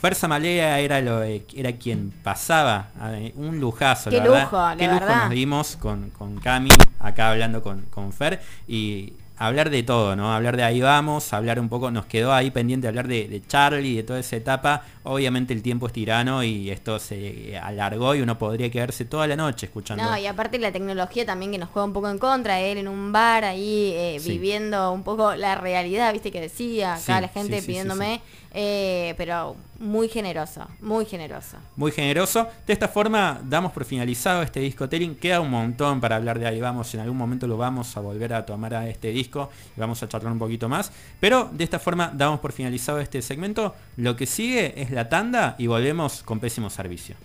Fer 0.00 0.14
Samalea 0.14 0.78
era, 0.80 1.00
lo, 1.00 1.22
era 1.22 1.72
quien 1.72 2.10
pasaba, 2.22 2.88
un 3.34 3.58
lujazo, 3.60 4.10
Qué 4.10 4.18
la 4.18 4.22
verdad. 4.22 4.42
lujo, 4.42 4.56
la 4.56 4.76
Qué 4.76 4.86
lujo 4.86 5.00
verdad. 5.00 5.22
nos 5.24 5.30
dimos 5.30 5.76
con, 5.76 6.10
con 6.10 6.36
Cami, 6.38 6.70
acá 7.00 7.30
hablando 7.30 7.62
con, 7.62 7.82
con 7.90 8.12
Fer, 8.12 8.40
y 8.68 9.14
hablar 9.36 9.70
de 9.70 9.82
todo, 9.82 10.16
¿no? 10.16 10.32
Hablar 10.34 10.56
de 10.56 10.64
ahí 10.64 10.80
vamos, 10.80 11.32
hablar 11.32 11.60
un 11.60 11.68
poco, 11.68 11.90
nos 11.90 12.06
quedó 12.06 12.32
ahí 12.32 12.50
pendiente 12.50 12.88
hablar 12.88 13.06
de, 13.08 13.28
de 13.28 13.44
Charlie, 13.46 13.96
de 13.96 14.02
toda 14.02 14.18
esa 14.20 14.36
etapa. 14.36 14.82
Obviamente 15.08 15.54
el 15.54 15.62
tiempo 15.62 15.86
es 15.86 15.92
tirano 15.92 16.42
y 16.44 16.70
esto 16.70 16.98
se 16.98 17.58
alargó 17.58 18.14
y 18.14 18.20
uno 18.20 18.36
podría 18.38 18.70
quedarse 18.70 19.04
toda 19.04 19.26
la 19.26 19.36
noche 19.36 19.66
escuchando. 19.66 20.04
No, 20.04 20.18
y 20.18 20.26
aparte 20.26 20.58
la 20.58 20.70
tecnología 20.70 21.24
también 21.24 21.50
que 21.52 21.58
nos 21.58 21.70
juega 21.70 21.86
un 21.86 21.92
poco 21.94 22.08
en 22.10 22.18
contra, 22.18 22.60
él 22.60 22.78
en 22.78 22.88
un 22.88 23.10
bar 23.10 23.44
ahí 23.44 23.92
eh, 23.94 24.18
Sí. 24.20 24.30
viviendo 24.32 24.92
un 24.92 25.02
poco 25.02 25.34
la 25.34 25.54
realidad, 25.54 26.12
viste 26.12 26.30
que 26.30 26.40
decía 26.40 26.94
acá 26.94 27.16
Sí, 27.16 27.22
la 27.22 27.28
gente 27.28 27.60
sí, 27.60 27.66
pidiéndome, 27.66 28.20
eh, 28.52 29.14
pero 29.16 29.56
muy 29.78 30.08
generoso, 30.08 30.66
muy 30.80 31.04
generoso. 31.06 31.56
muy 31.76 31.92
generoso. 31.92 32.48
De 32.66 32.72
esta 32.72 32.88
forma 32.88 33.40
damos 33.44 33.70
por 33.72 33.84
finalizado 33.84 34.42
este 34.42 34.58
disco 34.60 34.88
Telling. 34.88 35.14
Queda 35.14 35.40
un 35.40 35.50
montón 35.50 36.00
para 36.00 36.16
hablar 36.16 36.38
de 36.38 36.46
ahí 36.48 36.60
vamos. 36.60 36.92
En 36.94 37.00
algún 37.00 37.16
momento 37.16 37.46
lo 37.46 37.56
vamos 37.56 37.96
a 37.96 38.00
volver 38.00 38.32
a 38.34 38.44
tomar 38.44 38.74
a 38.74 38.88
este 38.88 39.08
disco 39.08 39.50
y 39.76 39.80
vamos 39.80 40.02
a 40.02 40.08
charlar 40.08 40.32
un 40.32 40.38
poquito 40.40 40.68
más. 40.68 40.90
Pero 41.20 41.48
de 41.52 41.62
esta 41.62 41.78
forma 41.78 42.10
damos 42.12 42.40
por 42.40 42.52
finalizado 42.52 42.98
este 42.98 43.22
segmento. 43.22 43.74
Lo 43.96 44.16
que 44.16 44.26
sigue 44.26 44.80
es 44.82 44.90
la 44.90 44.97
tanda 45.06 45.54
y 45.58 45.66
volvemos 45.66 46.22
con 46.22 46.40
pésimo 46.40 46.70
servicio. 46.70 47.16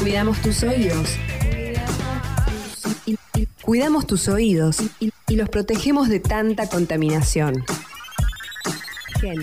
Cuidamos 0.00 0.40
tus 0.40 0.62
oídos. 0.62 1.16
Cuidamos 3.62 4.06
tus 4.06 4.28
oídos 4.28 4.78
y, 4.98 5.12
los 5.36 5.48
protegemos 5.48 6.08
de 6.08 6.20
tanta 6.20 6.68
contaminación. 6.68 7.64
Gen. 9.20 9.38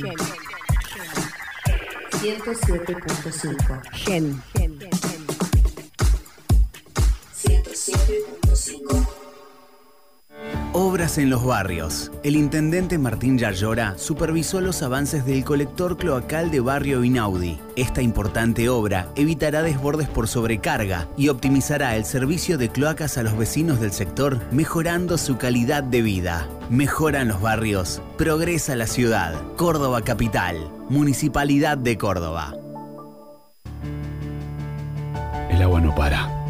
107.5. 2.19 3.81
Gen. 3.93 4.41
107.5. 7.33 9.16
Obras 10.73 11.17
en 11.17 11.29
los 11.29 11.45
barrios. 11.45 12.11
El 12.23 12.35
intendente 12.35 12.97
Martín 12.97 13.37
Yarlora 13.37 13.97
supervisó 13.97 14.59
los 14.59 14.83
avances 14.83 15.25
del 15.25 15.43
colector 15.43 15.97
cloacal 15.97 16.51
de 16.51 16.59
Barrio 16.59 17.03
Inaudi. 17.03 17.57
Esta 17.75 18.01
importante 18.01 18.67
obra 18.67 19.07
evitará 19.15 19.63
desbordes 19.63 20.09
por 20.09 20.27
sobrecarga 20.27 21.07
y 21.17 21.29
optimizará 21.29 21.95
el 21.95 22.05
servicio 22.05 22.57
de 22.57 22.69
cloacas 22.69 23.17
a 23.17 23.23
los 23.23 23.37
vecinos 23.37 23.79
del 23.79 23.91
sector, 23.93 24.39
mejorando 24.51 25.17
su 25.17 25.37
calidad 25.37 25.83
de 25.83 26.01
vida. 26.01 26.47
Mejoran 26.69 27.29
los 27.29 27.41
barrios, 27.41 28.01
progresa 28.17 28.75
la 28.75 28.87
ciudad. 28.87 29.33
Córdoba 29.55 30.01
Capital, 30.01 30.69
Municipalidad 30.89 31.77
de 31.77 31.97
Córdoba. 31.97 32.53
El 35.49 35.61
agua 35.61 35.79
no 35.79 35.95
para. 35.95 36.46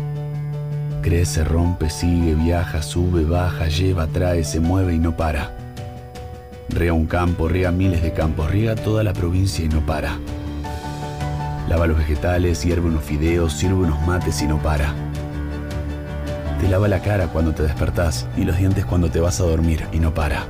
Crece, 1.08 1.46
rompe, 1.46 1.90
sigue, 1.90 2.36
viaja, 2.36 2.82
sube, 2.82 3.24
baja, 3.24 3.70
lleva, 3.70 4.08
trae, 4.08 4.44
se 4.44 4.60
mueve 4.60 4.94
y 4.94 4.98
no 4.98 5.16
para. 5.16 5.56
Riega 6.68 6.92
un 6.92 7.06
campo, 7.06 7.48
riega 7.48 7.72
miles 7.72 8.02
de 8.02 8.12
campos, 8.12 8.52
riega 8.52 8.76
toda 8.76 9.06
la 9.06 9.14
provincia 9.14 9.64
y 9.64 9.70
no 9.70 9.86
para. 9.86 10.20
Lava 11.70 11.88
los 11.88 11.98
vegetales, 11.98 12.62
hierve 12.62 12.90
unos 12.90 13.06
fideos, 13.06 13.54
sirve 13.54 13.76
unos 13.76 14.06
mates 14.06 14.42
y 14.42 14.48
no 14.48 14.62
para. 14.62 14.94
Te 16.60 16.68
lava 16.68 16.90
la 16.90 17.02
cara 17.02 17.28
cuando 17.28 17.54
te 17.54 17.64
despertás 17.64 18.28
y 18.36 18.44
los 18.44 18.58
dientes 18.58 18.86
cuando 18.86 19.10
te 19.10 19.22
vas 19.22 19.40
a 19.40 19.46
dormir 19.46 19.86
y 19.94 20.00
no 20.00 20.14
para. 20.14 20.44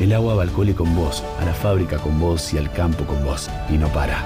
El 0.00 0.14
agua 0.14 0.36
va 0.36 0.42
al 0.42 0.52
cole 0.52 0.74
con 0.74 0.96
vos, 0.96 1.22
a 1.38 1.44
la 1.44 1.52
fábrica 1.52 1.98
con 1.98 2.18
vos 2.18 2.54
y 2.54 2.56
al 2.56 2.72
campo 2.72 3.04
con 3.04 3.22
vos 3.22 3.50
y 3.68 3.76
no 3.76 3.88
para. 3.88 4.24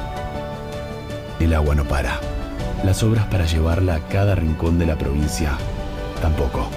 El 1.41 1.55
agua 1.55 1.74
no 1.74 1.83
para. 1.83 2.20
Las 2.85 3.05
obras 3.05 3.27
para 3.27 3.47
llevarla 3.47 3.95
a 3.95 4.09
cada 4.09 4.35
rincón 4.35 4.79
de 4.79 4.87
la 4.87 4.99
provincia 4.99 5.57
tampoco. 6.21 6.69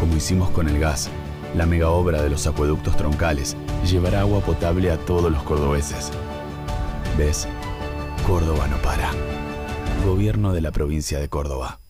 Como 0.00 0.16
hicimos 0.16 0.50
con 0.50 0.68
el 0.68 0.78
gas, 0.78 1.10
la 1.54 1.66
mega 1.66 1.90
obra 1.90 2.22
de 2.22 2.30
los 2.30 2.46
acueductos 2.46 2.96
troncales 2.96 3.56
llevará 3.84 4.20
agua 4.20 4.40
potable 4.40 4.90
a 4.90 4.96
todos 4.98 5.30
los 5.30 5.42
cordobeses. 5.42 6.10
¿Ves? 7.16 7.46
Córdoba 8.26 8.68
no 8.68 8.76
para. 8.78 9.10
Gobierno 10.06 10.52
de 10.54 10.62
la 10.62 10.70
provincia 10.70 11.18
de 11.18 11.28
Córdoba. 11.28 11.80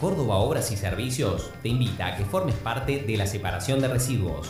Córdoba 0.00 0.36
Obras 0.36 0.70
y 0.70 0.76
Servicios 0.76 1.50
te 1.62 1.68
invita 1.68 2.06
a 2.06 2.16
que 2.16 2.24
formes 2.24 2.54
parte 2.54 3.02
de 3.02 3.16
la 3.16 3.26
separación 3.26 3.80
de 3.80 3.88
residuos. 3.88 4.48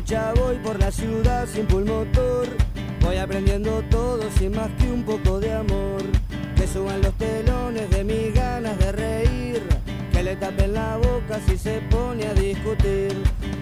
Flecha 0.00 0.32
voy 0.34 0.56
por 0.56 0.78
la 0.80 0.90
ciudad 0.90 1.46
sin 1.46 1.66
pulmotor. 1.66 2.48
Voy 3.02 3.18
aprendiendo 3.18 3.84
todo 3.90 4.22
sin 4.38 4.52
más 4.52 4.70
que 4.78 4.90
un 4.90 5.02
poco 5.02 5.38
de 5.38 5.52
amor. 5.52 6.00
Que 6.56 6.66
suban 6.66 7.02
los 7.02 7.12
telones 7.18 7.90
de 7.90 8.02
mis 8.02 8.32
ganas 8.32 8.78
de 8.78 8.92
reír. 8.92 9.62
Que 10.10 10.22
le 10.22 10.36
tapen 10.36 10.72
la 10.72 10.96
boca 10.96 11.38
si 11.46 11.58
se 11.58 11.82
pone 11.90 12.26
a 12.26 12.32
discutir. 12.32 13.14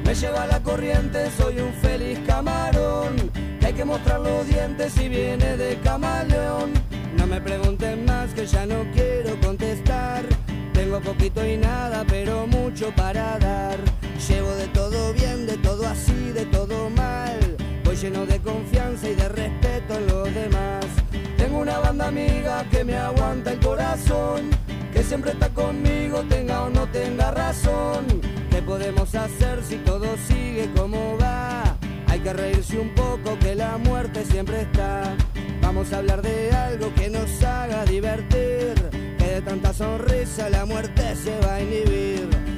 Me 0.05 0.15
lleva 0.15 0.47
la 0.47 0.62
corriente, 0.62 1.28
soy 1.36 1.59
un 1.59 1.73
feliz 1.73 2.20
camarón. 2.24 3.16
Hay 3.60 3.73
que 3.73 3.85
mostrar 3.85 4.20
los 4.20 4.47
dientes 4.47 4.93
si 4.93 5.09
viene 5.09 5.56
de 5.56 5.77
camaleón. 5.81 6.73
No 7.16 7.27
me 7.27 7.40
pregunten 7.40 8.05
más 8.05 8.32
que 8.32 8.47
ya 8.47 8.65
no 8.65 8.86
quiero 8.94 9.40
contestar. 9.40 10.24
Tengo 10.73 11.01
poquito 11.01 11.44
y 11.44 11.56
nada, 11.56 12.05
pero 12.09 12.47
mucho 12.47 12.93
para 12.94 13.40
dar. 13.40 13.88
Llevo 14.26 14.50
de 14.56 14.66
todo 14.68 15.12
bien, 15.14 15.46
de 15.46 15.56
todo 15.58 15.86
así, 15.86 16.32
de 16.32 16.44
todo 16.46 16.90
mal. 16.90 17.38
Voy 17.84 17.96
lleno 17.96 18.26
de 18.26 18.40
confianza 18.40 19.08
y 19.08 19.14
de 19.14 19.28
respeto 19.28 19.94
en 19.94 20.06
los 20.08 20.34
demás. 20.34 20.86
Tengo 21.36 21.58
una 21.58 21.78
banda 21.78 22.08
amiga 22.08 22.64
que 22.68 22.84
me 22.84 22.96
aguanta 22.96 23.52
el 23.52 23.60
corazón. 23.60 24.50
Que 24.92 25.04
siempre 25.04 25.30
está 25.30 25.48
conmigo, 25.50 26.22
tenga 26.28 26.64
o 26.64 26.68
no 26.68 26.88
tenga 26.88 27.30
razón. 27.30 28.06
¿Qué 28.50 28.60
podemos 28.60 29.14
hacer 29.14 29.62
si 29.62 29.76
todo 29.76 30.16
sigue 30.26 30.68
como 30.76 31.16
va? 31.16 31.76
Hay 32.08 32.18
que 32.18 32.32
reírse 32.32 32.78
un 32.78 32.94
poco, 32.94 33.38
que 33.38 33.54
la 33.54 33.78
muerte 33.78 34.24
siempre 34.24 34.62
está. 34.62 35.14
Vamos 35.62 35.92
a 35.92 35.98
hablar 35.98 36.22
de 36.22 36.50
algo 36.50 36.92
que 36.94 37.08
nos 37.08 37.42
haga 37.44 37.84
divertir. 37.84 38.74
Que 39.16 39.34
de 39.34 39.42
tanta 39.42 39.72
sonrisa 39.72 40.50
la 40.50 40.66
muerte 40.66 41.14
se 41.14 41.38
va 41.46 41.54
a 41.54 41.62
inhibir. 41.62 42.57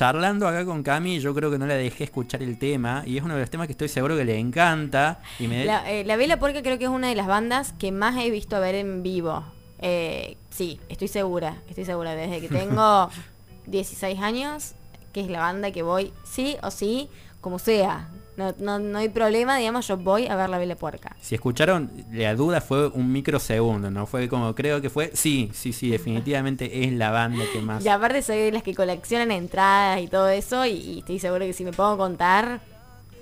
Charlando 0.00 0.48
acá 0.48 0.64
con 0.64 0.82
Cami, 0.82 1.20
yo 1.20 1.34
creo 1.34 1.50
que 1.50 1.58
no 1.58 1.66
la 1.66 1.74
dejé 1.74 2.04
escuchar 2.04 2.42
el 2.42 2.58
tema 2.58 3.02
y 3.04 3.18
es 3.18 3.22
uno 3.22 3.34
de 3.34 3.40
los 3.40 3.50
temas 3.50 3.66
que 3.66 3.72
estoy 3.72 3.88
seguro 3.88 4.16
que 4.16 4.24
le 4.24 4.38
encanta 4.38 5.20
y 5.38 5.46
me 5.46 5.66
La, 5.66 5.92
eh, 5.92 6.04
La 6.06 6.16
Vela 6.16 6.38
Puerca 6.38 6.62
creo 6.62 6.78
que 6.78 6.84
es 6.84 6.90
una 6.90 7.10
de 7.10 7.14
las 7.14 7.26
bandas 7.26 7.74
que 7.74 7.92
más 7.92 8.16
he 8.16 8.30
visto 8.30 8.58
ver 8.60 8.76
en 8.76 9.02
vivo. 9.02 9.44
Eh, 9.78 10.38
sí, 10.48 10.80
estoy 10.88 11.08
segura, 11.08 11.58
estoy 11.68 11.84
segura. 11.84 12.14
Desde 12.14 12.40
que 12.40 12.48
tengo 12.48 13.10
16 13.66 14.18
años, 14.20 14.72
que 15.12 15.20
es 15.20 15.28
la 15.28 15.40
banda 15.40 15.70
que 15.70 15.82
voy, 15.82 16.14
sí 16.24 16.56
o 16.62 16.70
sí, 16.70 17.10
como 17.42 17.58
sea. 17.58 18.08
No, 18.40 18.54
no, 18.58 18.78
no 18.78 18.98
hay 18.98 19.10
problema, 19.10 19.58
digamos, 19.58 19.86
yo 19.86 19.98
voy 19.98 20.26
a 20.26 20.34
ver 20.34 20.48
La 20.48 20.56
Vela 20.56 20.76
Puerca. 20.76 21.14
Si 21.20 21.34
escucharon, 21.34 21.90
la 22.10 22.34
duda 22.34 22.62
fue 22.62 22.88
un 22.88 23.12
microsegundo, 23.12 23.90
¿no? 23.90 24.06
Fue 24.06 24.28
como, 24.28 24.54
creo 24.54 24.80
que 24.80 24.88
fue, 24.88 25.10
sí, 25.12 25.50
sí, 25.52 25.74
sí, 25.74 25.90
definitivamente 25.90 26.84
es 26.84 26.92
la 26.92 27.10
banda 27.10 27.44
que 27.52 27.60
más... 27.60 27.84
Y 27.84 27.88
aparte 27.88 28.22
soy 28.22 28.38
de 28.38 28.52
las 28.52 28.62
que 28.62 28.74
coleccionan 28.74 29.30
entradas 29.30 30.00
y 30.00 30.08
todo 30.08 30.30
eso, 30.30 30.64
y, 30.64 30.70
y 30.70 30.98
estoy 31.00 31.18
segura 31.18 31.44
que 31.44 31.52
si 31.52 31.64
me 31.64 31.72
puedo 31.72 31.98
contar, 31.98 32.62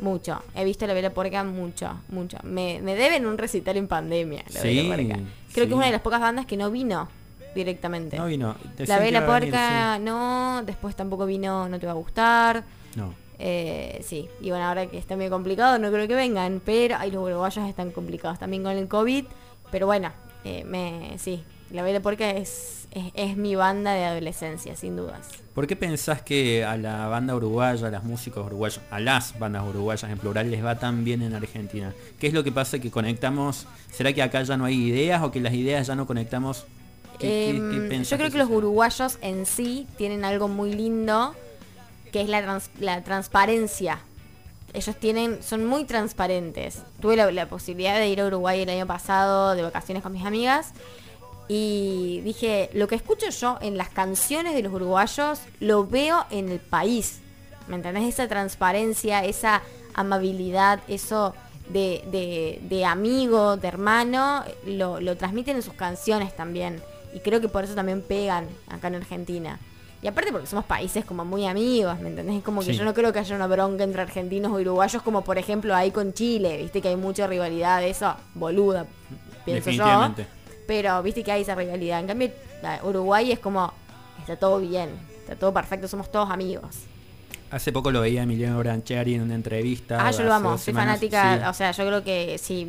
mucho. 0.00 0.40
He 0.54 0.64
visto 0.64 0.86
La 0.86 0.94
Vela 0.94 1.10
Puerca 1.10 1.42
mucho, 1.42 2.00
mucho. 2.10 2.38
Me, 2.44 2.80
me 2.80 2.94
deben 2.94 3.26
un 3.26 3.38
recital 3.38 3.76
en 3.76 3.88
pandemia, 3.88 4.44
La 4.54 4.60
Sí, 4.60 4.68
Vela 4.68 4.94
Puerca. 4.94 5.14
Creo 5.14 5.26
sí. 5.48 5.54
que 5.54 5.62
es 5.62 5.72
una 5.72 5.86
de 5.86 5.92
las 5.92 6.02
pocas 6.02 6.20
bandas 6.20 6.46
que 6.46 6.56
no 6.56 6.70
vino 6.70 7.08
directamente. 7.54 8.16
No 8.16 8.26
vino. 8.26 8.54
La 8.86 8.98
Vela 8.98 9.20
venir, 9.20 9.26
Puerca 9.26 9.98
no, 9.98 10.62
después 10.64 10.94
tampoco 10.94 11.26
vino 11.26 11.68
No 11.68 11.78
Te 11.78 11.86
Va 11.86 11.92
a 11.92 11.96
Gustar. 11.96 12.64
No. 12.94 13.14
Eh, 13.38 14.00
sí, 14.04 14.28
y 14.40 14.50
bueno, 14.50 14.64
ahora 14.64 14.86
que 14.86 14.98
está 14.98 15.16
medio 15.16 15.30
complicado, 15.30 15.78
no 15.78 15.90
creo 15.92 16.08
que 16.08 16.14
vengan, 16.14 16.60
pero 16.64 16.96
ay, 16.98 17.10
los 17.10 17.22
uruguayos 17.22 17.68
están 17.68 17.90
complicados 17.92 18.38
también 18.38 18.62
con 18.62 18.72
el 18.76 18.88
COVID. 18.88 19.24
Pero 19.70 19.86
bueno, 19.86 20.10
eh, 20.44 20.64
me, 20.64 21.16
sí, 21.18 21.42
La 21.70 21.82
Vela 21.82 22.00
Puerca 22.00 22.30
es, 22.30 22.88
es, 22.90 23.12
es 23.14 23.36
mi 23.36 23.54
banda 23.54 23.92
de 23.92 24.04
adolescencia, 24.04 24.74
sin 24.76 24.96
dudas. 24.96 25.28
¿Por 25.54 25.66
qué 25.66 25.76
pensás 25.76 26.22
que 26.22 26.64
a 26.64 26.76
la 26.76 27.06
banda 27.08 27.34
uruguaya, 27.36 27.88
a 27.88 27.90
las 27.90 28.04
músicos 28.04 28.46
uruguayos, 28.46 28.80
a 28.90 28.98
las 29.00 29.38
bandas 29.38 29.64
uruguayas 29.68 30.10
en 30.10 30.18
plural 30.18 30.50
les 30.50 30.64
va 30.64 30.78
tan 30.78 31.04
bien 31.04 31.22
en 31.22 31.34
Argentina? 31.34 31.92
¿Qué 32.18 32.28
es 32.28 32.32
lo 32.32 32.42
que 32.44 32.50
pasa 32.52 32.78
que 32.78 32.90
conectamos? 32.90 33.66
¿Será 33.92 34.12
que 34.12 34.22
acá 34.22 34.42
ya 34.42 34.56
no 34.56 34.64
hay 34.64 34.76
ideas 34.88 35.22
o 35.22 35.30
que 35.30 35.40
las 35.40 35.52
ideas 35.54 35.86
ya 35.86 35.94
no 35.94 36.06
conectamos? 36.06 36.64
¿Qué- 37.18 37.26
qué- 37.28 37.50
Em, 37.50 37.88
qué 37.88 38.04
yo 38.04 38.16
creo 38.16 38.28
que 38.28 38.32
que 38.34 38.38
los 38.38 38.50
uruguayos 38.50 39.18
en 39.20 39.44
sí 39.46 39.86
tienen 39.96 40.24
algo 40.24 40.46
muy 40.48 40.72
lindo, 40.72 41.34
que 42.10 42.20
es 42.22 42.28
la, 42.28 42.42
trans- 42.42 42.70
la 42.80 43.02
transparencia. 43.04 44.00
Ellos 44.74 44.96
tienen, 44.96 45.42
son 45.42 45.64
muy 45.64 45.84
transparentes. 45.84 46.82
Tuve 47.00 47.16
la, 47.16 47.46
posibilidad 47.48 47.96
de 47.98 48.08
ir 48.08 48.20
a 48.20 48.26
Uruguay 48.26 48.60
el 48.60 48.68
año 48.68 48.86
pasado 48.86 49.54
de 49.54 49.62
vacaciones 49.62 50.02
con 50.02 50.12
mis 50.12 50.24
amigas 50.26 50.72
y 51.48 52.20
dije, 52.24 52.68
lo 52.74 52.86
que 52.88 52.94
escucho 52.94 53.30
yo 53.30 53.58
en 53.62 53.78
las 53.78 53.88
canciones 53.88 54.54
de 54.54 54.62
los 54.62 54.72
uruguayos, 54.72 55.40
lo 55.60 55.86
veo 55.86 56.26
en 56.30 56.50
el 56.50 56.60
país. 56.60 57.20
¿Me 57.66 57.76
entendés? 57.76 58.04
Esa 58.04 58.28
transparencia, 58.28 59.24
esa 59.24 59.62
amabilidad, 59.94 60.80
eso 60.88 61.34
de, 61.70 62.04
de- 62.10 62.60
de 62.68 62.84
amigo, 62.84 63.56
de 63.56 63.68
hermano, 63.68 64.44
lo, 64.66 65.00
lo 65.00 65.16
transmiten 65.16 65.56
en 65.56 65.62
sus 65.62 65.74
canciones 65.74 66.36
también. 66.36 66.82
Y 67.14 67.20
creo 67.20 67.40
que 67.40 67.48
por 67.48 67.64
eso 67.64 67.74
también 67.74 68.02
pegan 68.02 68.46
acá 68.68 68.88
en 68.88 68.96
Argentina. 68.96 69.58
Y 70.00 70.06
aparte 70.06 70.30
porque 70.30 70.46
somos 70.46 70.64
países 70.64 71.04
como 71.04 71.24
muy 71.24 71.46
amigos, 71.46 71.98
¿me 72.00 72.08
entendés? 72.10 72.36
Es 72.36 72.42
como 72.44 72.60
que 72.60 72.66
Sí. 72.72 72.78
yo 72.78 72.84
no 72.84 72.94
creo 72.94 73.12
que 73.12 73.18
haya 73.18 73.34
una 73.34 73.48
bronca 73.48 73.82
entre 73.82 74.00
argentinos 74.02 74.52
o 74.52 74.54
uruguayos 74.56 75.02
como 75.02 75.22
por 75.22 75.38
ejemplo 75.38 75.74
ahí 75.74 75.90
con 75.90 76.12
Chile, 76.12 76.56
viste 76.58 76.80
que 76.80 76.88
hay 76.88 76.96
mucha 76.96 77.26
rivalidad 77.26 77.80
de 77.80 77.90
eso, 77.90 78.14
boluda, 78.34 78.86
pienso 79.44 79.70
yo. 79.70 80.14
Pero 80.68 81.02
viste 81.02 81.24
que 81.24 81.32
hay 81.32 81.42
esa 81.42 81.54
rivalidad. 81.56 81.98
En 82.00 82.06
cambio, 82.06 82.30
Uruguay 82.84 83.32
es 83.32 83.38
como, 83.40 83.72
está 84.20 84.36
todo 84.36 84.60
bien, 84.60 84.90
está 85.20 85.34
todo 85.34 85.52
perfecto, 85.52 85.88
somos 85.88 86.10
todos 86.12 86.30
amigos. 86.30 86.76
Hace 87.50 87.72
poco 87.72 87.90
lo 87.90 88.02
veía 88.02 88.20
a 88.20 88.24
Emiliano 88.24 88.58
Branchiari 88.58 89.14
en 89.14 89.22
una 89.22 89.34
entrevista. 89.34 90.06
Ah, 90.06 90.10
yo 90.10 90.22
lo 90.22 90.34
amo, 90.34 90.50
soy 90.58 90.66
semanas. 90.66 90.98
fanática, 91.00 91.38
Sí. 91.38 91.44
o 91.48 91.54
sea, 91.54 91.70
yo 91.72 91.86
creo 91.86 92.04
que 92.04 92.36
sí, 92.36 92.66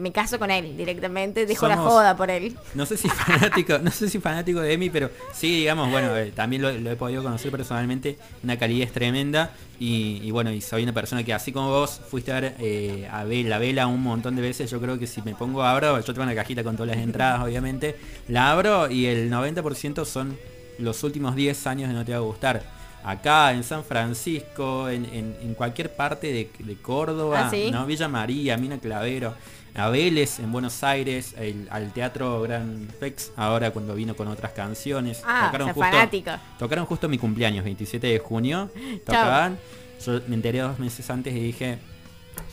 me 0.00 0.10
caso 0.10 0.40
con 0.40 0.50
él 0.50 0.76
directamente, 0.76 1.46
dejo 1.46 1.68
la 1.68 1.76
joda 1.76 2.16
por 2.16 2.28
él. 2.28 2.56
No 2.74 2.84
sé 2.84 2.96
si 2.96 3.08
fanático, 3.08 3.78
no 3.78 3.92
sé 3.92 4.10
si 4.10 4.18
fanático 4.18 4.60
de 4.60 4.72
Emi, 4.72 4.90
pero 4.90 5.08
sí, 5.32 5.60
digamos, 5.60 5.90
bueno, 5.92 6.16
eh, 6.16 6.32
también 6.34 6.62
lo, 6.62 6.72
lo 6.72 6.90
he 6.90 6.96
podido 6.96 7.22
conocer 7.22 7.52
personalmente, 7.52 8.18
una 8.42 8.58
calidad 8.58 8.88
es 8.88 8.92
tremenda 8.92 9.52
y, 9.78 10.20
y 10.24 10.30
bueno, 10.32 10.50
y 10.50 10.60
soy 10.60 10.82
una 10.82 10.92
persona 10.92 11.22
que 11.22 11.32
así 11.32 11.52
como 11.52 11.68
vos 11.68 12.00
fuiste 12.10 12.32
a 12.32 12.40
ver 12.40 12.54
eh, 12.58 13.08
a 13.12 13.22
ver 13.22 13.46
la 13.46 13.58
vela 13.58 13.86
un 13.86 14.02
montón 14.02 14.34
de 14.34 14.42
veces, 14.42 14.68
yo 14.68 14.80
creo 14.80 14.98
que 14.98 15.06
si 15.06 15.22
me 15.22 15.36
pongo 15.36 15.62
abro, 15.62 15.96
yo 16.00 16.04
tengo 16.12 16.22
una 16.24 16.34
cajita 16.34 16.64
con 16.64 16.76
todas 16.76 16.96
las 16.96 17.04
entradas, 17.04 17.40
obviamente, 17.44 17.94
la 18.26 18.50
abro 18.50 18.90
y 18.90 19.06
el 19.06 19.30
90% 19.30 20.04
son 20.04 20.36
los 20.80 21.04
últimos 21.04 21.36
10 21.36 21.66
años 21.68 21.88
de 21.88 21.94
No 21.94 22.04
Te 22.04 22.10
Va 22.12 22.18
a 22.18 22.20
Gustar. 22.20 22.77
Acá 23.10 23.52
en 23.52 23.64
San 23.64 23.84
Francisco, 23.84 24.88
en, 24.88 25.04
en- 25.06 25.36
en 25.40 25.54
cualquier 25.54 25.94
parte 25.94 26.26
de, 26.32 26.50
de 26.58 26.76
Córdoba, 26.76 27.46
Ah, 27.46 27.50
¿sí? 27.50 27.70
¿no? 27.70 27.86
Villa 27.86 28.06
María, 28.08 28.56
Mina 28.58 28.78
Clavero, 28.78 29.34
a 29.74 29.88
Vélez 29.88 30.40
en 30.40 30.52
Buenos 30.52 30.82
Aires, 30.84 31.34
el- 31.38 31.68
al 31.70 31.92
Teatro 31.92 32.42
Gran 32.42 32.88
Rex, 33.00 33.32
ahora 33.36 33.70
cuando 33.70 33.94
vino 33.94 34.14
con 34.14 34.28
otras 34.28 34.52
canciones. 34.52 35.22
Ah, 35.24 35.50
o 35.52 35.56
sea, 35.56 35.74
fanático. 35.74 36.30
Tocaron 36.58 36.84
justo 36.86 37.08
mi 37.08 37.16
cumpleaños, 37.16 37.64
27 37.64 38.06
de 38.08 38.18
junio. 38.18 38.70
Tocaban. 39.06 39.58
Yo 40.04 40.20
me 40.28 40.34
enteré 40.34 40.58
dos 40.60 40.78
meses 40.78 41.08
antes 41.08 41.34
y 41.34 41.40
dije, 41.40 41.78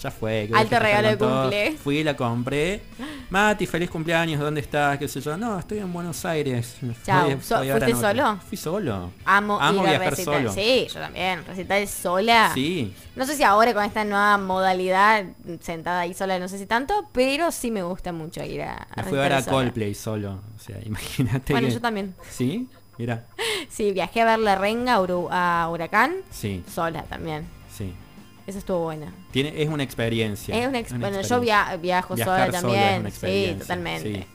ya 0.01 0.11
fue. 0.11 0.47
que 0.51 0.55
Alto 0.57 0.79
regalo 0.79 1.07
de 1.09 1.17
con 1.17 1.27
todo". 1.29 1.41
cumple. 1.43 1.71
Fui, 1.77 2.03
la 2.03 2.15
compré. 2.15 2.81
Mati, 3.29 3.65
feliz 3.65 3.89
cumpleaños, 3.89 4.39
¿dónde 4.39 4.61
estás? 4.61 4.97
¿Qué 4.97 5.07
sé 5.07 5.19
yo? 5.21 5.35
No, 5.37 5.57
estoy 5.59 5.79
en 5.79 5.91
Buenos 5.91 6.23
Aires. 6.25 6.77
So- 7.41 7.57
voy 7.57 7.69
ahora 7.69 7.85
¿fuiste 7.87 7.91
en 7.91 7.95
otro". 7.97 8.09
solo? 8.09 8.39
Fui 8.47 8.57
solo. 8.57 9.11
Amo, 9.25 9.59
Amo 9.59 9.83
ir 9.83 9.89
a 9.95 9.97
recital. 10.09 10.35
solo. 10.35 10.53
Sí, 10.53 10.87
yo 10.93 10.99
también. 10.99 11.43
Recital 11.45 11.87
sola. 11.87 12.51
Sí. 12.53 12.93
No 13.15 13.25
sé 13.25 13.35
si 13.35 13.43
ahora 13.43 13.73
con 13.73 13.83
esta 13.83 14.03
nueva 14.03 14.37
modalidad, 14.37 15.25
sentada 15.61 16.01
ahí 16.01 16.13
sola, 16.13 16.37
no 16.39 16.47
sé 16.47 16.57
si 16.57 16.65
tanto, 16.65 17.09
pero 17.11 17.51
sí 17.51 17.71
me 17.71 17.81
gusta 17.83 18.11
mucho 18.11 18.43
ir 18.43 18.61
a, 18.61 18.87
a 18.95 19.01
Me 19.03 19.09
fui 19.09 19.17
a 19.17 19.21
ver 19.21 19.33
a. 19.33 19.43
Coldplay 19.43 19.93
solo. 19.95 20.39
O 20.55 20.59
sea, 20.59 20.77
imagínate 20.85 21.53
Bueno, 21.53 21.67
que- 21.67 21.73
yo 21.73 21.81
también. 21.81 22.13
¿Sí? 22.29 22.67
Mira. 22.97 23.25
Sí, 23.69 23.91
viajé 23.91 24.21
a 24.21 24.25
ver 24.25 24.39
La 24.39 24.55
Renga 24.55 24.95
a 24.95 25.69
Huracán, 25.69 26.13
Sí, 26.31 26.63
sola 26.73 27.03
también. 27.03 27.45
sí. 27.69 27.93
Eso 28.47 28.59
estuvo 28.59 28.79
buena. 28.83 29.11
Tiene, 29.31 29.61
es 29.61 29.69
una 29.69 29.83
experiencia. 29.83 30.55
Es 30.55 30.67
una 30.67 30.79
ex- 30.79 30.91
una 30.91 30.99
bueno, 31.09 31.21
yo 31.21 31.39
via- 31.39 31.75
viajo 31.77 32.15
Viajar 32.15 32.51
sola 32.51 32.61
también. 32.61 33.11
sí, 33.11 33.55
totalmente. 33.59 34.13
sí. 34.13 34.25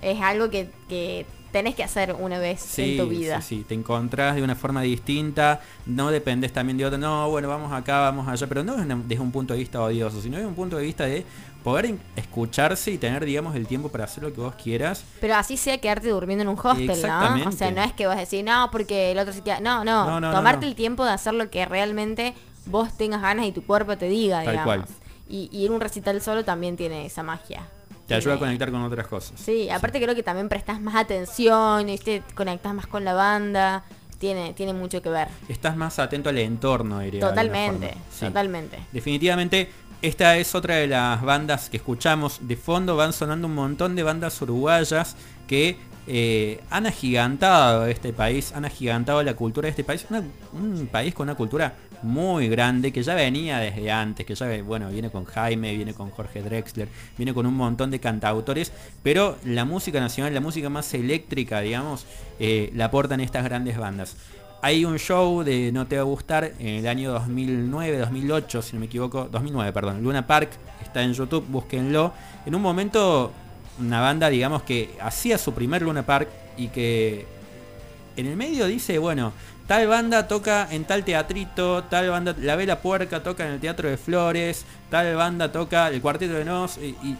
Es 0.00 0.20
algo 0.22 0.48
que, 0.48 0.70
que 0.88 1.26
tenés 1.52 1.74
que 1.74 1.82
hacer 1.82 2.14
una 2.18 2.38
vez 2.38 2.60
Sí, 2.60 2.92
en 2.92 2.98
tu 3.04 3.08
vida. 3.08 3.40
sí, 3.42 3.58
sí, 3.58 3.64
te 3.66 3.74
encontrás 3.74 4.36
de 4.36 4.42
una 4.42 4.54
forma 4.54 4.80
distinta, 4.82 5.60
no 5.86 6.10
dependes 6.10 6.52
también 6.52 6.78
de 6.78 6.86
otro, 6.86 6.98
no, 6.98 7.28
bueno, 7.30 7.48
vamos 7.48 7.72
acá, 7.72 8.00
vamos 8.00 8.28
allá, 8.28 8.46
pero 8.46 8.62
no 8.62 8.76
desde 8.76 8.94
desde 9.06 9.22
un 9.22 9.32
punto 9.32 9.54
de 9.54 9.60
vista 9.60 9.82
odioso, 9.82 10.20
sino 10.22 10.36
desde 10.36 10.46
un 10.48 10.54
punto 10.54 10.76
de 10.76 10.84
vista 10.84 11.04
de 11.04 11.24
poder 11.64 11.96
escucharse 12.16 12.90
y 12.92 12.98
tener, 12.98 13.24
digamos, 13.24 13.56
el 13.56 13.66
tiempo 13.66 13.88
para 13.88 14.04
hacer 14.04 14.22
lo 14.22 14.32
que 14.32 14.40
vos 14.40 14.54
quieras. 14.54 15.04
Pero 15.20 15.34
así 15.34 15.56
sea 15.56 15.78
quedarte 15.78 16.08
durmiendo 16.10 16.42
en 16.42 16.48
un 16.48 16.58
hostel, 16.62 16.86
¿no? 16.86 17.48
O 17.48 17.52
sea, 17.52 17.70
no 17.70 17.82
es 17.82 17.92
que 17.92 18.06
vos 18.06 18.16
decís, 18.16 18.44
no, 18.44 18.68
porque 18.70 19.10
el 19.12 19.18
otro 19.18 19.32
se 19.32 19.42
queda. 19.42 19.58
No, 19.60 19.84
no, 19.84 20.04
No, 20.04 20.20
no, 20.20 20.28
no, 20.28 20.32
tomarte 20.36 20.64
no. 20.66 20.70
el 20.70 20.76
tiempo 20.76 21.04
de 21.04 21.10
hacer 21.12 21.34
lo 21.34 21.50
que 21.50 21.66
realmente 21.66 22.34
vos 22.68 22.96
tengas 22.96 23.20
ganas 23.22 23.46
y 23.46 23.52
tu 23.52 23.62
cuerpo 23.64 23.96
te 23.96 24.08
diga, 24.08 24.38
Tal 24.44 24.52
digamos. 24.52 24.64
cual. 24.64 24.84
Y, 25.28 25.48
y 25.52 25.64
ir 25.64 25.70
un 25.70 25.80
recital 25.80 26.20
solo 26.22 26.44
también 26.44 26.76
tiene 26.76 27.06
esa 27.06 27.22
magia. 27.22 27.62
Te 28.06 28.14
ayuda 28.14 28.34
a 28.34 28.38
conectar 28.38 28.70
con 28.70 28.80
otras 28.82 29.06
cosas. 29.06 29.38
Sí, 29.38 29.68
aparte 29.68 30.00
creo 30.00 30.14
que 30.14 30.22
también 30.22 30.48
prestas 30.48 30.80
más 30.80 30.94
atención, 30.94 31.84
¿viste? 31.86 32.22
conectas 32.34 32.72
más 32.74 32.86
con 32.86 33.04
la 33.04 33.12
banda. 33.12 33.84
Tiene, 34.18 34.52
tiene 34.54 34.72
mucho 34.72 35.00
que 35.02 35.10
ver. 35.10 35.28
Estás 35.48 35.76
más 35.76 35.98
atento 35.98 36.28
al 36.30 36.38
entorno, 36.38 37.00
diría. 37.00 37.20
Totalmente. 37.20 37.94
Sí. 38.10 38.26
totalmente. 38.26 38.78
Definitivamente, 38.92 39.70
esta 40.02 40.36
es 40.38 40.54
otra 40.54 40.76
de 40.76 40.86
las 40.88 41.22
bandas 41.22 41.68
que 41.70 41.76
escuchamos. 41.76 42.38
De 42.40 42.56
fondo 42.56 42.96
van 42.96 43.12
sonando 43.12 43.46
un 43.46 43.54
montón 43.54 43.94
de 43.94 44.02
bandas 44.02 44.40
uruguayas 44.42 45.14
que 45.46 45.76
eh, 46.08 46.60
han 46.70 46.86
agigantado 46.86 47.86
este 47.86 48.12
país, 48.12 48.52
han 48.54 48.64
agigantado 48.64 49.22
la 49.22 49.34
cultura 49.34 49.66
de 49.66 49.70
este 49.70 49.84
país. 49.84 50.04
Una- 50.10 50.24
un 50.52 50.88
país 50.90 51.14
con 51.14 51.28
una 51.28 51.36
cultura 51.36 51.74
muy 52.02 52.48
grande 52.48 52.92
que 52.92 53.02
ya 53.02 53.14
venía 53.14 53.58
desde 53.58 53.90
antes, 53.90 54.24
que 54.24 54.34
ya, 54.34 54.62
bueno, 54.62 54.88
viene 54.88 55.10
con 55.10 55.24
Jaime, 55.24 55.74
viene 55.74 55.94
con 55.94 56.10
Jorge 56.10 56.42
Drexler, 56.42 56.88
viene 57.16 57.34
con 57.34 57.46
un 57.46 57.54
montón 57.54 57.90
de 57.90 58.00
cantautores, 58.00 58.72
pero 59.02 59.36
la 59.44 59.64
música 59.64 60.00
nacional, 60.00 60.34
la 60.34 60.40
música 60.40 60.68
más 60.68 60.92
eléctrica, 60.94 61.60
digamos, 61.60 62.06
eh, 62.38 62.70
la 62.74 62.86
aportan 62.86 63.20
estas 63.20 63.44
grandes 63.44 63.78
bandas. 63.78 64.16
Hay 64.60 64.84
un 64.84 64.98
show 64.98 65.44
de 65.44 65.70
No 65.70 65.86
Te 65.86 65.96
Va 65.96 66.02
a 66.02 66.04
Gustar 66.04 66.52
en 66.58 66.66
el 66.66 66.88
año 66.88 67.12
2009, 67.12 67.98
2008, 67.98 68.62
si 68.62 68.72
no 68.72 68.80
me 68.80 68.86
equivoco, 68.86 69.28
2009, 69.30 69.72
perdón, 69.72 70.02
Luna 70.02 70.26
Park, 70.26 70.50
está 70.82 71.02
en 71.02 71.12
YouTube, 71.12 71.46
búsquenlo. 71.48 72.12
En 72.44 72.56
un 72.56 72.62
momento, 72.62 73.32
una 73.78 74.00
banda, 74.00 74.28
digamos, 74.28 74.64
que 74.64 74.90
hacía 75.00 75.38
su 75.38 75.52
primer 75.52 75.82
Luna 75.82 76.04
Park 76.04 76.28
y 76.56 76.68
que 76.68 77.26
en 78.16 78.26
el 78.26 78.36
medio 78.36 78.66
dice, 78.66 78.98
bueno, 78.98 79.32
tal 79.68 79.86
banda 79.86 80.26
toca 80.26 80.66
en 80.70 80.84
tal 80.84 81.04
teatrito, 81.04 81.84
tal 81.84 82.08
banda, 82.08 82.34
La 82.40 82.56
Vela 82.56 82.80
Puerca 82.80 83.22
toca 83.22 83.46
en 83.46 83.52
el 83.52 83.60
Teatro 83.60 83.88
de 83.88 83.98
Flores, 83.98 84.64
tal 84.90 85.14
banda 85.14 85.52
toca 85.52 85.88
el 85.88 86.00
Cuarteto 86.00 86.32
de 86.34 86.46
Nos, 86.46 86.78
y, 86.78 86.96
y 87.02 87.16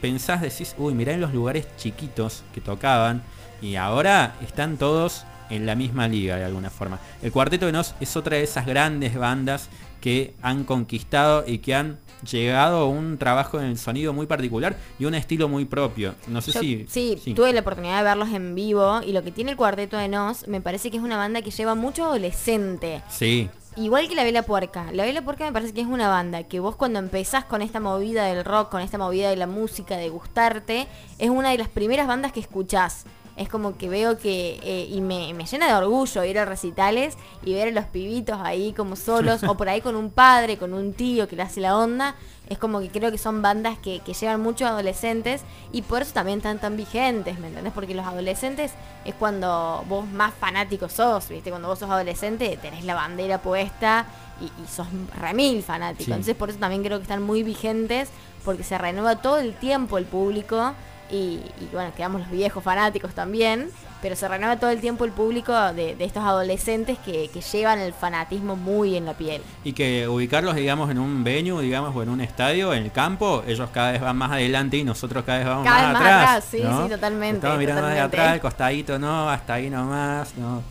pensás, 0.00 0.40
decís, 0.40 0.74
uy, 0.78 0.94
mirá 0.94 1.12
en 1.12 1.20
los 1.20 1.34
lugares 1.34 1.66
chiquitos 1.76 2.42
que 2.54 2.62
tocaban, 2.62 3.22
y 3.60 3.76
ahora 3.76 4.34
están 4.42 4.78
todos 4.78 5.26
en 5.50 5.66
la 5.66 5.74
misma 5.74 6.08
liga 6.08 6.36
de 6.36 6.44
alguna 6.44 6.70
forma. 6.70 6.98
El 7.22 7.30
Cuarteto 7.30 7.66
de 7.66 7.72
Nos 7.72 7.94
es 8.00 8.16
otra 8.16 8.38
de 8.38 8.44
esas 8.44 8.64
grandes 8.64 9.14
bandas 9.14 9.68
que 10.00 10.34
han 10.40 10.64
conquistado 10.64 11.44
y 11.46 11.58
que 11.58 11.74
han 11.74 11.98
llegado 12.24 12.78
a 12.78 12.86
un 12.88 13.18
trabajo 13.18 13.58
en 13.60 13.66
el 13.66 13.78
sonido 13.78 14.12
muy 14.12 14.26
particular 14.26 14.76
y 14.98 15.04
un 15.04 15.14
estilo 15.14 15.48
muy 15.48 15.64
propio. 15.64 16.14
No 16.28 16.40
sé 16.40 16.52
Yo- 16.52 16.60
si... 16.60 16.86
sí, 16.88 17.34
tuve 17.34 17.52
la 17.52 17.60
oportunidad 17.60 17.98
de 17.98 18.04
verlos 18.04 18.28
en 18.30 18.54
vivo 18.54 19.00
y 19.06 19.12
lo 19.12 19.22
que 19.22 19.30
tiene 19.32 19.52
el 19.52 19.56
Cuarteto 19.56 19.96
de 19.96 20.08
Nos 20.08 20.46
me 20.48 20.60
parece 20.60 20.90
que 20.90 20.96
es 20.96 21.02
una 21.02 21.16
banda 21.16 21.42
que 21.42 21.50
lleva 21.50 21.74
mucho 21.74 22.04
adolescente. 22.04 23.02
Sí, 23.08 23.48
Igual 23.76 24.08
que 24.08 24.14
La 24.14 24.22
Vela 24.22 24.42
Puerca. 24.44 24.92
La 24.92 25.04
Vela 25.04 25.22
Puerca 25.22 25.44
me 25.44 25.50
parece 25.52 25.74
que 25.74 25.80
es 25.80 25.86
una 25.88 26.08
banda 26.08 26.44
que 26.44 26.60
vos 26.60 26.76
cuando 26.76 27.00
empezás 27.00 27.44
con 27.44 27.60
esta 27.60 27.80
movida 27.80 28.24
del 28.26 28.44
rock, 28.44 28.70
con 28.70 28.80
esta 28.80 28.98
movida 28.98 29.30
de 29.30 29.36
la 29.36 29.48
música, 29.48 29.96
de 29.96 30.10
gustarte, 30.10 30.86
es 31.18 31.28
una 31.28 31.50
de 31.50 31.58
las 31.58 31.66
primeras 31.68 32.06
bandas 32.06 32.30
que 32.30 32.38
escuchás. 32.38 33.04
Es 33.36 33.48
como 33.48 33.76
que 33.76 33.88
veo 33.88 34.16
que, 34.16 34.60
eh, 34.62 34.88
y 34.88 35.00
me, 35.00 35.34
me 35.34 35.44
llena 35.44 35.66
de 35.66 35.74
orgullo 35.74 36.24
ir 36.24 36.38
a 36.38 36.44
recitales 36.44 37.16
y 37.44 37.54
ver 37.54 37.68
a 37.68 37.70
los 37.72 37.86
pibitos 37.86 38.38
ahí 38.40 38.72
como 38.72 38.94
solos, 38.94 39.42
o 39.48 39.56
por 39.56 39.68
ahí 39.68 39.80
con 39.80 39.96
un 39.96 40.10
padre, 40.10 40.56
con 40.56 40.72
un 40.72 40.92
tío 40.92 41.26
que 41.26 41.36
le 41.36 41.42
hace 41.42 41.60
la 41.60 41.76
onda. 41.76 42.14
Es 42.48 42.58
como 42.58 42.80
que 42.80 42.90
creo 42.90 43.10
que 43.10 43.18
son 43.18 43.40
bandas 43.42 43.78
que, 43.78 44.00
que 44.00 44.12
llevan 44.12 44.40
muchos 44.40 44.68
adolescentes 44.68 45.42
y 45.72 45.82
por 45.82 46.02
eso 46.02 46.12
también 46.12 46.38
están 46.38 46.58
tan 46.58 46.76
vigentes, 46.76 47.38
¿me 47.38 47.48
entendés? 47.48 47.72
Porque 47.72 47.94
los 47.94 48.06
adolescentes 48.06 48.72
es 49.04 49.14
cuando 49.14 49.82
vos 49.88 50.06
más 50.06 50.34
fanáticos 50.34 50.92
sos, 50.92 51.28
¿viste? 51.28 51.50
Cuando 51.50 51.68
vos 51.68 51.78
sos 51.78 51.90
adolescente 51.90 52.58
tenés 52.60 52.84
la 52.84 52.94
bandera 52.94 53.40
puesta 53.40 54.06
y, 54.40 54.44
y 54.62 54.66
sos 54.68 54.86
remil 55.18 55.62
fanático. 55.62 56.04
Sí. 56.04 56.10
Entonces 56.10 56.36
por 56.36 56.50
eso 56.50 56.58
también 56.58 56.84
creo 56.84 56.98
que 56.98 57.04
están 57.04 57.22
muy 57.22 57.42
vigentes 57.42 58.10
porque 58.44 58.62
se 58.62 58.76
renueva 58.76 59.16
todo 59.16 59.38
el 59.38 59.54
tiempo 59.54 59.96
el 59.96 60.04
público 60.04 60.74
y, 61.10 61.40
y, 61.60 61.68
bueno, 61.72 61.92
quedamos 61.96 62.22
los 62.22 62.30
viejos 62.30 62.62
fanáticos 62.64 63.14
también, 63.14 63.70
pero 64.02 64.16
se 64.16 64.26
renueva 64.28 64.58
todo 64.58 64.70
el 64.70 64.80
tiempo 64.80 65.04
el 65.04 65.12
público 65.12 65.52
de, 65.72 65.94
de 65.96 66.04
estos 66.04 66.22
adolescentes 66.22 66.98
que, 66.98 67.28
que 67.32 67.40
llevan 67.40 67.78
el 67.78 67.92
fanatismo 67.92 68.56
muy 68.56 68.96
en 68.96 69.04
la 69.06 69.14
piel. 69.14 69.40
Y 69.64 69.72
que 69.72 70.06
ubicarlos, 70.08 70.54
digamos, 70.56 70.90
en 70.90 70.98
un 70.98 71.24
venue, 71.24 71.62
digamos, 71.62 71.94
o 71.96 72.02
en 72.02 72.08
un 72.10 72.20
estadio, 72.20 72.74
en 72.74 72.82
el 72.84 72.92
campo, 72.92 73.42
ellos 73.46 73.70
cada 73.72 73.92
vez 73.92 74.00
van 74.00 74.16
más 74.16 74.32
adelante 74.32 74.76
y 74.76 74.84
nosotros 74.84 75.24
cada 75.24 75.38
vez 75.38 75.46
vamos 75.46 75.64
Cada 75.66 75.76
más, 75.78 75.86
vez 75.92 75.92
más 75.94 76.02
atrás. 76.02 76.28
atrás, 76.30 76.44
sí, 76.50 76.60
¿no? 76.62 76.84
sí, 76.84 76.90
totalmente, 76.90 77.36
Estamos 77.36 77.58
mirando 77.58 77.82
más 77.82 77.90
de 77.90 77.96
totalmente. 77.96 78.20
atrás, 78.20 78.34
el 78.34 78.40
costadito, 78.40 78.98
no, 78.98 79.30
hasta 79.30 79.54
ahí 79.54 79.70
nomás, 79.70 80.34
no. 80.36 80.62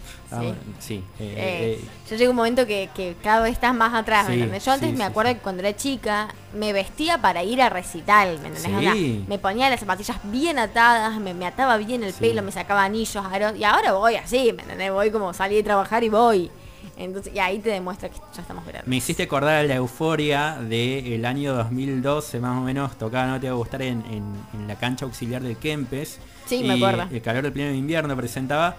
Estamos- 0.41 0.55
sí, 0.80 1.03
eh, 1.19 1.34
Eh, 1.38 1.80
eh, 1.81 1.85
yo 2.10 2.15
llego 2.15 2.31
un 2.31 2.35
momento 2.38 2.65
que, 2.68 2.89
que 2.95 3.15
cada 3.23 3.41
vez 3.41 3.53
estás 3.53 3.73
más 3.73 3.93
atrás, 3.93 4.27
¿me 4.30 4.60
Sí? 4.60 4.65
Yo 4.65 4.72
antes 4.72 4.89
sí, 4.89 4.95
me 4.95 5.03
acuerdo 5.03 5.34
que 5.34 5.39
cuando 5.39 5.61
era 5.61 5.76
chica 5.76 6.27
me 6.53 6.73
vestía 6.73 7.18
para 7.19 7.43
ir 7.43 7.61
a 7.61 7.69
recital, 7.69 8.39
¿me 8.39 8.47
entendés? 8.49 8.64
Sí. 8.64 8.76
O 8.76 8.81
sea, 8.81 8.93
me 9.27 9.39
ponía 9.39 9.69
las 9.69 9.80
zapatillas 9.80 10.18
bien 10.26 10.60
atadas, 10.60 11.19
me, 11.19 11.34
me 11.34 11.45
ataba 11.45 11.77
bien 11.77 12.03
el 12.03 12.14
pelo, 12.14 12.41
me 12.41 12.51
sacaba 12.51 12.84
anillos, 12.84 13.23
aros, 13.31 13.53
y 13.57 13.64
ahora 13.64 13.93
voy 13.93 14.15
así, 14.15 14.51
¿me 14.53 14.61
entendés? 14.64 14.91
Voy 14.91 15.10
como 15.11 15.34
salí 15.34 15.55
de 15.55 15.64
trabajar 15.64 16.03
y 16.03 16.10
voy. 16.10 16.51
Entonces, 16.95 17.34
y 17.34 17.39
ahí 17.39 17.57
te 17.60 17.69
demuestra 17.69 18.10
que 18.10 18.18
ya 18.35 18.41
estamos 18.41 18.64
grandes. 18.65 18.88
me 18.88 18.97
hiciste 18.97 19.23
acordar 19.23 19.55
a 19.55 19.64
la 19.64 19.76
euforia 19.76 20.57
del 20.60 21.26
año 21.26 21.53
2012, 21.55 22.39
más 22.39 22.57
o 22.57 22.61
menos, 22.61 22.95
tocaba 22.99 23.26
No 23.26 23.39
Te 23.39 23.47
Va 23.47 23.53
a 23.53 23.57
Gustar 23.57 23.81
en, 23.81 24.03
en- 24.11 24.35
en 24.53 24.68
la 24.68 24.76
cancha 24.76 25.05
auxiliar 25.05 25.41
del 25.41 25.57
Kempes. 25.57 26.19
Sí, 26.45 26.57
y 26.57 26.64
me 26.68 26.73
acuerdo. 26.76 27.07
El 27.11 27.22
calor 27.22 27.41
del 27.43 27.53
pleno 27.53 27.73
invierno 27.73 28.15
presentaba 28.15 28.76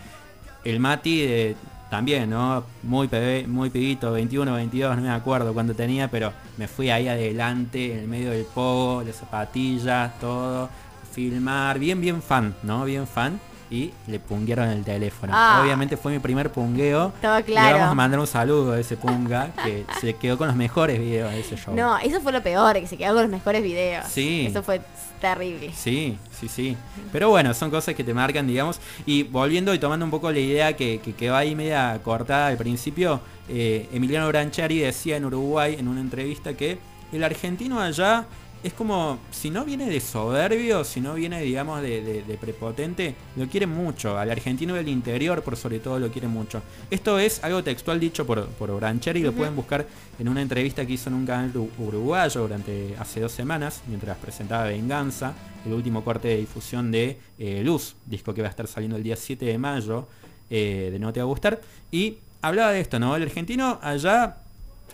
el 0.64 0.80
Mati 0.80 1.26
de 1.26 1.56
también, 1.90 2.30
¿no? 2.30 2.64
Muy 2.82 3.06
bebé, 3.06 3.46
muy 3.46 3.70
pibito, 3.70 4.10
21, 4.10 4.52
22, 4.54 4.96
no 4.96 5.02
me 5.02 5.10
acuerdo 5.10 5.54
cuánto 5.54 5.74
tenía, 5.74 6.10
pero 6.10 6.32
me 6.56 6.66
fui 6.66 6.90
ahí 6.90 7.06
adelante, 7.06 7.92
en 7.92 7.98
el 8.00 8.08
medio 8.08 8.30
del 8.32 8.44
pogo, 8.46 9.02
las 9.02 9.16
zapatillas, 9.16 10.18
todo, 10.18 10.68
filmar, 11.12 11.78
bien, 11.78 12.00
bien 12.00 12.20
fan, 12.20 12.54
¿no? 12.64 12.84
Bien 12.84 13.06
fan. 13.06 13.38
Y 13.70 13.92
le 14.06 14.20
punguearon 14.20 14.68
el 14.68 14.84
teléfono. 14.84 15.32
Ah. 15.34 15.60
Obviamente 15.62 15.96
fue 15.96 16.12
mi 16.12 16.18
primer 16.18 16.50
pungueo. 16.50 17.12
Le 17.22 17.42
claro. 17.44 17.78
vamos 17.78 17.92
a 17.92 17.94
mandar 17.94 18.20
un 18.20 18.26
saludo 18.26 18.72
a 18.72 18.80
ese 18.80 18.96
punga 18.96 19.52
que 19.64 19.84
se 20.00 20.14
quedó 20.14 20.38
con 20.38 20.46
los 20.46 20.56
mejores 20.56 20.98
videos 20.98 21.30
de 21.32 21.40
ese 21.40 21.56
show. 21.56 21.74
No, 21.74 21.98
eso 21.98 22.20
fue 22.20 22.32
lo 22.32 22.42
peor, 22.42 22.74
que 22.74 22.86
se 22.86 22.96
quedó 22.96 23.14
con 23.14 23.22
los 23.22 23.30
mejores 23.30 23.62
videos. 23.62 24.06
Sí. 24.08 24.46
Eso 24.48 24.62
fue 24.62 24.80
terrible. 25.20 25.72
Sí, 25.74 26.18
sí, 26.38 26.48
sí. 26.48 26.76
Pero 27.10 27.30
bueno, 27.30 27.54
son 27.54 27.70
cosas 27.70 27.94
que 27.94 28.04
te 28.04 28.12
marcan, 28.12 28.46
digamos. 28.46 28.80
Y 29.06 29.22
volviendo 29.22 29.72
y 29.72 29.78
tomando 29.78 30.04
un 30.04 30.10
poco 30.10 30.30
la 30.30 30.38
idea 30.38 30.76
que, 30.76 31.00
que 31.00 31.14
quedó 31.14 31.36
ahí 31.36 31.54
media 31.54 31.98
cortada 32.02 32.48
al 32.48 32.56
principio, 32.56 33.20
eh, 33.48 33.88
Emiliano 33.92 34.28
Branchari 34.28 34.78
decía 34.78 35.16
en 35.16 35.24
Uruguay 35.24 35.76
en 35.78 35.88
una 35.88 36.00
entrevista 36.00 36.54
que 36.54 36.78
el 37.12 37.22
argentino 37.22 37.80
allá 37.80 38.26
es 38.64 38.72
como, 38.72 39.18
si 39.30 39.50
no 39.50 39.64
viene 39.64 39.88
de 39.88 40.00
soberbio, 40.00 40.82
si 40.84 41.00
no 41.00 41.14
viene, 41.14 41.40
digamos, 41.42 41.80
de, 41.82 42.02
de- 42.02 42.22
de 42.24 42.34
prepotente, 42.38 43.14
lo 43.36 43.46
quiere 43.46 43.66
mucho. 43.66 44.18
Al 44.18 44.30
argentino 44.30 44.74
del 44.74 44.88
interior, 44.88 45.42
por 45.42 45.56
sobre 45.56 45.78
todo, 45.80 45.98
lo 46.00 46.10
quiere 46.10 46.26
mucho. 46.28 46.62
Esto 46.90 47.18
es 47.18 47.44
algo 47.44 47.62
textual 47.62 48.00
dicho 48.00 48.26
por, 48.26 48.46
por 48.48 48.74
Brancheri, 48.74 49.20
lo 49.22 49.28
Ujú. 49.28 49.38
pueden 49.38 49.54
buscar 49.54 49.86
en 50.18 50.28
una 50.28 50.42
entrevista 50.42 50.84
que 50.86 50.94
hizo 50.94 51.10
en 51.10 51.14
un 51.16 51.26
canal 51.26 51.52
uru- 51.52 51.68
uruguayo 51.78 52.40
durante 52.40 52.96
hace 52.98 53.20
dos 53.20 53.32
semanas, 53.32 53.82
mientras 53.86 54.16
presentaba 54.16 54.64
Venganza, 54.64 55.34
el 55.66 55.72
último 55.72 56.02
corte 56.02 56.28
de 56.28 56.36
difusión 56.38 56.90
de 56.90 57.18
eh, 57.38 57.62
Luz, 57.64 57.94
disco 58.06 58.32
que 58.34 58.40
va 58.42 58.48
a 58.48 58.50
estar 58.50 58.66
saliendo 58.66 58.96
el 58.96 59.02
día 59.02 59.16
7 59.16 59.44
de 59.44 59.58
mayo, 59.58 60.08
eh, 60.50 60.88
de 60.90 60.98
No 60.98 61.12
Te 61.12 61.20
Va 61.20 61.24
a 61.24 61.26
Gustar. 61.26 61.60
Y 61.90 62.18
hablaba 62.42 62.72
de 62.72 62.80
esto, 62.80 62.98
¿no? 62.98 63.14
El 63.16 63.22
argentino 63.24 63.78
allá 63.82 64.36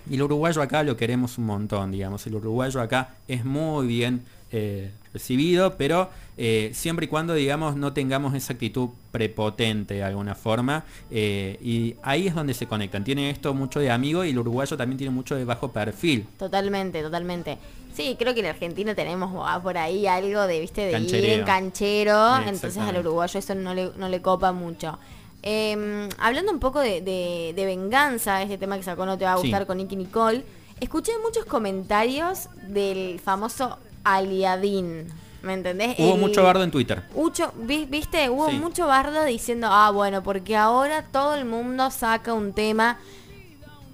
y 0.09 0.15
el 0.15 0.23
uruguayo 0.23 0.63
acá 0.63 0.83
lo 0.83 0.97
queremos 0.97 1.39
un 1.39 1.47
montón, 1.47 1.93
digamos. 1.93 2.27
El 2.27 2.35
uruguayo 2.35 2.81
acá 2.81 3.15
es 3.29 3.45
muy 3.45 3.87
bien 3.87 4.25
eh, 4.53 4.91
recibido, 5.13 5.77
pero 5.77 6.11
eh, 6.37 6.71
siempre 6.75 7.07
y 7.07 7.09
cuando, 7.09 7.35
digamos, 7.35 7.77
no 7.77 7.93
tengamos 7.93 8.35
esa 8.35 8.55
actitud 8.55 8.89
prepotente 9.13 9.95
de 9.95 10.03
alguna 10.03 10.35
forma. 10.35 10.85
eh, 11.11 11.59
y 11.63 11.97
ahí 12.03 12.27
es 12.27 12.35
donde 12.35 12.55
se 12.55 12.67
conectan. 12.67 13.05
Tiene 13.05 13.31
esto 13.31 13.55
mucho 13.55 13.79
de 13.81 13.91
amigo 13.91 14.25
y 14.25 14.31
el 14.31 14.39
uruguayo 14.39 14.77
también 14.77 14.99
tiene 14.99 15.13
mucho 15.13 15.37
de 15.37 15.45
bajo 15.45 15.71
perfil. 15.71 16.27
Totalmente, 16.39 17.03
totalmente. 17.03 17.59
Sí, 17.95 18.17
creo 18.19 18.35
que 18.35 18.41
en 18.41 18.47
Argentina 18.47 18.95
tenemos 18.95 19.31
ah, 19.47 19.61
por 19.63 19.77
ahí 19.77 20.07
algo 20.07 20.47
de, 20.47 20.61
viste, 20.61 20.83
de 20.87 20.99
ir 20.99 21.25
en 21.25 21.45
canchero, 21.45 22.37
entonces 22.39 22.79
al 22.79 22.99
uruguayo 22.99 23.39
eso 23.39 23.55
no 23.55 23.75
le, 23.75 23.91
no 23.97 24.09
le 24.09 24.23
copa 24.23 24.53
mucho. 24.53 24.99
Eh, 25.43 26.09
hablando 26.19 26.53
un 26.53 26.59
poco 26.61 26.81
de, 26.81 27.01
de- 27.01 27.53
de 27.57 27.65
venganza, 27.65 28.43
este 28.43 28.59
tema 28.59 28.77
que 28.77 28.83
sacó 28.83 29.07
No 29.07 29.17
Te 29.17 29.25
Va 29.25 29.35
a 29.35 29.37
Sí. 29.39 29.45
Gustar 29.45 29.67
con 29.67 29.79
Nicky 29.79 29.97
Nicole, 29.97 30.45
escuché 30.81 31.13
muchos 31.25 31.45
comentarios 31.47 32.49
del 32.69 33.19
famoso 33.21 33.79
aliadín, 34.05 35.09
¿me 35.43 35.55
entendés? 35.55 35.97
Hubo 35.99 36.15
El- 36.15 36.21
mucho 36.21 36.43
bardo 36.43 36.63
en 36.63 36.71
Twitter. 36.71 37.03
Mucho, 37.15 37.53
vi- 37.57 37.87
viste, 37.87 38.29
hubo 38.29 38.51
Sí. 38.51 38.57
mucho 38.59 38.87
bardo 38.87 39.25
diciendo, 39.25 39.69
ah, 39.71 39.91
bueno, 39.91 40.23
porque 40.23 40.57
ahora 40.57 41.07
todo 41.11 41.35
el 41.35 41.45
mundo 41.47 41.91
saca 41.91 42.35
un 42.35 42.53
tema. 42.53 42.99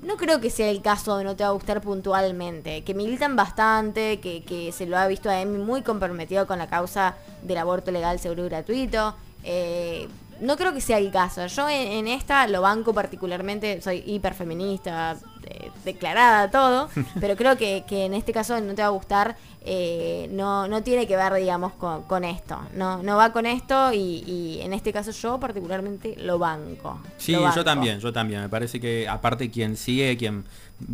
No 0.02 0.16
creo 0.16 0.40
que 0.40 0.50
sea 0.50 0.68
el 0.70 0.82
caso 0.82 1.16
de 1.16 1.24
no 1.24 1.34
te 1.34 1.42
va 1.42 1.48
a 1.50 1.52
gustar 1.52 1.80
puntualmente, 1.80 2.82
que 2.84 2.94
militan 2.94 3.34
bastante, 3.34 4.20
que, 4.20 4.44
que 4.44 4.70
se 4.70 4.86
lo 4.86 4.96
ha 4.98 5.06
visto 5.08 5.28
a 5.30 5.40
Emi 5.40 5.58
muy 5.58 5.82
comprometido 5.82 6.46
con 6.46 6.58
la 6.58 6.68
causa 6.68 7.16
del 7.42 7.58
aborto 7.58 7.90
legal, 7.90 8.18
seguro 8.20 8.44
y 8.46 8.48
gratuito. 8.48 9.14
Eh, 9.42 10.06
no 10.40 10.56
creo 10.56 10.72
que 10.72 10.80
sea 10.80 10.98
el 10.98 11.10
caso. 11.10 11.46
Yo 11.46 11.68
en, 11.68 11.92
en 11.92 12.08
esta 12.08 12.46
lo 12.48 12.62
banco 12.62 12.92
particularmente, 12.94 13.80
soy 13.80 14.02
hiperfeminista, 14.06 15.16
eh, 15.46 15.70
declarada, 15.84 16.50
todo, 16.50 16.88
pero 17.20 17.36
creo 17.36 17.56
que, 17.56 17.84
que 17.88 18.04
en 18.04 18.14
este 18.14 18.32
caso 18.32 18.60
no 18.60 18.74
te 18.74 18.82
va 18.82 18.88
a 18.88 18.90
gustar, 18.90 19.36
eh, 19.68 20.28
no, 20.32 20.68
no 20.68 20.82
tiene 20.82 21.06
que 21.06 21.16
ver, 21.16 21.32
digamos, 21.34 21.72
con, 21.74 22.02
con 22.04 22.24
esto. 22.24 22.58
No, 22.74 23.02
no 23.02 23.16
va 23.16 23.32
con 23.32 23.46
esto 23.46 23.92
y, 23.92 24.22
y 24.26 24.60
en 24.62 24.72
este 24.72 24.92
caso 24.92 25.10
yo 25.10 25.38
particularmente 25.40 26.14
lo 26.18 26.38
banco. 26.38 27.00
Sí, 27.16 27.32
Lo 27.32 27.42
banco. 27.42 27.56
yo 27.56 27.64
también, 27.64 27.98
yo 28.00 28.12
también. 28.12 28.42
Me 28.42 28.48
parece 28.48 28.80
que 28.80 29.08
aparte 29.08 29.50
quien 29.50 29.76
sigue, 29.76 30.16
quien 30.16 30.44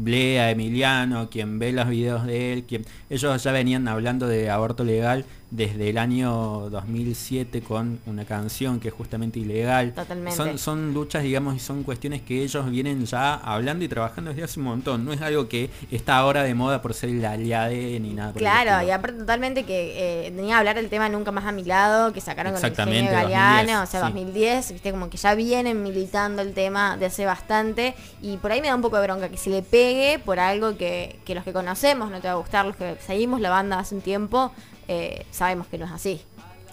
lee 0.05 0.36
a 0.39 0.51
Emiliano, 0.51 1.28
quien 1.28 1.59
ve 1.59 1.73
los 1.73 1.89
videos 1.89 2.24
de 2.24 2.52
él, 2.52 2.64
quien 2.64 2.85
ellos 3.10 3.43
ya 3.43 3.52
venían 3.52 3.89
hablando 3.89 4.27
de 4.27 4.48
aborto 4.51 4.85
legal 4.85 5.24
desde 5.53 5.91
el 5.91 5.99
año 5.99 6.70
2007 6.70 7.61
con 7.61 8.01
una 8.07 8.24
canción 8.24 8.81
que 8.81 8.89
es 8.89 8.95
justamente 8.95 9.39
ilegal. 9.39 9.93
Totalmente. 9.93 10.35
Son, 10.35 10.59
son 10.59 10.95
luchas, 10.95 11.23
digamos, 11.23 11.55
y 11.55 11.59
son 11.59 11.83
cuestiones 11.83 12.23
que 12.23 12.43
ellos 12.43 12.70
vienen 12.70 13.05
ya 13.05 13.35
hablando 13.35 13.85
y 13.85 13.89
trabajando 13.89 14.31
desde 14.31 14.45
hace 14.45 14.61
un 14.61 14.65
montón. 14.65 15.05
No 15.05 15.12
es 15.12 15.20
algo 15.20 15.49
que 15.49 15.69
está 15.91 16.16
ahora 16.16 16.43
de 16.43 16.55
moda 16.55 16.81
por 16.81 16.95
ser 16.95 17.11
el 17.11 17.23
aliade 17.23 18.01
ni 18.01 18.15
nada. 18.15 18.33
por 18.33 18.41
el 18.41 18.49
Claro, 18.49 18.87
y 18.87 18.91
aparte 18.91 19.19
totalmente 19.19 19.65
que 19.65 20.27
eh, 20.27 20.31
tenía 20.31 20.55
que 20.55 20.59
hablar 20.59 20.77
del 20.77 20.89
tema 20.89 21.11
Nunca 21.11 21.33
Más 21.33 21.45
a 21.45 21.53
mi 21.53 21.65
lado, 21.65 22.15
que 22.15 22.23
sacaron 22.23 22.55
con 22.55 22.65
el 22.65 22.70
Exactamente, 22.70 23.12
ingenio 23.12 23.23
Galeano, 23.23 23.81
2010, 23.81 23.83
o 23.83 23.91
sea, 23.91 24.01
sí. 24.01 24.07
2010, 24.07 24.73
viste, 24.73 24.91
como 24.91 25.11
que 25.11 25.19
ya 25.19 25.35
vienen 25.35 25.83
militando 25.83 26.41
el 26.41 26.55
tema 26.55 26.97
de 26.97 27.07
hace 27.07 27.27
bastante, 27.27 27.95
y 28.23 28.39
por 28.39 28.53
ahí 28.53 28.62
me 28.62 28.69
da 28.69 28.74
un 28.74 28.81
poco 28.81 28.97
de 28.97 29.03
bronca 29.03 29.29
que 29.29 29.37
se 29.37 29.51
le 29.51 29.61
pegue 29.61 30.19
por 30.19 30.41
algo 30.41 30.79
que, 30.79 31.19
que 31.27 31.35
los 31.35 31.45
que 31.45 31.53
conocemos 31.53 32.11
no 32.11 32.23
te 32.23 32.29
va 32.29 32.35
a 32.35 32.37
gustar, 32.37 32.65
los 32.65 32.77
que 32.77 32.97
seguimos 33.07 33.43
la 33.43 33.51
banda 33.51 33.79
hace 33.79 33.95
un 33.95 34.01
tiempo, 34.01 34.51
eh, 34.93 35.27
sabemos 35.31 35.66
que 35.66 35.78
no 35.78 35.86
es 35.86 35.93
así. 35.93 36.20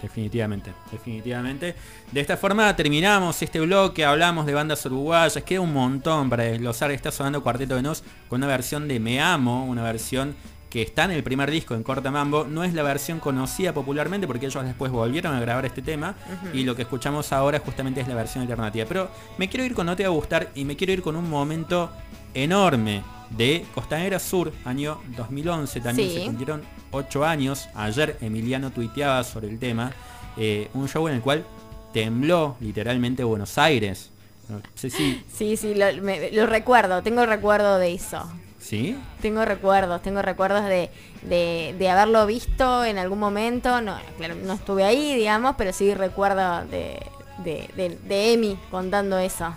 Definitivamente, 0.02 0.72
definitivamente. 0.90 1.74
De 2.10 2.20
esta 2.20 2.36
forma 2.36 2.74
terminamos 2.74 3.42
este 3.42 3.60
bloque, 3.60 4.04
hablamos 4.04 4.46
de 4.46 4.54
bandas 4.54 4.84
uruguayas, 4.86 5.42
queda 5.44 5.60
un 5.60 5.72
montón 5.72 6.30
para 6.30 6.44
desglosar. 6.44 6.90
Está 6.90 7.10
sonando 7.10 7.42
Cuarteto 7.42 7.76
de 7.76 7.82
Nos 7.82 8.02
con 8.28 8.40
una 8.40 8.46
versión 8.46 8.88
de 8.88 8.98
Me 8.98 9.20
Amo, 9.20 9.66
una 9.66 9.82
versión 9.82 10.34
que 10.70 10.82
está 10.82 11.04
en 11.04 11.10
el 11.10 11.22
primer 11.22 11.50
disco 11.50 11.74
en 11.74 11.82
Corta 11.82 12.10
Mambo. 12.10 12.44
No 12.44 12.64
es 12.64 12.72
la 12.72 12.82
versión 12.82 13.20
conocida 13.20 13.74
popularmente 13.74 14.26
porque 14.26 14.46
ellos 14.46 14.64
después 14.64 14.90
volvieron 14.90 15.34
a 15.34 15.40
grabar 15.40 15.66
este 15.66 15.82
tema 15.82 16.14
y 16.54 16.64
lo 16.64 16.74
que 16.74 16.82
escuchamos 16.82 17.32
ahora 17.32 17.58
justamente 17.58 18.00
es 18.00 18.08
la 18.08 18.14
versión 18.14 18.42
alternativa. 18.42 18.86
Pero 18.88 19.10
me 19.36 19.48
quiero 19.48 19.66
ir 19.66 19.74
con 19.74 19.86
No 19.86 19.96
Te 19.96 20.04
Va 20.04 20.08
a 20.08 20.12
Gustar 20.12 20.50
y 20.54 20.64
me 20.64 20.76
quiero 20.76 20.92
ir 20.92 21.02
con 21.02 21.16
un 21.16 21.28
momento 21.28 21.90
enorme 22.32 23.02
de 23.30 23.64
Costanera 23.74 24.18
Sur, 24.18 24.52
año 24.64 25.00
2011 25.16 25.80
también 25.80 26.08
Sí. 26.08 26.14
se 26.18 26.24
cumplieron 26.24 26.62
8 26.90 27.24
años. 27.24 27.68
Ayer 27.74 28.16
Emiliano 28.20 28.70
tuiteaba 28.70 29.22
sobre 29.24 29.48
el 29.48 29.58
tema. 29.58 29.92
eh, 30.36 30.68
un 30.74 30.88
show 30.88 31.06
en 31.08 31.16
el 31.16 31.20
cual 31.22 31.44
tembló 31.92 32.56
literalmente 32.60 33.24
Buenos 33.24 33.58
Aires. 33.58 34.10
No 34.48 34.60
sé 34.74 34.88
si... 34.90 35.22
Sí, 35.32 35.56
sí, 35.56 35.74
lo, 35.74 35.86
me- 36.02 36.30
lo 36.30 36.46
recuerdo, 36.46 37.02
tengo 37.02 37.26
recuerdo 37.26 37.78
de 37.78 37.92
eso. 37.94 38.30
¿Sí? 38.58 38.96
Tengo 39.20 39.44
recuerdos, 39.44 40.00
tengo 40.02 40.22
recuerdos 40.22 40.64
de, 40.64 40.90
de, 41.22 41.74
de 41.78 41.88
haberlo 41.90 42.26
visto 42.26 42.84
en 42.84 42.98
algún 42.98 43.18
momento. 43.18 43.80
No, 43.80 43.96
claro, 44.18 44.34
no 44.36 44.52
estuve 44.54 44.84
ahí, 44.84 45.14
digamos, 45.16 45.56
pero 45.58 45.72
sí 45.72 45.94
recuerdo 45.94 46.64
de, 46.66 47.00
de, 47.44 47.68
de, 47.76 47.98
de 48.06 48.32
Emi 48.32 48.56
contando 48.70 49.18
eso. 49.18 49.54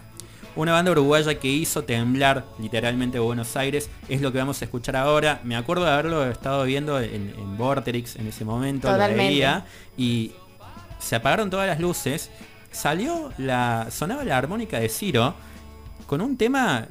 Una 0.55 0.73
banda 0.73 0.91
uruguaya 0.91 1.33
que 1.39 1.47
hizo 1.47 1.83
temblar 1.83 2.45
literalmente 2.59 3.17
Buenos 3.17 3.55
Aires 3.57 3.89
es 4.07 4.21
lo 4.21 4.31
que 4.31 4.37
vamos 4.37 4.61
a 4.61 4.65
escuchar 4.65 4.95
ahora. 4.95 5.41
Me 5.43 5.55
acuerdo 5.55 5.85
de 5.85 5.91
haberlo 5.91 6.29
estado 6.29 6.63
viendo 6.63 6.99
en, 6.99 7.33
en 7.35 7.57
Vorterix 7.57 8.15
en 8.17 8.27
ese 8.27 8.45
momento, 8.45 8.87
lo 8.87 8.93
Totalmente. 8.93 9.23
veía 9.23 9.65
y 9.97 10.33
se 10.99 11.15
apagaron 11.15 11.49
todas 11.49 11.67
las 11.67 11.79
luces. 11.79 12.29
Salió 12.71 13.31
la. 13.37 13.87
sonaba 13.89 14.23
la 14.23 14.37
armónica 14.37 14.79
de 14.79 14.89
Ciro 14.89 15.33
con 16.05 16.21
un 16.21 16.37
tema 16.37 16.87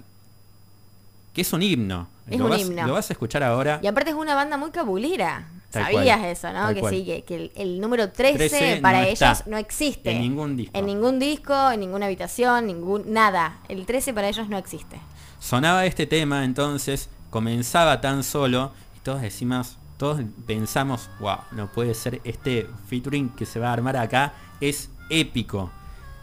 que 1.33 1.43
es 1.43 1.53
un 1.53 1.63
himno. 1.63 2.09
Es 2.29 2.39
lo 2.39 2.45
un 2.47 2.51
vas, 2.51 2.61
himno. 2.61 2.87
Lo 2.87 2.93
vas 2.95 3.11
a 3.11 3.13
escuchar 3.13 3.45
ahora. 3.45 3.79
Y 3.83 3.87
aparte 3.87 4.11
es 4.11 4.17
una 4.17 4.35
banda 4.35 4.57
muy 4.57 4.71
cabulera. 4.71 5.47
Tal 5.73 5.85
Sabías 5.85 6.19
cual, 6.19 6.31
eso, 6.31 6.53
¿no? 6.53 6.75
Que 6.75 6.81
cual. 6.81 6.95
sí, 6.95 7.05
que, 7.05 7.25
que 7.25 7.35
el, 7.35 7.53
el 7.57 7.81
número 7.81 8.11
13, 8.13 8.37
13 8.37 8.81
para 8.83 9.01
no 9.01 9.07
ellos 9.07 9.47
no 9.47 9.57
existe. 9.57 10.11
en 10.11 10.21
ningún 10.21 10.55
disco. 10.55 10.79
En 10.79 10.85
ningún 10.85 11.19
disco, 11.19 11.71
en 11.71 11.81
ninguna 11.81 12.07
habitación, 12.07 12.67
ningún 12.67 13.11
nada. 13.11 13.61
El 13.71 13.87
13 13.87 14.13
para 14.13 14.29
ellos 14.29 14.51
no 14.51 14.59
existe. 14.59 15.01
Sonaba 15.41 15.87
este 15.87 16.07
tema, 16.07 16.45
entonces 16.45 17.09
comenzaba 17.31 18.03
tan 18.03 18.23
solo 18.23 18.73
y 18.97 19.01
todos 19.01 19.23
decimos, 19.23 19.79
todos 19.97 20.21
pensamos, 20.47 21.09
wow, 21.21 21.39
no 21.53 21.73
puede 21.73 21.95
ser 21.95 22.21
este 22.25 22.69
featuring 22.87 23.31
que 23.31 23.47
se 23.47 23.59
va 23.59 23.71
a 23.71 23.73
armar 23.73 23.97
acá, 23.97 24.35
es 24.61 24.91
épico. 25.09 25.73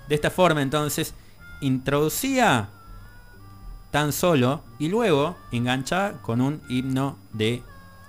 De 0.08 0.14
esta 0.14 0.30
forma 0.30 0.62
entonces 0.62 1.16
introducía 1.62 2.70
tan 3.90 4.14
solo 4.14 4.62
y 4.78 4.90
luego 4.90 5.36
enganchaba 5.52 6.22
con 6.22 6.40
un 6.40 6.62
himno 6.70 7.18
de 7.34 7.64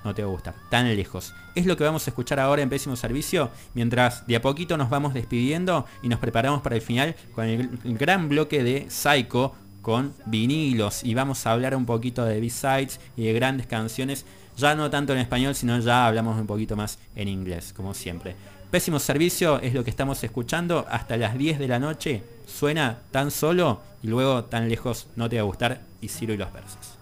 no 0.04 0.14
te 0.14 0.22
va 0.22 0.28
a 0.28 0.32
gustar. 0.32 0.54
Tan 0.70 0.94
lejos. 0.94 1.34
Es 1.54 1.66
lo 1.66 1.76
que 1.76 1.84
vamos 1.84 2.06
a 2.06 2.10
escuchar 2.10 2.40
ahora 2.40 2.62
en 2.62 2.68
Pésimo 2.68 2.96
Servicio, 2.96 3.50
mientras 3.74 4.26
de 4.26 4.36
a 4.36 4.42
poquito 4.42 4.76
nos 4.76 4.90
vamos 4.90 5.14
despidiendo 5.14 5.86
y 6.02 6.08
nos 6.08 6.18
preparamos 6.18 6.62
para 6.62 6.76
el 6.76 6.82
final 6.82 7.14
con 7.34 7.46
el 7.46 7.68
gran 7.98 8.28
bloque 8.28 8.62
de 8.62 8.90
Psycho 8.90 9.54
con 9.82 10.14
vinilos 10.26 11.04
y 11.04 11.14
vamos 11.14 11.46
a 11.46 11.52
hablar 11.52 11.74
un 11.74 11.86
poquito 11.86 12.24
de 12.24 12.40
B-Sides 12.40 13.00
y 13.16 13.24
de 13.24 13.32
grandes 13.32 13.66
canciones, 13.66 14.24
ya 14.56 14.74
no 14.74 14.90
tanto 14.90 15.12
en 15.12 15.20
español, 15.20 15.54
sino 15.54 15.78
ya 15.80 16.06
hablamos 16.06 16.38
un 16.38 16.46
poquito 16.46 16.76
más 16.76 16.98
en 17.16 17.28
inglés, 17.28 17.72
como 17.74 17.94
siempre. 17.94 18.36
Pésimo 18.70 19.00
servicio 19.00 19.60
es 19.60 19.74
lo 19.74 19.82
que 19.82 19.90
estamos 19.90 20.22
escuchando 20.22 20.86
hasta 20.88 21.16
las 21.16 21.36
10 21.36 21.58
de 21.58 21.68
la 21.68 21.80
noche. 21.80 22.22
Suena 22.46 22.98
tan 23.10 23.30
solo 23.30 23.80
y 24.02 24.06
luego 24.06 24.44
tan 24.44 24.68
lejos 24.68 25.08
no 25.16 25.28
te 25.28 25.36
va 25.36 25.42
a 25.42 25.46
gustar 25.46 25.80
y 26.00 26.08
Ciro 26.08 26.34
y 26.34 26.36
los 26.36 26.52
versos. 26.52 26.99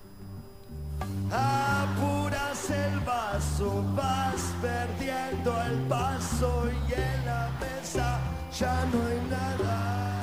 Apuras 1.31 2.71
el 2.71 3.01
vaso, 3.01 3.85
vas 3.95 4.43
perdiendo 4.63 5.63
el 5.63 5.79
paso 5.89 6.65
y 6.67 6.93
en 6.93 7.27
la 7.27 7.51
mesa 7.61 8.19
ya 8.59 8.85
no 8.93 9.07
hay 9.07 9.21
nada. 9.31 10.21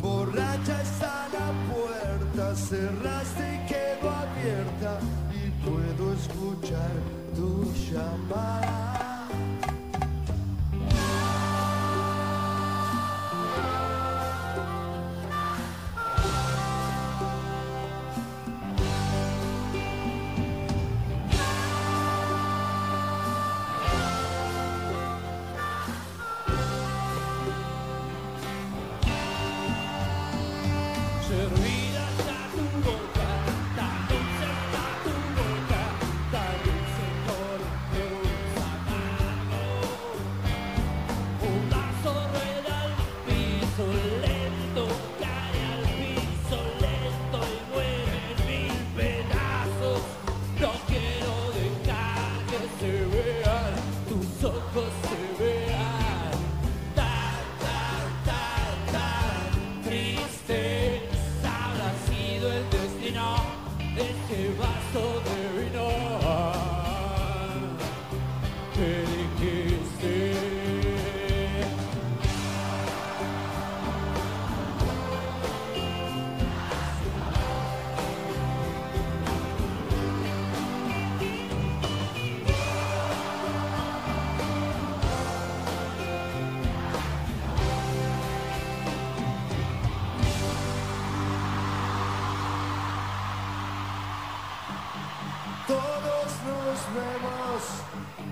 Borracha 0.00 0.80
está 0.82 1.28
la 1.32 1.48
puerta, 1.72 2.54
cerraste 2.56 3.54
y 3.54 3.66
quedó 3.66 4.10
abierta 4.10 4.98
y 5.32 5.50
puedo 5.64 6.14
escuchar 6.14 6.92
tu 7.34 7.72
llamada. 7.90 8.93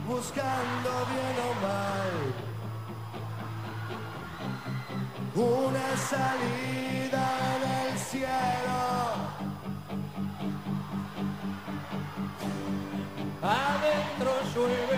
buscando 0.07 0.91
bien 1.11 1.37
o 1.49 1.53
mal 1.63 2.15
una 5.35 5.97
salida 5.97 7.25
en 7.57 7.63
el 7.87 7.99
cielo. 7.99 8.81
Adentro 13.43 14.33
llueve. 14.55 14.91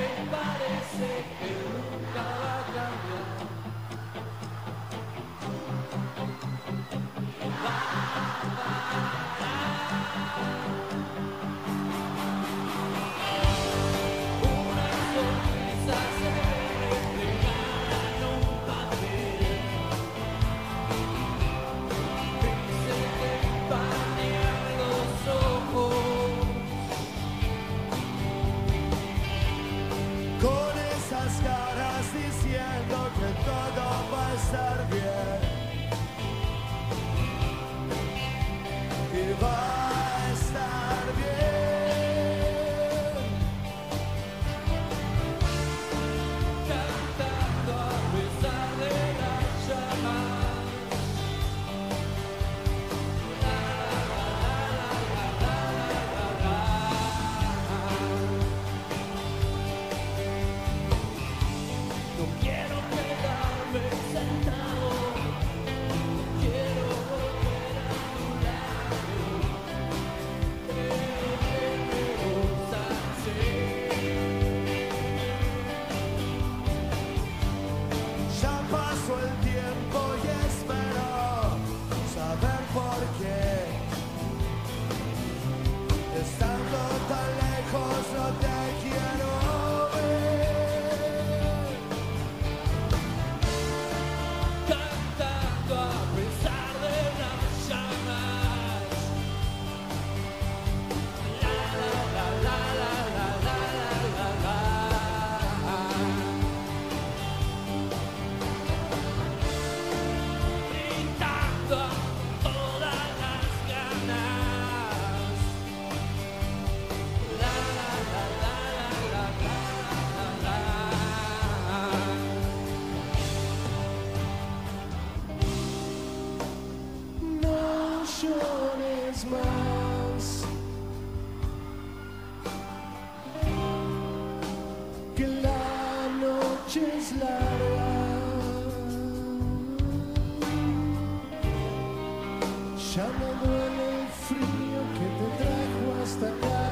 Ya 142.95 143.09
me 143.09 143.27
duele 143.45 144.03
el 144.03 144.09
frío 144.09 144.81
que 144.95 145.07
te 145.19 145.27
trajo 145.43 145.85
hasta 146.01 146.27
acá. 146.29 146.63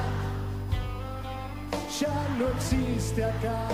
Ya 1.99 2.15
no 2.39 2.47
existe 2.47 3.25
acá. 3.25 3.67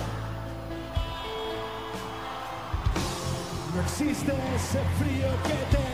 No 3.76 3.81
existe 3.81 4.34
ese 4.55 4.80
frío 4.97 5.30
que 5.43 5.77
te 5.77 5.89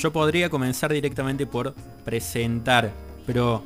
Yo 0.00 0.10
podría 0.10 0.48
comenzar 0.48 0.90
directamente 0.90 1.46
por 1.46 1.74
presentar, 2.06 2.90
pero 3.26 3.62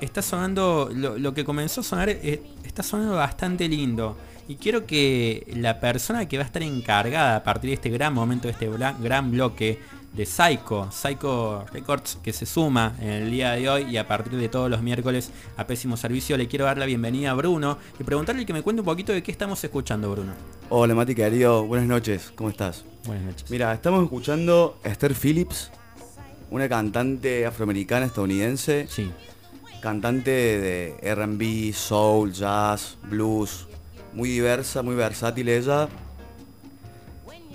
está 0.00 0.22
sonando, 0.22 0.88
lo, 0.94 1.34
que 1.34 1.44
comenzó 1.44 1.80
a 1.80 1.84
sonar 1.84 2.10
eh, 2.10 2.42
está 2.64 2.84
sonando 2.84 3.16
bastante 3.16 3.68
lindo. 3.68 4.16
Y 4.46 4.54
quiero 4.54 4.86
que 4.86 5.52
la 5.56 5.80
persona 5.80 6.28
que 6.28 6.36
va 6.36 6.44
a 6.44 6.46
estar 6.46 6.62
encargada 6.62 7.34
a 7.34 7.42
partir 7.42 7.70
de 7.70 7.74
este 7.74 7.90
gran 7.90 8.14
momento, 8.14 8.46
de 8.46 8.52
este 8.52 8.68
gran 8.68 9.32
bloque 9.32 9.80
de 10.14 10.26
Psycho, 10.26 10.88
Psycho 10.92 11.64
Records, 11.72 12.18
que 12.22 12.32
se 12.32 12.46
suma 12.46 12.94
en 13.00 13.08
el 13.08 13.30
día 13.30 13.52
de 13.52 13.68
hoy 13.68 13.82
y 13.90 13.96
a 13.96 14.06
partir 14.06 14.38
de 14.38 14.48
todos 14.48 14.70
los 14.70 14.80
miércoles 14.80 15.30
a 15.56 15.66
Pésimo 15.66 15.96
Servicio, 15.96 16.36
le 16.36 16.46
quiero 16.46 16.66
dar 16.66 16.78
la 16.78 16.86
bienvenida 16.86 17.32
a 17.32 17.34
Bruno 17.34 17.78
y 17.98 18.04
preguntarle 18.04 18.46
que 18.46 18.52
me 18.52 18.62
cuente 18.62 18.80
un 18.80 18.86
poquito 18.86 19.12
de 19.12 19.22
qué 19.22 19.32
estamos 19.32 19.62
escuchando, 19.64 20.10
Bruno. 20.12 20.32
Hola 20.70 20.94
Mati 20.94 21.14
querido, 21.14 21.64
buenas 21.66 21.88
noches, 21.88 22.32
¿cómo 22.36 22.48
estás? 22.48 22.84
Buenas 23.06 23.24
noches. 23.24 23.50
Mira, 23.50 23.72
estamos 23.74 24.04
escuchando 24.04 24.78
a 24.84 24.88
Esther 24.88 25.14
Phillips, 25.14 25.72
una 26.50 26.68
cantante 26.68 27.44
afroamericana 27.44 28.06
estadounidense. 28.06 28.86
Sí. 28.88 29.10
Cantante 29.80 30.30
de 30.30 31.14
RB, 31.14 31.74
soul, 31.74 32.32
jazz, 32.32 32.96
blues, 33.02 33.66
muy 34.12 34.30
diversa, 34.30 34.82
muy 34.82 34.94
versátil 34.94 35.48
ella. 35.48 35.88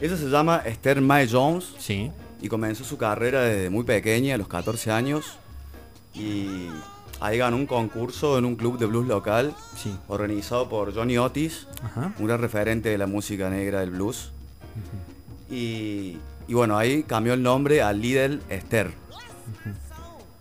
Ella 0.01 0.17
se 0.17 0.29
llama 0.29 0.61
Esther 0.65 1.01
Mae 1.01 1.27
Jones. 1.27 1.73
Sí. 1.79 2.11
Y 2.41 2.47
comenzó 2.47 2.83
su 2.83 2.97
carrera 2.97 3.41
desde 3.41 3.69
muy 3.69 3.83
pequeña, 3.83 4.35
a 4.35 4.37
los 4.37 4.47
14 4.47 4.91
años. 4.91 5.37
Y 6.13 6.67
ahí 7.19 7.37
ganó 7.37 7.57
un 7.57 7.65
concurso 7.65 8.37
en 8.37 8.45
un 8.45 8.55
club 8.55 8.77
de 8.79 8.85
blues 8.85 9.07
local. 9.07 9.53
Sí. 9.75 9.93
Organizado 10.07 10.69
por 10.69 10.93
Johnny 10.93 11.17
Otis, 11.17 11.67
Ajá. 11.83 12.13
un 12.17 12.27
gran 12.27 12.39
referente 12.39 12.89
de 12.89 12.97
la 12.97 13.07
música 13.07 13.49
negra 13.49 13.81
del 13.81 13.91
blues. 13.91 14.31
Y, 15.49 16.17
y 16.47 16.53
bueno, 16.53 16.77
ahí 16.77 17.03
cambió 17.03 17.33
el 17.33 17.43
nombre 17.43 17.81
a 17.81 17.91
Lidl 17.91 18.41
Esther. 18.49 18.91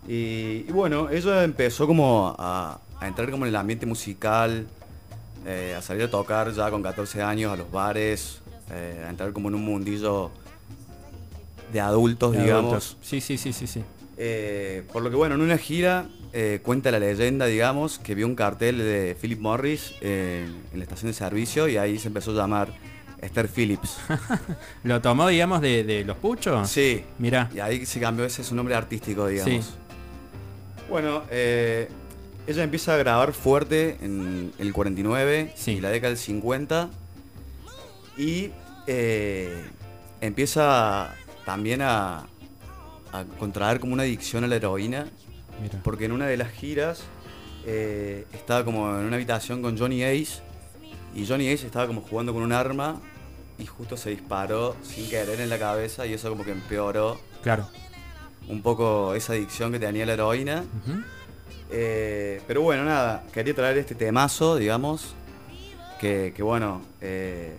Y, 0.07 0.65
y 0.67 0.71
bueno, 0.71 1.09
ella 1.09 1.43
empezó 1.43 1.85
como 1.85 2.35
a, 2.37 2.79
a 2.99 3.07
entrar 3.07 3.29
como 3.29 3.45
en 3.45 3.49
el 3.49 3.55
ambiente 3.55 3.85
musical, 3.85 4.67
eh, 5.45 5.75
a 5.77 5.81
salir 5.81 6.03
a 6.03 6.09
tocar 6.09 6.51
ya 6.53 6.69
con 6.71 6.81
14 6.81 7.21
años 7.21 7.53
a 7.53 7.55
los 7.57 7.69
bares, 7.71 8.39
eh, 8.71 9.03
a 9.05 9.09
entrar 9.09 9.33
como 9.33 9.49
en 9.49 9.55
un 9.55 9.63
mundillo 9.65 10.31
de 11.71 11.79
adultos, 11.79 12.33
De 12.33 12.41
digamos. 12.43 12.63
adultos. 12.71 12.97
Sí, 13.01 13.21
sí, 13.21 13.37
sí, 13.37 13.53
sí, 13.53 13.67
sí. 13.67 13.83
Eh, 14.21 14.83
por 14.91 15.01
lo 15.01 15.09
que 15.09 15.15
bueno, 15.15 15.35
en 15.35 15.41
una 15.41 15.57
gira 15.57 16.09
eh, 16.33 16.59
cuenta 16.61 16.91
la 16.91 16.99
leyenda, 16.99 17.45
digamos, 17.45 17.99
que 17.99 18.15
vio 18.15 18.27
un 18.27 18.35
cartel 18.35 18.77
de 18.77 19.15
Philip 19.19 19.39
Morris 19.39 19.93
eh, 20.01 20.45
en 20.73 20.77
la 20.79 20.83
estación 20.83 21.09
de 21.09 21.13
servicio 21.13 21.69
y 21.69 21.77
ahí 21.77 21.97
se 21.97 22.09
empezó 22.09 22.31
a 22.31 22.33
llamar 22.33 22.73
Esther 23.21 23.47
Phillips. 23.47 23.97
¿Lo 24.83 25.01
tomó, 25.01 25.27
digamos, 25.29 25.61
de, 25.61 25.85
de 25.85 26.03
los 26.03 26.17
puchos? 26.17 26.69
Sí. 26.69 27.03
Mira. 27.17 27.49
Y 27.55 27.59
ahí 27.59 27.85
se 27.85 28.01
cambió, 28.01 28.25
ese 28.25 28.41
es 28.41 28.47
su 28.49 28.55
nombre 28.55 28.75
artístico, 28.75 29.25
digamos. 29.27 29.65
Sí. 29.65 29.71
Bueno, 30.89 31.23
ella 31.31 32.63
empieza 32.63 32.95
a 32.95 32.97
grabar 32.97 33.31
fuerte 33.31 33.97
en 34.01 34.51
el 34.57 34.73
49 34.73 35.53
y 35.67 35.79
la 35.79 35.91
década 35.91 36.09
del 36.09 36.17
50 36.17 36.89
y 38.17 38.49
empieza 40.19 41.13
también 41.49 41.81
a, 41.81 42.27
a 43.11 43.23
contraer 43.39 43.79
como 43.79 43.93
una 43.93 44.03
adicción 44.03 44.43
a 44.43 44.47
la 44.47 44.55
heroína 44.57 45.07
Mira. 45.59 45.79
porque 45.83 46.05
en 46.05 46.11
una 46.11 46.27
de 46.27 46.37
las 46.37 46.51
giras 46.51 47.01
eh, 47.65 48.27
estaba 48.33 48.63
como 48.63 48.87
en 48.99 49.05
una 49.05 49.15
habitación 49.15 49.63
con 49.63 49.75
Johnny 49.75 50.03
Ace 50.03 50.43
y 51.15 51.25
Johnny 51.25 51.51
Ace 51.51 51.65
estaba 51.65 51.87
como 51.87 52.01
jugando 52.01 52.33
con 52.35 52.43
un 52.43 52.51
arma 52.51 53.01
y 53.57 53.65
justo 53.65 53.97
se 53.97 54.11
disparó 54.11 54.75
sin 54.83 55.09
querer 55.09 55.41
en 55.41 55.49
la 55.49 55.57
cabeza 55.57 56.05
y 56.05 56.13
eso 56.13 56.29
como 56.29 56.43
que 56.43 56.51
empeoró 56.51 57.19
Claro. 57.41 57.67
un 58.47 58.61
poco 58.61 59.15
esa 59.15 59.33
adicción 59.33 59.71
que 59.71 59.79
tenía 59.79 60.05
la 60.05 60.13
heroína. 60.13 60.65
Eh, 61.71 62.41
pero 62.47 62.61
bueno, 62.61 62.83
nada, 62.85 63.23
quería 63.33 63.55
traer 63.55 63.77
este 63.79 63.95
temazo, 63.95 64.55
digamos, 64.55 65.13
que, 65.99 66.31
que 66.35 66.43
bueno, 66.43 66.81
eh, 67.01 67.55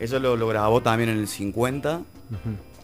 eso 0.00 0.18
lo, 0.18 0.36
lo 0.36 0.48
grabó 0.48 0.82
también 0.82 1.10
en 1.10 1.18
el 1.18 1.28
50. 1.28 1.98
Ujú. 1.98 2.04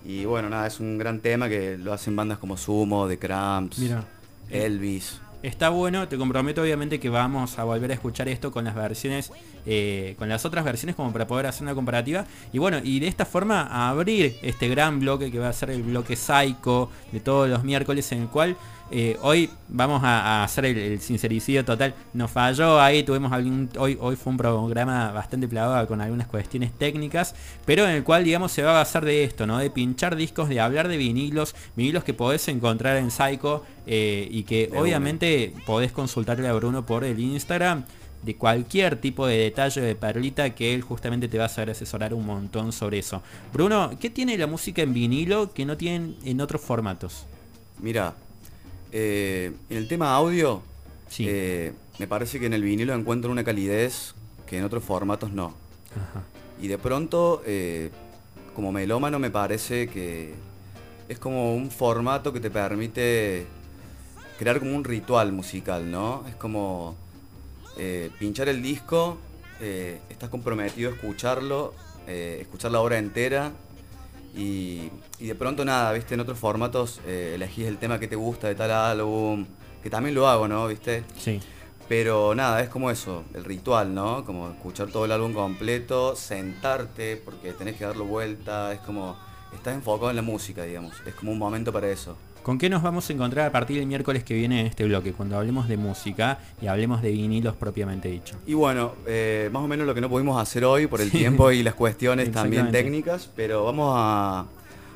Y 0.05 0.25
bueno, 0.25 0.49
nada, 0.49 0.67
es 0.67 0.81
un 0.81 0.99
gran 0.99 1.21
tema 1.21 1.49
que 1.49 1.79
lo 1.79 1.93
hacen 1.93 2.17
bandas 2.17 2.39
como 2.39 2.57
Sumo, 2.57 3.07
The 3.07 3.19
Cramps, 3.19 3.79
Mira. 3.79 4.05
Elvis. 4.51 5.21
Está 5.43 5.71
bueno, 5.71 6.07
te 6.07 6.17
comprometo 6.17 6.63
obviamente 6.63 7.01
que 7.01 7.09
vamos 7.09 7.59
a 7.59 7.65
volver 7.65 7.91
a 7.91 7.95
escuchar 7.95 8.29
esto 8.29 8.53
con 8.53 8.65
las 8.65 8.77
versiones, 8.77 9.33
eh, 9.67 10.15
con 10.17 10.29
las 10.29 10.45
otras 10.45 10.65
versiones 10.65 10.95
como 10.95 11.13
para 11.13 11.27
poder 11.27 11.47
hacer 11.47 11.65
una 11.65 11.75
comparativa. 11.75 12.27
Y 12.53 12.59
bueno, 12.59 12.79
y 12.83 13.01
de 13.01 13.09
esta 13.09 13.25
forma 13.25 13.63
a 13.63 13.89
abrir 13.89 14.37
este 14.43 14.69
gran 14.69 15.01
bloque 15.01 15.33
que 15.33 15.41
va 15.41 15.49
a 15.49 15.53
ser 15.53 15.71
el 15.71 15.83
bloque 15.83 16.15
Psycho 16.15 16.91
de 17.11 17.19
todos 17.19 17.49
los 17.49 17.65
miércoles 17.65 18.13
en 18.13 18.23
el 18.23 18.29
cual 18.29 18.57
eh, 18.93 19.17
hoy 19.23 19.51
vamos 19.69 20.03
a, 20.05 20.21
a 20.21 20.45
hacer 20.45 20.67
el, 20.67 20.77
el 20.79 21.01
sincericidio 21.01 21.65
total. 21.65 21.95
Nos 22.13 22.31
falló 22.31 22.81
ahí, 22.81 23.03
tuvimos 23.03 23.33
algún. 23.33 23.69
Hoy, 23.79 23.97
hoy 24.01 24.17
fue 24.17 24.31
un 24.31 24.37
programa 24.37 25.11
bastante 25.13 25.49
plagado 25.49 25.87
con 25.89 26.01
algunas 26.01 26.27
cuestiones 26.29 26.71
técnicas. 26.79 27.35
Pero 27.65 27.85
en 27.85 27.91
el 27.91 28.05
cual, 28.05 28.25
digamos, 28.25 28.53
se 28.53 28.63
va 28.63 28.71
a 28.71 28.75
basar 28.75 29.05
de 29.05 29.25
esto, 29.25 29.47
¿no? 29.47 29.59
De 29.59 29.71
pinchar 29.71 30.15
discos, 30.15 30.49
de 30.49 30.61
hablar 30.61 30.89
de 30.89 30.97
vinilos, 30.99 31.55
vinilos 31.75 32.05
que 32.05 32.15
podés 32.15 32.47
encontrar 32.49 32.97
en 32.99 33.11
Psycho. 33.11 33.65
eh, 33.87 34.29
y 34.31 34.45
que 34.45 34.69
De 34.69 34.79
obviamente 34.79 35.53
podés 35.67 35.91
consultarle 35.93 36.47
a 36.49 36.53
Bruno 36.53 36.87
por 36.87 37.03
el 37.05 37.19
Instagram. 37.19 37.85
de 38.23 38.37
cualquier 38.37 39.01
tipo 39.01 39.27
de 39.27 39.37
detalle 39.37 39.81
de 39.81 39.97
perlita 39.97 40.51
que 40.55 40.75
él 40.75 40.83
justamente 40.83 41.27
te 41.27 41.39
va 41.39 41.47
a 41.47 41.49
saber 41.49 41.71
asesorar 41.71 42.15
un 42.15 42.25
montón 42.25 42.71
sobre 42.73 42.99
eso. 43.01 43.21
Bruno, 43.53 43.91
¿qué 43.99 44.11
tiene 44.11 44.39
la 44.39 44.47
música 44.47 44.81
en 44.83 44.93
vinilo 44.95 45.53
que 45.53 45.65
no 45.67 45.77
tienen 45.77 46.17
en 46.25 46.41
otros 46.41 46.61
formatos? 46.63 47.27
Mira, 47.81 48.15
eh, 48.93 49.53
en 49.71 49.77
el 49.79 49.89
tema 49.89 50.15
audio, 50.15 50.63
eh, 51.19 51.73
me 51.99 52.07
parece 52.07 52.39
que 52.39 52.45
en 52.47 52.53
el 52.53 52.63
vinilo 52.63 52.95
encuentro 52.95 53.31
una 53.31 53.43
calidez 53.43 54.15
que 54.47 54.59
en 54.59 54.65
otros 54.65 54.85
formatos 54.85 55.33
no. 55.33 55.55
Y 56.61 56.69
de 56.69 56.77
pronto, 56.77 57.43
eh, 57.47 57.91
como 58.55 58.71
melómano, 58.71 59.19
me 59.19 59.31
parece 59.31 59.89
que 59.89 60.35
es 61.09 61.19
como 61.19 61.55
un 61.55 61.71
formato 61.71 62.35
que 62.35 62.41
te 62.41 62.51
permite 62.51 63.47
crear 64.39 64.59
como 64.59 64.77
un 64.77 64.85
ritual 64.85 65.33
musical, 65.33 65.91
¿no? 65.91 66.25
Es 66.29 66.37
como 66.37 66.95
pinchar 68.19 68.51
el 68.51 68.63
disco, 68.63 69.17
estás 70.11 70.29
comprometido 70.29 70.91
a 70.91 70.95
escucharlo, 70.95 71.73
escuchar 72.07 72.71
la 72.71 72.81
obra 72.81 72.99
entera 72.99 73.53
y, 74.35 74.91
y 75.19 75.27
de 75.27 75.35
pronto 75.35 75.65
nada, 75.65 75.93
viste, 75.93 76.15
en 76.15 76.21
otros 76.21 76.39
formatos 76.39 77.01
eh, 77.07 77.33
elegís 77.35 77.67
el 77.67 77.79
tema 77.79 77.99
que 77.99 78.09
te 78.09 78.17
gusta 78.17 78.49
de 78.49 78.55
tal 78.55 78.71
álbum, 78.71 79.47
que 79.83 79.91
también 79.91 80.15
lo 80.15 80.29
hago, 80.29 80.49
¿no? 80.49 80.67
¿Viste? 80.69 81.05
Sí. 81.19 81.41
Pero 81.89 82.35
nada, 82.35 82.63
es 82.63 82.69
como 82.69 82.91
eso, 82.91 83.25
el 83.35 83.45
ritual, 83.45 83.95
¿no? 83.95 84.25
Como 84.25 84.49
escuchar 84.49 84.89
todo 84.89 85.05
el 85.05 85.13
álbum 85.13 85.35
completo, 85.35 86.17
sentarte, 86.17 87.17
porque 87.17 87.53
tenés 87.53 87.77
que 87.77 87.85
darlo 87.85 88.07
vuelta, 88.07 88.73
es 88.73 88.81
como, 88.81 89.17
estás 89.53 89.75
enfocado 89.75 90.11
en 90.11 90.17
la 90.17 90.23
música, 90.23 90.63
digamos, 90.63 90.95
es 91.05 91.15
como 91.15 91.33
un 91.33 91.39
momento 91.39 91.73
para 91.73 91.91
eso. 91.91 92.17
¿Con 92.43 92.59
qué 92.59 92.69
nos 92.69 92.83
vamos 92.83 93.09
a 93.09 93.13
encontrar 93.13 93.47
a 93.47 93.53
partir 93.53 93.79
del 93.79 93.87
miércoles 93.87 94.25
que 94.25 94.35
viene 94.35 94.61
en 94.61 94.67
este 94.67 94.85
bloque? 94.85 95.13
Cuando 95.13 95.39
hablemos 95.39 95.69
de 95.69 95.77
música 95.77 96.41
y 96.61 96.67
hablemos 96.67 97.01
de 97.01 97.13
vinilos 97.13 97.55
propiamente 97.55 98.09
dicho. 98.09 98.37
Y 98.47 98.55
bueno, 98.55 98.95
eh, 99.07 99.49
más 99.53 99.63
o 99.63 99.69
menos 99.69 99.87
lo 99.87 99.95
que 99.95 100.01
no 100.01 100.09
pudimos 100.09 100.41
hacer 100.43 100.65
hoy 100.65 100.89
por 100.89 101.01
el 101.01 101.11
tiempo 101.13 101.53
y 101.53 101.63
las 101.63 101.75
cuestiones 101.75 102.33
también 102.33 102.73
técnicas, 102.73 103.31
pero 103.37 103.65
vamos 103.65 103.95
a, 103.97 104.47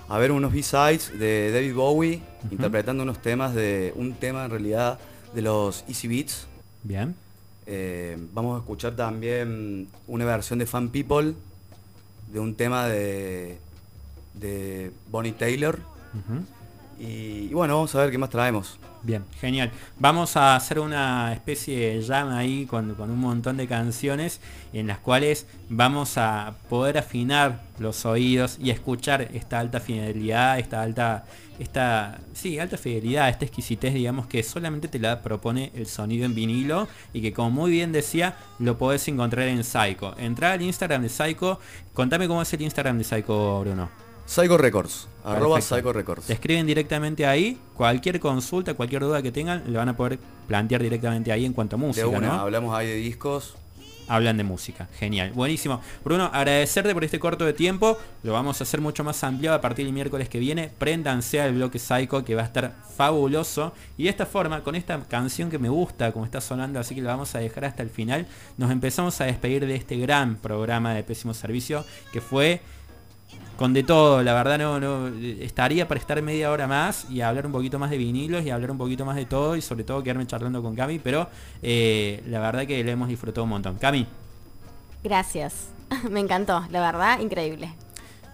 a 0.09 0.19
ver 0.19 0.33
unos 0.33 0.53
B-sides 0.53 1.17
de 1.19 1.53
David 1.53 1.75
Bowie 1.75 2.23
interpretando 2.51 3.05
unos 3.05 3.23
temas 3.23 3.55
de 3.55 3.93
un 3.95 4.15
tema 4.15 4.45
en 4.45 4.51
realidad 4.51 4.99
de 5.33 5.43
los 5.43 5.85
Easy 5.87 6.09
Beats. 6.09 6.49
Bien. 6.83 7.15
Eh, 7.67 8.17
vamos 8.33 8.57
a 8.57 8.59
escuchar 8.59 8.97
también 8.97 9.87
una 10.09 10.25
versión 10.25 10.59
de 10.59 10.67
Fan 10.67 10.89
People 10.89 11.35
de 12.33 12.41
un 12.41 12.57
tema 12.57 12.89
de, 12.89 13.59
de 14.35 14.91
Bonnie 15.13 15.33
Taylor. 15.33 15.79
Y, 16.99 17.49
bueno, 17.49 17.75
vamos 17.75 17.95
a 17.95 18.01
ver 18.01 18.11
qué 18.11 18.19
más 18.19 18.31
traemos. 18.31 18.79
Bien, 19.03 19.25
genial. 19.41 19.71
Vamos 19.99 20.37
a 20.37 20.57
hacer 20.57 20.81
una 20.81 21.33
especie 21.33 21.95
de 21.95 22.05
jam 22.05 22.31
ahí 22.31 22.67
con, 22.67 22.95
con 22.95 23.11
un 23.11 23.19
montón 23.21 23.57
de 23.57 23.69
canciones 23.69 24.41
en 24.73 24.89
las 24.89 24.99
cuales 24.99 25.47
vamos 25.69 26.19
a 26.19 26.55
poder 26.69 26.99
afinar 26.99 27.61
los 27.79 28.05
oídos 28.05 28.59
y 28.61 28.71
escuchar 28.71 29.29
esta 29.33 29.61
alta 29.61 29.79
fidelidad, 29.79 30.59
esta 30.59 30.83
alta, 30.83 31.25
esta, 31.59 32.19
sí, 32.33 32.59
alta 32.59 32.79
fidelidad, 32.79 33.29
esta 33.29 33.45
exquisitez, 33.45 33.95
digamos, 33.95 34.27
que 34.27 34.43
solamente 34.43 34.89
te 34.89 34.99
la 34.99 35.23
propone 35.23 35.71
el 35.75 35.87
sonido 35.87 36.25
en 36.25 36.35
vinilo 36.35 36.89
y 37.13 37.21
que 37.21 37.33
como 37.33 37.51
muy 37.51 37.71
bien 37.71 37.93
decía, 37.93 38.37
lo 38.59 38.77
podés 38.77 39.07
encontrar 39.07 39.47
en 39.47 39.63
Psycho. 39.63 40.17
Entra 40.19 40.53
al 40.53 40.63
Instagram 40.63 41.03
de 41.03 41.11
Psycho, 41.11 41.61
contame 41.95 42.27
cómo 42.27 42.43
es 42.43 42.53
el 42.53 42.63
Instagram 42.63 42.99
de 42.99 43.05
Psycho, 43.05 43.61
Bruno. 43.61 44.06
Psycho 44.27 44.59
Records, 44.59 45.09
arroba. 45.25 45.61
Psycho 45.61 45.93
Records. 45.93 46.27
Te 46.27 46.33
escriben 46.33 46.67
directamente 46.67 47.27
ahí, 47.27 47.59
cualquier 47.75 48.19
consulta, 48.21 48.75
cualquier 48.75 49.03
duda 49.03 49.23
que 49.23 49.31
tengan, 49.33 49.63
le 49.67 49.79
van 49.79 49.89
a 49.89 49.97
poder 49.97 50.19
plantear 50.49 50.83
directamente 50.83 51.31
ahí 51.33 51.45
en 51.45 51.53
cuanto 51.53 51.77
a 51.77 51.79
De 51.79 51.87
música, 51.87 52.09
una, 52.09 52.27
¿no? 52.29 52.33
hablamos 52.35 52.77
ahí 52.77 52.89
de 52.89 52.97
discos. 52.97 53.57
Hablan 54.09 54.37
de 54.37 54.45
música, 54.45 54.89
genial, 54.97 55.33
buenísimo. 55.33 55.81
Bruno, 56.05 56.31
agradecerte 56.33 56.95
por 56.95 57.03
este 57.03 57.19
corto 57.19 57.45
de 57.45 57.53
tiempo, 57.53 57.99
lo 58.23 58.33
vamos 58.33 58.61
a 58.61 58.65
hacer 58.65 58.81
mucho 58.81 59.03
más 59.03 59.25
ampliado 59.25 59.57
a 59.57 59.61
partir 59.61 59.85
del 59.85 59.93
miércoles 59.93 60.29
que 60.29 60.39
viene. 60.39 60.71
Préndanse 60.79 61.41
al 61.41 61.55
bloque 61.55 61.81
Psycho 61.81 62.25
que 62.25 62.37
va 62.37 62.43
a 62.43 62.45
estar 62.45 62.77
fabuloso. 62.97 63.73
Y 63.97 64.05
de 64.05 64.11
esta 64.11 64.25
forma, 64.25 64.63
con 64.63 64.77
esta 64.77 65.03
canción 65.09 65.51
que 65.51 65.59
me 65.59 65.69
gusta, 65.69 66.13
como 66.13 66.25
está 66.25 66.41
sonando, 66.41 66.79
así 66.79 66.95
que 66.95 67.03
la 67.03 67.11
vamos 67.11 67.35
a 67.35 67.41
dejar 67.41 67.65
hasta 67.65 67.83
el 67.83 67.91
final, 67.91 68.29
nos 68.57 68.71
empezamos 68.71 69.21
a 69.21 69.25
despedir 69.25 69.67
de 69.67 69.75
este 69.75 69.97
gran 69.97 70.37
programa 70.37 70.95
de 70.95 71.03
Pésimo 71.03 71.35
Servicio 71.35 71.85
que 72.13 72.21
fue 72.21 72.61
con 73.57 73.73
de 73.73 73.83
todo, 73.83 74.23
la 74.23 74.35
verdad 74.35 74.59
no, 74.59 74.79
no 74.79 75.09
estaría 75.41 75.89
para 75.89 75.99
estar 75.99 76.21
media 76.21 76.51
hora 76.51 76.67
más 76.67 77.07
y 77.11 77.23
hablar 77.23 77.47
un 77.47 77.53
poquito 77.53 77.79
más 77.79 77.89
de 77.91 77.97
vinilos 77.97 78.45
y 78.45 78.51
hablar 78.51 78.71
un 78.71 78.77
poquito 78.79 79.05
más 79.07 79.17
de 79.17 79.25
todo 79.25 79.57
y 79.57 79.63
sobre 79.63 79.83
todo 79.85 80.03
quedarme 80.03 80.27
charlando 80.27 80.63
con 80.63 80.75
Cami, 80.75 80.99
pero 80.99 81.29
eh, 81.63 82.23
la 82.29 82.39
verdad 82.41 82.67
que 82.67 82.85
lo 82.85 82.91
hemos 82.91 83.09
disfrutado 83.09 83.45
un 83.45 83.51
montón. 83.51 83.77
Cami, 83.77 84.07
Gracias. 85.03 85.69
Me 86.11 86.21
encantó, 86.21 86.65
la 86.71 86.81
verdad, 86.81 87.21
increíble. 87.21 87.71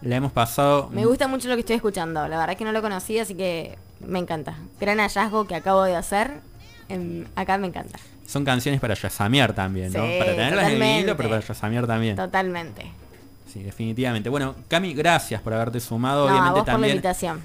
la 0.01 0.17
hemos 0.17 0.33
pasado 0.33 0.89
Me 0.91 1.05
gusta 1.05 1.29
mucho 1.29 1.49
lo 1.49 1.55
que 1.55 1.61
estoy 1.61 1.77
escuchando. 1.77 2.27
La 2.29 2.39
verdad 2.39 2.57
que 2.57 2.65
no 2.65 2.73
lo 2.73 2.83
conocía, 2.83 3.23
así 3.23 3.35
que 3.35 3.77
me 4.01 4.19
encanta. 4.19 4.57
Gran 4.81 4.99
hallazgo 4.99 5.47
que 5.47 5.55
acabo 5.55 5.85
de 5.85 5.95
hacer. 5.95 6.41
Em, 6.89 7.27
acá 7.37 7.59
me 7.59 7.69
encanta. 7.69 7.99
son 8.27 8.45
canciones 8.45 8.81
para 8.81 8.95
yasamear 8.95 9.53
también, 9.53 9.93
¿no? 9.93 10.05
Sí, 10.05 10.15
para 10.19 10.33
tenerlas 10.33 10.65
en 10.65 10.81
vinilo, 10.81 10.81
totalmente. 10.81 11.15
pero 11.15 11.29
para 11.29 11.41
yasamear 11.43 11.87
también. 11.87 12.17
Totalmente. 12.17 12.91
Sí, 13.53 13.63
definitivamente. 13.63 14.31
Bueno, 14.31 14.55
Cami, 14.69 14.95
gracias 14.95 15.43
por 15.43 15.53
haberte 15.53 15.79
sumado. 15.79 16.27
No, 16.27 16.33
Obviamente 16.33 16.63
también 16.63 17.03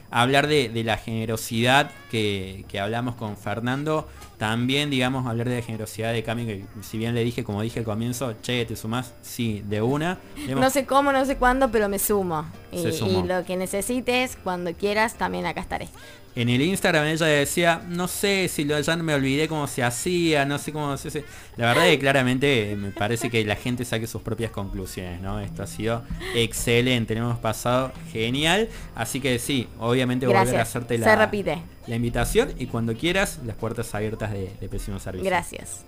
hablar 0.09 0.47
de, 0.47 0.69
de 0.69 0.83
la 0.85 0.95
generosidad 0.95 1.91
que, 2.09 2.63
que 2.69 2.79
hablamos 2.79 3.15
con 3.15 3.35
Fernando. 3.35 4.07
También, 4.37 4.89
digamos, 4.89 5.27
hablar 5.27 5.49
de 5.49 5.57
la 5.57 5.61
generosidad 5.63 6.13
de 6.13 6.23
Cami, 6.23 6.45
que 6.45 6.65
si 6.81 6.97
bien 6.97 7.13
le 7.13 7.25
dije, 7.25 7.43
como 7.43 7.61
dije 7.61 7.79
al 7.79 7.85
comienzo, 7.85 8.35
che, 8.41 8.65
¿te 8.65 8.77
sumás? 8.77 9.15
Sí, 9.21 9.63
de 9.67 9.81
una. 9.81 10.19
No 10.47 10.69
sé 10.69 10.85
cómo, 10.85 11.11
no 11.11 11.25
sé 11.25 11.35
cuándo, 11.35 11.71
pero 11.71 11.89
me 11.89 11.99
sumo. 11.99 12.45
Y 12.71 13.23
lo 13.23 13.43
que 13.43 13.57
necesites, 13.57 14.37
cuando 14.41 14.73
quieras, 14.73 15.15
también 15.15 15.45
acá 15.45 15.59
estaré. 15.59 15.89
En 16.37 16.49
el 16.49 16.61
Instagram 16.61 17.07
ella 17.07 17.25
decía, 17.25 17.81
no 17.89 18.07
sé 18.07 18.47
si 18.47 18.63
lo, 18.63 18.79
ya 18.79 18.95
me 18.95 19.15
olvidé 19.15 19.47
cómo 19.47 19.65
se 19.65 19.81
hacía, 19.81 20.45
no 20.45 20.59
sé 20.59 20.71
cómo 20.71 20.95
se 20.95 21.07
hace. 21.07 21.25
La 21.55 21.65
verdad 21.65 21.85
que 21.85 21.97
claramente 21.97 22.75
me 22.77 22.91
parece 22.91 23.31
que 23.31 23.43
la 23.43 23.55
gente 23.55 23.83
saque 23.85 24.05
sus 24.05 24.21
propias 24.21 24.51
conclusiones, 24.51 25.19
¿no? 25.19 25.39
Esto 25.39 25.63
ha 25.63 25.67
sido 25.67 26.03
excelente, 26.35 27.15
lo 27.15 27.21
hemos 27.21 27.39
pasado 27.39 27.91
genial. 28.11 28.69
Así 28.93 29.19
que 29.19 29.39
sí, 29.39 29.67
obviamente 29.79 30.27
volver 30.27 30.57
a 30.57 30.61
hacerte 30.61 30.99
Se 30.99 31.05
la, 31.05 31.15
repite. 31.15 31.63
la 31.87 31.95
invitación 31.95 32.53
y 32.59 32.67
cuando 32.67 32.95
quieras, 32.95 33.39
las 33.43 33.55
puertas 33.55 33.95
abiertas 33.95 34.31
de, 34.31 34.51
de 34.61 34.69
Pésimo 34.69 34.99
Servicio. 34.99 35.27
Gracias. 35.27 35.85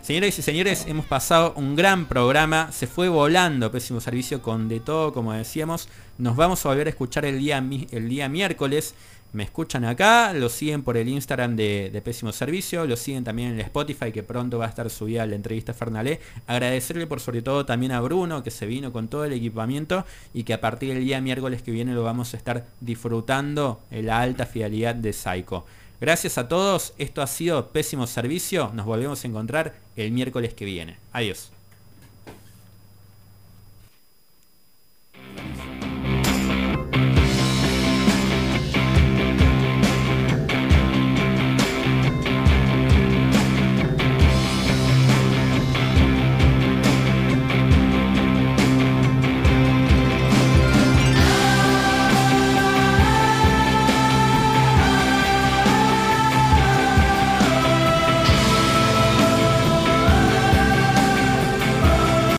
Señoras 0.00 0.38
y 0.38 0.40
señores, 0.40 0.86
hemos 0.88 1.04
pasado 1.04 1.52
un 1.56 1.76
gran 1.76 2.06
programa, 2.06 2.72
se 2.72 2.86
fue 2.86 3.10
volando 3.10 3.70
Pésimo 3.70 4.00
Servicio 4.00 4.40
con 4.40 4.66
de 4.66 4.80
todo, 4.80 5.12
como 5.12 5.34
decíamos. 5.34 5.90
Nos 6.16 6.36
vamos 6.36 6.64
a 6.64 6.70
volver 6.70 6.86
a 6.86 6.90
escuchar 6.90 7.26
el 7.26 7.38
día, 7.38 7.62
el 7.90 8.08
día 8.08 8.30
miércoles 8.30 8.94
me 9.32 9.44
escuchan 9.44 9.84
acá, 9.84 10.32
lo 10.32 10.48
siguen 10.48 10.82
por 10.82 10.96
el 10.96 11.08
Instagram 11.08 11.56
de, 11.56 12.00
Pésimo 12.04 12.32
Servicio, 12.32 12.86
lo 12.86 12.96
siguen 12.96 13.24
también 13.24 13.50
en 13.50 13.54
el 13.54 13.60
Spotify 13.60 14.10
que 14.12 14.22
pronto 14.22 14.58
va 14.58 14.66
a 14.66 14.68
estar 14.68 14.88
subida 14.90 15.26
la 15.26 15.36
entrevista 15.36 15.72
a 15.72 15.74
Fernalé. 15.74 16.20
Agradecerle 16.46 17.06
por 17.06 17.20
sobre 17.20 17.42
todo 17.42 17.64
también 17.64 17.92
a 17.92 18.00
Bruno 18.00 18.42
que 18.42 18.50
se 18.50 18.66
vino 18.66 18.92
con 18.92 19.08
todo 19.08 19.24
el 19.24 19.32
equipamiento 19.32 20.04
y 20.34 20.42
que 20.44 20.54
a 20.54 20.60
partir 20.60 20.94
del 20.94 21.04
día 21.04 21.20
miércoles 21.20 21.62
que 21.62 21.70
viene 21.70 21.94
lo 21.94 22.02
vamos 22.02 22.34
a 22.34 22.36
estar 22.36 22.66
disfrutando 22.80 23.80
en 23.90 24.06
la 24.06 24.20
alta 24.20 24.46
fidelidad 24.46 24.94
de 24.94 25.12
Psycho. 25.12 25.64
Gracias 26.00 26.38
a 26.38 26.48
todos, 26.48 26.94
esto 26.98 27.20
ha 27.20 27.26
sido 27.26 27.68
Pésimo 27.68 28.06
Servicio, 28.06 28.70
nos 28.74 28.86
volvemos 28.86 29.22
a 29.22 29.28
encontrar 29.28 29.74
el 29.96 30.12
miércoles 30.12 30.54
que 30.54 30.64
viene. 30.64 30.96
Adiós. 31.12 31.52